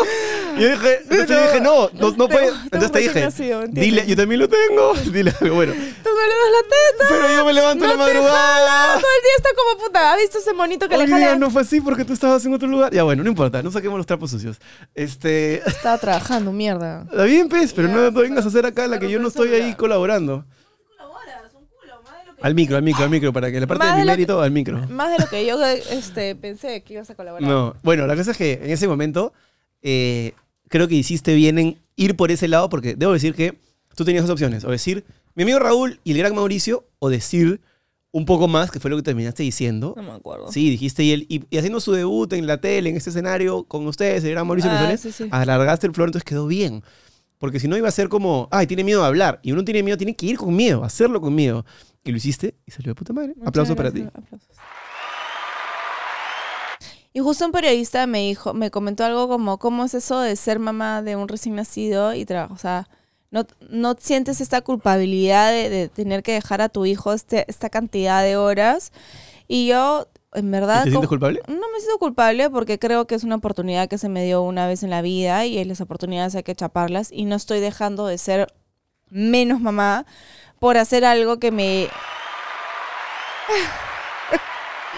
Y 0.57 0.61
yo 0.61 0.69
dije, 0.69 0.99
entonces 1.03 1.27
yo 1.27 1.41
dije, 1.41 1.61
no, 1.61 1.89
no, 1.93 2.11
no 2.11 2.27
puede. 2.27 2.49
Entonces 2.49 2.91
te 2.91 2.99
dije, 2.99 3.23
¿entiendes? 3.23 3.73
dile, 3.73 4.05
yo 4.07 4.15
también 4.15 4.39
lo 4.41 4.47
tengo. 4.47 4.93
Dile 5.11 5.33
bueno. 5.41 5.73
Tú 5.73 6.09
me 6.09 6.27
le 6.27 6.35
das 6.35 6.51
la 6.51 6.63
teta. 6.63 7.05
Pero 7.09 7.35
yo 7.35 7.45
me 7.45 7.53
levanto 7.53 7.83
en 7.83 7.89
la 7.89 7.95
No 7.97 8.03
jala, 8.03 8.13
madrugada. 8.13 8.93
Todo 8.93 9.11
el 9.17 9.23
día 9.23 9.31
está 9.37 9.49
como 9.55 9.83
puta. 9.85 10.13
¿Has 10.13 10.19
visto 10.19 10.37
ese 10.37 10.53
monito 10.53 10.87
que 10.87 10.95
Hoy 10.95 11.07
le 11.07 11.11
jala? 11.11 11.35
no 11.35 11.49
fue 11.49 11.61
así 11.63 11.81
porque 11.81 12.05
tú 12.05 12.13
estabas 12.13 12.45
en 12.45 12.53
otro 12.53 12.67
lugar. 12.67 12.93
Ya 12.93 13.03
bueno, 13.03 13.23
no 13.23 13.29
importa, 13.29 13.61
no 13.63 13.71
saquemos 13.71 13.97
los 13.97 14.05
trapos 14.05 14.31
sucios. 14.31 14.57
Este, 14.93 15.67
Estaba 15.67 15.97
trabajando, 15.97 16.51
mierda. 16.51 17.05
está 17.09 17.23
bien, 17.23 17.49
pues, 17.49 17.73
pero 17.73 17.87
no 17.87 18.11
no 18.11 18.21
vengas 18.21 18.45
a 18.45 18.49
hacer 18.49 18.65
acá 18.65 18.87
la 18.87 18.99
que 18.99 19.09
yo 19.09 19.19
no 19.19 19.27
estoy 19.29 19.53
ahí 19.53 19.73
colaborando. 19.75 20.45
Al 22.41 22.53
micro, 22.55 22.77
al 22.77 22.83
micro, 22.83 23.03
al 23.03 23.09
micro, 23.09 23.33
para 23.33 23.51
que 23.51 23.59
la 23.59 23.67
parte 23.67 23.83
Más 23.85 23.95
de 23.95 24.01
de 24.01 24.05
mérito, 24.05 24.41
al 24.41 24.51
micro. 24.51 24.87
Más 24.89 25.11
de 25.11 25.23
lo 25.23 25.29
que 25.29 25.45
yo 25.45 25.63
este, 25.65 26.35
pensé 26.35 26.81
que 26.83 26.93
ibas 26.93 27.09
a 27.09 27.15
colaborar. 27.15 27.47
No, 27.49 27.75
bueno, 27.83 28.05
la 28.07 28.15
cosa 28.15 28.31
es 28.31 28.37
que 28.37 28.53
en 28.63 28.69
ese 28.69 28.87
momento 28.87 29.33
eh, 29.81 30.33
creo 30.67 30.87
que 30.87 30.95
hiciste 30.95 31.33
bien 31.35 31.57
en 31.59 31.77
ir 31.95 32.15
por 32.15 32.29
ese 32.31 32.47
lado 32.47 32.69
porque 32.69 32.95
debo 32.95 33.13
decir 33.13 33.33
que 33.33 33.57
tú 33.95 34.05
tenías 34.05 34.23
dos 34.25 34.31
opciones, 34.33 34.63
o 34.65 34.69
decir 34.71 35.03
mi 35.33 35.43
amigo 35.43 35.59
Raúl 35.59 35.99
y 36.03 36.11
el 36.11 36.17
gran 36.19 36.35
Mauricio, 36.35 36.85
o 36.99 37.09
decir 37.09 37.59
un 38.11 38.25
poco 38.25 38.47
más, 38.47 38.71
que 38.71 38.79
fue 38.79 38.89
lo 38.89 38.97
que 38.97 39.03
terminaste 39.03 39.43
diciendo. 39.43 39.93
No 39.95 40.01
me 40.03 40.11
acuerdo. 40.11 40.51
Sí, 40.51 40.69
dijiste, 40.69 41.03
y, 41.03 41.11
él, 41.11 41.25
y, 41.29 41.43
y 41.51 41.57
haciendo 41.57 41.79
su 41.79 41.91
debut 41.91 42.31
en 42.33 42.47
la 42.47 42.57
tele, 42.59 42.89
en 42.89 42.97
este 42.97 43.09
escenario, 43.11 43.63
con 43.63 43.85
ustedes, 43.85 44.23
el 44.23 44.31
gran 44.31 44.47
Mauricio 44.47 44.71
Ah, 44.71 44.75
Mesones, 44.75 45.01
sí, 45.01 45.11
sí. 45.11 45.27
alargaste 45.31 45.85
el 45.87 45.93
flor, 45.93 46.07
entonces 46.07 46.23
quedó 46.23 46.47
bien. 46.47 46.83
Porque 47.37 47.59
si 47.59 47.67
no 47.67 47.77
iba 47.77 47.87
a 47.87 47.91
ser 47.91 48.09
como, 48.09 48.47
ay, 48.51 48.65
tiene 48.67 48.83
miedo 48.83 49.03
a 49.03 49.07
hablar. 49.07 49.39
Y 49.43 49.51
uno 49.51 49.63
tiene 49.63 49.83
miedo, 49.83 49.97
tiene 49.97 50.15
que 50.15 50.25
ir 50.25 50.37
con 50.37 50.55
miedo, 50.55 50.83
hacerlo 50.83 51.21
con 51.21 51.35
miedo. 51.35 51.65
Y 52.03 52.11
lo 52.11 52.17
hiciste 52.17 52.55
y 52.65 52.71
salió 52.71 52.91
de 52.91 52.95
puta 52.95 53.13
madre. 53.13 53.29
Muchas 53.35 53.47
Aplausos 53.49 53.75
para 53.75 53.91
ti. 53.91 54.01
aplausos. 54.01 54.47
Y 57.13 57.19
justo 57.19 57.45
un 57.45 57.51
periodista 57.51 58.05
me 58.05 58.19
dijo, 58.19 58.53
me 58.53 58.69
comentó 58.69 59.03
algo 59.03 59.27
como, 59.27 59.57
¿cómo 59.57 59.85
es 59.85 59.93
eso 59.93 60.19
de 60.21 60.35
ser 60.35 60.59
mamá 60.59 61.01
de 61.01 61.15
un 61.15 61.27
recién 61.27 61.55
nacido 61.55 62.13
y 62.13 62.25
trabajar? 62.25 62.55
O 62.55 62.59
sea, 62.59 62.87
no, 63.31 63.45
no 63.69 63.95
sientes 63.99 64.39
esta 64.39 64.61
culpabilidad 64.61 65.51
de, 65.51 65.69
de 65.69 65.89
tener 65.89 66.21
que 66.21 66.33
dejar 66.33 66.61
a 66.61 66.69
tu 66.69 66.85
hijo 66.85 67.13
este, 67.13 67.45
esta 67.49 67.69
cantidad 67.69 68.23
de 68.23 68.37
horas. 68.37 68.91
Y 69.47 69.67
yo 69.67 70.07
en 70.37 70.51
verdad... 70.51 70.83
¿Te 70.83 70.89
sientes 70.91 71.09
culpable? 71.09 71.41
No 71.47 71.55
me 71.55 71.79
siento 71.79 71.97
culpable 71.99 72.49
porque 72.49 72.79
creo 72.79 73.07
que 73.07 73.15
es 73.15 73.23
una 73.23 73.35
oportunidad 73.35 73.87
que 73.89 73.97
se 73.97 74.09
me 74.09 74.23
dio 74.23 74.41
una 74.41 74.67
vez 74.67 74.83
en 74.83 74.89
la 74.89 75.01
vida 75.01 75.45
y 75.45 75.63
las 75.65 75.81
oportunidades 75.81 76.35
hay 76.35 76.43
que 76.43 76.55
chaparlas 76.55 77.11
y 77.11 77.25
no 77.25 77.35
estoy 77.35 77.59
dejando 77.59 78.07
de 78.07 78.17
ser 78.17 78.53
menos 79.09 79.59
mamá 79.59 80.05
por 80.59 80.77
hacer 80.77 81.03
algo 81.05 81.39
que 81.39 81.51
me... 81.51 81.87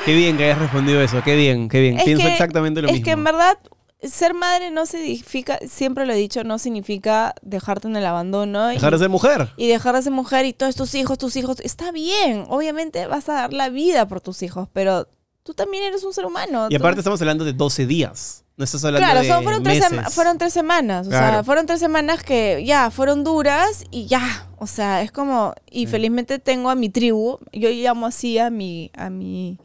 Qué 0.05 0.15
bien 0.15 0.37
que 0.37 0.45
hayas 0.45 0.59
respondido 0.59 1.01
eso, 1.01 1.21
qué 1.23 1.35
bien, 1.35 1.67
qué 1.67 1.81
bien. 1.81 1.97
Es 1.99 2.05
Pienso 2.05 2.25
que- 2.25 2.31
exactamente 2.31 2.81
lo 2.81 2.87
es 2.87 2.93
mismo. 2.93 3.05
que 3.05 3.11
en 3.11 3.23
verdad 3.23 3.57
ser 4.01 4.33
madre 4.33 4.71
no 4.71 4.85
significa, 4.85 5.59
siempre 5.67 6.05
lo 6.05 6.13
he 6.13 6.15
dicho, 6.15 6.45
no 6.45 6.57
significa 6.57 7.35
dejarte 7.41 7.89
en 7.89 7.97
el 7.97 8.05
abandono. 8.05 8.67
Dejar 8.67 8.93
de 8.93 8.99
ser 8.99 9.09
mujer. 9.09 9.49
y 9.57 9.67
dejar 9.67 9.95
de 9.95 10.01
ser 10.01 10.13
mujer 10.13 10.45
y 10.45 10.53
todos 10.53 10.75
tus 10.75 10.95
hijos, 10.95 11.17
tus 11.17 11.35
hijos, 11.35 11.59
está 11.59 11.91
bien. 11.91 12.45
Obviamente 12.47 13.07
vas 13.07 13.27
a 13.27 13.33
dar 13.33 13.53
la 13.53 13.67
vida 13.69 14.07
por 14.07 14.21
tus 14.21 14.41
hijos, 14.41 14.69
pero 14.71 15.07
tú 15.43 15.53
también 15.53 15.83
eres 15.83 16.03
un 16.03 16.13
ser 16.13 16.25
humano. 16.25 16.67
Y 16.69 16.75
tú- 16.75 16.81
aparte 16.81 16.99
estamos 16.99 17.21
hablando 17.21 17.45
de 17.45 17.53
12 17.53 17.85
días. 17.85 18.43
No 18.57 18.65
estás 18.65 18.83
hablando 18.83 19.05
Claro, 19.05 19.21
de 19.21 19.27
son- 19.27 19.43
fueron, 19.43 19.63
meses. 19.63 20.13
fueron 20.13 20.37
tres 20.37 20.51
semanas. 20.51 21.07
O 21.07 21.11
sea, 21.11 21.43
fueron 21.45 21.65
tres 21.65 21.79
semanas 21.79 22.23
que 22.23 22.63
ya 22.65 22.91
fueron 22.91 23.23
duras 23.23 23.85
y 23.89 24.05
ya. 24.07 24.49
O 24.57 24.67
sea, 24.67 25.01
es 25.01 25.11
como. 25.13 25.53
Y 25.71 25.85
felizmente 25.87 26.39
tengo 26.39 26.69
a 26.69 26.75
mi 26.75 26.89
tribu. 26.89 27.39
Yo 27.53 27.69
llamo 27.69 28.05
así 28.05 28.37
a 28.37 28.49
mi. 28.49 28.91
a 28.97 29.09
mi. 29.09 29.57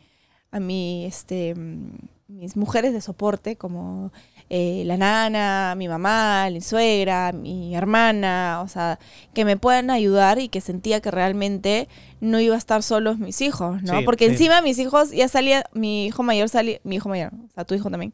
a 0.52 0.60
mi. 0.60 1.06
este. 1.06 1.54
mm, 1.56 1.90
mis 2.28 2.56
mujeres 2.56 2.92
de 2.92 3.00
soporte, 3.00 3.56
como 3.56 4.12
eh, 4.50 4.82
la 4.86 4.96
nana, 4.96 5.74
mi 5.76 5.88
mamá, 5.88 6.48
mi 6.50 6.60
suegra, 6.60 7.32
mi 7.32 7.74
hermana, 7.76 8.60
o 8.62 8.68
sea, 8.68 8.98
que 9.34 9.44
me 9.44 9.56
puedan 9.56 9.90
ayudar 9.90 10.38
y 10.38 10.48
que 10.48 10.60
sentía 10.60 11.00
que 11.00 11.10
realmente 11.10 11.88
no 12.20 12.40
iba 12.40 12.54
a 12.54 12.58
estar 12.58 12.82
solos 12.82 13.18
mis 13.18 13.40
hijos, 13.40 13.82
¿no? 13.82 13.98
Sí, 13.98 14.04
Porque 14.04 14.26
sí. 14.26 14.32
encima 14.32 14.62
mis 14.62 14.78
hijos 14.78 15.10
ya 15.10 15.28
salía, 15.28 15.64
mi 15.72 16.06
hijo 16.06 16.22
mayor 16.22 16.48
salía, 16.48 16.80
mi 16.84 16.96
hijo 16.96 17.08
mayor, 17.08 17.32
o 17.34 17.50
sea, 17.54 17.64
tu 17.64 17.74
hijo 17.74 17.90
también, 17.90 18.12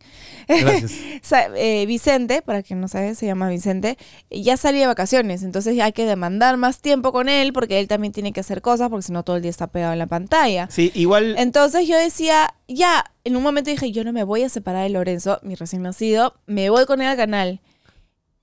Gracias. 0.49 0.93
Eh, 1.57 1.87
Vicente, 1.87 2.43
para 2.43 2.63
quien 2.63 2.81
no 2.81 2.89
sabe, 2.89 3.15
se 3.15 3.27
llama 3.27 3.49
Vicente, 3.49 3.97
ya 4.31 4.57
salía 4.57 4.83
de 4.83 4.87
vacaciones, 4.89 5.43
entonces 5.43 5.77
ya 5.77 5.85
hay 5.85 5.93
que 5.93 6.05
demandar 6.05 6.57
más 6.57 6.81
tiempo 6.81 7.13
con 7.13 7.29
él 7.29 7.53
porque 7.53 7.79
él 7.79 7.89
también 7.89 8.13
tiene 8.13 8.33
que 8.33 8.41
hacer 8.41 8.63
cosas 8.63 8.89
porque 8.89 9.03
si 9.03 9.13
no 9.13 9.23
todo 9.23 9.37
el 9.37 9.43
día 9.43 9.51
está 9.51 9.69
pegado 9.69 9.93
en 9.93 9.99
la 9.99 10.07
pantalla. 10.07 10.69
Sí, 10.71 10.91
igual. 10.95 11.35
Entonces 11.39 11.87
yo 11.87 11.97
decía, 11.97 12.55
ya, 12.69 13.05
en 13.25 13.37
un 13.37 13.43
momento 13.43 13.71
dije, 13.71 13.93
yo 13.93 14.05
no 14.05 14.13
me 14.13 14.25
voy 14.25 14.43
a 14.43 14.49
separar 14.49 14.83
de 14.85 14.91
Lorenzo, 14.91 15.39
mi 15.43 15.55
recién 15.55 15.83
nacido, 15.83 16.35
me 16.47 16.71
voy 16.71 16.87
con 16.87 17.01
él 17.01 17.09
al 17.09 17.17
canal. 17.17 17.61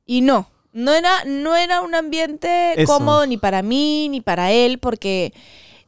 Y 0.06 0.22
no, 0.22 0.50
no 0.78 0.94
era, 0.94 1.24
no 1.26 1.56
era 1.56 1.82
un 1.82 1.96
ambiente 1.96 2.74
Eso. 2.82 2.92
cómodo 2.94 3.26
ni 3.26 3.38
para 3.38 3.62
mí 3.62 4.08
ni 4.10 4.22
para 4.22 4.52
él, 4.52 4.78
porque 4.80 5.34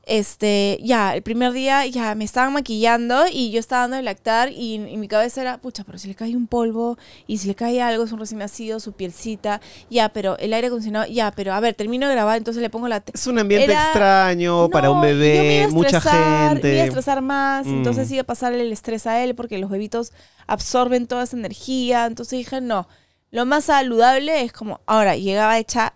este, 0.06 0.80
ya, 0.82 1.14
el 1.14 1.22
primer 1.22 1.52
día 1.52 1.86
ya 1.86 2.16
me 2.16 2.24
estaban 2.24 2.52
maquillando 2.54 3.26
y 3.32 3.52
yo 3.52 3.60
estaba 3.60 3.82
dando 3.84 3.98
de 3.98 4.02
lactar 4.02 4.50
y, 4.52 4.76
y 4.76 4.98
mi 4.98 5.08
cabeza 5.08 5.42
era, 5.42 5.58
pucha, 5.60 5.84
pero 5.84 6.00
si 6.00 6.08
le 6.08 6.16
cae 6.16 6.36
un 6.36 6.48
polvo 6.48 6.98
y 7.28 7.38
si 7.38 7.48
le 7.48 7.54
cae 7.54 7.80
algo, 7.80 8.06
es 8.06 8.12
un 8.12 8.20
recién 8.20 8.40
nacido, 8.40 8.80
su 8.80 8.94
pielcita, 8.94 9.62
ya, 9.92 10.10
pero 10.10 10.36
el 10.40 10.52
aire 10.54 10.66
acondicionado, 10.68 11.06
ya, 11.06 11.30
pero 11.36 11.54
a 11.54 11.60
ver, 11.60 11.76
termino 11.76 12.08
de 12.08 12.14
grabar, 12.16 12.38
entonces 12.40 12.64
le 12.64 12.72
pongo 12.72 12.88
la... 12.88 13.04
Es 13.14 13.28
un 13.28 13.38
ambiente 13.38 13.66
Era- 13.72 13.84
extraño 13.84 14.70
para 14.70 14.90
un 14.90 14.98
yo 14.98 15.02
me 15.04 15.10
iba 15.12 15.20
bebé, 15.20 15.64
a 15.66 15.68
mucha 15.68 16.00
Me 16.00 16.10
iba 16.10 16.46
a 16.48 16.50
gente. 16.50 16.84
estresar 16.86 17.22
más, 17.22 17.68
Mm. 17.68 17.74
entonces 17.78 18.10
iba 18.12 18.22
a 18.22 18.26
pasarle 18.26 18.64
el 18.64 18.72
estrés 18.72 19.06
a 19.06 19.24
él 19.24 19.36
porque 19.36 19.60
los 19.60 19.70
bebitos 19.70 20.12
absorben 20.48 21.06
toda 21.06 21.24
esa 21.26 21.38
energía. 21.38 22.08
Entonces 22.08 22.40
dije, 22.40 22.62
no, 22.62 22.88
lo 23.32 23.46
más 23.46 23.66
saludable 23.66 24.42
es 24.44 24.52
como, 24.54 24.82
ahora, 24.86 25.16
llegaba 25.16 25.58
hecha 25.60 25.94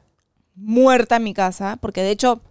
muerta 0.56 1.16
a 1.16 1.20
mi 1.20 1.34
casa, 1.34 1.78
porque 1.82 2.02
de 2.02 2.12
hecho 2.12 2.42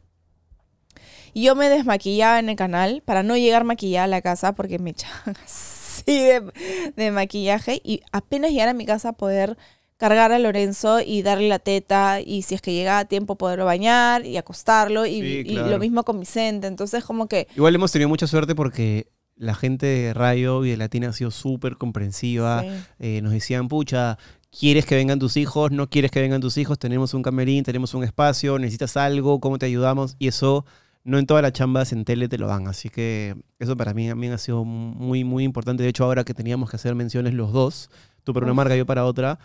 yo 1.34 1.54
me 1.54 1.68
desmaquillaba 1.68 2.38
en 2.38 2.48
el 2.50 2.56
canal 2.56 3.02
para 3.04 3.22
no 3.22 3.36
llegar 3.36 3.64
maquillada 3.64 4.04
a 4.04 4.08
la 4.08 4.20
casa 4.22 4.54
porque 4.54 4.78
me 4.78 4.90
echaban 4.90 5.34
así 5.44 6.04
de, 6.06 6.92
de 6.96 7.10
maquillaje 7.10 7.80
y 7.84 8.02
apenas 8.12 8.50
llegar 8.50 8.68
a 8.68 8.74
mi 8.74 8.84
casa 8.84 9.12
poder 9.12 9.56
cargar 9.96 10.32
a 10.32 10.38
Lorenzo 10.38 11.00
y 11.00 11.22
darle 11.22 11.48
la 11.48 11.60
teta 11.60 12.20
y 12.20 12.42
si 12.42 12.56
es 12.56 12.60
que 12.60 12.72
llegaba 12.74 12.98
a 12.98 13.04
tiempo 13.04 13.36
poderlo 13.36 13.64
bañar 13.64 14.26
y 14.26 14.36
acostarlo 14.36 15.06
y, 15.06 15.20
Sí, 15.20 15.42
y 15.46 15.52
claro. 15.54 15.70
lo 15.70 15.78
mismo 15.78 16.02
con 16.02 16.18
Vicente. 16.18 16.66
Entonces 16.66 17.04
como 17.04 17.28
que 17.28 17.46
Igual 17.54 17.74
hemos 17.76 17.92
tenido 17.92 18.08
mucha 18.08 18.26
suerte 18.26 18.54
porque 18.56 19.06
la 19.36 19.54
gente 19.54 19.86
de 19.86 20.12
Radio 20.12 20.64
y 20.64 20.70
de 20.70 20.76
Latina 20.76 21.08
ha 21.10 21.12
sido 21.12 21.30
súper 21.30 21.76
comprensiva. 21.76 22.62
sí. 22.62 22.68
Eh, 22.98 23.20
nos 23.22 23.32
decían, 23.32 23.68
pucha, 23.68 24.18
¿quieres 24.58 24.86
que 24.86 24.94
vengan 24.94 25.18
tus 25.18 25.36
hijos? 25.36 25.72
¿No 25.72 25.88
quieres 25.88 26.10
que 26.10 26.20
vengan 26.20 26.40
tus 26.40 26.56
hijos? 26.58 26.78
Tenemos 26.78 27.14
un 27.14 27.22
camerín, 27.22 27.64
tenemos 27.64 27.94
un 27.94 28.04
espacio, 28.04 28.58
necesitas 28.58 28.96
algo, 28.96 29.40
¿cómo 29.40 29.58
te 29.58 29.66
ayudamos? 29.66 30.16
Y 30.18 30.28
eso 30.28 30.64
no 31.04 31.18
en 31.18 31.26
todas 31.26 31.42
las 31.42 31.52
chambas 31.52 31.92
en 31.92 32.04
tele 32.04 32.28
te 32.28 32.38
lo 32.38 32.46
dan. 32.46 32.68
Así 32.68 32.88
que 32.88 33.34
eso 33.58 33.76
para 33.76 33.94
mí 33.94 34.08
también 34.08 34.32
ha 34.32 34.38
sido 34.38 34.64
muy, 34.64 35.24
muy 35.24 35.44
importante. 35.44 35.82
De 35.82 35.88
hecho, 35.88 36.04
ahora 36.04 36.24
que 36.24 36.34
teníamos 36.34 36.70
que 36.70 36.76
hacer 36.76 36.94
menciones 36.94 37.34
los 37.34 37.52
dos, 37.52 37.90
tú 38.22 38.32
para 38.32 38.44
una 38.44 38.54
marca, 38.54 38.76
yo 38.76 38.86
para 38.86 39.04
otra, 39.04 39.38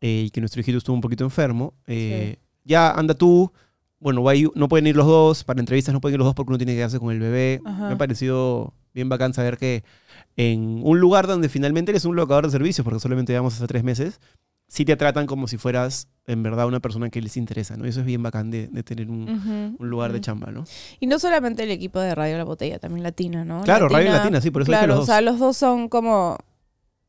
eh, 0.00 0.24
y 0.26 0.30
que 0.30 0.40
nuestro 0.40 0.60
hijito 0.60 0.78
estuvo 0.78 0.94
un 0.94 1.02
poquito 1.02 1.22
enfermo, 1.22 1.74
eh, 1.86 2.38
ya 2.64 2.90
anda 2.90 3.14
tú. 3.14 3.52
Bueno, 3.98 4.22
no 4.54 4.68
pueden 4.68 4.86
ir 4.86 4.96
los 4.96 5.06
dos, 5.06 5.44
para 5.44 5.60
entrevistas 5.60 5.92
no 5.92 6.00
pueden 6.00 6.14
ir 6.14 6.18
los 6.18 6.26
dos 6.26 6.34
porque 6.34 6.50
uno 6.50 6.58
tiene 6.58 6.72
que 6.72 6.78
quedarse 6.78 6.98
con 6.98 7.12
el 7.12 7.20
bebé. 7.20 7.60
Ajá. 7.64 7.88
Me 7.88 7.94
ha 7.94 7.98
parecido 7.98 8.74
bien 8.92 9.08
bacán 9.08 9.32
saber 9.32 9.56
que 9.58 9.84
en 10.36 10.80
un 10.82 11.00
lugar 11.00 11.26
donde 11.26 11.48
finalmente 11.48 11.92
eres 11.92 12.04
un 12.04 12.16
locador 12.16 12.44
de 12.46 12.50
servicios, 12.50 12.84
porque 12.84 13.00
solamente 13.00 13.32
llevamos 13.32 13.54
hace 13.54 13.66
tres 13.66 13.82
meses, 13.82 14.20
sí 14.68 14.84
te 14.84 14.96
tratan 14.96 15.26
como 15.26 15.48
si 15.48 15.56
fueras 15.56 16.08
en 16.26 16.42
verdad 16.42 16.66
una 16.66 16.80
persona 16.80 17.08
que 17.08 17.22
les 17.22 17.36
interesa, 17.36 17.76
¿no? 17.76 17.86
Y 17.86 17.90
eso 17.90 18.00
es 18.00 18.06
bien 18.06 18.22
bacán 18.22 18.50
de, 18.50 18.68
de 18.68 18.82
tener 18.82 19.10
un, 19.10 19.76
lugar 19.78 20.12
de 20.12 20.20
chamba, 20.20 20.50
¿no? 20.50 20.64
Y 21.00 21.06
no 21.06 21.18
solamente 21.18 21.62
el 21.62 21.70
equipo 21.70 22.00
de 22.00 22.14
Radio 22.14 22.36
La 22.36 22.44
Botella, 22.44 22.78
también 22.78 23.02
Latina, 23.02 23.44
¿no? 23.44 23.62
Claro, 23.62 23.88
Radio 23.88 24.10
Latina, 24.10 24.40
sí, 24.40 24.50
por 24.50 24.62
eso 24.62 24.70
Claro, 24.70 24.96
los 24.96 25.04
o 25.04 25.06
sea, 25.06 25.16
dos. 25.16 25.24
los 25.24 25.38
dos 25.38 25.56
son 25.56 25.88
como 25.88 26.36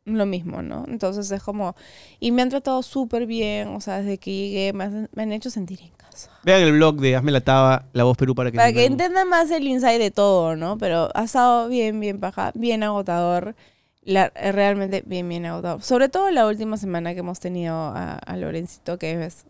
lo 0.08 0.26
mismo, 0.26 0.62
¿no? 0.62 0.86
Entonces 0.88 1.30
es 1.32 1.43
como... 1.43 1.76
Y 2.20 2.32
me 2.32 2.41
han 2.41 2.50
tratado 2.50 2.82
súper 2.84 3.26
bien, 3.26 3.67
o 3.70 3.82
sea, 3.82 3.98
desde 4.02 4.17
que 4.17 4.32
llegué 4.32 4.74
me 4.74 4.86
han, 4.86 5.10
me 5.13 5.24
han 5.24 5.32
hecho 5.34 5.50
sentir 5.50 5.82
en 5.82 5.89
casa. 5.98 6.30
Vean 6.43 6.62
el 6.62 6.72
blog 6.72 6.96
de 7.02 7.15
Hazme 7.15 7.32
la 7.32 7.41
Taba, 7.41 7.86
La 7.93 8.04
Voz 8.06 8.17
Perú, 8.17 8.34
para 8.36 8.52
que 8.52 8.58
Para 8.58 8.72
que 8.72 8.86
entiendan. 8.86 9.08
entiendan 9.08 9.30
más 9.30 9.52
el 9.52 9.67
insight 9.67 10.00
de 10.00 10.12
todo, 10.12 10.56
¿no? 10.56 10.78
Pero 10.78 11.10
ha 11.13 11.24
estado 11.26 11.67
bien, 11.67 12.00
bien 12.00 12.20
paja, 12.20 12.52
bien 12.56 12.84
agotador. 12.84 13.56
La- 14.04 14.32
eh, 14.36 14.52
realmente 14.54 15.04
bien, 15.06 15.28
bien 15.28 15.46
agotador. 15.46 15.82
Sobre 15.84 16.08
todo 16.08 16.32
la 16.32 16.48
última 16.48 16.78
semana 16.78 17.13
que 17.13 17.20
hemos 17.20 17.39
tenido 17.41 17.76
a, 17.76 18.13
a 18.13 18.38
Lorencito, 18.38 18.98
que 18.98 19.26
es 19.26 19.46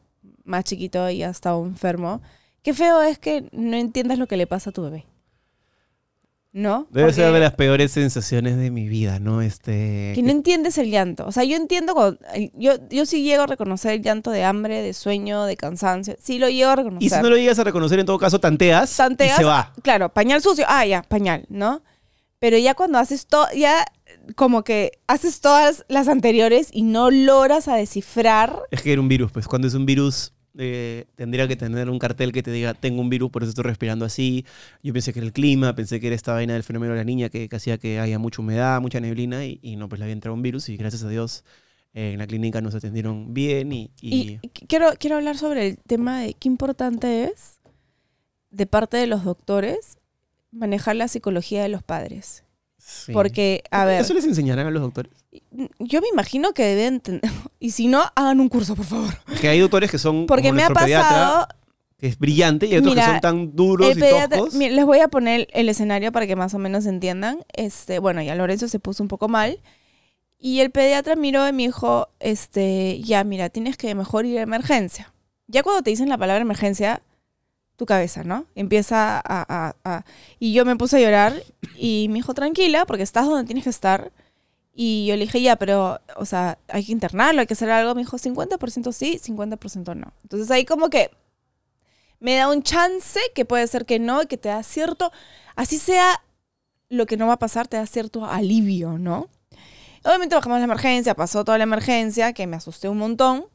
más 0.46 0.64
chiquito 0.64 1.10
y 1.12 1.22
ha 1.24 1.30
estado 1.30 1.64
enfermo. 1.64 2.22
Qué 2.64 2.74
feo 2.74 3.02
es 3.04 3.20
que 3.20 3.48
no 3.52 3.78
entiendas 3.78 4.18
lo 4.18 4.26
que 4.28 4.36
le 4.36 4.48
pasa 4.48 4.72
a 4.72 4.74
tu 4.74 4.82
bebé. 4.82 5.06
¿No? 6.58 6.88
Debe 6.90 7.14
ser 7.14 7.26
Porque- 7.26 7.36
de 7.36 7.40
las 7.42 7.54
peores 7.54 7.92
sensaciones 7.92 8.58
de 8.58 8.72
mi 8.72 8.88
vida, 8.90 9.20
¿no? 9.20 9.44
Este, 9.44 10.14
Que 10.16 10.24
no 10.24 10.32
entiendes 10.32 10.80
el 10.80 10.90
llanto. 10.90 11.28
O 11.28 11.32
sea, 11.32 11.44
yo 11.44 11.56
entiendo 11.56 11.94
cuando... 11.94 12.20
Yo, 12.56 12.74
yo 12.90 13.06
sí 13.06 13.22
llego 13.22 13.44
a 13.44 13.46
reconocer 13.46 13.92
el 13.92 14.02
llanto 14.02 14.32
de 14.32 14.44
hambre, 14.44 14.82
de 14.82 14.94
sueño, 14.94 15.46
de 15.46 15.56
cansancio. 15.56 16.16
Sí 16.20 16.40
lo 16.40 16.50
llego 16.50 16.72
a 16.72 16.76
reconocer. 16.78 17.06
y 17.06 17.10
si 17.12 17.22
no 17.22 17.30
lo 17.30 17.38
llegas 17.38 17.60
a 17.60 17.64
reconocer, 17.64 18.00
en 18.00 18.08
todo 18.08 18.18
caso, 18.18 18.40
tanteas, 18.40 18.98
Tanteas, 18.98 19.36
y 19.36 19.38
se 19.38 19.44
va. 19.44 19.72
Claro, 19.84 20.10
pañal 20.12 20.42
sucio. 20.42 20.66
Ah, 20.68 20.84
ya, 20.84 21.04
pañal, 21.04 21.46
¿no? 21.50 21.84
Pero 22.40 22.58
ya 22.58 22.74
cuando 22.74 22.98
haces 22.98 23.28
todo, 23.28 23.46
ya 23.56 23.86
como 24.36 24.64
que 24.64 24.94
haces 25.06 25.42
todas 25.42 25.86
las 25.90 26.08
anteriores 26.08 26.70
y 26.72 26.82
no 26.82 27.12
logras 27.12 27.68
a 27.68 27.76
descifrar. 27.76 28.64
Es 28.72 28.82
que 28.82 28.94
era 28.94 29.02
un 29.02 29.08
virus, 29.08 29.32
pues 29.32 29.48
cuando 29.48 29.68
es 29.68 29.76
un 29.76 29.86
virus 29.86 30.34
eh, 30.58 31.06
tendría 31.16 31.48
que 31.48 31.56
tener 31.56 31.90
un 31.90 32.00
cartel 32.00 32.32
que 32.32 32.44
te 32.44 32.52
diga, 32.52 32.74
tengo 32.74 33.02
un 33.02 33.10
virus, 33.10 33.30
por 33.32 33.44
eso 33.44 33.50
estoy 33.50 33.64
respirando 33.66 34.06
así. 34.06 34.46
Yo 34.84 34.94
pensé 34.94 35.14
que 35.14 35.20
era 35.20 35.26
el 35.26 35.34
clima, 35.34 35.76
pensé 35.76 36.00
que 36.00 36.08
era 36.08 36.16
esta 36.16 36.34
vaina 36.34 36.54
del 36.54 36.64
fenómeno 36.64 36.94
de 36.94 37.00
la 37.00 37.04
niña 37.04 37.30
que, 37.30 37.48
que 37.50 37.56
hacía 37.56 37.78
que 37.78 38.00
haya 38.00 38.20
mucha 38.20 38.42
humedad, 38.42 38.82
mucha 38.82 39.00
neblina 39.00 39.46
y, 39.46 39.60
y 39.62 39.76
no, 39.76 39.88
pues 39.90 40.00
le 40.00 40.06
había 40.06 40.14
entrado 40.14 40.36
un 40.36 40.42
virus 40.42 40.70
y 40.70 40.78
gracias 40.78 41.04
a 41.04 41.10
Dios 41.10 41.44
eh, 41.94 42.12
en 42.14 42.20
la 42.20 42.28
clínica 42.28 42.62
nos 42.62 42.76
atendieron 42.76 43.34
bien 43.34 43.72
y... 43.72 43.92
y- 44.02 44.40
quiero, 44.68 44.90
quiero 45.00 45.16
hablar 45.18 45.38
sobre 45.38 45.68
el 45.68 45.78
tema 45.78 46.22
de 46.22 46.34
qué 46.34 46.48
importante 46.50 47.26
es 47.26 47.60
de 48.52 48.66
parte 48.66 48.98
de 48.98 49.08
los 49.08 49.24
doctores 49.24 49.98
manejar 50.52 50.96
la 50.96 51.08
psicología 51.08 51.62
de 51.62 51.70
los 51.70 51.84
padres. 51.84 52.44
sí. 52.78 53.12
Porque, 53.14 53.64
a 53.72 53.86
ver, 53.86 54.02
¿Eso 54.02 54.14
les 54.14 54.26
enseñarán 54.26 54.68
a 54.68 54.72
los 54.72 54.82
doctores? 54.82 55.12
Yo 55.80 56.02
me 56.02 56.08
imagino 56.10 56.54
que 56.54 56.64
deben... 56.64 57.00
ten- 57.00 57.22
Y 57.60 57.72
si 57.72 57.88
no, 57.88 58.04
hagan 58.16 58.40
un 58.40 58.50
curso, 58.50 58.76
por 58.76 58.86
favor. 58.86 59.14
Que 59.42 59.50
hay 59.50 59.60
doctores 59.60 59.90
que 59.92 59.98
son 59.98 60.28
Porque 60.28 60.50
como 60.50 60.56
me 60.58 60.64
ha 60.64 60.70
pasado... 60.70 61.48
que 61.98 62.08
es 62.08 62.20
brillante 62.20 62.68
y 62.68 62.74
hay 62.74 62.78
otros 62.80 62.94
Mira, 62.94 63.06
que 63.06 63.12
son 63.14 63.22
tan 63.22 63.56
duros 63.56 63.98
y 63.98 64.00
toscos. 64.00 64.54
les 64.54 64.86
voy 64.86 65.00
a 65.00 65.08
poner 65.08 65.48
el 65.52 65.68
escenario 65.70 66.12
para 66.12 66.28
que 66.28 66.36
más 66.36 66.54
o 66.54 66.60
menos 66.60 66.86
entiendan. 66.86 67.40
Este, 67.54 67.98
bueno, 68.00 68.22
ya 68.22 68.36
Lorenzo 68.36 68.68
se 68.68 68.80
puso 68.80 69.02
un 69.04 69.10
poco 69.10 69.28
mal. 69.28 69.60
Y 70.40 70.60
el 70.60 70.70
pediatra 70.70 71.16
miró 71.16 71.48
y 71.48 71.52
me 71.54 71.64
dijo, 71.64 72.10
este, 72.20 73.02
ya, 73.02 73.24
mira, 73.24 73.50
tienes 73.50 73.76
que 73.76 73.96
mejor 73.96 74.28
ir 74.28 74.38
a 74.38 74.44
emergencia. 74.44 75.12
Ya 75.48 75.64
cuando 75.64 75.82
te 75.82 75.90
dicen 75.90 76.10
la 76.10 76.18
palabra 76.20 76.44
emergencia, 76.44 77.02
tu 77.76 77.88
cabeza, 77.88 78.24
¿no? 78.24 78.46
Empieza 78.54 79.18
a, 79.18 79.22
a- 79.26 79.76
a- 79.84 80.06
Y 80.40 80.54
yo 80.54 80.64
me 80.66 80.76
puse 80.76 80.98
a 80.98 81.00
llorar 81.00 81.42
y 81.76 82.06
me 82.10 82.16
dijo, 82.16 82.36
tranquila, 82.36 82.86
porque 82.86 83.02
estás 83.04 83.26
donde 83.26 83.46
tienes 83.46 83.64
que 83.64 83.72
estar. 83.72 84.12
Y 84.80 85.08
yo 85.08 85.16
le 85.16 85.24
dije, 85.24 85.42
ya, 85.42 85.56
pero, 85.56 86.00
o 86.18 86.26
sea, 86.26 86.60
hay 86.68 86.86
que 86.86 86.92
internarlo, 86.92 87.42
hay 87.42 87.48
que 87.48 87.56
hacer 87.56 87.72
algo. 87.72 87.96
Me 87.96 88.02
dijo, 88.02 88.18
50% 88.20 88.92
sí, 88.92 89.20
50% 89.20 89.96
no. 89.96 90.14
Entonces 90.22 90.52
ahí 90.52 90.66
como 90.66 90.92
que 90.92 91.10
me 92.20 92.36
da 92.36 92.48
un 92.48 92.62
chance 92.62 93.20
que 93.34 93.44
puede 93.44 93.66
ser 93.66 93.88
que 93.88 93.98
no 93.98 94.22
y 94.22 94.28
que 94.28 94.38
te 94.38 94.50
da 94.50 94.62
cierto, 94.62 95.12
así 95.56 95.80
sea 95.80 96.24
lo 96.90 97.08
que 97.08 97.18
no 97.18 97.26
va 97.26 97.34
a 97.34 97.40
pasar 97.40 97.68
te 97.68 97.78
da 97.78 97.88
cierto 97.88 98.24
alivio, 98.24 99.00
¿no? 99.00 99.30
Obviamente 100.04 100.36
bajamos 100.36 100.60
la 100.60 100.66
emergencia, 100.66 101.16
pasó 101.16 101.44
toda 101.44 101.58
la 101.58 101.64
emergencia, 101.64 102.34
que 102.34 102.46
me 102.46 102.56
asusté 102.56 102.88
un 102.88 103.00
montón. 103.00 103.46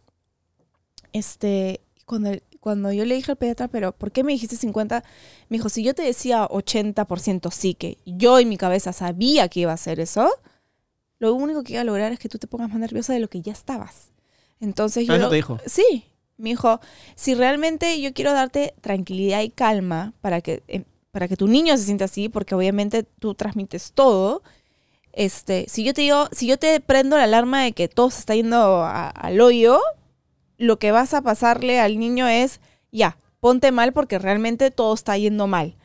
Este, 1.12 1.82
cuando, 2.04 2.32
cuando 2.58 2.90
yo 2.90 3.04
le 3.04 3.14
dije 3.14 3.30
al 3.30 3.38
pediatra, 3.38 3.68
pero 3.68 3.92
¿por 3.92 4.10
qué 4.10 4.24
me 4.24 4.32
dijiste 4.32 4.56
50? 4.56 5.04
Me 5.48 5.58
dijo, 5.58 5.68
si 5.68 5.84
yo 5.84 5.94
te 5.94 6.02
decía 6.02 6.48
80% 6.48 7.52
sí, 7.52 7.74
que 7.74 7.98
yo 8.06 8.40
en 8.40 8.48
mi 8.48 8.56
cabeza 8.56 8.92
sabía 8.92 9.46
que 9.48 9.60
iba 9.60 9.70
a 9.70 9.74
hacer 9.74 10.00
eso, 10.00 10.28
lo 11.30 11.34
único 11.34 11.62
que 11.62 11.72
iba 11.74 11.82
a 11.82 11.84
lograr 11.84 12.12
es 12.12 12.18
que 12.18 12.28
tú 12.28 12.38
te 12.38 12.46
pongas 12.46 12.68
más 12.70 12.78
nerviosa 12.80 13.12
de 13.12 13.20
lo 13.20 13.28
que 13.28 13.40
ya 13.40 13.52
estabas. 13.52 14.10
Entonces 14.60 15.06
yo... 15.06 15.12
Ah, 15.12 15.16
¿eso 15.16 15.24
lo- 15.24 15.30
te 15.30 15.36
dijo? 15.36 15.58
Sí, 15.66 16.04
me 16.36 16.50
dijo, 16.50 16.80
si 17.14 17.34
realmente 17.34 18.00
yo 18.00 18.12
quiero 18.12 18.32
darte 18.32 18.74
tranquilidad 18.80 19.40
y 19.42 19.50
calma 19.50 20.12
para 20.20 20.40
que, 20.40 20.62
eh, 20.68 20.84
para 21.12 21.28
que 21.28 21.36
tu 21.36 21.46
niño 21.46 21.76
se 21.76 21.84
sienta 21.84 22.06
así, 22.06 22.28
porque 22.28 22.54
obviamente 22.54 23.04
tú 23.04 23.34
transmites 23.34 23.92
todo, 23.92 24.42
este, 25.12 25.66
si 25.68 25.84
yo 25.84 25.92
te 25.94 26.00
digo, 26.02 26.28
si 26.32 26.46
yo 26.46 26.58
te 26.58 26.80
prendo 26.80 27.16
la 27.16 27.24
alarma 27.24 27.62
de 27.62 27.72
que 27.72 27.86
todo 27.88 28.10
se 28.10 28.20
está 28.20 28.34
yendo 28.34 28.82
a- 28.82 29.08
al 29.10 29.40
hoyo, 29.40 29.80
lo 30.58 30.78
que 30.78 30.90
vas 30.92 31.12
a 31.14 31.22
pasarle 31.22 31.80
al 31.80 31.98
niño 31.98 32.26
es, 32.28 32.60
ya, 32.90 33.16
ponte 33.40 33.72
mal 33.72 33.92
porque 33.92 34.18
realmente 34.18 34.70
todo 34.70 34.94
está 34.94 35.16
yendo 35.18 35.46
mal. 35.46 35.76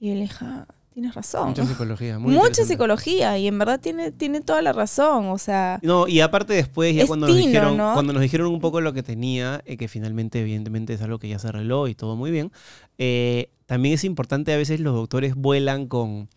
Y 0.00 0.08
yo 0.08 0.14
le 0.14 0.22
dije, 0.22 0.44
"Ah, 0.44 0.66
tienes 0.92 1.14
razón. 1.14 1.48
Mucha 1.48 1.66
psicología. 1.66 2.18
muy 2.18 2.34
Mucha 2.34 2.64
psicología 2.64 3.38
y 3.38 3.48
en 3.48 3.58
verdad 3.58 3.80
tiene, 3.80 4.12
tiene 4.12 4.40
toda 4.40 4.62
la 4.62 4.72
razón, 4.72 5.26
o 5.28 5.38
sea... 5.38 5.80
No, 5.82 6.06
y 6.06 6.20
aparte 6.20 6.52
después, 6.54 6.94
ya 6.94 7.06
cuando 7.06 7.26
nos, 7.26 7.36
tino, 7.36 7.48
dijeron, 7.48 7.76
¿no? 7.76 7.94
cuando 7.94 8.12
nos 8.12 8.22
dijeron 8.22 8.48
un 8.48 8.60
poco 8.60 8.80
lo 8.80 8.92
que 8.92 9.02
tenía, 9.02 9.62
eh, 9.64 9.76
que 9.76 9.88
finalmente, 9.88 10.40
evidentemente, 10.40 10.94
es 10.94 11.02
algo 11.02 11.18
que 11.18 11.28
ya 11.28 11.38
se 11.38 11.48
arregló 11.48 11.88
y 11.88 11.94
todo 11.94 12.16
muy 12.16 12.30
bien, 12.30 12.52
eh, 12.98 13.50
también 13.66 13.94
es 13.94 14.04
importante, 14.04 14.52
a 14.52 14.56
veces 14.56 14.80
los 14.80 14.94
doctores 14.94 15.34
vuelan 15.34 15.86
con 15.86 16.28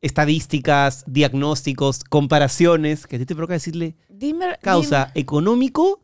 estadísticas, 0.00 1.04
diagnósticos, 1.06 2.04
comparaciones, 2.04 3.06
que 3.06 3.16
a 3.16 3.18
ti 3.18 3.26
te 3.26 3.34
provoca 3.34 3.54
decirle, 3.54 3.96
Dime, 4.08 4.56
causa 4.60 5.10
económico 5.14 6.02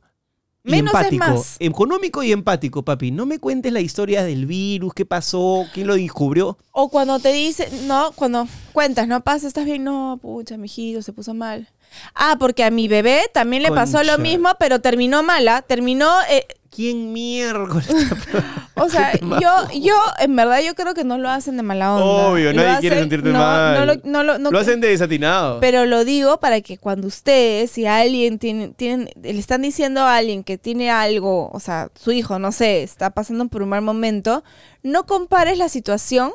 y 0.64 0.70
Menos 0.70 0.94
es 0.94 1.00
empático. 1.00 1.24
más. 1.26 1.56
Económico 1.58 2.22
y 2.22 2.32
empático, 2.32 2.82
papi. 2.82 3.10
No 3.10 3.26
me 3.26 3.38
cuentes 3.38 3.70
la 3.72 3.80
historia 3.80 4.24
del 4.24 4.46
virus, 4.46 4.94
qué 4.94 5.04
pasó, 5.04 5.66
quién 5.74 5.86
lo 5.86 5.94
descubrió. 5.94 6.56
O 6.72 6.88
cuando 6.88 7.18
te 7.18 7.32
dice, 7.32 7.68
no, 7.86 8.12
cuando 8.12 8.48
cuentas, 8.72 9.06
no 9.06 9.22
pasa, 9.22 9.46
estás 9.46 9.66
bien, 9.66 9.84
no, 9.84 10.18
pucha, 10.22 10.56
mi 10.56 10.66
hijito 10.66 11.02
se 11.02 11.12
puso 11.12 11.34
mal. 11.34 11.68
Ah, 12.14 12.36
porque 12.40 12.64
a 12.64 12.70
mi 12.70 12.88
bebé 12.88 13.22
también 13.32 13.62
le 13.62 13.70
pasó 13.70 14.02
lo 14.02 14.18
mismo, 14.18 14.48
pero 14.58 14.80
terminó 14.80 15.22
mala, 15.22 15.62
terminó, 15.62 16.10
eh, 16.30 16.46
¿Quién 16.74 17.12
miércoles? 17.12 17.86
o 18.74 18.88
sea, 18.88 19.12
yo, 19.20 19.78
yo, 19.80 19.94
en 20.18 20.34
verdad, 20.34 20.60
yo 20.60 20.74
creo 20.74 20.92
que 20.92 21.04
no 21.04 21.18
lo 21.18 21.28
hacen 21.30 21.56
de 21.56 21.62
mala 21.62 21.94
onda. 21.94 22.28
Obvio, 22.28 22.52
Lo 22.52 22.62
nadie 22.62 22.80
quiere 22.80 22.98
sentirte 22.98 23.28
no, 23.30 23.38
mal. 23.38 23.74
No 23.74 23.86
lo, 23.86 24.00
no 24.04 24.22
lo- 24.24 24.38
no- 24.38 24.50
lo 24.50 24.58
hacen 24.58 24.80
de 24.80 24.88
desatinado. 24.88 25.60
Pero 25.60 25.86
lo 25.86 26.04
digo 26.04 26.40
para 26.40 26.60
que 26.62 26.76
cuando 26.76 27.06
ustedes, 27.06 27.70
si 27.70 27.86
alguien 27.86 28.40
tiene, 28.40 28.68
tienen, 28.70 29.08
le 29.22 29.38
están 29.38 29.62
diciendo 29.62 30.00
a 30.00 30.16
alguien 30.16 30.42
que 30.42 30.58
tiene 30.58 30.90
algo, 30.90 31.48
o 31.52 31.60
sea, 31.60 31.90
su 31.94 32.10
hijo, 32.10 32.40
no 32.40 32.50
sé, 32.50 32.82
está 32.82 33.10
pasando 33.10 33.46
por 33.46 33.62
un 33.62 33.68
mal 33.68 33.82
momento, 33.82 34.42
no 34.82 35.06
compares 35.06 35.56
la 35.58 35.68
situación 35.68 36.32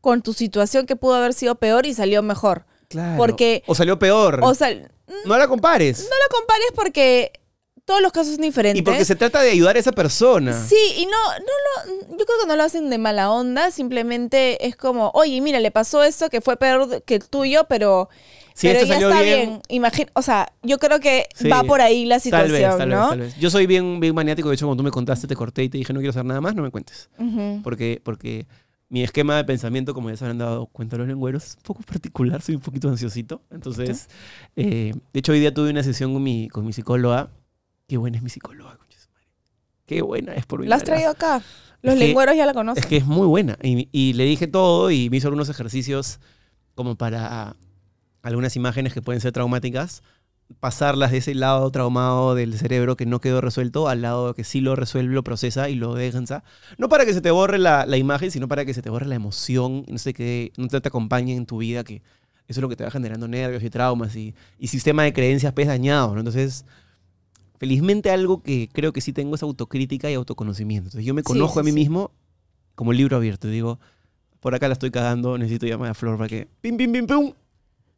con 0.00 0.22
tu 0.22 0.32
situación 0.32 0.86
que 0.86 0.96
pudo 0.96 1.16
haber 1.16 1.34
sido 1.34 1.56
peor 1.56 1.84
y 1.86 1.92
salió 1.94 2.22
mejor. 2.22 2.64
Claro. 2.88 3.16
porque- 3.18 3.62
O 3.66 3.74
salió 3.74 3.98
peor. 3.98 4.40
O 4.42 4.54
sea, 4.54 4.74
no 4.74 4.80
no 5.26 5.36
la 5.36 5.48
compares. 5.48 6.00
lo 6.02 6.36
compares 6.38 6.68
porque 6.74 7.32
todos 7.84 8.00
los 8.00 8.12
casos 8.12 8.34
son 8.34 8.42
diferentes. 8.42 8.80
y 8.80 8.82
porque 8.84 9.04
se 9.04 9.16
trata 9.16 9.42
de 9.42 9.50
ayudar 9.50 9.76
a 9.76 9.78
esa 9.80 9.92
persona. 9.92 10.52
Sí, 10.52 10.76
y 10.98 11.06
no, 11.06 11.12
no 11.38 11.94
lo, 12.08 12.16
yo 12.18 12.24
creo 12.24 12.38
que 12.40 12.46
no 12.46 12.56
lo 12.56 12.62
hacen 12.62 12.90
de 12.90 12.98
mala 12.98 13.30
onda, 13.32 13.70
simplemente 13.70 14.66
es 14.66 14.76
como, 14.76 15.10
oye, 15.14 15.40
mira, 15.40 15.58
le 15.60 15.70
pasó 15.70 16.02
esto 16.04 16.30
que 16.30 16.40
fue 16.40 16.56
peor 16.56 17.02
que 17.02 17.16
el 17.16 17.28
tuyo, 17.28 17.64
pero, 17.68 18.08
Si 18.54 18.68
pero 18.68 18.80
esto 18.80 18.92
ya 18.94 19.00
está 19.00 19.22
bien, 19.22 19.48
bien. 19.48 19.62
Imagina, 19.68 20.10
o 20.14 20.22
sea, 20.22 20.52
yo 20.62 20.78
creo 20.78 21.00
que 21.00 21.26
Sí. 21.34 21.48
va 21.48 21.64
por 21.64 21.80
ahí 21.80 22.04
la 22.06 22.16
Tal 22.16 22.20
situación, 22.22 22.52
vez, 22.70 22.78
tal 22.78 22.88
¿no? 22.88 23.00
vez, 23.00 23.08
tal 23.10 23.20
vez. 23.20 23.36
Yo 23.38 23.50
soy 23.50 23.66
bien, 23.66 23.98
bien 23.98 24.14
maniático. 24.14 24.48
De 24.48 24.54
hecho, 24.54 24.66
cuando 24.66 24.80
tú 24.80 24.84
me 24.84 24.90
contaste, 24.92 25.26
te 25.26 25.34
corté 25.34 25.64
y 25.64 25.68
te 25.68 25.78
dije 25.78 25.92
no 25.92 25.98
quiero 26.00 26.10
hacer 26.10 26.24
nada 26.24 26.40
más, 26.40 26.54
no 26.54 26.62
me 26.62 26.70
cuentes. 26.70 27.10
Porque, 27.64 28.00
porque 28.04 28.46
mi 28.90 29.02
esquema 29.02 29.36
de 29.38 29.44
pensamiento, 29.44 29.92
como 29.94 30.08
ya 30.10 30.16
se 30.16 30.24
habrán 30.24 30.38
dado 30.38 30.66
cuenta 30.66 30.96
los 30.98 31.08
lengüeros, 31.08 31.44
es 31.44 31.54
un 31.56 31.62
poco 31.62 31.82
particular, 31.82 32.42
soy 32.42 32.54
un 32.54 32.60
poquito 32.60 32.88
ansiosito. 32.88 33.42
Entonces, 33.50 34.08
eh, 34.54 34.92
de 35.12 35.18
hecho, 35.18 35.32
hoy 35.32 35.40
día 35.40 35.52
tuve 35.52 35.70
una 35.70 35.82
sesión 35.82 36.12
con 36.12 36.22
mi, 36.22 36.48
con 36.48 36.64
mi 36.64 36.72
psicóloga. 36.72 37.30
Qué 37.92 37.98
buena 37.98 38.16
es 38.16 38.22
mi 38.22 38.30
psicóloga. 38.30 38.78
Qué 39.84 40.00
buena 40.00 40.32
es 40.32 40.46
por 40.46 40.66
¿La 40.66 40.76
has 40.76 40.82
traído 40.84 41.10
acá? 41.10 41.42
Los 41.82 41.92
Es 41.96 42.00
que- 42.00 42.36
ya 42.38 42.46
la 42.46 42.54
conocen. 42.54 42.82
Es 42.82 42.88
que 42.88 42.96
es 42.96 43.04
muy 43.04 43.26
buena. 43.26 43.58
Y, 43.62 43.90
y 43.92 44.14
le 44.14 44.24
dije 44.24 44.46
todo 44.46 44.90
y 44.90 45.10
me 45.10 45.18
hizo 45.18 45.28
algunos 45.28 45.50
ejercicios 45.50 46.18
como 46.74 46.96
para 46.96 47.54
algunas 48.22 48.56
imágenes 48.56 48.94
que 48.94 49.02
pueden 49.02 49.20
ser 49.20 49.32
traumáticas, 49.32 50.02
pasarlas 50.58 51.10
de 51.10 51.18
ese 51.18 51.34
lado 51.34 51.70
traumado 51.70 52.34
del 52.34 52.56
cerebro 52.56 52.96
que 52.96 53.04
no 53.04 53.20
quedó 53.20 53.42
resuelto 53.42 53.86
al 53.88 54.00
lado 54.00 54.32
que 54.32 54.44
sí 54.44 54.62
lo 54.62 54.74
resuelve, 54.74 55.12
lo 55.14 55.22
procesa 55.22 55.68
y 55.68 55.74
lo 55.74 55.92
descansa. 55.94 56.44
No 56.78 56.88
para 56.88 57.04
que 57.04 57.12
se 57.12 57.20
te 57.20 57.30
borre 57.30 57.58
la, 57.58 57.84
la 57.84 57.98
imagen, 57.98 58.30
sino 58.30 58.48
para 58.48 58.64
que 58.64 58.72
se 58.72 58.80
te 58.80 58.88
borre 58.88 59.04
la 59.04 59.16
emoción 59.16 59.84
no 59.86 59.98
sé 59.98 60.14
qué, 60.14 60.50
no 60.56 60.68
te, 60.68 60.80
te 60.80 60.88
acompañe 60.88 61.36
en 61.36 61.44
tu 61.44 61.58
vida, 61.58 61.84
que 61.84 61.96
eso 62.48 62.60
es 62.60 62.62
lo 62.62 62.70
que 62.70 62.76
te 62.76 62.84
va 62.84 62.90
generando 62.90 63.28
nervios 63.28 63.62
y 63.62 63.68
traumas 63.68 64.16
y, 64.16 64.34
y 64.58 64.68
sistema 64.68 65.02
de 65.02 65.12
creencias 65.12 65.52
pues 65.52 65.66
dañado, 65.66 66.14
¿no? 66.14 66.20
Entonces, 66.20 66.64
felizmente 67.62 68.10
algo 68.10 68.42
que 68.42 68.68
creo 68.72 68.92
que 68.92 69.00
sí 69.00 69.12
tengo 69.12 69.36
es 69.36 69.42
autocrítica 69.44 70.10
y 70.10 70.14
autoconocimiento. 70.14 70.88
Entonces 70.88 71.06
yo 71.06 71.14
me 71.14 71.22
conozco 71.22 71.54
sí, 71.54 71.60
a 71.60 71.62
mí 71.62 71.70
sí. 71.70 71.76
mismo 71.76 72.10
como 72.74 72.92
libro 72.92 73.16
abierto. 73.16 73.46
Digo, 73.46 73.78
por 74.40 74.52
acá 74.56 74.66
la 74.66 74.72
estoy 74.72 74.90
cagando, 74.90 75.38
necesito 75.38 75.66
llamar 75.66 75.90
a 75.90 75.94
Flor 75.94 76.16
para 76.16 76.28
que... 76.28 76.48
¡Pim, 76.60 76.76
pim, 76.76 76.90
pim, 76.90 77.06
pum! 77.06 77.32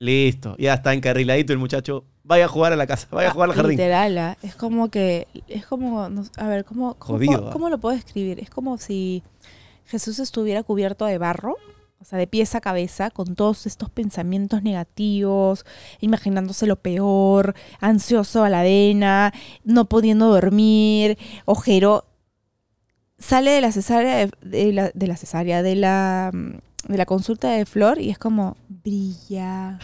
Listo, 0.01 0.55
ya 0.59 0.75
está 0.75 0.93
encarriladito 0.93 1.55
el 1.55 1.59
muchacho. 1.59 2.05
Vaya 2.25 2.45
a 2.45 2.49
jugar 2.49 2.75
a 2.75 2.77
la 2.77 2.87
casa, 2.87 3.09
vaya 3.11 3.31
a 3.31 3.33
jugar 3.33 3.49
al 3.49 3.53
Ah, 3.53 3.57
jardín. 3.57 3.79
Literal, 3.79 4.19
ah, 4.19 4.37
es 4.43 4.55
como 4.55 4.91
que, 4.91 5.29
es 5.49 5.65
como, 5.65 6.11
no- 6.11 6.25
a 6.37 6.47
ver, 6.47 6.67
¿cómo, 6.67 6.97
cómo, 6.99 7.19
Jodido, 7.19 7.49
ah. 7.49 7.51
cómo 7.51 7.71
lo 7.71 7.79
puedo 7.79 7.97
escribir? 7.97 8.41
Es 8.41 8.51
como 8.51 8.77
si 8.77 9.23
Jesús 9.87 10.19
estuviera 10.19 10.63
cubierto 10.63 11.07
de 11.07 11.17
barro, 11.17 11.57
o 12.05 12.07
sea, 12.07 12.19
de 12.19 12.27
pies 12.27 12.55
a 12.55 12.61
cabeza, 12.61 13.09
con 13.11 13.35
todos 13.35 13.65
estos 13.65 13.89
pensamientos 13.89 14.63
negativos, 14.63 15.65
imaginándose 16.01 16.67
lo 16.67 16.77
peor, 16.77 17.55
ansioso 17.81 18.45
a 18.45 18.51
la 18.51 18.63
vena, 18.63 19.33
no 19.65 19.87
pudiendo 19.87 20.29
dormir, 20.29 21.17
ojero. 21.47 22.05
Sale 23.19 23.53
de 23.53 23.61
la 23.63 23.73
cesárea, 23.73 24.17
de, 24.19 24.31
de 24.43 24.73
la, 24.75 24.91
de 24.93 25.07
la 25.07 25.17
cesárea, 25.17 25.63
de 25.63 25.77
la, 25.77 26.31
mm, 26.35 26.91
de 26.93 26.99
la 26.99 27.07
consulta 27.07 27.51
de 27.53 27.65
Flor 27.65 27.99
y 27.99 28.11
es 28.11 28.19
como, 28.19 28.59
brilla. 28.69 29.79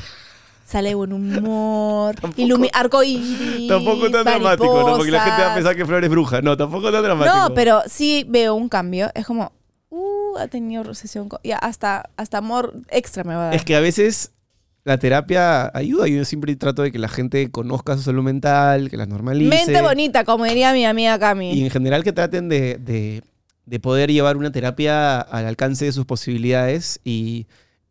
Sale 0.67 0.91
de 0.91 0.95
buen 0.95 1.15
humor, 1.15 2.15
Tampoco- 2.21 2.43
ilumi- 2.43 2.71
arcoíris, 2.75 3.67
Tampoco 3.67 4.11
tan 4.11 4.25
dramático, 4.25 4.83
¿no? 4.89 4.97
Porque 4.99 5.11
la 5.11 5.21
gente 5.23 5.43
va 5.43 5.53
a 5.53 5.55
pensar 5.55 5.75
que 5.75 5.87
Flor 5.87 6.05
es 6.05 6.11
bruja. 6.11 6.43
No, 6.43 6.55
tampoco 6.55 6.93
tan 6.93 7.03
dramático. 7.03 7.35
No, 7.35 7.55
pero 7.55 7.81
sí 7.87 8.27
veo 8.29 8.55
un 8.55 8.69
cambio. 8.69 9.11
Es 9.15 9.25
como, 9.27 9.53
uh, 10.35 10.39
ha 10.39 10.49
tenido 10.49 10.83
recesión. 10.83 11.29
co- 11.29 11.41
Ya, 11.45 11.57
hasta, 11.59 12.11
hasta 12.17 12.39
amor 12.39 12.75
extra 12.91 13.25
me 13.25 13.35
va 13.35 13.43
a 13.43 13.45
dar. 13.47 13.55
Es 13.55 13.65
que 13.65 13.77
a 13.77 13.81
veces 13.81 14.33
la 14.85 14.99
terapia 14.99 15.71
ayuda. 15.77 16.09
Yo 16.09 16.25
siempre 16.25 16.55
trato 16.57 16.83
de 16.83 16.91
que 16.93 16.99
la 16.99 17.09
gente 17.09 17.51
conozca 17.51 17.97
su 17.97 18.03
salud 18.03 18.23
mental, 18.23 18.89
que 18.91 18.97
la 18.97 19.07
normalice. 19.07 19.49
Mente 19.51 19.83
bonita, 19.83 20.25
como 20.25 20.45
diría 20.45 20.73
mi 20.73 20.85
amiga 20.87 21.19
Cami. 21.19 21.53
Y 21.53 21.65
en 21.65 21.71
general 21.71 22.03
que 22.05 22.13
traten 22.13 22.49
de, 22.49 22.79
de- 22.79 23.23
de 23.67 23.79
poder 23.81 24.11
llevar 24.11 24.37
una 24.37 24.51
terapia 24.51 25.21
al 25.21 25.47
alcance 25.47 25.85
de 25.85 25.93
sus 25.93 26.05
posibilidades 26.07 26.99
y, 27.05 27.47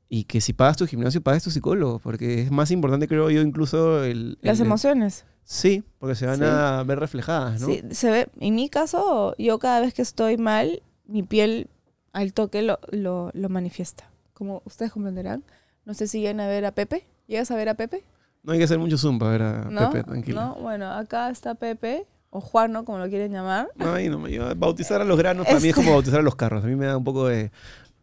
y 0.10 0.26
que 0.26 0.42
si 0.42 0.52
pagas 0.52 0.76
tu 0.78 0.86
gimnasio, 0.88 1.22
pagues 1.22 1.44
tu 1.44 1.52
psicólogo, 1.52 2.00
porque 2.00 2.42
es 2.42 2.52
más 2.52 2.70
importante, 2.72 3.08
creo 3.08 3.30
yo, 3.30 3.42
incluso 3.42 4.04
el... 4.04 4.38
Las 4.42 4.60
el- 4.60 4.66
emociones. 4.66 5.26
Sí, 5.46 5.84
porque 5.98 6.16
se 6.16 6.26
van 6.28 6.38
Sí. 6.40 6.44
a 6.46 6.84
ver 6.86 7.00
reflejadas, 7.00 7.62
¿no? 7.62 7.68
Sí, 7.68 7.82
se 7.92 8.12
ve. 8.12 8.28
En 8.40 8.56
mi 8.56 8.70
caso, 8.70 9.34
yo 9.40 9.58
cada 9.58 9.80
vez 9.80 9.94
que 9.94 10.02
estoy 10.02 10.38
mal, 10.38 10.84
mi 11.08 11.24
piel 11.24 11.70
al 12.14 12.34
toque 12.34 12.62
lo, 12.62 12.80
lo, 12.92 13.32
lo 13.34 13.50
manifiesta. 13.50 14.10
Como 14.34 14.62
ustedes 14.66 14.92
comprenderán. 14.92 15.44
No 15.86 15.94
sé 15.94 16.08
si 16.08 16.20
llegan 16.22 16.40
a 16.40 16.48
ver 16.48 16.66
a 16.66 16.72
Pepe. 16.72 17.06
¿Llegas 17.28 17.52
a 17.52 17.56
ver 17.56 17.70
a 17.70 17.74
Pepe? 17.76 18.04
No 18.44 18.54
hay 18.54 18.58
que 18.60 18.66
hacer 18.66 18.80
mucho 18.80 18.98
zoom 18.98 19.20
para 19.20 19.32
ver 19.32 19.42
a 19.42 19.64
¿No? 19.70 19.92
Pepe, 19.92 20.04
tranquilo. 20.04 20.42
No, 20.42 20.56
bueno, 20.56 20.90
acá 20.92 21.30
está 21.30 21.56
Pepe, 21.56 22.06
o 22.30 22.40
Juano, 22.42 22.86
como 22.86 22.98
lo 23.00 23.10
quieren 23.10 23.32
llamar. 23.34 23.68
No, 23.76 23.94
ahí 23.94 24.08
no 24.10 24.18
me 24.18 24.30
lleva. 24.30 24.54
Bautizar 24.54 25.02
a 25.02 25.04
los 25.06 25.18
granos 25.18 25.46
para 25.46 25.60
mí 25.60 25.68
es 25.70 25.76
como 25.76 25.92
bautizar 25.92 26.20
a 26.20 26.24
los 26.24 26.36
carros. 26.36 26.64
A 26.64 26.68
mí 26.68 26.76
me 26.76 26.86
da 26.86 26.96
un 26.98 27.04
poco 27.04 27.28
de 27.28 27.52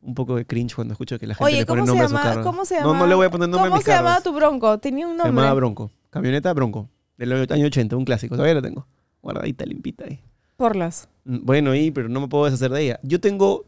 un 0.03 0.15
poco 0.15 0.37
de 0.37 0.45
cringe 0.45 0.75
cuando 0.77 0.93
escucho 0.93 1.19
que 1.19 1.27
la 1.27 1.35
gente 1.35 1.45
Oye, 1.47 1.57
le 1.61 1.67
pone 1.67 1.81
¿cómo 1.81 1.87
se, 1.87 1.91
nombre 1.99 2.05
a 2.05 2.09
sus 2.09 2.17
llama, 2.19 2.29
carros. 2.31 2.47
¿cómo 2.47 2.65
se 2.65 2.75
No, 2.81 2.87
llama? 2.89 2.99
no 3.01 3.07
le 3.09 3.15
voy 3.17 3.27
a 3.27 3.31
poner 3.31 3.49
nombre 3.49 3.67
a 3.67 3.71
¿Cómo 3.71 3.77
mis 3.79 3.85
se 3.85 3.91
llamaba 3.91 4.11
carros. 4.17 4.25
tu 4.25 4.33
bronco? 4.35 4.79
Tenía 4.79 5.07
un 5.07 5.13
Se 5.15 5.19
nombre. 5.25 5.33
llamaba 5.43 5.55
Bronco. 5.55 5.91
Camioneta 6.11 6.53
Bronco. 6.53 6.89
Del 7.17 7.33
año 7.51 7.67
80, 7.67 7.97
un 7.97 8.05
clásico. 8.05 8.37
Todavía 8.37 8.55
la 8.55 8.63
tengo. 8.63 8.87
Guardadita, 9.23 9.65
limpita 9.65 10.05
ahí. 10.05 10.21
Porlas. 10.57 11.09
Mm, 11.25 11.39
Bueno, 11.45 11.71
ahí, 11.73 11.91
pero 11.91 12.09
no 12.09 12.21
me 12.21 12.29
puedo 12.29 12.45
deshacer 12.45 12.71
de 12.71 12.83
ella. 12.83 13.01
Yo 13.03 13.21
tengo 13.21 13.65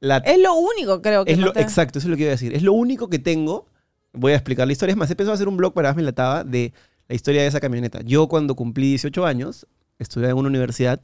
la... 0.00 0.18
Es 0.18 0.38
lo 0.38 0.54
único, 0.54 1.02
creo 1.02 1.24
que 1.24 1.32
es 1.32 1.38
no 1.38 1.46
lo, 1.46 1.52
te- 1.52 1.60
Exacto, 1.60 1.98
eso 1.98 2.06
es 2.08 2.10
lo 2.10 2.16
que 2.16 2.22
iba 2.22 2.30
a 2.30 2.32
decir. 2.36 2.54
Es 2.54 2.62
lo 2.62 2.72
único 2.72 3.08
que 3.08 3.18
tengo. 3.18 3.66
Voy 4.12 4.32
a 4.32 4.36
explicar 4.36 4.66
la 4.66 4.72
historia. 4.72 4.92
Es 4.92 4.96
más, 4.96 5.10
he 5.10 5.16
pensado 5.16 5.34
hacer 5.34 5.48
un 5.48 5.56
blog 5.56 5.72
para 5.74 5.90
Hazme 5.90 6.02
la 6.02 6.12
Taba 6.12 6.44
de 6.44 6.72
la 7.08 7.14
historia 7.14 7.42
de 7.42 7.48
esa 7.48 7.60
camioneta. 7.60 8.00
Yo 8.04 8.28
cuando 8.28 8.54
cumplí 8.54 8.88
18 8.90 9.26
años, 9.26 9.66
estudiaba 9.98 10.32
en 10.32 10.38
una 10.38 10.48
universidad 10.48 11.00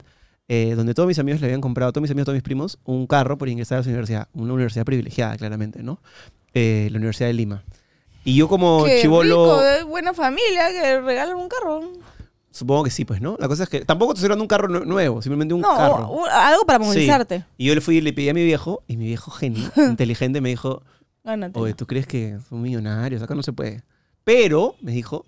eh, 0.47 0.73
donde 0.75 0.93
todos 0.93 1.07
mis 1.07 1.17
amigos 1.19 1.41
le 1.41 1.47
habían 1.47 1.61
comprado, 1.61 1.91
todos 1.91 2.03
mis 2.03 2.11
amigos, 2.11 2.25
todos 2.25 2.35
mis 2.35 2.43
primos, 2.43 2.77
un 2.83 3.07
carro 3.07 3.37
por 3.37 3.49
ingresar 3.49 3.79
a 3.79 3.83
su 3.83 3.89
universidad. 3.89 4.27
Una 4.33 4.53
universidad 4.53 4.85
privilegiada, 4.85 5.37
claramente, 5.37 5.81
¿no? 5.83 5.99
Eh, 6.53 6.87
la 6.91 6.97
Universidad 6.97 7.27
de 7.27 7.33
Lima. 7.33 7.63
Y 8.23 8.35
yo 8.35 8.47
como 8.47 8.85
chivolo, 9.01 9.59
buena 9.87 10.13
familia 10.13 10.69
que 10.71 11.01
regalan 11.01 11.35
un 11.35 11.49
carro. 11.49 11.81
Supongo 12.55 12.83
que 12.85 12.89
sí, 12.91 13.03
pues, 13.05 13.21
¿no? 13.21 13.35
La 13.39 13.47
cosa 13.47 13.63
es 13.63 13.69
que 13.69 13.83
tampoco 13.83 14.13
te 14.13 14.25
de 14.27 14.33
un 14.33 14.47
carro 14.47 14.67
nue- 14.69 14.85
nuevo, 14.85 15.21
simplemente 15.21 15.53
un 15.53 15.61
No, 15.61 15.75
carro. 15.75 16.07
o- 16.07 16.21
o 16.21 16.25
algo 16.25 16.63
para 16.65 16.79
Sí. 16.79 16.85
movilizarte. 16.85 17.43
Y 17.57 17.65
yo 17.65 17.75
le 17.75 17.81
fui 17.81 17.97
y 17.97 18.01
le 18.01 18.13
pedí 18.13 18.29
a 18.29 18.33
mi 18.33 18.43
viejo, 18.45 18.83
y 18.87 18.95
mi 18.97 19.05
viejo 19.05 19.29
genio, 19.31 19.63
inteligente, 19.99 20.39
me 20.41 20.49
dijo, 20.49 20.81
Gánate. 21.23 21.59
oye, 21.59 21.73
¿tú 21.73 21.85
crees 21.85 22.07
que 22.07 22.37
son 22.49 22.61
millonarios? 22.61 23.21
Acá 23.21 23.35
no 23.35 23.43
se 23.43 23.51
puede. 23.53 23.83
Pero, 24.23 24.75
me 24.81 24.93
dijo, 24.93 25.25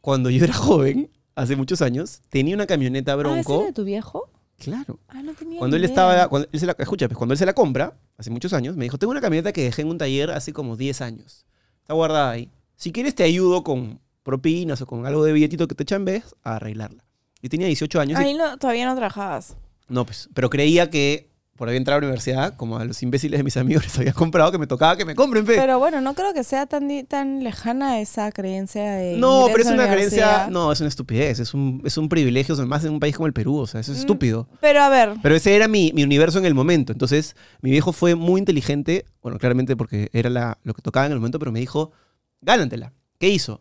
cuando 0.00 0.30
yo 0.30 0.42
era 0.44 0.54
joven, 0.54 1.10
hace 1.36 1.54
muchos 1.56 1.82
años, 1.82 2.20
tenía 2.30 2.54
una 2.54 2.66
camioneta 2.66 3.12
Ah, 3.12 3.14
¿ese 3.14 3.22
Bronco. 3.22 3.64
de 3.64 3.72
tu 3.72 3.84
viejo? 3.84 4.30
claro. 4.56 4.98
Ah, 5.08 5.20
no 5.22 5.34
tenía 5.34 5.58
Cuando 5.58 5.76
él 5.76 5.82
idea. 5.82 5.90
estaba, 5.90 6.28
cuando 6.28 6.48
él 6.50 6.58
se 6.60 6.64
la, 6.66 6.74
escucha, 6.78 7.06
pues 7.08 7.18
cuando 7.18 7.34
él 7.34 7.38
se 7.38 7.44
la 7.44 7.52
compra, 7.52 7.92
hace 8.16 8.30
muchos 8.30 8.52
años, 8.54 8.76
me 8.76 8.84
dijo, 8.84 8.96
tengo 8.96 9.10
una 9.10 9.20
camioneta 9.20 9.52
que 9.52 9.62
dejé 9.64 9.82
en 9.82 9.88
un 9.88 9.98
taller 9.98 10.30
hace 10.30 10.52
como 10.54 10.76
10 10.76 11.02
años. 11.02 11.44
Está 11.82 11.92
guardada 11.92 12.30
ahí. 12.30 12.50
Si 12.76 12.90
quieres 12.92 13.14
te 13.14 13.24
ayudo 13.24 13.62
con 13.62 14.00
propinas 14.24 14.80
o 14.82 14.86
con 14.86 15.06
algo 15.06 15.24
de 15.24 15.32
billetito 15.32 15.68
que 15.68 15.76
te 15.76 15.84
echan 15.84 16.04
vez 16.04 16.34
a 16.42 16.56
arreglarla. 16.56 17.04
Y 17.40 17.48
tenía 17.48 17.68
18 17.68 18.00
años. 18.00 18.18
y- 18.20 18.24
Ahí 18.24 18.34
no, 18.34 18.56
todavía 18.56 18.86
no 18.86 18.96
trabajabas. 18.96 19.56
no, 19.88 20.04
pues, 20.04 20.28
pero 20.34 20.50
creía 20.50 20.90
que 20.90 21.32
por 21.56 21.68
haber 21.68 21.76
entrado 21.76 21.98
a 21.98 22.00
la 22.00 22.06
universidad, 22.08 22.56
como 22.56 22.78
a 22.78 22.84
los 22.84 23.00
imbéciles 23.04 23.38
de 23.38 23.44
mis 23.44 23.56
amigos 23.56 23.84
les 23.84 23.96
había 23.96 24.12
comprado, 24.12 24.50
que 24.50 24.58
me 24.58 24.66
tocaba 24.66 24.96
que 24.96 25.04
me 25.04 25.14
compren, 25.14 25.46
fe. 25.46 25.54
Pero 25.54 25.78
bueno, 25.78 26.00
no 26.00 26.14
creo 26.14 26.34
que 26.34 26.42
sea 26.42 26.66
tan, 26.66 26.88
tan 27.06 27.44
lejana 27.44 28.00
esa 28.00 28.32
creencia 28.32 28.82
de. 28.94 29.18
No, 29.18 29.46
pero 29.52 29.62
es 29.62 29.70
una 29.70 29.88
creencia, 29.88 30.48
no, 30.50 30.72
es 30.72 30.80
una 30.80 30.88
estupidez, 30.88 31.38
es 31.38 31.54
un, 31.54 31.80
es 31.84 31.96
un 31.96 32.08
privilegio, 32.08 32.56
más 32.66 32.84
en 32.84 32.92
un 32.92 32.98
país 32.98 33.14
como 33.14 33.28
el 33.28 33.32
Perú, 33.32 33.58
o 33.58 33.66
sea, 33.68 33.80
eso 33.82 33.92
es 33.92 33.98
Mm. 33.98 34.00
estúpido. 34.00 34.48
Pero 34.60 34.80
a 34.82 34.88
ver, 34.88 35.12
Pero 35.22 35.36
ese 35.36 35.54
era 35.54 35.68
mi, 35.68 35.92
mi 35.94 36.02
universo 36.02 36.38
en 36.40 36.46
el 36.46 36.54
momento. 36.54 36.92
Entonces, 36.92 37.36
mi 37.60 37.70
viejo 37.70 37.92
fue 37.92 38.16
muy 38.16 38.40
inteligente, 38.40 39.04
bueno, 39.22 39.38
claramente 39.38 39.76
porque 39.76 40.08
era 40.12 40.30
la- 40.30 40.58
lo 40.64 40.74
que 40.74 40.82
tocaba 40.82 41.06
en 41.06 41.12
el 41.12 41.18
momento, 41.18 41.38
pero 41.38 41.52
me 41.52 41.60
dijo, 41.60 41.92
gánatela. 42.40 42.92
¿Qué 43.20 43.28
hizo? 43.28 43.60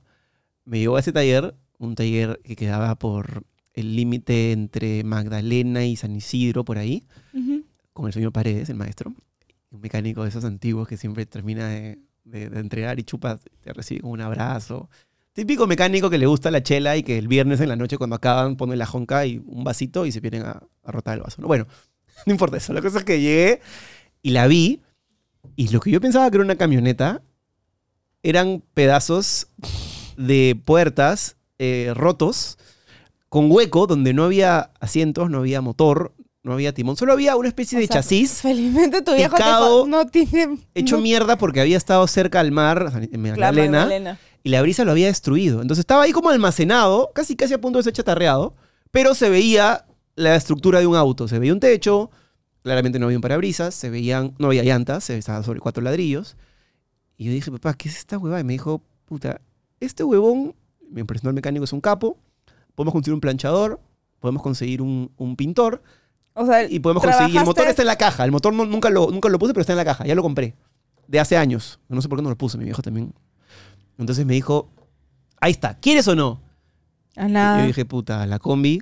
Me 0.65 0.79
llevó 0.79 0.95
a 0.97 0.99
ese 0.99 1.11
taller, 1.11 1.55
un 1.77 1.95
taller 1.95 2.39
que 2.43 2.55
quedaba 2.55 2.95
por 2.95 3.43
el 3.73 3.95
límite 3.95 4.51
entre 4.51 5.03
Magdalena 5.03 5.83
y 5.85 5.95
San 5.95 6.15
Isidro, 6.15 6.63
por 6.63 6.77
ahí, 6.77 7.03
ujú, 7.33 7.63
con 7.91 8.07
el 8.07 8.13
señor 8.13 8.31
Paredes, 8.31 8.69
el 8.69 8.75
maestro, 8.77 9.13
un 9.71 9.81
mecánico 9.81 10.23
de 10.23 10.29
esos 10.29 10.45
antiguos 10.45 10.87
que 10.87 10.97
siempre 10.97 11.25
termina 11.25 11.67
de, 11.67 11.99
de- 12.23 12.49
de 12.49 12.59
entregar 12.59 12.99
y 12.99 13.03
chupa, 13.03 13.39
te 13.61 13.73
recibe 13.73 14.01
con 14.01 14.11
un 14.11 14.21
abrazo. 14.21 14.89
Típico 15.33 15.65
mecánico 15.65 16.09
que 16.11 16.19
le 16.19 16.27
gusta 16.27 16.51
la 16.51 16.61
chela 16.61 16.95
y 16.95 17.01
que 17.03 17.17
el 17.17 17.27
viernes 17.27 17.59
en 17.59 17.67
la 17.69 17.75
noche 17.75 17.97
cuando 17.97 18.15
acaban 18.15 18.55
pone 18.55 18.75
la 18.75 18.85
jonca 18.85 19.25
y 19.25 19.41
un 19.45 19.63
vasito 19.63 20.05
y 20.05 20.11
se 20.11 20.19
vienen 20.19 20.43
a, 20.43 20.61
a 20.83 20.91
rotar 20.91 21.17
el 21.17 21.23
vaso. 21.23 21.41
¿no? 21.41 21.47
Bueno, 21.47 21.65
no 22.27 22.31
importa 22.31 22.57
eso. 22.57 22.71
La 22.71 22.81
cosa 22.83 22.99
es 22.99 23.03
que 23.03 23.19
llegué 23.19 23.59
y 24.21 24.29
la 24.29 24.45
vi 24.47 24.81
y 25.55 25.69
lo 25.69 25.79
que 25.79 25.89
yo 25.89 25.99
pensaba 25.99 26.29
que 26.29 26.37
era 26.37 26.45
una 26.45 26.55
camioneta 26.55 27.23
eran 28.21 28.63
pedazos 28.75 29.47
de 30.17 30.59
puertas 30.65 31.35
eh, 31.59 31.91
rotos 31.95 32.57
con 33.29 33.51
hueco 33.51 33.87
donde 33.87 34.13
no 34.13 34.25
había 34.25 34.71
asientos, 34.79 35.29
no 35.29 35.39
había 35.39 35.61
motor, 35.61 36.13
no 36.43 36.53
había 36.53 36.73
timón, 36.73 36.97
solo 36.97 37.13
había 37.13 37.35
una 37.35 37.47
especie 37.47 37.77
O 37.77 37.81
de 37.81 37.87
sea, 37.87 37.95
chasis 37.97 38.41
felizmente 38.41 39.01
tu 39.01 39.13
viejo 39.13 39.35
picado, 39.35 39.87
no 39.87 40.05
tiene. 40.07 40.57
hecho 40.75 40.97
no- 40.97 41.01
mierda 41.01 41.37
porque 41.37 41.61
había 41.61 41.77
estado 41.77 42.05
cerca 42.07 42.39
al 42.39 42.51
mar, 42.51 42.91
en 43.11 43.21
Magdalena, 43.21 44.19
y 44.43 44.49
la 44.49 44.61
brisa 44.61 44.83
lo 44.85 44.91
había 44.91 45.07
destruido. 45.07 45.61
Entonces 45.61 45.79
estaba 45.81 46.03
ahí 46.03 46.11
como 46.11 46.29
almacenado, 46.29 47.11
casi 47.15 47.35
casi 47.35 47.53
a 47.53 47.61
punto 47.61 47.79
de 47.79 47.83
ser 47.83 47.93
chatarreado, 47.93 48.55
pero 48.91 49.15
se 49.15 49.29
veía 49.29 49.85
la 50.15 50.35
estructura 50.35 50.79
de 50.79 50.85
un 50.87 50.95
auto. 50.97 51.27
Se 51.27 51.39
veía 51.39 51.53
un 51.53 51.59
techo, 51.61 52.11
claramente 52.61 52.99
no 52.99 53.05
había 53.05 53.17
un 53.17 53.21
parabrisas, 53.21 53.73
se 53.73 53.89
veían, 53.89 54.35
no 54.37 54.47
había 54.47 54.63
llantas, 54.63 55.05
se 55.05 55.17
estaba 55.17 55.41
sobre 55.43 55.59
cuatro 55.61 55.81
ladrillos. 55.81 56.35
Y 57.17 57.25
yo 57.25 57.31
dije, 57.31 57.49
papá, 57.51 57.73
¿qué 57.73 57.87
es 57.89 57.97
esta 57.97 58.17
huevada? 58.17 58.41
Y 58.41 58.43
me 58.43 58.53
dijo, 58.53 58.83
puta, 59.05 59.39
este 59.85 60.03
huevón, 60.03 60.55
mi 60.89 61.03
personal 61.03 61.33
mecánico 61.33 61.63
es 61.65 61.73
un 61.73 61.81
capo, 61.81 62.17
podemos 62.75 62.93
conseguir 62.93 63.13
un 63.15 63.21
planchador, 63.21 63.79
podemos 64.19 64.41
conseguir 64.41 64.81
un, 64.81 65.11
un 65.17 65.35
pintor, 65.35 65.81
O 66.33 66.45
sea, 66.45 66.63
y 66.69 66.79
podemos 66.79 67.03
conseguir. 67.03 67.37
El 67.37 67.45
motor 67.45 67.67
está 67.67 67.81
en 67.83 67.87
la 67.87 67.97
caja. 67.97 68.23
El 68.25 68.31
motor 68.31 68.53
no- 68.53 68.65
nunca, 68.65 68.89
lo, 68.89 69.11
nunca 69.11 69.29
lo 69.29 69.37
puse, 69.39 69.53
pero 69.53 69.61
está 69.61 69.73
en 69.73 69.77
la 69.77 69.85
caja. 69.85 70.05
Ya 70.05 70.15
lo 70.15 70.21
compré. 70.23 70.55
De 71.07 71.19
hace 71.19 71.37
años. 71.37 71.79
No 71.89 72.01
sé 72.01 72.07
por 72.09 72.17
qué 72.17 72.23
no 72.23 72.29
lo 72.29 72.37
puse, 72.37 72.57
mi 72.57 72.63
viejo 72.63 72.81
también. 72.81 73.13
Entonces 73.97 74.25
me 74.25 74.33
dijo, 74.33 74.69
ahí 75.39 75.51
está, 75.51 75.77
¿quieres 75.79 76.07
o 76.07 76.15
no? 76.15 76.41
A 77.15 77.27
Y 77.27 77.31
nada. 77.31 77.59
yo 77.61 77.67
dije, 77.67 77.85
puta, 77.85 78.25
la 78.25 78.39
combi. 78.39 78.81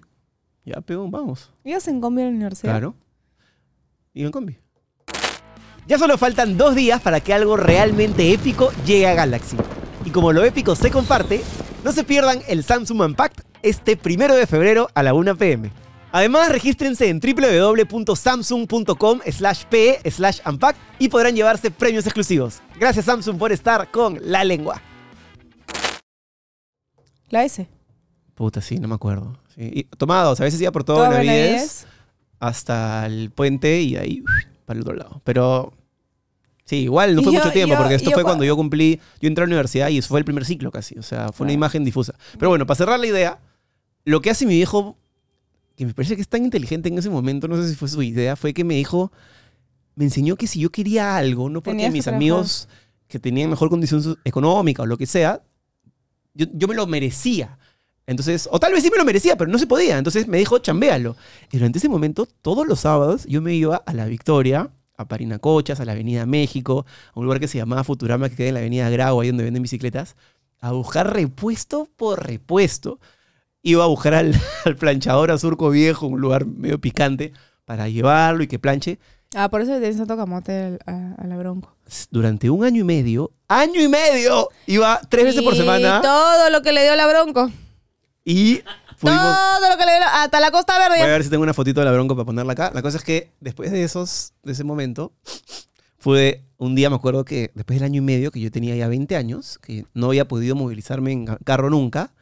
Ya, 0.64 0.80
peón, 0.82 1.10
vamos. 1.12 1.50
¿Ibas 1.64 1.88
en 1.88 2.00
combi 2.00 2.22
a 2.22 2.26
la 2.26 2.32
universidad? 2.32 2.72
Claro. 2.74 2.96
Y 4.14 4.24
en 4.24 4.32
combi. 4.32 4.58
Ya 5.88 5.98
solo 5.98 6.18
faltan 6.18 6.58
dos 6.58 6.76
días 6.76 7.02
para 7.02 7.20
que 7.20 7.34
algo 7.34 7.58
realmente 7.58 8.32
épico 8.32 8.72
llegue 8.86 9.08
a 9.08 9.16
Galaxy. 9.16 9.58
Y 10.04 10.10
como 10.10 10.34
lo 10.34 10.44
épico 10.44 10.76
se 10.76 10.90
comparte, 10.90 11.42
no 11.84 11.92
se 11.92 12.04
pierdan 12.04 12.40
el 12.48 12.64
Samsung 12.64 13.02
Unpacked 13.02 13.44
este 13.62 13.96
primero 13.96 14.36
de 14.36 14.48
febrero 14.48 14.90
a 14.96 15.04
la 15.04 15.14
1 15.14 15.38
pm. 15.38 15.72
Además, 16.12 16.50
regístrense 16.50 17.08
en 17.08 17.20
www.samsung.com 17.20 19.20
slash 19.32 19.64
p 19.70 20.00
slash 20.10 20.40
unpacked 20.46 20.82
y 21.00 21.08
podrán 21.08 21.36
llevarse 21.36 21.72
premios 21.72 22.06
exclusivos. 22.06 22.62
Gracias 22.80 23.06
Samsung 23.06 23.38
por 23.38 23.52
estar 23.52 23.90
con 23.92 24.20
la 24.22 24.44
lengua. 24.44 24.82
La 27.30 27.46
S. 27.46 27.68
Puta, 28.36 28.60
sí, 28.60 28.78
no 28.78 28.90
me 28.90 28.96
acuerdo. 28.96 29.38
Sí. 29.56 29.72
Y 29.74 29.84
tomados, 29.84 30.42
a 30.42 30.44
veces 30.44 30.60
iba 30.60 30.72
por 30.72 30.84
todo. 30.84 31.08
Benavides. 31.08 31.88
hasta 32.40 33.06
el 33.06 33.32
puente 33.32 33.82
y 33.82 33.96
ahí 33.96 34.24
para 34.66 34.78
el 34.78 34.82
otro 34.82 34.96
lado. 34.96 35.22
Pero 35.24 35.72
sí, 36.66 36.78
igual 36.78 37.16
no 37.16 37.24
fue 37.24 37.34
yo- 37.34 37.40
mucho 37.40 37.52
tiempo, 37.52 37.74
yo- 37.76 37.80
porque 37.80 37.96
esto 37.96 38.10
yo 38.10 38.14
fue 38.16 38.24
cua- 38.24 38.28
cuando 38.28 38.44
yo 38.46 38.56
cumplí, 38.56 39.00
yo 39.20 39.28
entré 39.28 39.44
a 39.44 39.48
la 39.48 39.52
universidad 39.52 39.90
y 39.90 39.98
eso 39.98 40.10
fue 40.10 40.20
el 40.20 40.26
primer 40.26 40.46
ciclo 40.46 40.72
casi. 40.72 40.98
O 40.98 41.04
sea, 41.04 41.32
fue 41.32 41.46
una 41.46 41.54
imagen 41.54 41.84
difusa. 41.84 42.14
Pero 42.38 42.50
bueno, 42.50 42.66
para 42.66 42.78
cerrar 42.78 43.00
la 43.00 43.08
idea, 43.08 43.40
lo 44.06 44.22
que 44.22 44.30
hace 44.30 44.46
mi 44.46 44.56
viejo, 44.56 44.98
que 45.76 45.86
me 45.86 45.94
parece 45.94 46.16
que 46.16 46.22
es 46.22 46.28
tan 46.28 46.44
inteligente 46.44 46.90
en 46.90 46.98
ese 46.98 47.10
momento, 47.10 47.48
no 47.48 47.62
sé 47.62 47.70
si 47.70 47.76
fue 47.76 47.88
su 47.88 48.02
idea, 48.04 48.36
fue 48.36 48.54
que 48.54 48.64
me 48.64 48.76
dijo, 48.76 49.12
me 49.96 50.06
enseñó 50.06 50.36
que 50.36 50.48
si 50.48 50.60
yo 50.60 50.70
quería 50.72 51.18
algo, 51.18 51.50
no 51.50 51.62
porque 51.62 51.90
mis 51.90 52.04
trabajar. 52.04 52.14
amigos 52.16 52.68
que 53.08 53.20
tenían 53.20 53.50
mejor 53.50 53.70
condición 53.70 54.18
económica 54.24 54.84
o 54.84 54.86
lo 54.86 54.98
que 54.98 55.06
sea, 55.06 55.42
yo, 56.34 56.46
yo 56.54 56.68
me 56.68 56.76
lo 56.76 56.88
merecía. 56.88 57.58
Entonces, 58.08 58.48
o 58.52 58.60
tal 58.60 58.74
vez 58.74 58.84
sí 58.84 58.90
me 58.90 58.98
lo 58.98 59.06
merecía, 59.06 59.36
pero 59.38 59.52
no 59.52 59.58
se 59.60 59.68
podía. 59.68 59.98
Entonces 59.98 60.28
me 60.28 60.38
dijo, 60.38 60.58
chambéalo. 60.60 61.16
Y 61.52 61.58
durante 61.58 61.78
ese 61.78 61.90
momento, 61.90 62.28
todos 62.42 62.66
los 62.68 62.80
sábados, 62.80 63.26
yo 63.26 63.42
me 63.42 63.54
iba 63.54 63.78
a 63.86 63.94
la 63.94 64.06
Victoria, 64.06 64.72
a 65.02 65.08
Parinacochas, 65.08 65.80
a 65.80 65.86
la 65.86 65.92
Avenida 65.92 66.26
México, 66.26 66.86
a 67.14 67.20
un 67.20 67.26
lugar 67.26 67.40
que 67.40 67.48
se 67.48 67.58
llamaba 67.58 67.84
Futurama, 67.84 68.30
que 68.30 68.36
queda 68.36 68.48
en 68.50 68.54
la 68.56 68.60
Avenida 68.62 68.90
Grau, 68.90 69.20
ahí 69.22 69.28
donde 69.30 69.44
venden 69.44 69.64
bicicletas, 69.64 70.16
a 70.60 70.72
buscar 70.72 71.14
repuesto 71.14 71.88
por 71.96 72.26
repuesto. 72.26 73.00
Iba 73.64 73.84
a 73.84 73.88
buscar 73.88 74.14
al, 74.14 74.34
al 74.66 74.76
planchador 74.76 75.32
a 75.32 75.38
Surco 75.38 75.70
Viejo, 75.70 76.08
un 76.08 76.22
lugar 76.22 76.46
medio 76.46 76.80
picante, 76.80 77.34
para 77.66 77.88
llevarlo 77.90 78.44
y 78.44 78.48
que 78.48 78.60
planche. 78.60 79.00
Ah, 79.34 79.50
por 79.50 79.62
eso 79.62 79.72
le 79.72 79.80
tienes 79.80 79.98
tanto 79.98 80.18
camote 80.18 80.78
a, 80.86 81.14
a 81.18 81.28
la 81.28 81.38
bronco. 81.38 81.74
Durante 82.10 82.50
un 82.50 82.66
año 82.66 82.82
y 82.82 82.84
medio, 82.84 83.32
¡año 83.48 83.82
y 83.82 83.88
medio! 83.88 84.50
Iba 84.68 85.00
tres 85.08 85.24
veces 85.26 85.42
por 85.42 85.56
semana 85.56 86.02
todo 86.02 86.50
lo 86.50 86.62
que 86.62 86.74
le 86.74 86.84
dio 86.84 86.96
la 86.96 87.08
bronco. 87.08 87.50
y 88.26 88.62
fuimos... 89.02 89.22
Todo 89.22 89.70
lo 89.70 89.78
que 89.78 89.86
le 89.86 89.92
hasta 89.92 90.40
la 90.40 90.52
Costa 90.52 90.78
Verde. 90.80 90.98
Voy 91.00 91.10
a 91.10 91.14
ver 91.14 91.24
si 91.24 91.30
tengo 91.30 91.44
una 91.44 91.54
fotito 91.54 91.82
de 91.82 91.86
la 91.86 91.92
bronco 91.92 92.16
para 92.16 92.26
ponerla 92.26 92.54
acá. 92.54 92.72
La 92.74 92.82
cosa 92.82 92.98
es 92.98 93.04
que 93.04 93.32
después 93.40 93.72
de 93.72 93.84
esos, 93.84 94.34
de 94.44 94.54
ese 94.54 94.64
momento, 94.64 95.12
fue 95.98 96.44
un 96.58 96.76
día, 96.76 96.90
me 96.90 96.96
acuerdo 96.96 97.26
que 97.26 97.52
después 97.54 97.80
del 97.80 97.86
año 97.86 97.98
y 98.00 98.02
medio, 98.06 98.32
que 98.32 98.40
yo 98.40 98.52
tenía 98.52 98.76
ya 98.76 98.88
20 98.88 99.16
años, 99.16 99.58
que 99.60 99.86
no 99.94 100.08
había 100.08 100.28
podido 100.28 100.56
movilizarme 100.56 101.12
en 101.12 101.26
ca- 101.26 101.38
carro 101.44 101.70
nunca, 101.70 102.14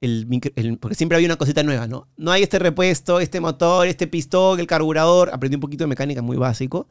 el, 0.00 0.26
el- 0.56 0.78
porque 0.78 0.94
siempre 0.96 1.16
había 1.16 1.28
una 1.28 1.36
cosita 1.36 1.62
nueva, 1.62 1.86
¿no? 1.86 2.08
No 2.16 2.30
hay 2.32 2.42
este 2.42 2.58
repuesto, 2.58 3.20
este 3.20 3.40
motor, 3.40 3.86
este 3.86 4.06
pistón, 4.06 4.58
el 4.60 4.66
carburador. 4.66 5.30
Aprendí 5.32 5.54
un 5.56 5.60
poquito 5.60 5.84
de 5.84 5.88
mecánica 5.88 6.22
muy 6.22 6.36
básico. 6.36 6.88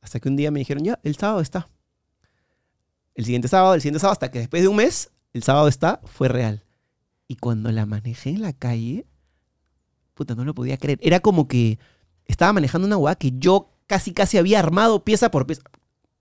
Hasta 0.00 0.20
que 0.20 0.28
un 0.28 0.36
día 0.36 0.50
me 0.50 0.58
dijeron, 0.60 0.84
ya, 0.84 0.98
el 1.02 1.16
sábado 1.16 1.40
está. 1.40 1.68
El 3.14 3.24
siguiente 3.24 3.48
sábado, 3.48 3.74
el 3.74 3.80
siguiente 3.80 3.98
sábado, 4.00 4.12
hasta 4.12 4.30
que 4.30 4.38
después 4.40 4.62
de 4.62 4.68
un 4.68 4.76
mes, 4.76 5.10
el 5.32 5.42
sábado 5.42 5.68
está, 5.68 6.00
fue 6.04 6.28
real. 6.28 6.62
Y 7.28 7.36
cuando 7.36 7.70
la 7.72 7.86
manejé 7.86 8.30
en 8.30 8.42
la 8.42 8.52
calle, 8.52 9.04
puta, 10.14 10.34
no 10.34 10.44
lo 10.44 10.54
podía 10.54 10.76
creer. 10.76 10.98
Era 11.02 11.20
como 11.20 11.48
que 11.48 11.78
estaba 12.26 12.52
manejando 12.52 12.86
una 12.86 12.96
hueá 12.96 13.14
que 13.16 13.32
yo 13.36 13.70
casi, 13.86 14.12
casi 14.12 14.38
había 14.38 14.58
armado 14.60 15.04
pieza 15.04 15.30
por 15.30 15.46
pieza. 15.46 15.62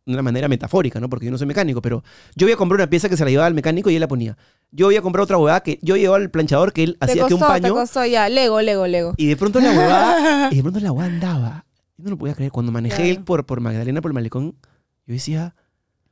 De 0.06 0.14
una 0.14 0.22
manera 0.22 0.48
metafórica, 0.48 1.00
¿no? 1.00 1.10
Porque 1.10 1.26
yo 1.26 1.32
no 1.32 1.38
soy 1.40 1.48
mecánico, 1.48 1.82
pero 1.82 2.04
yo 2.36 2.46
había 2.46 2.58
comprado 2.58 2.84
una 2.84 2.90
pieza 2.90 3.10
que 3.10 3.18
se 3.18 3.24
la 3.26 3.32
llevaba 3.32 3.48
al 3.48 3.56
mecánico 3.56 3.90
y 3.90 3.96
él 3.96 4.02
la 4.02 4.08
ponía. 4.08 4.38
Yo 4.72 4.86
había 4.88 5.02
comprado 5.02 5.24
otra 5.24 5.38
hueá 5.40 5.62
que 5.62 5.80
yo 5.82 5.96
llevaba 5.96 6.18
al 6.18 6.30
planchador 6.30 6.74
que 6.74 6.84
él 6.84 6.98
te 7.00 7.06
hacía 7.06 7.26
que 7.28 7.34
un 7.34 7.40
te 7.40 7.46
paño. 7.48 7.74
costó 7.74 8.06
ya. 8.06 8.30
Lego, 8.30 8.62
Lego, 8.62 8.86
Lego. 8.86 9.14
Y 9.18 9.26
de 9.26 9.36
pronto 9.36 9.60
la 9.60 9.72
huevada, 9.72 10.50
y 10.52 10.58
de 10.58 10.62
pronto 10.62 10.80
la 10.80 10.92
huevada 10.92 11.12
andaba. 11.14 11.66
Yo 11.98 12.04
no 12.04 12.10
lo 12.12 12.18
podía 12.20 12.36
creer. 12.36 12.52
Cuando 12.52 12.72
manejé 12.72 13.12
Claro. 13.14 13.26
por, 13.26 13.46
por 13.48 13.62
Magdalena, 13.62 14.00
por 14.02 14.12
el 14.12 14.14
malecón, 14.14 14.56
yo 15.08 15.14
decía, 15.14 15.56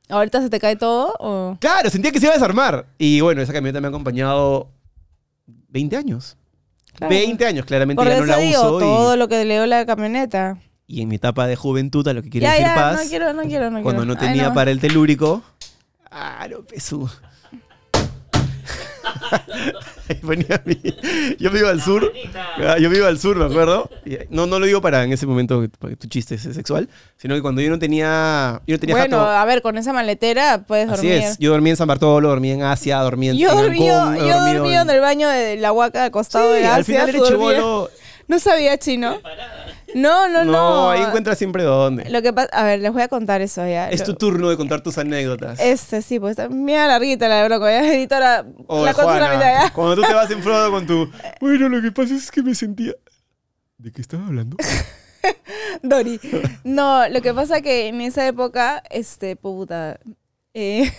¿Ahorita 0.08 0.42
se 0.42 0.50
te 0.50 0.58
cae 0.58 0.74
todo 0.76 1.14
o...? 1.20 1.56
claro, 1.60 1.88
sentía 1.88 2.10
que 2.10 2.18
se 2.18 2.26
iba 2.26 2.32
a 2.34 2.36
desarmar. 2.36 2.86
Y 2.98 3.20
bueno, 3.20 3.42
esa 3.42 3.52
camioneta 3.52 3.80
me 3.80 3.86
ha 3.86 3.90
acompañado 3.90 4.70
20 5.74 5.96
años. 5.98 6.36
Claro. 6.94 7.10
20 7.14 7.44
años, 7.46 7.66
claramente 7.66 8.00
Por 8.00 8.08
ya 8.10 8.20
no 8.20 8.26
la 8.26 8.36
digo, 8.38 8.62
uso. 8.62 8.76
y- 8.78 8.80
todo 8.80 9.16
lo 9.16 9.28
que 9.28 9.44
le 9.44 9.54
dio 9.54 9.66
la 9.66 9.84
camioneta. 9.84 10.56
Y, 10.86 11.02
en 11.02 11.08
mi 11.08 11.16
etapa 11.16 11.46
de 11.46 11.56
juventud, 11.56 12.06
a 12.06 12.12
lo 12.12 12.22
que 12.22 12.30
quiere 12.30 12.44
ya, 12.44 12.52
decir 12.52 12.66
ya, 12.66 12.74
paz, 12.74 13.02
no 13.02 13.08
quiero, 13.10 13.32
no 13.32 13.42
quiero, 13.42 13.70
no 13.70 13.82
cuando 13.82 14.02
quiero. 14.02 14.14
no 14.14 14.20
Ay, 14.20 14.28
tenía 14.28 14.48
no. 14.48 14.54
para 14.54 14.70
el 14.70 14.80
telúrico, 14.80 15.42
Claro, 16.08 16.64
pesú. 16.64 17.10
Ponía 20.22 20.62
mi- 20.64 20.78
Yo 21.38 21.50
me 21.50 21.58
iba 21.60 21.70
al 21.70 21.80
sur. 21.82 22.12
Ah, 22.58 22.76
Yo 22.78 22.90
me 22.90 22.98
iba 22.98 23.08
al 23.08 23.18
sur, 23.18 23.36
me 23.36 23.44
acuerdo. 23.46 23.88
Y, 24.04 24.16
No, 24.30 24.46
no 24.46 24.58
lo 24.58 24.66
digo 24.66 24.80
para 24.80 25.02
en 25.04 25.12
ese 25.12 25.26
momento 25.26 25.64
para 25.78 25.90
que 25.92 25.96
tu 25.96 26.06
chiste 26.08 26.34
es 26.34 26.42
sexual, 26.42 26.88
sino 27.16 27.34
que 27.34 27.42
cuando 27.42 27.60
yo 27.60 27.70
no 27.70 27.78
tenía. 27.78 28.60
Yo 28.66 28.76
no 28.76 28.80
tenía 28.80 28.96
Bueno, 28.96 29.18
jato. 29.18 29.30
a 29.30 29.44
ver, 29.44 29.62
con 29.62 29.78
esa 29.78 29.92
maletera 29.92 30.64
puedes 30.66 30.88
Así 30.88 31.08
dormir. 31.08 31.24
es. 31.30 31.38
Yo 31.38 31.50
dormía 31.52 31.72
en 31.72 31.76
San 31.76 31.88
Bartolo, 31.88 32.28
dormía 32.28 32.54
en 32.54 32.62
Asia, 32.62 32.98
dormía 32.98 33.30
en 33.32 33.38
Yo 33.38 33.50
en 33.50 33.56
dormí, 33.56 33.88
Ancón, 33.88 34.14
he 34.16 34.18
yo 34.18 34.24
dormido 34.26 34.54
dormí 34.62 34.74
en 34.76 34.90
el 34.90 35.00
baño 35.00 35.28
de 35.28 35.56
la 35.56 35.72
huaca 35.72 36.04
al 36.04 36.10
costado 36.10 36.52
Sí, 36.54 36.60
de 36.60 36.66
Asia. 36.66 36.74
al 36.76 36.84
final 36.84 37.08
eres 37.08 37.22
tú 37.22 37.28
dormías- 37.30 37.54
chivolo. 37.56 37.90
No 38.26 38.38
sabía 38.38 38.78
chino. 38.78 39.18
No, 39.94 40.28
no, 40.28 40.44
no. 40.44 40.52
No, 40.52 40.90
ahí 40.90 41.02
encuentras 41.02 41.38
siempre 41.38 41.62
dónde. 41.62 42.10
Lo 42.10 42.20
que 42.20 42.32
pasa, 42.32 42.48
a 42.52 42.64
ver, 42.64 42.80
les 42.80 42.92
voy 42.92 43.02
a 43.02 43.08
contar 43.08 43.40
eso 43.40 43.66
ya. 43.66 43.88
Es 43.90 44.00
Lo- 44.00 44.06
tu 44.06 44.14
turno 44.14 44.50
de 44.50 44.56
contar 44.56 44.80
tus 44.82 44.98
anécdotas. 44.98 45.58
Este, 45.60 46.02
sí, 46.02 46.18
pues 46.20 46.32
está 46.32 46.48
mira 46.48 46.86
larguita 46.88 47.28
la 47.28 47.42
de 47.42 47.48
Broco, 47.48 47.66
ya 47.66 47.86
editora. 47.94 48.44
O 48.66 48.84
la 48.84 48.92
cuento 48.92 49.12
Juana, 49.12 49.34
mitad 49.34 49.40
ya. 49.66 49.72
Cuando 49.72 49.96
tú 49.96 50.02
te 50.02 50.12
vas 50.14 50.30
en 50.30 50.42
Frodo 50.42 50.70
con 50.70 50.86
tu. 50.86 51.10
Bueno, 51.40 51.68
lo 51.68 51.80
que 51.80 51.92
pasa 51.92 52.14
es 52.14 52.30
que 52.30 52.42
me 52.42 52.54
sentía. 52.54 52.92
¿De 53.78 53.92
qué 53.92 54.00
estaba 54.00 54.26
hablando? 54.26 54.56
Dori. 55.82 56.20
No, 56.64 57.08
lo 57.08 57.22
que 57.22 57.32
pasa 57.34 57.60
que 57.60 57.88
en 57.88 58.00
esa 58.00 58.26
época, 58.26 58.82
este, 58.90 59.36
puta. 59.36 59.98
eh, 60.54 60.90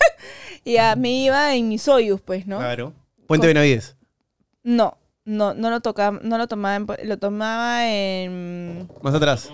ya 0.64 0.96
me 0.96 1.10
iba 1.10 1.54
en 1.54 1.68
mis 1.68 1.82
Soyuz, 1.82 2.20
pues, 2.20 2.46
¿no? 2.46 2.58
Claro. 2.58 2.92
Puente 3.26 3.46
Benavides. 3.46 3.96
No, 4.62 4.96
no, 5.24 5.54
no 5.54 5.70
lo 5.70 5.80
tocaba, 5.80 6.18
no 6.22 6.38
lo 6.38 6.46
tomaba 6.48 6.76
en, 6.76 6.86
lo 7.08 7.18
tomaba 7.18 7.88
en 7.88 8.88
Más 9.02 9.14
atrás. 9.14 9.50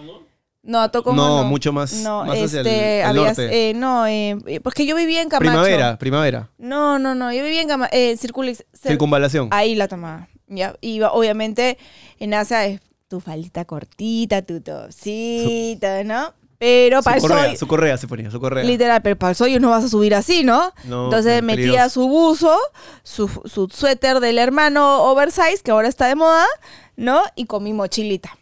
no, 0.63 0.91
tocó 0.91 1.13
No, 1.13 1.45
mucho 1.45 1.73
más- 1.73 1.93
No, 2.03 2.25
más 2.25 2.39
hacia 2.39 2.61
este, 2.61 2.61
el- 2.61 3.01
el 3.01 3.07
había- 3.07 3.25
norte. 3.27 3.71
eh, 3.71 3.75
no, 3.75 4.07
eh, 4.07 4.37
eh, 4.47 4.61
porque 4.61 4.87
yo 4.87 4.97
vivía 4.97 5.23
en 5.23 5.29
Camacho. 5.29 5.51
Primavera, 5.51 5.99
primavera. 5.99 6.51
No, 6.59 6.99
no, 6.99 7.15
no, 7.15 7.33
yo 7.33 7.43
vivía 7.45 7.63
en 7.63 7.69
Camacho, 7.69 7.91
eh, 7.95 8.17
Circunvalación. 8.17 9.49
Ahí 9.51 9.75
la 9.75 9.89
tomaba. 9.89 10.29
Ya, 10.47 10.75
iba, 10.81 11.13
obviamente, 11.13 11.77
en 12.19 12.33
Asia 12.35 12.65
es 12.67 12.81
tu 13.09 13.21
faldita 13.21 13.65
cortita, 13.67 14.43
tu 14.43 14.61
topsito, 14.63 15.87
¿no? 16.05 16.33
Pero 16.59 16.99
Su 16.99 17.05
para 17.05 17.17
el 17.17 17.23
correa, 17.23 17.45
soy, 17.47 17.57
su 17.57 17.69
correa 17.69 17.97
se 17.97 18.09
ponía, 18.09 18.31
su 18.33 18.41
correa. 18.41 18.65
literal, 18.65 19.01
pero 19.01 19.17
para 19.17 19.31
el 19.31 19.37
soy 19.37 19.59
no 19.61 19.71
vas 19.71 19.85
a 19.85 19.89
subir 19.89 20.13
así, 20.15 20.43
¿no? 20.43 20.73
No, 20.85 21.05
Entonces 21.05 21.35
es 21.35 21.43
metía 21.43 21.89
su 21.89 22.09
buzo, 22.09 22.59
su, 23.05 23.29
su 23.45 23.69
suéter 23.69 24.19
del 24.19 24.39
hermano 24.39 25.05
oversize, 25.05 25.63
que 25.63 25.71
ahora 25.71 25.87
está 25.89 26.09
de 26.09 26.17
moda, 26.17 26.47
¿no? 26.97 27.23
Y 27.37 27.47
con 27.47 27.63
mi 27.63 27.73
mochilita. 27.73 28.37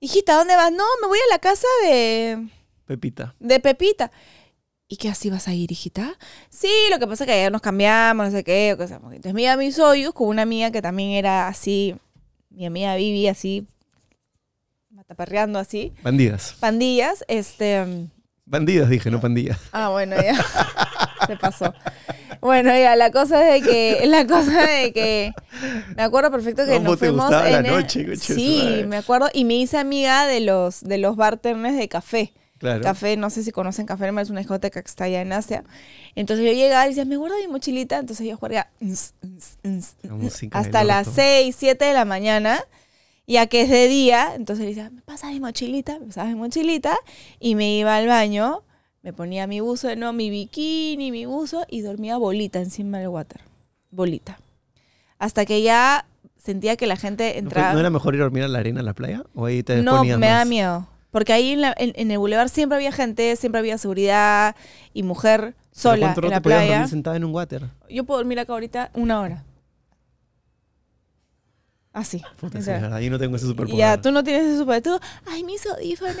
Hijita, 0.00 0.36
¿dónde 0.36 0.54
vas? 0.54 0.70
No, 0.70 0.84
me 1.02 1.08
voy 1.08 1.18
a 1.18 1.32
la 1.34 1.40
casa 1.40 1.66
de, 1.82 2.46
Pepita. 2.86 3.34
de 3.40 3.58
Pepita. 3.58 4.12
¿Y 4.86 4.96
qué 4.96 5.08
así 5.08 5.28
vas 5.28 5.48
a 5.48 5.54
ir, 5.54 5.70
hijita? 5.72 6.16
Sí, 6.48 6.70
lo 6.90 6.98
que 7.00 7.06
pasa 7.08 7.24
es 7.24 7.28
que 7.28 7.34
ayer 7.34 7.52
nos 7.52 7.60
cambiamos, 7.60 8.26
no 8.26 8.32
sé 8.32 8.44
qué. 8.44 8.76
o 8.78 8.86
sea, 8.86 9.00
porque 9.00 9.16
Entonces 9.16 9.34
me 9.34 9.42
iba 9.42 9.52
a 9.52 9.56
mis 9.56 9.78
hoyos 9.80 10.14
con 10.14 10.28
una 10.28 10.42
amiga 10.42 10.70
que 10.70 10.80
también 10.80 11.10
era 11.10 11.48
así, 11.48 11.96
mi 12.50 12.64
amiga 12.64 12.94
Vivi, 12.94 13.26
así, 13.26 13.66
mataperreando 14.90 15.58
así, 15.58 15.92
Bandidas. 16.02 16.54
pandillas, 16.60 17.24
este... 17.28 18.08
Bandidas 18.46 18.88
dije, 18.88 19.10
no 19.10 19.20
pandillas. 19.20 19.58
Ah, 19.72 19.90
bueno, 19.90 20.16
ya. 20.16 20.34
Se 21.26 21.36
pasó. 21.36 21.74
Bueno, 22.40 22.70
ya, 22.70 22.96
la 22.96 23.10
cosa 23.10 23.54
es 23.54 23.62
de 23.62 23.68
que, 23.70 24.06
la 24.06 24.26
cosa 24.26 24.66
de 24.66 24.92
que, 24.94 25.32
me 25.96 26.02
acuerdo 26.02 26.30
perfecto 26.30 26.64
que 26.64 26.72
¿Cómo 26.74 26.90
nos 26.90 26.98
te 26.98 27.08
fuimos 27.08 27.30
la 27.30 27.58
en 27.58 27.66
el- 27.66 27.72
noche, 27.72 28.06
coche 28.06 28.34
Sí, 28.34 28.62
madre? 28.64 28.86
me 28.86 28.96
acuerdo, 28.96 29.28
y 29.34 29.44
me 29.44 29.54
hice 29.54 29.76
amiga 29.76 30.26
de 30.26 30.40
los, 30.40 30.80
de 30.82 30.96
los 30.96 31.16
bartenders 31.16 31.76
de 31.76 31.88
café. 31.88 32.32
Claro. 32.56 32.80
Café, 32.82 33.16
no 33.16 33.28
sé 33.30 33.44
si 33.44 33.52
conocen 33.52 33.86
Café 33.86 34.08
es 34.20 34.30
una 34.30 34.40
discoteca 34.40 34.80
que 34.82 34.88
está 34.88 35.04
allá 35.04 35.20
en 35.20 35.32
Asia. 35.32 35.62
Entonces 36.16 36.44
yo 36.44 36.52
llegaba 36.52 36.86
y 36.86 36.88
decía, 36.88 37.04
me 37.04 37.16
guarda 37.16 37.36
mi 37.36 37.46
mochilita. 37.46 37.98
Entonces 37.98 38.26
yo 38.26 38.36
jugaba 38.36 38.66
La 38.80 40.58
hasta 40.58 40.82
las 40.84 41.06
orto. 41.08 41.20
6, 41.20 41.54
7 41.56 41.84
de 41.84 41.92
la 41.92 42.04
mañana, 42.04 42.60
ya 43.34 43.46
que 43.46 43.62
es 43.62 43.70
de 43.70 43.86
día. 43.88 44.32
Entonces 44.34 44.64
le 44.64 44.70
decía, 44.70 44.90
me 44.90 45.02
pasa 45.02 45.28
mi 45.30 45.38
mochilita, 45.38 45.98
me 46.00 46.06
pasaba 46.06 46.28
mi 46.28 46.34
mochilita 46.34 46.96
y 47.38 47.54
me 47.54 47.76
iba 47.78 47.94
al 47.94 48.08
baño, 48.08 48.62
me 49.02 49.12
ponía 49.12 49.46
mi 49.46 49.60
buzo, 49.60 49.94
no, 49.94 50.12
mi 50.12 50.30
bikini, 50.30 51.12
mi 51.12 51.24
buzo 51.26 51.64
y 51.68 51.82
dormía 51.82 52.16
bolita 52.16 52.58
encima 52.60 52.98
del 52.98 53.08
water. 53.08 53.40
Bolita. 53.90 54.38
Hasta 55.18 55.46
que 55.46 55.62
ya 55.62 56.04
sentía 56.36 56.76
que 56.76 56.86
la 56.86 56.96
gente 56.96 57.24
¿No, 57.26 57.30
fue- 57.32 57.38
entraba. 57.38 57.72
¿No 57.74 57.80
era 57.80 57.90
mejor 57.90 58.14
ir 58.14 58.20
a 58.20 58.24
dormir 58.24 58.42
a 58.44 58.48
la 58.48 58.58
arena, 58.58 58.80
a 58.80 58.82
la 58.82 58.94
playa? 58.94 59.22
¿O 59.34 59.46
ahí 59.46 59.62
te 59.62 59.82
No, 59.82 60.04
me 60.04 60.26
da 60.28 60.44
miedo. 60.44 60.86
Porque 61.10 61.32
ahí 61.32 61.52
en, 61.52 61.62
la- 61.62 61.74
en- 61.78 61.92
en 61.96 62.10
el 62.10 62.18
bulevar 62.18 62.48
siempre 62.50 62.76
había 62.76 62.92
gente, 62.92 63.34
siempre 63.36 63.58
había 63.60 63.78
seguridad 63.78 64.54
y 64.92 65.02
mujer 65.02 65.40
¿Pero 65.40 65.54
sola 65.72 66.06
¿Cuánto 66.06 66.22
en 66.24 66.30
la 66.30 66.40
playa. 66.40 66.70
dormir 66.72 66.88
sentada 66.90 67.16
en 67.16 67.24
un 67.24 67.34
water? 67.34 67.62
Yo 67.88 68.04
puedo 68.04 68.18
dormir 68.18 68.38
acá 68.40 68.52
ahorita 68.52 68.90
una 68.94 69.20
hora. 69.20 69.44
Así. 71.98 72.22
Puta, 72.40 72.58
o 72.58 72.62
sea. 72.62 73.00
yo 73.00 73.10
no 73.10 73.18
tengo 73.18 73.34
ese 73.36 73.46
superpoder. 73.46 73.76
ya, 73.76 74.00
tú 74.00 74.12
no 74.12 74.22
tienes 74.22 74.46
ese 74.46 74.58
super. 74.58 74.80
Tú, 74.82 75.00
ay, 75.26 75.42
mis 75.42 75.66
audífonos. 75.66 76.14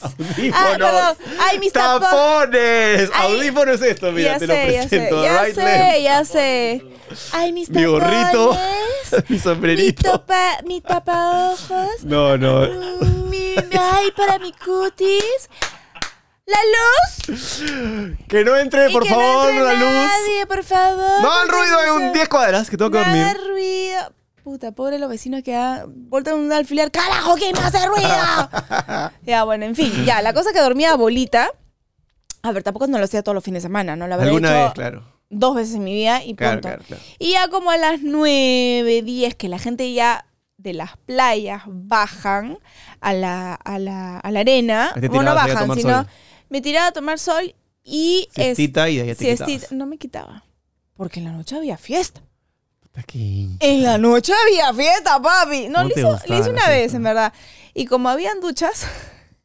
¡Audífonos! 0.00 0.54
Ah, 0.54 0.76
perdón. 0.76 1.16
Ay, 1.40 1.58
mis 1.60 1.72
tapo- 1.72 2.00
¡Tapones! 2.00 3.10
Ay, 3.14 3.34
¡Audífonos 3.36 3.76
es 3.76 3.82
esto! 3.82 4.10
Mira, 4.10 4.32
ya 4.32 4.38
te 4.40 4.46
lo 4.48 4.54
sé, 4.54 4.64
presento. 4.66 5.22
ya 5.24 5.42
Right 5.44 5.54
sé, 5.54 5.62
left. 5.62 6.02
ya 6.02 6.24
sé. 6.24 6.84
Ay, 7.32 7.52
mis 7.52 7.70
Mi 7.70 7.84
gorrito, 7.84 8.50
tapones, 8.50 9.28
mi 9.28 9.36
Mi, 9.36 9.38
sombrerito. 9.38 10.10
topa, 10.10 10.58
mi 10.64 10.80
tapaojos. 10.80 12.02
No, 12.02 12.36
no. 12.36 12.62
mm, 12.66 13.28
mi, 13.30 13.54
ay, 13.78 14.10
para 14.16 14.38
mi 14.40 14.52
cutis. 14.52 15.48
La 16.46 16.58
luz. 16.74 17.62
Que 18.28 18.42
no 18.44 18.56
entre, 18.56 18.90
Y 18.90 18.92
por 18.92 19.04
que 19.04 19.10
no 19.10 19.14
favor, 19.16 19.50
entre 19.50 19.64
la 19.64 19.72
luz. 19.74 19.82
Nadie, 20.08 20.46
por 20.46 20.64
favor. 20.64 21.22
No, 21.22 21.42
el 21.44 21.48
ruido 21.48 21.72
no 21.72 21.82
en 21.84 21.90
un 22.02 22.08
se- 22.12 22.18
10 22.18 22.28
cuadras, 22.28 22.68
que 22.68 22.76
tengo 22.76 22.90
que 22.90 22.98
dormir. 22.98 23.24
De 23.24 23.34
ruido. 23.34 24.12
Puta, 24.44 24.72
pobre 24.72 24.98
los 24.98 25.10
vecinos 25.10 25.42
que 25.42 25.54
ha 25.54 25.84
vuelto 25.86 26.34
un 26.34 26.50
alfiler. 26.52 26.90
¡Carajo, 26.90 27.34
quién 27.34 27.52
me 27.52 27.60
hace 27.60 27.78
ruido! 27.86 28.08
ya, 29.26 29.44
bueno, 29.44 29.66
en 29.66 29.74
fin. 29.76 29.92
Ya, 30.04 30.22
la 30.22 30.32
cosa 30.32 30.52
que 30.52 30.60
dormía 30.60 30.94
bolita. 30.96 31.50
A 32.42 32.52
ver, 32.52 32.62
tampoco 32.62 32.86
no 32.86 32.98
lo 32.98 33.04
hacía 33.04 33.22
todos 33.22 33.34
los 33.34 33.44
fines 33.44 33.62
de 33.62 33.68
semana, 33.68 33.96
¿no? 33.96 34.06
Lo 34.08 34.14
habré 34.14 34.26
Alguna 34.28 34.48
hecho 34.50 34.64
vez, 34.64 34.72
claro. 34.72 35.04
dos 35.28 35.54
veces 35.54 35.74
en 35.74 35.84
mi 35.84 35.92
vida 35.92 36.24
y 36.24 36.34
Claro, 36.34 36.54
punto. 36.62 36.68
claro, 36.68 36.84
claro. 36.86 37.02
Y 37.18 37.32
ya 37.32 37.48
como 37.48 37.70
a 37.70 37.76
las 37.76 38.00
9, 38.00 39.02
10, 39.02 39.34
que 39.34 39.48
la 39.50 39.58
gente 39.58 39.92
ya 39.92 40.24
de 40.56 40.72
las 40.72 40.96
playas 41.04 41.62
bajan 41.66 42.58
a 43.00 43.12
la, 43.12 43.54
a 43.54 43.78
la, 43.78 44.18
a 44.18 44.30
la 44.30 44.40
arena. 44.40 44.92
Bueno, 45.08 45.22
no 45.22 45.34
bajan, 45.34 45.74
sino 45.74 45.96
sol. 45.98 46.06
me 46.48 46.60
tiraba 46.62 46.86
a 46.88 46.92
tomar 46.92 47.18
sol 47.18 47.54
y... 47.84 48.26
es- 48.36 48.56
Siestita 48.56 48.88
y 48.88 48.96
de 48.96 49.02
ahí 49.02 49.08
te 49.08 49.14
siestita. 49.16 49.66
No 49.72 49.84
me 49.86 49.98
quitaba. 49.98 50.44
Porque 50.94 51.20
en 51.20 51.26
la 51.26 51.32
noche 51.32 51.56
había 51.56 51.76
fiesta. 51.76 52.22
En 53.60 53.82
la 53.82 53.98
noche 53.98 54.32
había 54.46 54.72
fiesta, 54.74 55.20
papi. 55.20 55.68
No, 55.68 55.78
¿Cómo 55.82 55.88
le 55.94 56.02
gustaba 56.02 56.38
le 56.38 56.44
la 56.44 56.50
una 56.50 56.68
vez, 56.68 56.78
fiesta? 56.80 56.96
en 56.96 57.02
verdad. 57.02 57.32
Y 57.74 57.86
como 57.86 58.08
habían 58.08 58.40
duchas, 58.40 58.86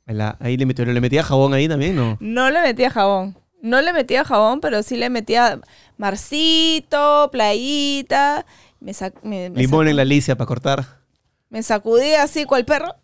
La- 0.05 0.37
ahí 0.39 0.57
le, 0.57 0.65
metió, 0.65 0.85
le 0.85 1.01
metía 1.01 1.23
jabón 1.23 1.53
ahí 1.53 1.67
también, 1.67 1.95
¿no? 1.95 2.17
no 2.19 2.49
le 2.49 2.61
metía 2.61 2.89
jabón. 2.89 3.37
No 3.61 3.81
le 3.81 3.93
metía 3.93 4.23
jabón, 4.23 4.59
pero 4.61 4.83
sí 4.83 4.95
le 4.97 5.09
metía 5.09 5.59
marcito, 5.97 7.29
playita. 7.31 8.45
Me, 8.79 8.91
sac- 8.91 9.21
me, 9.23 9.49
me 9.49 9.61
Limón 9.61 9.87
en 9.87 9.95
la 9.95 10.03
alicia 10.03 10.35
para 10.35 10.47
cortar. 10.47 10.99
me 11.49 11.63
sacudía 11.63 12.23
así 12.23 12.45
cual 12.45 12.65
perro. 12.65 12.95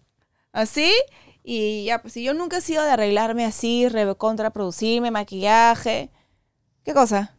Así. 0.51 0.91
Y 1.43 1.85
ya, 1.85 2.01
pues 2.01 2.13
si 2.13 2.23
yo 2.23 2.33
nunca 2.35 2.57
he 2.57 2.61
sido 2.61 2.83
de 2.83 2.91
arreglarme 2.91 3.45
así, 3.45 3.87
re- 3.89 4.15
contraproducirme, 4.15 5.09
maquillaje. 5.09 6.11
¿Qué 6.83 6.93
cosa? 6.93 7.35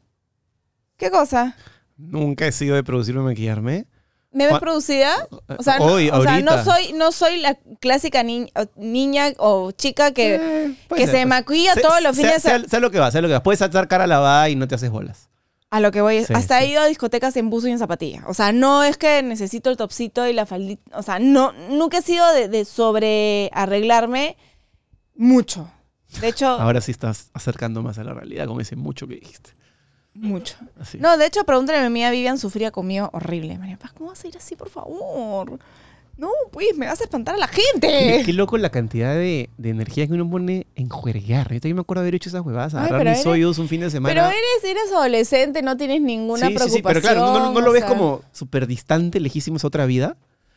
¿Qué 0.97 1.11
cosa? 1.11 1.57
Nunca 1.97 2.47
he 2.47 2.53
sido 2.53 2.75
de 2.77 2.83
producirme 2.85 3.21
y 3.21 3.25
maquillarme. 3.25 3.87
¿Me 4.33 4.47
ves 4.47 4.59
producida? 4.61 5.15
O 5.59 5.63
sea, 5.63 5.79
no, 5.79 5.85
Hoy, 5.85 6.09
o 6.09 6.23
sea, 6.23 6.41
no 6.41 6.65
soy, 6.65 6.95
no 6.95 7.13
soy 7.13 7.37
la 7.39 7.55
clásica 7.81 8.23
ni- 8.23 8.51
niña 8.77 9.27
o 9.37 9.73
chica 9.73 10.13
que, 10.13 10.37
Eh, 10.37 10.75
que 10.89 10.97
ser, 11.01 11.07
se 11.07 11.13
pues. 11.13 11.27
maquilla 11.27 11.75
todos 11.75 12.03
los 12.03 12.17
fines 12.17 12.35
de 12.37 12.41
semana. 12.41 12.65
sé 12.67 12.81
lo 12.81 12.91
que 12.91 12.99
va, 12.99 13.11
sé 13.11 13.21
lo 13.21 13.29
que 13.29 13.35
va. 13.35 13.43
Puedes 13.43 13.59
saltar 13.59 13.89
cara 13.89 14.07
lavada 14.07 14.49
y 14.49 14.57
no 14.57 14.67
te 14.67 14.75
haces 14.75 14.89
bolas. 14.91 15.29
A 15.69 15.81
lo 15.81 15.91
que 15.91 16.01
voy. 16.01 16.25
Sí, 16.25 16.33
hasta 16.35 16.59
sí. 16.61 16.65
he 16.65 16.69
ido 16.71 16.81
a 16.81 16.87
discotecas 16.87 17.37
en 17.37 17.51
buzo 17.51 17.69
y 17.69 17.73
en 17.73 17.79
zapatilla. 17.79 18.25
O 18.27 18.33
sea, 18.35 18.53
no 18.53 18.83
es 18.85 18.97
que 18.97 19.23
necesito 19.23 19.69
el 19.71 19.77
topsito 19.77 20.27
y 20.27 20.33
la 20.33 20.47
faldita. 20.47 20.99
O 20.99 21.03
sea, 21.03 21.19
no, 21.19 21.53
nunca 21.71 21.99
he 21.99 22.03
sido 22.03 22.31
de, 22.33 22.49
de 22.49 22.65
sobre 22.65 23.51
arreglarme 23.53 24.37
mucho. 25.15 25.71
De 26.21 26.29
hecho, 26.29 26.47
Ahora 26.61 26.81
sí 26.81 26.91
estás 26.91 27.31
acercando 27.35 27.83
más 27.83 27.99
a 27.99 28.05
la 28.05 28.15
realidad 28.15 28.47
con 28.47 28.61
ese 28.61 28.77
mucho 28.77 29.07
que 29.07 29.15
dijiste. 29.17 29.51
Mucho. 30.15 30.57
Así. 30.81 30.99
No, 30.99 31.17
de 31.17 31.27
hecho, 31.27 31.45
pregúntale 31.45 31.79
a 31.79 31.81
mi 31.83 31.87
amiga 31.87 32.11
Vivian, 32.11 32.39
sufría 32.39 32.71
conmigo 32.71 33.11
horrible. 33.13 33.59
María 33.59 33.79
Paz, 33.79 33.93
¿cómo 33.93 34.11
vas 34.11 34.23
a 34.25 34.29
ir 34.29 34.37
así, 34.37 34.57
por 34.57 34.69
favor? 34.69 35.59
No, 36.19 36.29
pues, 36.53 36.77
me 36.77 36.87
vas 36.87 37.01
a 37.01 37.05
espantar 37.05 37.35
a 37.35 37.39
la 37.39 37.49
gente. 37.49 38.23
qué 38.25 38.33
loco 38.35 38.59
la 38.59 38.69
cantidad 38.71 39.15
de, 39.15 39.49
de 39.57 39.71
energía 39.71 40.07
que 40.07 40.13
uno 40.13 40.29
pone 40.31 40.67
en 40.77 40.89
juerguear. 40.91 41.51
Yo 41.53 41.61
también 41.61 41.77
me 41.77 41.81
acuerdo 41.81 42.03
haber 42.03 42.15
hecho 42.15 42.29
esas 42.29 42.43
huevadas. 42.45 42.75
Ay, 42.75 42.87
Agarrar 42.89 43.17
mis 43.17 43.27
hoyos 43.27 43.59
un 43.59 43.67
fin 43.69 43.81
de 43.81 43.91
semana. 43.91 44.15
Pero 44.15 44.27
eres, 44.27 44.65
eres 44.79 44.93
adolescente, 44.93 45.63
no 45.63 45.77
tienes 45.79 46.03
ninguna 46.03 46.47
sí, 46.47 46.53
sí, 46.53 46.55
preocupación. 46.59 46.79
sí, 46.79 46.83
pero 46.87 47.01
claro, 47.01 47.21
no, 47.21 47.39
no- 47.47 47.53
no 47.53 47.61
lo 47.61 47.73
ves 47.73 47.81
sea, 47.85 47.89
como 47.89 48.21
súper 48.33 48.67
distante, 48.67 49.19
lejísimo 49.21 49.57
esa 49.57 49.67
otra 49.69 49.87
vida. 49.87 50.17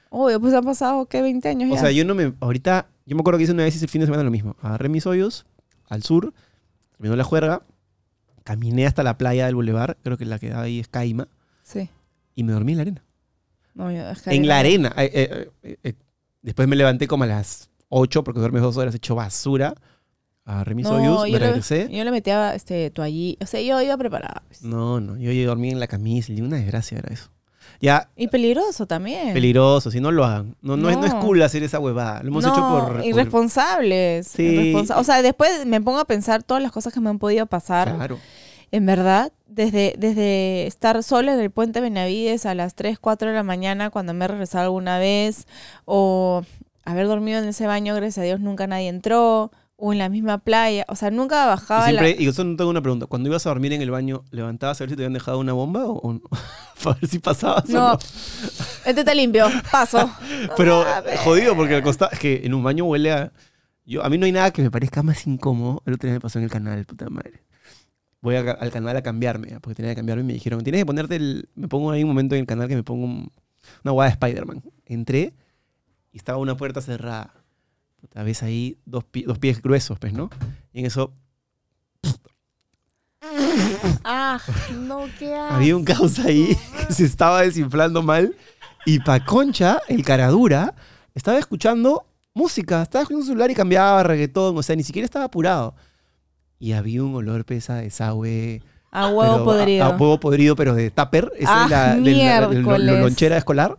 Obvio, 0.10 0.39
pues 0.39 0.53
han 0.53 0.64
pasado, 0.66 1.06
¿qué? 1.08 1.22
20 1.22 1.49
años 1.49 1.72
O 1.72 1.78
sea, 1.82 1.89
yo 1.91 2.06
no 2.06 2.14
me. 2.16 2.34
Ahorita, 2.41 2.88
yo 3.06 3.16
me 3.16 3.22
acuerdo 3.22 3.38
que 3.38 3.43
hice 3.45 3.53
una 3.53 3.64
vez 3.64 3.76
hice 3.76 3.86
el 3.86 3.89
fin 3.91 4.01
de 4.01 4.08
semana 4.08 4.24
lo 4.24 4.32
mismo. 4.32 4.56
Agarré 4.62 4.89
mis 4.89 5.06
hoyos 5.08 5.45
al 5.89 6.03
sur, 6.03 6.34
terminó 6.97 7.16
la 7.16 7.24
juerga, 7.24 7.64
caminé 8.46 8.86
hasta 8.88 9.04
la 9.04 9.18
playa 9.18 9.48
del 9.48 9.56
bulevar, 9.56 9.98
creo 10.04 10.18
que 10.18 10.24
la 10.26 10.39
que 10.39 10.50
da 10.52 10.62
ahí 10.62 10.80
es 10.80 10.88
Caima, 10.88 11.28
Sí. 11.64 11.89
y 12.36 12.43
me 12.43 12.54
dormí 12.54 12.72
en 12.72 12.78
la 12.78 12.82
arena. 12.84 13.04
No, 13.74 13.91
yo, 13.91 14.04
En 14.28 14.48
la 14.48 14.60
arena. 14.60 14.93
Eh, 14.98 15.50
eh, 15.64 15.78
eh, 15.84 15.93
después 16.41 16.66
me 16.70 16.78
levanté 16.78 17.08
como 17.08 17.26
a 17.26 17.28
las 17.28 17.70
8 17.89 18.24
porque 18.24 18.39
duermes 18.39 18.62
dos 18.62 18.78
horas 18.78 18.96
hecho 18.96 19.16
basura. 19.16 19.74
Agarré 20.46 20.76
mis 20.76 20.86
No, 20.86 20.91
hoyos, 20.96 21.24
me 21.24 21.32
yo 21.32 21.39
le- 21.39 21.46
regresé. 21.48 21.89
Yo 21.91 22.04
le 22.04 22.12
metía 22.12 22.54
este, 22.56 22.89
toallí. 22.91 23.38
O 23.41 23.46
sea, 23.48 23.60
yo 23.62 23.82
iba 23.82 23.98
preparada. 23.98 24.43
pues. 24.48 24.62
No, 24.64 25.02
no, 25.02 25.18
yo 25.18 25.32
ya 25.32 25.46
dormí 25.48 25.72
en 25.72 25.80
la 25.82 25.88
camisa 25.88 26.32
y 26.32 26.39
una 26.41 26.56
desgracia 26.58 27.00
era 27.00 27.12
eso. 27.14 27.32
Ya, 27.82 28.09
Y 28.15 28.28
peligroso 28.28 28.86
también. 28.88 29.34
peligroso, 29.34 29.91
si 29.91 29.99
no 29.99 30.11
lo 30.11 30.23
hagan. 30.26 30.55
No, 30.61 30.78
no, 30.78 30.89
Es, 30.89 30.97
no 30.97 31.05
es 31.05 31.13
No. 31.13 31.19
cool 31.21 31.41
hacer 31.41 31.63
esa 31.63 31.80
huevada. 31.80 32.21
Lo 32.23 32.30
hemos 32.30 32.43
no, 32.43 32.51
hecho 32.53 32.61
por... 32.67 32.93
por- 32.97 33.05
irresponsables. 33.05 34.28
Sí. 34.28 34.43
irresponsa- 34.43 34.97
O 34.97 35.03
sea, 35.03 35.21
después 35.21 35.65
me 35.65 35.82
pongo 35.82 35.99
a 35.99 36.05
pensar 36.05 36.43
todas 36.43 36.61
las 36.63 36.71
cosas 36.71 36.93
que 36.93 36.99
me 36.99 37.09
han 37.09 37.19
podido 37.19 37.45
pasar. 37.45 37.93
Claro. 37.95 38.19
En 38.71 38.86
verdad, 38.86 39.32
desde, 39.47 39.93
desde 39.97 40.67
estar 40.67 41.01
sola 41.03 41.34
en 41.34 41.39
el 41.39 41.51
puente 41.51 41.80
Benavides 41.82 42.45
a 42.45 42.55
las 42.55 42.76
3, 42.76 42.99
4 42.99 43.30
de 43.30 43.36
la 43.36 43.43
mañana 43.43 43.89
cuando 43.89 44.13
me 44.13 44.26
he 44.26 44.28
regresado 44.28 44.65
alguna 44.65 44.97
vez, 44.99 45.47
o 45.86 46.41
haber 46.84 47.07
dormido 47.07 47.39
en 47.39 47.47
ese 47.47 47.67
baño, 47.67 47.95
gracias 47.95 48.17
a 48.19 48.23
Dios 48.23 48.39
nunca 48.39 48.67
nadie 48.67 48.89
entró, 48.89 49.51
o 49.86 49.93
en 49.93 49.99
la 49.99 50.09
misma 50.09 50.38
playa. 50.39 50.86
O 50.88 50.95
sea, 50.95 51.11
nunca 51.11 51.43
Y 51.43 51.47
bajaba 51.47 51.91
la... 51.91 52.01
siempre, 52.01 52.23
y 52.23 52.27
eso 52.27 52.43
no 52.43 52.55
tengo 52.55 52.69
una 52.71 52.81
pregunta. 52.81 53.05
Cuando 53.05 53.29
ibas 53.29 53.45
a 53.45 53.49
dormir 53.49 53.73
en 53.73 53.81
el 53.81 53.91
baño, 53.91 54.23
¿levantabas 54.31 54.79
a 54.81 54.83
ver 54.83 54.89
si 54.89 54.95
te 54.95 55.03
habían 55.03 55.13
dejado 55.13 55.39
una 55.39 55.53
bomba 55.53 55.86
o, 55.86 55.93
o 55.99 56.13
no? 56.13 56.21
Para 56.83 56.97
ver 56.99 57.09
si 57.09 57.19
pasabas 57.19 57.69
o 57.69 57.73
No, 57.73 57.93
no. 57.93 57.99
este 58.86 58.99
está 59.01 59.13
limpio, 59.13 59.47
paso. 59.71 60.09
Pero 60.57 60.83
jodido 61.23 61.55
porque 61.55 61.75
al 61.75 61.83
costado, 61.83 62.11
es 62.11 62.19
que 62.19 62.41
en 62.43 62.53
un 62.53 62.63
baño 62.63 62.86
huele 62.86 63.11
a... 63.11 63.31
Yo, 63.86 64.03
a 64.03 64.09
mí 64.09 64.17
no 64.17 64.25
hay 64.25 64.31
nada 64.31 64.51
que 64.51 64.61
me 64.63 64.71
parezca 64.71 65.03
más 65.03 65.27
incómodo. 65.27 65.83
El 65.86 65.93
otro 65.93 66.07
día 66.07 66.15
me 66.15 66.19
pasó 66.19 66.39
en 66.39 66.45
el 66.45 66.49
canal, 66.51 66.83
puta 66.86 67.07
madre. 67.09 67.43
Voy 68.21 68.36
a- 68.36 68.51
al 68.51 68.71
canal 68.71 68.97
a 68.97 69.03
cambiarme, 69.03 69.59
porque 69.61 69.75
tenía 69.75 69.91
que 69.91 69.97
cambiarme 69.97 70.23
y 70.23 70.25
me 70.25 70.33
dijeron, 70.33 70.63
tienes 70.63 70.81
que 70.81 70.86
ponerte 70.88 71.15
el... 71.17 71.49
Me 71.53 71.67
pongo 71.67 71.91
ahí 71.91 72.01
un 72.03 72.09
momento 72.09 72.33
en 72.33 72.41
el 72.41 72.47
canal 72.47 72.67
que 72.67 72.75
me 72.75 72.83
pongo 72.83 73.05
un- 73.05 73.31
una 73.83 73.91
guada 73.91 74.09
de 74.09 74.13
Spider-Man. 74.13 74.63
Entré 74.86 75.33
y 76.11 76.17
estaba 76.17 76.39
una 76.39 76.57
puerta 76.57 76.81
cerrada. 76.81 77.33
Puta, 78.06 78.22
ves 78.22 78.43
ahí 78.43 78.78
dos, 78.86 79.03
pi- 79.03 79.24
dos 79.24 79.39
pies 79.39 79.62
gruesos, 79.64 79.97
pues, 79.97 80.14
¿no? 80.14 80.30
Y 80.74 80.82
en 80.82 80.86
eso 80.86 81.12
Ah, 84.03 84.39
no, 84.76 85.06
qué 85.18 85.34
había 85.36 85.76
un 85.76 85.84
caos 85.84 86.20
ahí 86.20 86.56
que 86.88 86.93
se 86.93 87.06
estaba 87.06 87.41
desinflando 87.41 88.03
mal. 88.03 88.36
Y 88.86 88.99
pa' 88.99 89.26
concha, 89.26 89.80
el 89.88 90.03
caradura, 90.03 90.76
estaba 91.16 91.39
escuchando 91.39 92.06
música. 92.36 92.84
Estaba 92.84 93.01
escuchando 93.01 93.24
su 93.26 93.30
celular 93.32 93.49
y 93.49 93.56
cambiaba 93.56 94.03
reggaetón. 94.03 94.56
O 94.56 94.62
sea, 94.62 94.76
ni 94.76 94.84
siquiera 94.84 95.06
estaba 95.06 95.26
apurado. 95.26 95.74
Y 96.60 96.74
había 96.74 97.03
un 97.03 97.16
olor 97.16 97.45
pesa 97.45 97.76
de 97.78 97.84
desagüe. 97.86 98.62
A 98.91 99.08
huevo 99.08 99.34
pero- 99.34 99.45
podrido. 99.45 99.86
A, 99.86 99.88
a 99.88 99.97
huevo 99.97 100.20
podrido, 100.20 100.56
pero 100.56 100.76
de 100.76 100.91
tupper. 100.91 101.32
Esa 101.39 101.64
Ah, 101.64 101.66
es 101.66 101.72
la, 101.72 101.95
de 101.95 102.12
la- 102.14 102.47
de 102.47 102.56
de 102.93 103.01
lonchera 103.01 103.38
escolar. 103.38 103.78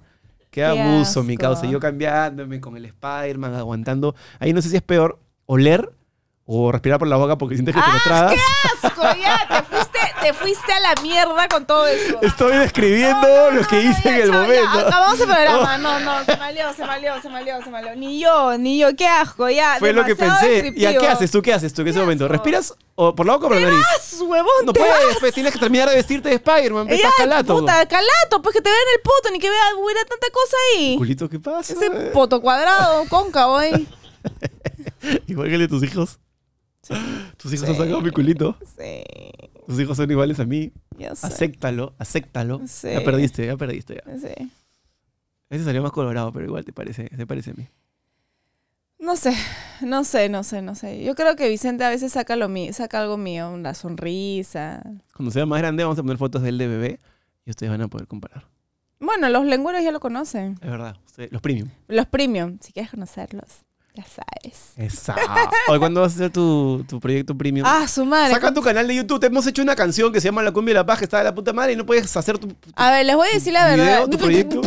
Qué 0.57 0.62
Qué 0.62 0.64
abuso, 0.64 1.22
mi 1.22 1.36
causa. 1.36 1.66
Yo 1.66 1.78
cambiándome 1.78 2.62
con 2.62 2.78
el 2.78 2.86
Spider-Man, 2.86 3.52
aguantando. 3.57 4.14
Ahí 4.38 4.54
no 4.54 4.62
sé 4.62 4.70
si 4.70 4.76
es 4.76 4.82
peor 4.82 5.18
oler 5.44 5.92
o 6.49 6.70
respirar 6.70 7.01
por 7.01 7.09
la 7.09 7.16
boca 7.16 7.36
porque 7.36 7.57
sientes 7.57 7.74
que 7.74 7.80
te 7.80 7.86
lo 7.88 7.92
¡Ah, 7.97 8.01
tragas. 8.05 8.34
qué 8.34 8.86
asco! 8.86 9.03
Ya, 9.20 9.49
te 9.49 9.62
fuiste, 9.64 9.99
te 10.22 10.32
fuiste 10.32 10.72
a 10.72 10.80
la 10.80 10.94
mierda 11.03 11.49
con 11.49 11.66
todo 11.66 11.86
eso. 11.88 12.20
Estoy 12.22 12.57
describiendo 12.59 13.26
No, 13.26 13.51
no, 13.51 13.51
lo 13.51 13.66
que 13.66 13.82
no, 13.82 13.90
hice 13.90 14.03
ya, 14.05 14.11
en 14.11 14.22
el 14.22 14.30
chao, 14.30 14.32
ya, 14.32 14.42
momento. 14.42 14.78
Acabamos 14.86 15.20
el 15.20 15.26
programa. 15.26 15.78
No, 15.86 16.01
no, 16.01 16.24
se 16.24 16.36
malió, 16.36 16.72
se 16.72 16.86
malió, 16.86 17.20
se 17.20 17.28
malió, 17.28 17.62
se 17.62 17.70
malió. 17.70 17.97
Ni 17.97 18.20
yo, 18.20 18.57
ni 18.59 18.78
yo. 18.78 18.94
Qué 18.97 19.07
asco, 19.07 19.49
ya. 19.51 19.76
Fue 19.78 19.92
lo 19.92 20.05
que 20.05 20.14
pensé. 20.14 20.72
¿Y 20.76 20.84
a 20.86 20.97
qué 20.97 21.09
haces 21.09 21.30
tú? 21.30 21.42
¿Qué 21.42 21.53
haces 21.53 21.74
tú 21.74 21.82
en 21.82 21.88
ese 21.88 21.99
momento? 21.99 22.28
¿Respiras 22.28 22.74
o 22.94 23.14
por 23.14 23.26
la 23.26 23.34
boca 23.34 23.47
o 23.47 23.49
por 23.49 23.59
la 23.59 23.68
nariz? 23.68 23.84
¡Vas, 23.92 24.20
huevón! 24.20 24.66
No 24.66 24.72
te 24.72 24.80
puedes, 24.80 25.07
vas. 25.09 25.16
pues, 25.20 25.34
tienes 25.34 25.53
que 25.53 25.59
terminar 25.59 25.88
de 25.88 25.97
vestirte 25.97 26.28
de 26.28 26.36
Spider-Man, 26.36 26.86
pues, 26.86 26.99
estás 27.01 27.14
calato. 27.18 27.59
puta, 27.59 27.86
calato, 27.86 28.40
pues 28.42 28.55
que 28.55 28.62
te 28.62 28.70
vean 28.70 28.82
el 28.94 29.01
puto, 29.03 29.30
ni 29.32 29.38
que 29.38 29.51
vea 29.51 29.62
hubiera 29.78 30.05
tanta 30.05 30.28
cosa 30.32 30.57
ahí. 30.74 30.97
Culito, 30.97 31.28
¿qué 31.28 31.38
pasa? 31.40 31.72
Ese 31.72 31.90
poto 32.12 32.40
cuadrado, 32.40 33.05
cóncavo 33.09 33.57
ahí. 33.57 33.86
Igual 35.26 35.49
que 35.49 35.55
el 35.55 35.61
de 35.61 35.68
tus 35.68 35.82
hijos. 35.82 36.18
Tus 37.37 37.53
hijos 37.53 37.66
Sí. 37.66 37.72
han 37.72 37.78
sacado 37.78 38.01
mi 38.01 38.11
culito. 38.11 38.57
Sí, 38.76 39.03
Tus 39.66 39.80
hijos 39.80 39.97
son 39.97 40.11
iguales 40.11 40.39
a 40.41 40.45
mí. 40.45 40.72
yo 40.99 41.14
sé. 41.14 41.26
Acéptalo, 41.26 41.95
acéptalo. 41.99 42.61
Sí. 42.66 42.89
Ya 42.93 43.03
perdiste, 43.05 43.47
ya 43.47 43.57
perdiste. 43.57 44.03
Ya. 44.07 44.18
Sí. 44.18 44.51
Ese 45.51 45.64
salió 45.64 45.82
más 45.82 45.93
colorado, 45.93 46.32
pero 46.32 46.45
igual 46.47 46.64
te 46.64 46.72
parece, 46.72 47.05
te 47.09 47.26
parece 47.26 47.51
a 47.51 47.55
mí. 47.55 47.66
No 48.99 49.14
sé, 49.16 49.34
no 49.82 50.05
sé, 50.05 50.28
no 50.28 50.43
sé, 50.43 50.62
no 50.62 50.74
sé. 50.74 51.05
Yo 51.05 51.14
creo 51.14 51.37
que 51.37 51.49
Vicente 51.49 51.84
a 51.84 51.91
veces 51.91 52.12
saca 52.12 52.34
lo 52.34 52.49
mío, 52.49 52.72
saca 52.72 53.01
algo 53.01 53.16
mío, 53.18 53.51
una 53.51 53.74
sonrisa. 53.74 54.82
Cuando 55.14 55.30
sea 55.30 55.45
más 55.47 55.59
grande 55.61 55.84
vamos 55.84 55.99
a 55.99 56.03
poner 56.03 56.16
fotos 56.16 56.43
de 56.43 56.49
él 56.49 56.59
de 56.59 56.66
bebé 56.66 56.99
y 57.45 57.51
ustedes 57.51 57.70
van 57.70 57.82
a 57.82 57.89
poder 57.89 58.07
comparar. 58.09 58.47
Bueno, 58.99 59.28
los 59.28 59.45
lengueros 59.45 59.84
ya 59.84 59.93
lo 59.93 60.01
conocen. 60.01 60.53
Es 60.62 60.70
verdad, 60.70 60.97
ustedes- 61.05 61.30
los 61.30 61.43
premium. 61.43 61.68
Los 61.89 62.07
premium, 62.07 62.57
si 62.62 62.72
quieres 62.72 62.91
conocerlos, 62.91 63.66
ya 63.97 64.05
sabes. 64.05 64.72
Esa. 64.76 65.16
Oye, 65.68 65.78
¿cuándo 65.78 66.03
vas 66.03 66.12
a 66.12 66.14
hacer 66.16 66.30
tu, 66.30 66.84
tu 66.86 67.01
proyecto 67.01 67.36
premium? 67.36 67.66
Ah, 67.66 67.88
su 67.88 68.05
madre. 68.05 68.34
Saca 68.34 68.53
tu 68.53 68.61
canal 68.61 68.86
de 68.86 68.94
YouTube. 68.94 69.18
Te 69.18 69.26
hemos 69.28 69.47
hecho 69.47 69.62
una 69.62 69.74
canción 69.74 70.12
que 70.12 70.20
se 70.20 70.28
llama 70.28 70.42
La 70.42 70.53
Cumbia 70.53 70.74
de 70.74 70.80
la 70.80 70.86
Paz, 70.86 70.99
que 70.99 71.05
está 71.05 71.18
de 71.18 71.24
la 71.24 71.34
puta 71.34 71.55
madre 71.55 71.72
y 71.72 71.76
no 71.76 71.86
puedes 71.86 72.14
hacer 72.14 72.38
tu. 72.38 72.55
A 72.74 72.90
ver, 72.90 73.07
les 73.07 73.16
voy 73.16 73.26
a 73.28 73.32
decir 73.32 73.55
la 73.55 73.62
¿Tu 73.72 73.80
verdad. 73.80 74.07
video, 74.07 74.11
tu 74.11 74.18
proyecto? 74.18 74.61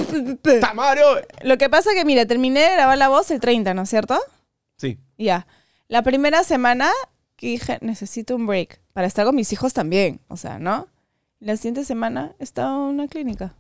¡Tamario! 0.60 1.06
Lo 1.44 1.58
que 1.60 1.70
pasa 1.70 1.92
que, 1.94 2.04
mira, 2.06 2.26
terminé 2.26 2.62
de 2.62 2.74
grabar 2.74 2.98
la 2.98 3.08
voz 3.10 3.30
el 3.30 3.40
30, 3.40 3.76
¿no 3.76 3.84
es 3.84 3.90
cierto? 3.90 4.20
Sí. 4.78 4.98
Ya. 5.18 5.46
La 5.88 6.02
primera 6.02 6.44
semana 6.44 6.90
que 7.36 7.48
dije, 7.48 7.78
necesito 7.82 8.36
un 8.36 8.48
break 8.48 8.82
para 8.94 9.06
estar 9.06 9.26
con 9.26 9.36
mis 9.36 9.54
hijos 9.54 9.74
también, 9.74 10.22
o 10.28 10.38
sea, 10.38 10.58
¿no? 10.58 10.88
La 11.40 11.56
siguiente 11.56 11.86
semana 11.86 12.34
he 12.40 12.44
estado 12.44 12.90
en 12.90 12.96
una 12.96 13.08
clínica. 13.08 13.54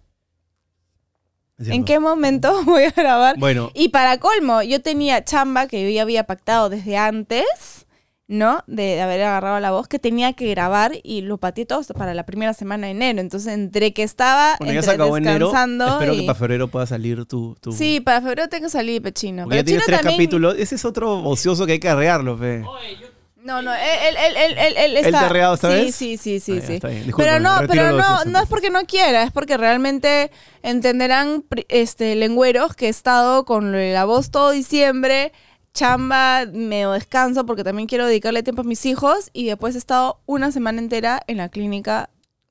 ¿En 1.65 1.83
qué 1.85 1.99
momento 1.99 2.63
voy 2.65 2.83
a 2.85 2.91
grabar? 2.91 3.37
Bueno, 3.37 3.71
Y 3.73 3.89
para 3.89 4.17
colmo, 4.19 4.61
yo 4.63 4.81
tenía 4.81 5.23
chamba 5.23 5.67
que 5.67 5.83
yo 5.83 5.89
ya 5.89 6.01
había 6.03 6.23
pactado 6.25 6.69
desde 6.69 6.95
antes, 6.97 7.85
¿no? 8.27 8.63
De, 8.67 8.83
de 8.83 9.01
haber 9.01 9.23
agarrado 9.23 9.59
la 9.59 9.71
voz, 9.71 9.87
que 9.87 9.97
tenía 9.99 10.33
que 10.33 10.47
grabar 10.51 10.91
y 11.03 11.21
lo 11.21 11.37
pateé 11.39 11.65
todo 11.65 11.79
hasta 11.79 11.93
para 11.95 12.13
la 12.13 12.25
primera 12.25 12.53
semana 12.53 12.85
de 12.87 12.91
enero. 12.91 13.19
Entonces, 13.21 13.53
entre 13.53 13.91
que 13.91 14.03
estaba 14.03 14.55
bueno, 14.59 14.71
ya 14.73 14.79
entre 14.79 14.91
se 14.91 14.95
acabó 14.95 15.17
enero. 15.17 15.47
descansando 15.47 15.87
Espero 15.87 16.13
y- 16.13 16.19
que 16.21 16.25
para 16.27 16.37
febrero 16.39 16.67
pueda 16.67 16.85
salir 16.85 17.25
tu. 17.25 17.55
tu... 17.59 17.71
Sí, 17.71 17.99
para 17.99 18.21
febrero 18.21 18.47
tengo 18.47 18.65
que 18.65 18.69
salir 18.71 19.01
pechino. 19.01 19.43
Porque 19.45 19.57
ya 19.57 19.63
tienes 19.63 19.83
Chino 19.83 19.97
tres 19.97 20.01
también- 20.01 20.17
capítulos. 20.17 20.55
Ese 20.59 20.75
es 20.75 20.85
otro 20.85 21.23
ocioso 21.23 21.65
que 21.65 21.71
hay 21.73 21.79
que 21.79 21.89
arrearlo, 21.89 22.37
fe. 22.37 22.63
No, 23.43 23.61
no, 23.61 23.73
él, 23.73 24.15
él, 24.17 24.35
él, 24.35 24.57
él, 24.57 24.57
él 24.77 24.97
¿Él 24.97 25.01
te 25.03 25.09
está... 25.09 25.21
ha 25.21 25.25
arreado 25.27 25.53
esta 25.55 25.69
sí, 25.69 25.75
vez? 25.75 25.95
Sí, 25.95 26.17
sí, 26.17 26.39
sí, 26.39 26.59
Ah, 26.61 26.65
sí. 26.65 26.73
Discúlpame, 26.73 27.13
Pero 27.15 27.39
no, 27.39 27.55
pero 27.67 27.91
no, 27.93 28.25
no 28.25 28.39
es 28.39 28.49
porque 28.49 28.69
no 28.69 28.81
quiera, 28.85 29.23
es 29.23 29.31
porque 29.31 29.57
realmente 29.57 30.31
entenderán 30.61 31.45
este 31.69 32.15
lengüeros 32.15 32.75
que 32.75 32.87
he 32.87 32.89
estado 32.89 33.45
con 33.45 33.71
la 33.71 34.05
voz 34.05 34.29
todo 34.29 34.51
diciembre, 34.51 35.31
chamba, 35.73 36.45
medio 36.51 36.91
descanso 36.91 37.45
porque 37.45 37.63
también 37.63 37.87
quiero 37.87 38.05
dedicarle 38.05 38.43
tiempo 38.43 38.61
a 38.61 38.65
mis 38.65 38.85
hijos 38.85 39.29
y 39.31 39.47
después 39.47 39.75
he 39.75 39.77
estado 39.77 40.19
una 40.25 40.51
semana 40.51 40.79
entera 40.79 41.21
en 41.27 41.37
la 41.37 41.47
clínica. 41.49 42.09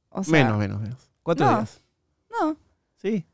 O 0.08 0.24
sea, 0.24 0.32
menos, 0.32 0.58
menos, 0.58 0.80
menos. 0.80 1.10
Cuatro 1.22 1.44
no. 1.44 1.56
días. 1.58 1.82
No. 2.30 2.56
Sí. 2.96 3.26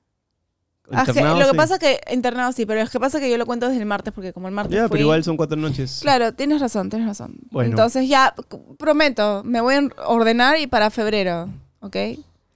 Ah, 0.92 1.04
Internado, 1.06 1.38
lo 1.38 1.44
que 1.46 1.50
sí. 1.52 1.56
pasa 1.56 1.74
es 1.74 1.80
que 1.80 2.00
internado 2.12 2.52
sí, 2.52 2.66
pero 2.66 2.80
es 2.82 2.90
que 2.90 3.00
pasa 3.00 3.18
que 3.18 3.30
yo 3.30 3.38
lo 3.38 3.46
cuento 3.46 3.66
desde 3.68 3.80
el 3.80 3.86
martes 3.86 4.12
porque 4.12 4.34
como 4.34 4.48
el 4.48 4.54
martes 4.54 4.74
Ya, 4.76 4.82
fui- 4.82 4.90
pero 4.90 5.00
igual 5.02 5.24
son 5.24 5.36
cuatro 5.38 5.56
noches. 5.56 6.00
Claro, 6.02 6.34
tienes 6.34 6.60
razón, 6.60 6.90
tienes 6.90 7.08
razón. 7.08 7.36
Bueno. 7.50 7.70
Entonces 7.70 8.06
ya, 8.06 8.34
prometo, 8.78 9.42
me 9.44 9.62
voy 9.62 9.74
a 9.76 9.88
ordenar 10.06 10.58
y 10.58 10.66
para 10.66 10.90
febrero, 10.90 11.48
¿ok? 11.80 11.96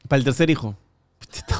Para 0.09 0.19
el 0.19 0.25
tercer 0.25 0.51
hijo. 0.51 0.75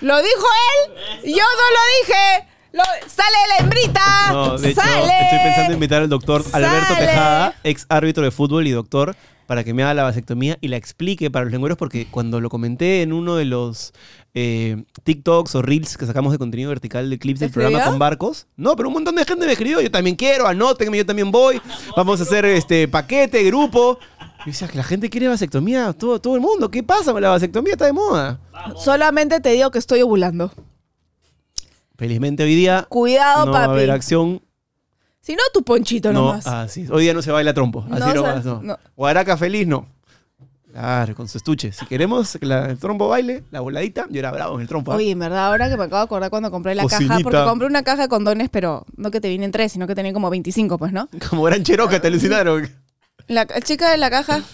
¿Lo 0.00 0.16
dijo 0.20 0.46
él? 0.86 0.92
Yo 1.32 1.36
no 1.44 1.66
lo 1.74 1.80
dije. 2.06 2.48
Lo- 2.72 3.08
¡Sale 3.08 3.36
la 3.50 3.56
hembrita! 3.64 4.32
No, 4.32 4.58
de 4.58 4.70
hecho, 4.70 4.80
¡Sale! 4.80 5.12
estoy 5.22 5.38
pensando 5.40 5.66
en 5.68 5.72
invitar 5.74 6.02
al 6.02 6.08
doctor 6.08 6.42
Alberto. 6.52 6.94
Tejada, 6.98 7.54
ex 7.64 7.84
árbitro 7.90 8.24
de 8.24 8.30
fútbol 8.30 8.66
y 8.66 8.70
doctor, 8.70 9.14
para 9.46 9.62
que 9.62 9.74
me 9.74 9.82
haga 9.82 9.92
la 9.92 10.02
vasectomía 10.04 10.56
y 10.62 10.68
la 10.68 10.78
explique 10.78 11.30
para 11.30 11.44
los 11.44 11.52
lengueros, 11.52 11.76
porque 11.76 12.06
cuando 12.10 12.40
lo 12.40 12.48
comenté 12.48 13.02
en 13.02 13.12
uno 13.12 13.36
de 13.36 13.44
los 13.44 13.92
eh, 14.34 14.84
TikToks 15.04 15.54
o 15.56 15.62
Reels 15.62 15.96
que 15.98 16.06
sacamos 16.06 16.32
de 16.32 16.38
contenido 16.38 16.70
vertical 16.70 17.10
de 17.10 17.18
clips 17.18 17.40
del 17.40 17.50
programa 17.50 17.84
con 17.84 17.98
barcos, 17.98 18.46
no, 18.56 18.74
pero 18.76 18.88
un 18.88 18.94
montón 18.94 19.14
de 19.16 19.24
gente 19.24 19.44
me 19.46 19.52
escribió, 19.52 19.80
yo 19.80 19.90
también 19.90 20.16
quiero, 20.16 20.46
anótenme, 20.46 20.96
yo 20.96 21.04
también 21.06 21.30
voy, 21.30 21.60
vamos 21.96 22.20
a 22.20 22.22
hacer 22.22 22.44
este 22.46 22.88
paquete, 22.88 23.42
grupo. 23.44 23.98
Y 24.44 24.50
decía 24.50 24.66
que 24.68 24.76
la 24.76 24.82
gente 24.84 25.08
quiere 25.08 25.28
vasectomía, 25.28 25.92
todo, 25.92 26.20
todo 26.20 26.34
el 26.34 26.40
mundo, 26.40 26.68
¿qué 26.70 26.82
pasa 26.82 27.12
con 27.12 27.22
la 27.22 27.28
vasectomía? 27.30 27.74
Está 27.74 27.84
de 27.86 27.92
moda. 27.92 28.40
Solamente 28.76 29.38
te 29.40 29.50
digo 29.50 29.70
que 29.70 29.78
estoy 29.78 30.02
ovulando. 30.02 30.50
Felizmente 31.96 32.42
hoy 32.42 32.54
día 32.54 32.86
Cuidado, 32.88 33.46
no 33.46 33.52
va 33.52 33.58
a 33.64 33.66
papi. 33.66 33.78
haber 33.78 33.90
acción 33.92 34.42
Si 35.20 35.34
no, 35.34 35.42
tu 35.54 35.62
ponchito 35.62 36.12
No, 36.12 36.20
nomás. 36.26 36.46
así. 36.48 36.86
Hoy 36.90 37.04
día 37.04 37.14
no 37.14 37.22
se 37.22 37.30
baila 37.30 37.54
trompo. 37.54 37.84
Así 37.90 38.00
No 38.00 38.08
se- 38.08 38.14
nomás, 38.14 38.44
no. 38.44 38.60
no. 38.62 38.78
Guaraca 38.96 39.36
feliz, 39.36 39.66
no. 39.68 39.86
Claro, 40.72 41.14
con 41.14 41.28
su 41.28 41.36
estuche. 41.36 41.70
Si 41.72 41.84
queremos 41.84 42.36
que 42.40 42.46
la- 42.46 42.64
el 42.70 42.78
trompo 42.78 43.06
baile, 43.06 43.44
la 43.50 43.60
voladita, 43.60 44.06
yo 44.08 44.18
era 44.18 44.30
bravo 44.32 44.54
en 44.54 44.62
el 44.62 44.68
trompo. 44.68 44.90
¿ah? 44.92 44.96
Oye, 44.96 45.10
en 45.10 45.18
verdad, 45.18 45.46
ahora 45.46 45.68
que 45.68 45.76
me 45.76 45.84
acabo 45.84 45.98
de 45.98 46.04
acordar 46.04 46.30
cuando 46.30 46.50
compré 46.50 46.74
la 46.74 46.86
caja, 46.86 47.18
porque 47.22 47.44
compré 47.44 47.66
una 47.66 47.82
caja 47.82 48.02
de 48.02 48.08
condones, 48.08 48.48
pero 48.50 48.86
no 48.96 49.10
que 49.10 49.20
te 49.20 49.28
vienen 49.28 49.50
tres, 49.52 49.72
sino 49.72 49.86
que 49.86 49.94
tenían 49.94 50.14
como 50.14 50.30
25, 50.30 50.78
pues, 50.78 50.92
¿no? 50.92 51.08
Como 51.30 51.42
gran 51.42 51.62
cheroca, 51.62 52.00
te 52.00 52.08
alucinaron. 52.08 52.70
La 53.28 53.44
ca- 53.46 53.60
chica 53.60 53.90
de 53.90 53.98
la 53.98 54.08
caja, 54.10 54.40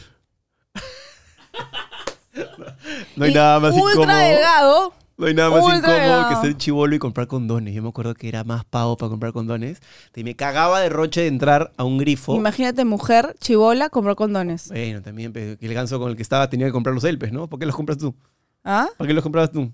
No 3.16 3.24
hay 3.24 3.30
Y 3.30 3.34
nada 3.34 3.58
más 3.60 3.72
ultra 3.74 3.90
incómodo. 4.02 4.18
delgado. 4.18 4.94
No 5.18 5.26
hay 5.26 5.34
nada 5.34 5.50
más 5.50 5.64
incómodo 5.76 6.28
que 6.28 6.46
ser 6.46 6.56
chivolo 6.56 6.94
y 6.94 7.00
comprar 7.00 7.26
condones. 7.26 7.74
Yo 7.74 7.82
me 7.82 7.88
acuerdo 7.88 8.14
que 8.14 8.28
era 8.28 8.44
más 8.44 8.64
pago 8.64 8.96
para 8.96 9.10
comprar 9.10 9.32
condones. 9.32 9.80
Y 10.14 10.22
me 10.22 10.36
cagaba 10.36 10.78
de 10.78 10.90
roche 10.90 11.22
de 11.22 11.26
entrar 11.26 11.72
a 11.76 11.82
un 11.82 11.98
grifo. 11.98 12.36
Imagínate, 12.36 12.84
mujer, 12.84 13.34
chivola, 13.40 13.88
compró 13.88 14.14
condones. 14.14 14.68
Bueno, 14.68 15.02
también 15.02 15.32
que 15.32 15.58
el 15.60 15.74
ganso 15.74 15.98
con 15.98 16.10
el 16.10 16.16
que 16.16 16.22
estaba 16.22 16.48
tenía 16.48 16.66
que 16.66 16.72
comprar 16.72 16.94
los 16.94 17.02
elpes, 17.02 17.32
¿no? 17.32 17.48
¿Por 17.48 17.58
qué 17.58 17.66
los 17.66 17.74
compras 17.74 17.98
tú? 17.98 18.14
¿Ah? 18.62 18.88
¿Por 18.96 19.08
qué 19.08 19.12
los 19.12 19.24
comprabas 19.24 19.50
tú? 19.50 19.72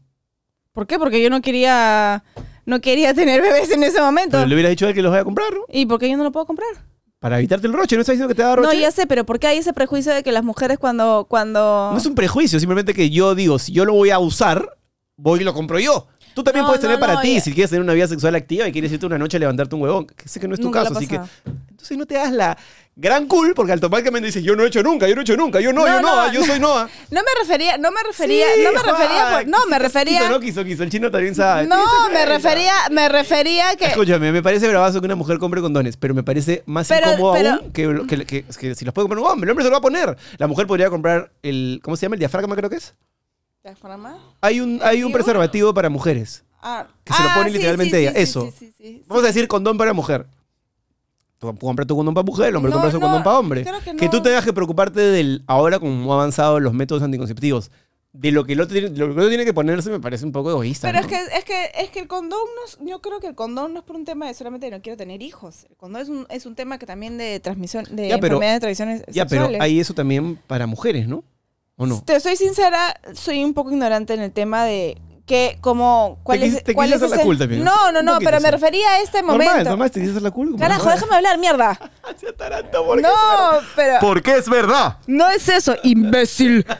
¿Por 0.72 0.86
qué? 0.86 0.98
Porque 0.98 1.22
yo 1.22 1.28
no 1.28 1.42
quería, 1.42 2.24
no 2.64 2.80
quería 2.80 3.12
tener 3.12 3.42
bebés 3.42 3.70
en 3.70 3.84
ese 3.84 4.00
momento. 4.00 4.38
Pero 4.38 4.46
le 4.46 4.54
hubieras 4.54 4.70
dicho 4.70 4.86
a 4.86 4.88
él 4.88 4.94
que 4.94 5.02
los 5.02 5.10
vaya 5.10 5.22
a 5.22 5.26
comprar, 5.26 5.52
¿no? 5.52 5.66
¿Y 5.68 5.84
por 5.84 6.00
qué 6.00 6.08
yo 6.08 6.16
no 6.16 6.24
lo 6.24 6.32
puedo 6.32 6.46
comprar? 6.46 6.70
Para 7.18 7.36
evitarte 7.38 7.66
el 7.66 7.74
roche. 7.74 7.96
¿No 7.96 8.00
está 8.00 8.12
diciendo 8.12 8.28
que 8.28 8.34
te 8.34 8.42
da 8.42 8.56
roche? 8.56 8.66
No, 8.66 8.72
ya 8.72 8.90
sé, 8.90 9.06
pero 9.06 9.26
¿por 9.26 9.38
qué 9.38 9.48
hay 9.48 9.58
ese 9.58 9.74
prejuicio 9.74 10.14
de 10.14 10.22
que 10.22 10.32
las 10.32 10.42
mujeres 10.42 10.78
cuando... 10.78 11.26
cuando... 11.28 11.90
No 11.92 11.98
es 11.98 12.06
un 12.06 12.14
prejuicio, 12.14 12.58
simplemente 12.58 12.94
que 12.94 13.10
yo 13.10 13.34
digo, 13.34 13.58
si 13.58 13.72
yo 13.72 13.84
lo 13.84 13.92
voy 13.92 14.08
a 14.08 14.18
usar, 14.18 14.70
voy 15.16 15.40
y 15.40 15.44
lo 15.44 15.54
compro 15.54 15.78
yo. 15.78 16.06
Tú 16.34 16.42
también 16.42 16.62
No, 16.64 16.68
puedes 16.70 16.80
tener 16.80 16.96
no, 16.96 17.00
para 17.00 17.14
no, 17.14 17.20
ti, 17.20 17.34
ya. 17.34 17.40
si 17.40 17.52
quieres 17.52 17.70
tener 17.70 17.82
una 17.82 17.92
vida 17.92 18.08
sexual 18.08 18.34
activa 18.34 18.66
y 18.66 18.72
quieres 18.72 18.90
irte 18.90 19.06
una 19.06 19.18
noche 19.18 19.36
a 19.36 19.40
levantarte 19.40 19.74
un 19.76 19.82
huevón. 19.82 20.06
Que 20.06 20.28
sé 20.28 20.40
que 20.40 20.48
no 20.48 20.54
es 20.54 20.60
tu 20.60 20.66
Nunca 20.66 20.82
caso, 20.82 20.96
así 20.98 21.06
que. 21.06 21.20
Entonces 21.70 21.96
no 21.96 22.06
te 22.06 22.16
hagas 22.18 22.32
la 22.32 22.58
gran 22.96 23.26
cool, 23.28 23.54
porque 23.54 23.70
automáticamente 23.72 24.26
dices, 24.26 24.42
yo 24.42 24.56
no 24.56 24.64
he 24.64 24.66
hecho 24.68 24.82
nunca, 24.82 25.06
yo 25.06 25.14
no 25.14 25.20
he 25.20 25.22
hecho 25.22 25.36
nunca, 25.36 25.60
yo 25.60 25.72
no, 25.72 25.86
yo 25.86 26.00
no, 26.00 26.32
yo 26.32 26.44
soy 26.44 26.58
Noah. 26.58 26.88
No 27.10 27.20
me 27.20 27.40
refería, 27.40 27.76
no 27.78 27.90
me 27.92 28.02
refería, 28.04 28.46
Sí, 28.56 28.62
no 28.64 28.72
me 28.72 28.78
refería, 28.82 29.28
por- 29.32 29.46
no, 29.48 29.58
me 29.68 29.78
refería... 29.78 30.18
Quiso, 30.20 30.30
no 30.32 30.40
quiso, 30.40 30.64
quiso. 30.64 30.82
El 30.82 30.90
chino 30.90 31.10
también 31.10 31.34
sabe. 31.36 31.66
No, 31.68 31.84
me 32.12 32.24
refería, 32.26 32.72
me 32.90 33.08
refería 33.08 33.76
que... 33.76 33.86
Escúchame, 33.86 34.32
me 34.32 34.42
parece 34.42 34.66
bravazo 34.68 35.00
que 35.00 35.06
una 35.06 35.16
mujer 35.16 35.38
compre 35.38 35.60
condones, 35.60 35.96
pero 35.96 36.14
me 36.14 36.22
parece 36.24 36.62
más 36.66 36.88
Pero- 36.88 37.12
incómodo 37.12 37.32
pero- 37.34 37.50
aún 37.50 37.72
que, 37.72 38.06
que- 38.08 38.26
que- 38.26 38.44
que 38.44 38.74
si 38.74 38.84
los 38.84 38.92
puede 38.94 39.04
comprar 39.08 39.18
un 39.24 39.30
hombre. 39.30 39.46
El 39.46 39.50
hombre 39.52 39.64
se 39.64 39.68
lo 39.70 39.74
va 39.74 39.78
a 39.78 39.82
poner. 39.82 40.16
La 40.38 40.46
mujer 40.48 40.66
podría 40.66 40.88
comprar 40.90 41.30
el. 41.42 41.80
¿Cómo 41.82 41.96
se 41.96 42.06
llama? 42.06 42.14
El 42.16 42.20
diafragma, 42.20 42.56
creo 42.56 42.70
que 42.70 42.76
es. 42.76 42.94
Hay 44.40 44.60
un, 44.60 44.80
hay 44.82 45.02
un 45.02 45.12
preservativo 45.12 45.72
para 45.72 45.88
mujeres. 45.88 46.44
Ah, 46.62 46.86
Que 47.04 47.12
se 47.12 47.22
lo 47.22 47.28
ah, 47.30 47.34
pone 47.36 47.50
sí, 47.50 47.56
literalmente 47.56 47.96
sí, 47.96 48.02
ella. 48.02 48.12
sí, 48.12 48.18
Eso. 48.20 48.40
sí, 48.42 48.50
sí, 48.58 48.66
sí, 48.78 48.84
sí. 48.84 49.02
Vamos 49.06 49.24
a 49.24 49.26
decir 49.28 49.48
condón 49.48 49.76
para 49.78 49.92
mujer. 49.92 50.26
Tú 51.38 51.54
compras 51.58 51.86
tu 51.86 51.94
condón 51.96 52.14
para 52.14 52.24
mujer, 52.24 52.48
el 52.48 52.56
hombre 52.56 52.70
No, 52.70 52.76
compra 52.76 52.90
su 52.90 52.98
no, 52.98 53.06
condón 53.06 53.22
para 53.22 53.38
hombre. 53.38 53.62
creo 53.64 53.80
que 53.98 54.08
tú 54.08 54.16
no. 54.18 54.22
tengas 54.22 54.44
que 54.44 54.52
preocuparte 54.52 55.00
del 55.00 55.42
ahora 55.46 55.78
como 55.78 56.12
han 56.12 56.18
avanzado 56.18 56.60
los 56.60 56.72
métodos 56.72 57.02
anticonceptivos. 57.02 57.70
De 58.14 58.30
lo 58.30 58.44
que 58.44 58.52
el 58.52 58.60
otro 58.60 58.72
tiene, 58.78 58.90
lo 58.90 59.06
que 59.06 59.12
el 59.12 59.18
otro 59.18 59.28
tiene 59.28 59.44
que 59.44 59.52
ponerse 59.52 59.90
me 59.90 59.98
parece 59.98 60.24
un 60.24 60.30
poco 60.30 60.50
egoísta. 60.50 60.86
Pero 60.88 61.00
¿no? 61.00 61.06
es 61.06 61.12
que, 61.12 61.36
es 61.36 61.44
que, 61.44 61.70
es 61.82 61.90
que 61.90 61.98
el 61.98 62.06
condón 62.06 62.38
no 62.56 62.64
es- 62.64 62.78
yo 62.88 63.00
creo 63.02 63.18
que 63.18 63.26
el 63.26 63.34
condón 63.34 63.72
no 63.74 63.80
es 63.80 63.84
por 63.84 63.96
un 63.96 64.04
tema 64.04 64.26
de 64.28 64.34
solamente 64.34 64.70
no 64.70 64.80
quiero 64.80 64.96
tener 64.96 65.20
hijos. 65.20 65.66
El 65.68 65.76
condón 65.76 66.00
es 66.00 66.08
un, 66.08 66.24
es 66.30 66.46
un 66.46 66.54
tema 66.54 66.78
que 66.78 66.86
también 66.86 67.18
de 67.18 67.40
transmisión, 67.40 67.84
de 67.90 68.08
Ya, 68.08 68.18
pero- 68.20 68.36
enfermedades 68.36 68.56
de 68.56 68.60
tradiciones 68.60 69.02
Ya, 69.08 69.26
pero 69.26 69.42
sexuales. 69.42 69.60
hay 69.60 69.80
eso 69.80 69.94
también 69.94 70.36
para 70.46 70.66
mujeres, 70.68 71.08
¿no? 71.08 71.24
¿O 71.76 71.86
no? 71.86 72.02
Te 72.04 72.20
soy 72.20 72.36
sincera, 72.36 72.94
soy 73.14 73.42
un 73.42 73.52
poco 73.54 73.70
ignorante 73.72 74.14
en 74.14 74.20
el 74.20 74.32
tema 74.32 74.64
de 74.64 75.00
que 75.26 75.56
como 75.62 76.18
cuál 76.22 76.38
Te 76.40 76.46
es, 76.46 76.54
quis- 76.56 76.62
te 76.64 76.74
cuál 76.74 76.86
quise 76.86 76.96
es 76.98 77.02
hacer 77.02 77.16
la 77.18 77.24
cool 77.24 77.38
también. 77.38 77.64
No, 77.64 77.90
no, 77.90 78.02
no, 78.02 78.18
pero 78.18 78.40
me 78.40 78.50
refería 78.50 78.86
a 78.90 78.98
este 79.00 79.22
Normal, 79.22 79.46
momento. 79.48 79.70
normal, 79.70 79.90
te 79.90 80.00
dices 80.00 80.20
la 80.22 80.30
culo. 80.30 80.50
como 80.52 80.60
Carajo, 80.62 80.80
normal. 80.84 80.94
déjame 80.98 81.16
hablar, 81.16 81.38
mierda. 81.38 81.78
Se 82.20 82.28
ataranta 82.28 82.78
porque 82.84 83.02
No, 83.02 83.08
es 83.10 83.16
verdad. 83.16 83.62
pero 83.74 83.98
Porque 84.00 84.36
es 84.36 84.48
verdad. 84.50 84.98
no 85.06 85.28
es 85.30 85.48
eso, 85.48 85.74
imbécil. 85.82 86.64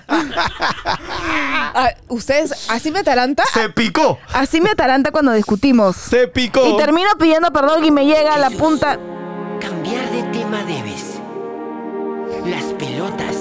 Ah, 1.77 1.91
Ustedes, 2.09 2.69
así 2.71 2.93
me 2.93 3.01
ataranta, 3.01 3.43
Se 3.53 3.69
picó. 3.69 4.19
así 4.33 4.61
me 4.61 4.71
ataranta 4.71 5.11
cuando 5.11 5.33
discutimos. 5.33 5.97
Se 5.97 6.29
picó. 6.29 6.65
Y 6.69 6.77
termino 6.77 7.09
pidiendo 7.19 7.53
perdón 7.53 7.85
y 7.85 7.91
me 7.91 8.05
llega 8.07 8.35
a 8.35 8.39
la 8.39 8.51
punta. 8.51 8.97
Cambiar 9.61 10.09
de 10.13 10.23
tema 10.25 10.63
debes. 10.65 11.15
Las 12.47 12.63
pelotas. 12.75 13.37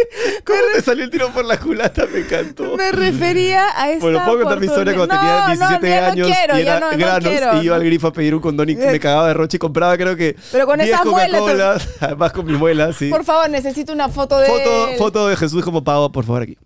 ¿Cómo 0.44 0.58
te 0.74 0.82
salió 0.82 1.04
el 1.04 1.10
tiro 1.10 1.30
por 1.32 1.44
la 1.44 1.58
culata? 1.58 2.06
Me 2.12 2.20
encantó. 2.20 2.76
Me 2.76 2.92
refería 2.92 3.66
a 3.80 3.90
esta 3.90 4.04
Bueno, 4.04 4.22
puedo 4.24 4.40
contar 4.40 4.60
mi 4.60 4.66
historia 4.66 4.94
cuando 4.94 5.14
oportunidad. 5.14 5.46
tenía 5.46 5.60
No, 5.68 5.74
17 5.74 5.88
no, 5.88 5.94
ya 5.94 6.00
no 6.00 6.12
años 6.12 6.28
quiero, 6.36 6.58
y 6.58 6.64
ya 6.64 6.70
era 6.76 6.80
no, 6.80 6.92
no 6.92 6.98
granos 6.98 7.28
quiero. 7.30 7.56
y 7.62 7.64
iba 7.66 7.76
al 7.76 7.84
grifo 7.84 8.06
a 8.08 8.12
pedir 8.12 8.34
un 8.34 8.40
condón 8.40 8.68
y 8.68 8.72
Eh. 8.72 8.88
me 8.92 9.00
cagaba 9.00 9.28
de 9.28 9.34
roche 9.34 9.56
y 9.56 9.58
compraba 9.58 9.96
creo 9.96 10.16
que 10.16 10.36
Pero 10.52 10.66
con 10.66 10.78
10 10.78 10.90
esa 10.90 11.04
muela, 11.04 11.38
Coca-Cola, 11.38 11.78
además 12.00 12.32
con 12.32 12.46
mi 12.46 12.52
muela, 12.54 12.92
sí. 12.92 13.08
Por 13.10 13.24
favor, 13.24 13.48
necesito 13.50 13.92
una 13.92 14.08
foto 14.08 14.38
de 14.38 14.46
Foto, 14.46 14.88
él. 14.88 14.96
foto 14.98 15.28
de 15.28 15.36
Jesús 15.36 15.64
como 15.64 15.82
pago, 15.84 16.10
por 16.12 16.24
favor, 16.24 16.42
aquí. 16.42 16.56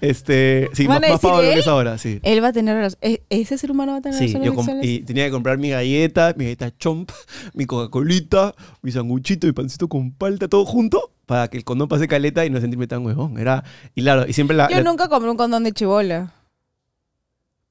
Este, 0.00 0.70
sí, 0.74 0.86
¿Van 0.86 1.00
más, 1.00 1.10
más 1.10 1.22
lo 1.22 1.40
que 1.40 1.58
es 1.58 1.66
ahora, 1.66 1.98
sí. 1.98 2.20
Él 2.22 2.42
va 2.42 2.48
a 2.48 2.52
tener 2.52 2.96
¿E- 3.00 3.22
¿Ese 3.30 3.58
ser 3.58 3.70
humano 3.70 3.92
va 3.92 3.98
a 3.98 4.00
tener 4.00 4.18
Sí, 4.18 4.32
yo 4.32 4.54
y 4.82 5.00
tenía 5.00 5.24
que 5.26 5.30
comprar 5.32 5.58
mi 5.58 5.70
galleta, 5.70 6.34
mi 6.36 6.44
galleta 6.44 6.76
chomp, 6.78 7.10
mi 7.54 7.66
Coca-Colita, 7.66 8.54
mi 8.82 8.92
sanguchito, 8.92 9.46
mi 9.46 9.52
pancito 9.52 9.88
con 9.88 10.12
palta, 10.12 10.46
todo 10.48 10.64
junto, 10.64 11.12
para 11.26 11.48
que 11.48 11.56
el 11.56 11.64
condón 11.64 11.88
pase 11.88 12.06
caleta 12.06 12.44
y 12.44 12.50
no 12.50 12.60
sentirme 12.60 12.86
tan 12.86 13.04
huevón. 13.04 13.38
Era, 13.38 13.64
y 13.94 14.02
claro, 14.02 14.24
y 14.28 14.32
siempre 14.32 14.56
la... 14.56 14.68
Yo 14.68 14.76
la- 14.76 14.82
nunca 14.84 15.08
compré 15.08 15.30
un 15.30 15.36
condón 15.36 15.64
de 15.64 15.72
chibola. 15.72 16.32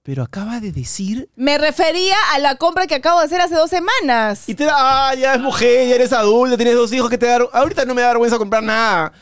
Pero 0.02 0.24
acaba 0.24 0.60
de 0.60 0.74
decir... 0.74 1.30
Me 1.38 1.58
refería 1.58 2.16
a 2.34 2.40
la 2.40 2.58
compra 2.58 2.88
que 2.88 2.96
acabo 2.96 3.20
de 3.22 3.26
hacer 3.26 3.40
hace 3.40 3.56
dos 3.56 3.70
semanas. 3.70 4.50
Y 4.50 4.54
te 4.56 4.66
da, 4.66 4.74
ah, 5.10 5.16
ya 5.16 5.36
es 5.36 5.40
mujer, 5.40 5.88
ya 5.88 5.96
eres 5.96 6.12
adulta, 6.12 6.58
tienes 6.58 6.76
dos 6.76 6.92
hijos 6.92 7.10
que 7.10 7.18
te 7.18 7.26
dar. 7.26 7.48
Ahorita 7.54 7.86
no 7.86 7.96
me 7.96 8.02
da 8.02 8.10
vergüenza 8.10 8.38
comprar 8.38 8.62
nada. 8.64 9.14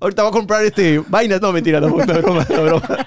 Ahorita 0.00 0.22
voy 0.22 0.30
a 0.30 0.32
comprar 0.32 0.64
este 0.64 0.98
vainas, 1.08 1.40
no 1.40 1.52
mentira, 1.52 1.80
no, 1.80 1.88
no 1.88 1.94
broma, 1.96 2.46
no 2.50 2.62
broma. 2.64 3.06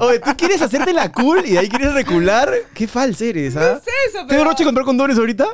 Oye, 0.00 0.18
¿tú 0.20 0.30
quieres 0.36 0.60
hacerte 0.62 0.92
la 0.92 1.10
cool 1.10 1.44
y 1.46 1.52
de 1.52 1.58
ahí 1.58 1.68
quieres 1.68 1.92
recular? 1.94 2.52
Qué 2.74 2.86
falsa 2.86 3.24
eres, 3.24 3.56
¿ah? 3.56 3.74
es 3.84 4.10
eso, 4.10 4.18
¿Te 4.20 4.26
pero- 4.28 4.42
dio 4.42 4.50
roche 4.50 4.64
comprar 4.64 4.84
condones 4.84 5.18
ahorita? 5.18 5.44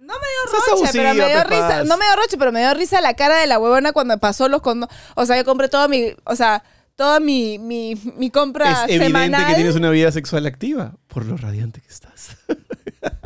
No 0.00 0.14
me 0.14 0.26
dio 0.26 0.52
roche, 0.52 0.90
pero 0.92 1.02
me 1.02 1.10
abusiva, 1.10 1.26
dio 1.28 1.44
risa. 1.44 1.68
paz. 1.68 1.86
No 1.86 1.98
me 1.98 2.06
dio 2.06 2.16
roche, 2.16 2.36
pero 2.38 2.52
me 2.52 2.60
dio 2.60 2.72
risa 2.72 3.00
la 3.02 3.12
cara 3.14 3.36
de 3.36 3.46
la 3.46 3.58
huevona 3.58 3.92
cuando 3.92 4.16
pasó 4.18 4.48
los 4.48 4.62
condones. 4.62 4.94
O 5.16 5.26
sea, 5.26 5.36
yo 5.36 5.44
compré 5.44 5.68
todo 5.68 5.86
mi, 5.86 6.14
o 6.24 6.34
sea, 6.34 6.62
toda 6.96 7.20
mi, 7.20 7.58
mi, 7.58 7.94
mi 8.16 8.30
compra 8.30 8.84
Es 8.84 8.90
evidente 8.92 9.04
semanal. 9.06 9.46
que 9.48 9.54
tienes 9.56 9.76
una 9.76 9.90
vida 9.90 10.10
sexual 10.10 10.46
activa 10.46 10.94
por 11.08 11.26
lo 11.26 11.36
radiante 11.36 11.82
que 11.82 11.88
estás. 11.88 12.38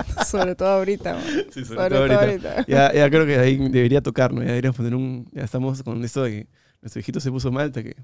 Sobre 0.26 0.54
todo 0.54 0.68
ahorita. 0.68 1.14
man. 1.14 1.22
Sí, 1.50 1.64
sobre, 1.64 1.88
todo 1.88 2.18
ahorita. 2.18 2.66
Ya, 2.66 2.92
ya 2.92 3.10
creo 3.10 3.26
que 3.26 3.38
ahí 3.38 3.56
debería 3.56 4.00
tocarnos, 4.00 4.44
ya 4.44 4.50
deberíamos 4.50 4.76
poner 4.76 4.94
un... 4.94 5.28
Ya 5.32 5.44
estamos 5.44 5.82
con 5.82 6.04
esto 6.04 6.22
de 6.22 6.30
que 6.30 6.48
nuestro 6.80 7.00
hijito 7.00 7.20
se 7.20 7.30
puso 7.30 7.50
mal, 7.52 7.66
hasta 7.66 7.82
que 7.82 7.96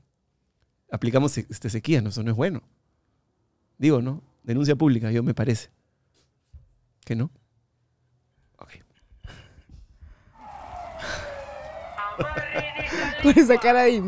aplicamos 0.90 1.36
este 1.36 1.70
sequía, 1.70 2.00
no, 2.02 2.10
eso 2.10 2.22
no 2.22 2.30
es 2.30 2.36
bueno. 2.36 2.62
Digo, 3.78 4.02
¿no? 4.02 4.22
Denuncia 4.42 4.76
pública, 4.76 5.10
yo 5.10 5.22
me 5.22 5.34
parece. 5.34 5.70
¿Que 7.04 7.14
no? 7.16 7.30
Ok. 8.58 8.72
Con 13.22 13.38
esa 13.38 13.58
cara 13.58 13.82
de... 13.84 14.02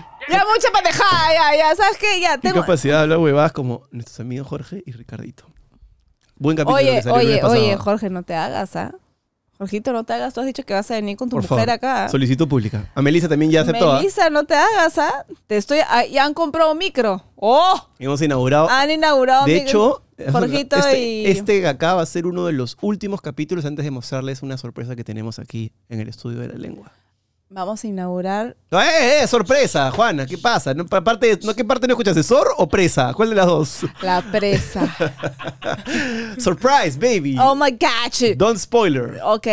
ya, 0.28 0.44
mucha 0.52 0.70
pendejada, 0.72 1.32
ya, 1.34 1.56
ya. 1.56 1.74
¿Sabes 1.76 1.98
qué? 1.98 2.20
Ya, 2.20 2.36
Qué 2.36 2.48
tengo... 2.48 2.60
capacidad 2.60 2.96
de 2.98 3.02
hablar 3.02 3.18
huevadas 3.18 3.52
como 3.52 3.82
nuestros 3.90 4.20
amigos 4.20 4.46
Jorge 4.48 4.82
y 4.84 4.92
Ricardito. 4.92 5.44
Buen 6.36 6.56
capítulo 6.56 6.76
Oye, 6.76 6.96
que 6.96 7.02
salió 7.02 7.20
el 7.20 7.26
oye, 7.26 7.36
pasado. 7.38 7.52
oye, 7.60 7.76
Jorge, 7.76 8.10
no 8.10 8.22
te 8.22 8.34
hagas, 8.34 8.76
¿ah? 8.76 8.94
Jorgito, 9.58 9.92
no 9.94 10.04
te 10.04 10.12
hagas. 10.12 10.34
Tú 10.34 10.40
has 10.40 10.46
dicho 10.46 10.62
que 10.64 10.74
vas 10.74 10.90
a 10.90 10.94
venir 10.94 11.16
con 11.16 11.30
tu 11.30 11.36
Por 11.36 11.42
mujer 11.42 11.66
favor, 11.66 11.70
acá. 11.70 12.08
Solicitud 12.10 12.46
pública. 12.46 12.90
A 12.94 13.00
Melissa 13.00 13.26
también 13.26 13.50
ya 13.50 13.62
aceptó. 13.62 13.90
¿ah? 13.90 13.96
Melissa, 13.96 14.28
no 14.28 14.44
te 14.44 14.54
hagas, 14.54 14.98
¿ah? 14.98 15.24
Te 15.46 15.56
estoy... 15.56 15.78
ah, 15.88 16.04
ya 16.04 16.26
han 16.26 16.34
comprado 16.34 16.72
un 16.72 16.78
micro. 16.78 17.24
¡Oh! 17.36 17.88
Hemos 17.98 18.20
inaugurado. 18.20 18.68
Han 18.68 18.90
inaugurado 18.90 19.46
de 19.46 19.54
micro. 19.54 20.02
hecho, 20.18 20.30
Jorgito 20.30 20.76
este, 20.76 21.00
y... 21.00 21.26
este 21.26 21.66
acá 21.66 21.94
va 21.94 22.02
a 22.02 22.06
ser 22.06 22.26
uno 22.26 22.44
de 22.44 22.52
los 22.52 22.76
últimos 22.82 23.22
capítulos 23.22 23.64
antes 23.64 23.82
de 23.84 23.90
mostrarles 23.90 24.42
una 24.42 24.58
sorpresa 24.58 24.94
que 24.94 25.04
tenemos 25.04 25.38
aquí 25.38 25.72
en 25.88 26.00
el 26.00 26.08
estudio 26.08 26.40
de 26.40 26.48
la 26.48 26.56
lengua. 26.56 26.92
Vamos 27.48 27.84
a 27.84 27.86
inaugurar... 27.86 28.56
¡Eh, 28.72 29.20
eh! 29.22 29.26
¡Sorpresa! 29.28 29.92
Juana, 29.92 30.26
¿qué 30.26 30.36
pasa? 30.36 30.74
¿No, 30.74 30.84
pa- 30.84 31.02
parte, 31.04 31.38
no, 31.44 31.54
¿Qué 31.54 31.64
parte 31.64 31.86
no 31.86 31.92
escuchaste? 31.92 32.24
¿Sor 32.24 32.48
o 32.56 32.68
presa? 32.68 33.14
¿Cuál 33.14 33.30
de 33.30 33.36
las 33.36 33.46
dos? 33.46 33.78
La 34.02 34.20
presa. 34.20 34.82
Surprise, 36.38 36.98
baby. 36.98 37.36
oh 37.38 37.54
my 37.54 37.70
God. 37.70 38.36
Don't 38.36 38.58
spoiler. 38.58 39.20
Ok. 39.22 39.46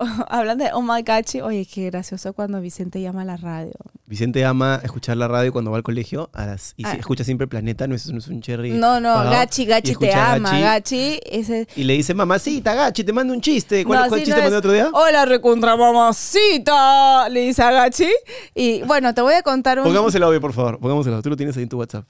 Hablando 0.28 0.64
de 0.64 0.70
Oh 0.72 0.82
my 0.82 1.02
God, 1.02 1.42
oye, 1.44 1.66
qué 1.66 1.86
gracioso 1.90 2.32
cuando 2.32 2.60
Vicente 2.60 3.00
llama 3.00 3.22
a 3.22 3.24
la 3.24 3.36
radio. 3.36 3.72
Vicente 4.06 4.44
ama 4.44 4.80
escuchar 4.82 5.16
la 5.16 5.28
radio 5.28 5.52
cuando 5.52 5.70
va 5.70 5.76
al 5.76 5.82
colegio 5.84 6.30
a 6.32 6.46
las- 6.46 6.74
y 6.76 6.84
Ah. 6.86 6.94
escucha 6.98 7.22
siempre 7.22 7.46
Planeta, 7.46 7.86
no 7.86 7.94
es, 7.94 8.10
no 8.10 8.18
es 8.18 8.26
un 8.28 8.40
cherry. 8.40 8.70
No, 8.72 8.98
no, 9.00 9.14
pagado. 9.14 9.30
Gachi, 9.30 9.64
Gachi 9.66 9.94
te 9.94 10.12
ama, 10.12 10.50
Gachi, 10.50 10.62
Gachi. 10.62 11.20
Ese... 11.26 11.68
Y 11.76 11.84
le 11.84 11.92
dice, 11.94 12.12
mamacita, 12.14 12.74
Gachi, 12.74 13.04
te 13.04 13.12
mando 13.12 13.32
un 13.32 13.40
chiste. 13.40 13.84
¿Cuál, 13.84 14.02
No, 14.02 14.08
cuál 14.08 14.20
chiste 14.20 14.34
no 14.34 14.42
mandé 14.42 14.56
es. 14.56 14.58
otro 14.58 14.72
día? 14.72 14.90
Hola, 14.92 15.24
recontra 15.26 15.76
mamacita, 15.76 17.28
le 17.28 17.40
dice 17.42 17.62
a 17.62 17.70
Gachi. 17.70 18.08
Y 18.54 18.82
bueno, 18.82 19.14
te 19.14 19.20
voy 19.22 19.34
a 19.34 19.42
contar 19.42 19.78
un... 19.78 19.84
Pongamos 19.84 20.14
el 20.14 20.22
audio, 20.22 20.40
por 20.40 20.52
favor. 20.52 20.78
Pongamos 20.80 21.06
el 21.06 21.12
audio. 21.12 21.22
Tú 21.22 21.30
lo 21.30 21.36
tienes 21.36 21.56
ahí 21.56 21.62
en 21.64 21.68
tu 21.68 21.78
WhatsApp. 21.78 22.04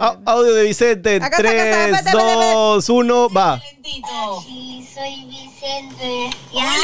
Audio 0.00 0.54
de 0.54 0.62
Vicente. 0.64 1.16
Acá 1.16 1.36
está, 1.36 1.38
acá 1.38 1.50
está, 1.50 1.52
3, 1.52 1.96
espérate, 1.96 2.08
espérate, 2.08 2.54
2, 2.54 2.88
1, 2.88 3.28
va. 3.30 3.62
Sí, 3.82 4.88
soy 4.94 5.24
Vicente. 5.26 6.30
Ya. 6.52 6.74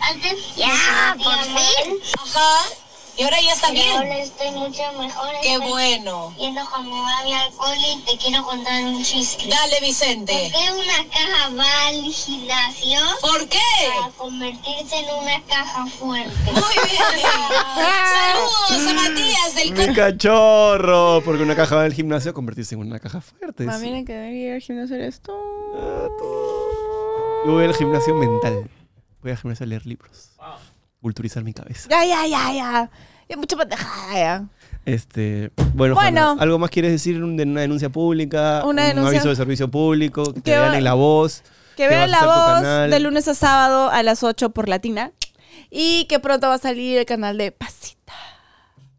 Antes 0.00 0.56
ya, 0.56 1.16
por 1.22 1.38
fin. 1.38 1.98
Ajá. 2.18 2.81
Y 3.18 3.22
ahora 3.24 3.36
ya 3.42 3.52
está 3.52 3.72
Y 3.72 3.82
ahora 3.82 4.04
bien. 4.06 4.16
estoy 4.22 4.50
mucho 4.52 4.82
mejor. 4.98 5.28
Qué 5.42 5.52
estoy 5.54 5.68
bueno. 5.68 6.34
Yendo 6.38 6.62
con 6.70 6.84
mi 6.84 6.90
mami 6.98 7.34
al 7.34 7.52
cole 7.52 7.92
y 7.94 7.98
te 8.00 8.16
quiero 8.16 8.42
contar 8.44 8.82
un 8.84 9.04
chiste. 9.04 9.48
Dale, 9.48 9.76
¿Por 9.76 9.86
Vicente. 9.86 10.32
qué 10.52 10.72
una 10.72 11.08
caja 11.10 11.50
va 11.58 11.88
al 11.88 12.02
gimnasio? 12.10 12.98
¿Por 13.20 13.48
qué? 13.48 13.58
Para 13.98 14.08
convertirse 14.12 14.98
en 14.98 15.14
una 15.22 15.42
caja 15.42 15.86
fuerte. 15.86 16.52
Muy 16.52 16.90
bien. 16.90 17.26
Saludos 17.74 18.88
a 18.88 18.94
Matías 18.94 19.54
del 19.56 19.72
Mi 19.88 19.94
cachorro. 19.94 21.20
Porque 21.24 21.42
una 21.42 21.54
caja 21.54 21.76
va 21.76 21.82
al 21.84 21.92
gimnasio 21.92 22.30
a 22.30 22.34
convertirse 22.34 22.74
en 22.74 22.80
una 22.80 22.98
caja 22.98 23.20
fuerte. 23.20 23.70
Sí. 23.70 23.82
bien 23.90 24.06
que 24.06 24.12
debería 24.14 24.46
ir 24.48 24.54
al 24.54 24.60
gimnasio 24.62 24.96
eres 24.96 25.20
tú. 25.20 25.32
Yo 27.44 27.52
voy 27.52 27.64
al 27.64 27.74
gimnasio 27.74 28.14
mental. 28.14 28.70
Voy 29.20 29.32
al 29.32 29.36
gimnasio 29.38 29.64
a 29.64 29.66
leer 29.66 29.84
libros. 29.86 30.30
Culturizar 31.02 31.44
mi 31.44 31.52
cabeza. 31.52 31.88
Ya, 31.90 32.04
ya, 32.04 32.26
ya, 32.26 32.52
ya. 33.28 33.36
Mucha 33.36 33.56
pendejada 33.56 34.14
ya. 34.14 34.44
Este, 34.84 35.50
bueno, 35.74 35.94
Bueno. 35.94 35.94
Juana, 35.96 36.36
¿algo 36.42 36.58
más 36.58 36.70
quieres 36.70 36.92
decir 36.92 37.16
de 37.18 37.42
una 37.42 37.60
denuncia 37.60 37.88
pública? 37.90 38.62
Una 38.64 38.82
Un 38.82 38.88
denuncia- 38.88 39.08
aviso 39.10 39.28
de 39.28 39.36
servicio 39.36 39.70
público, 39.70 40.32
que 40.32 40.40
te 40.40 40.50
vean 40.52 40.74
en 40.74 40.84
la 40.84 40.94
voz. 40.94 41.42
Que 41.76 41.88
vean 41.88 42.10
la 42.10 42.24
voz 42.26 42.90
de 42.90 43.00
lunes 43.00 43.26
a 43.28 43.34
sábado 43.34 43.90
a 43.90 44.02
las 44.02 44.22
8 44.22 44.50
por 44.50 44.68
Latina. 44.68 45.12
Y 45.70 46.04
que 46.06 46.18
pronto 46.20 46.48
va 46.48 46.54
a 46.54 46.58
salir 46.58 46.98
el 46.98 47.04
canal 47.06 47.36
de 47.38 47.50
Pasita. 47.52 48.12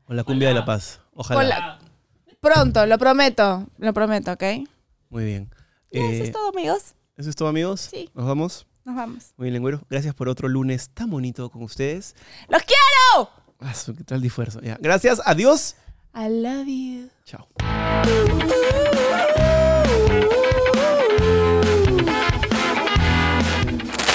Con 0.06 0.16
la 0.18 0.24
cumbia 0.24 0.50
de 0.50 0.54
la 0.56 0.66
paz. 0.66 1.00
Ojalá. 1.14 1.44
La- 1.44 1.80
Pronto, 2.40 2.86
lo 2.86 2.98
prometo. 2.98 3.68
Lo 3.78 3.94
prometo, 3.94 4.32
¿ok? 4.34 4.44
Muy 5.10 5.24
bien. 5.26 5.50
Eso 5.92 6.04
Eh, 6.06 6.24
es 6.24 6.32
todo, 6.32 6.50
amigos. 6.50 6.96
¿Eso 7.16 7.30
es 7.30 7.36
todo, 7.36 7.48
amigos? 7.48 7.82
Sí. 7.92 8.10
¿Nos 8.14 8.26
vamos? 8.26 8.66
Nos 8.86 8.96
vamos. 8.96 9.34
Muy 9.38 9.46
bien, 9.46 9.54
lengüero. 9.54 9.82
Gracias 9.90 10.14
por 10.14 10.28
otro 10.30 10.48
lunes 10.48 10.90
tan 10.94 11.10
bonito 11.10 11.50
con 11.50 11.64
ustedes. 11.64 12.16
¡Los 12.50 12.62
quiero! 12.64 13.30
Ah, 13.60 13.74
¿Qué 13.98 14.04
tal 14.04 14.22
de 14.22 14.28
esfuerzo? 14.28 14.60
Ya. 14.62 14.78
Gracias. 14.80 15.22
Adiós. 15.26 15.76
I 16.14 16.28
love 16.30 16.68
you. 16.68 17.10
Chao. 17.26 17.48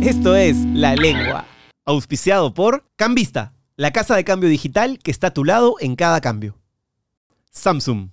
Esto 0.00 0.34
es 0.36 0.56
La 0.72 0.94
Lengua, 0.94 1.44
auspiciado 1.84 2.54
por 2.54 2.84
Cambista, 2.96 3.52
la 3.76 3.90
casa 3.90 4.16
de 4.16 4.24
cambio 4.24 4.48
digital 4.48 4.98
que 4.98 5.10
está 5.10 5.26
a 5.26 5.34
tu 5.34 5.44
lado 5.44 5.76
en 5.80 5.96
cada 5.96 6.20
cambio. 6.20 6.58
Samsung. 7.50 8.08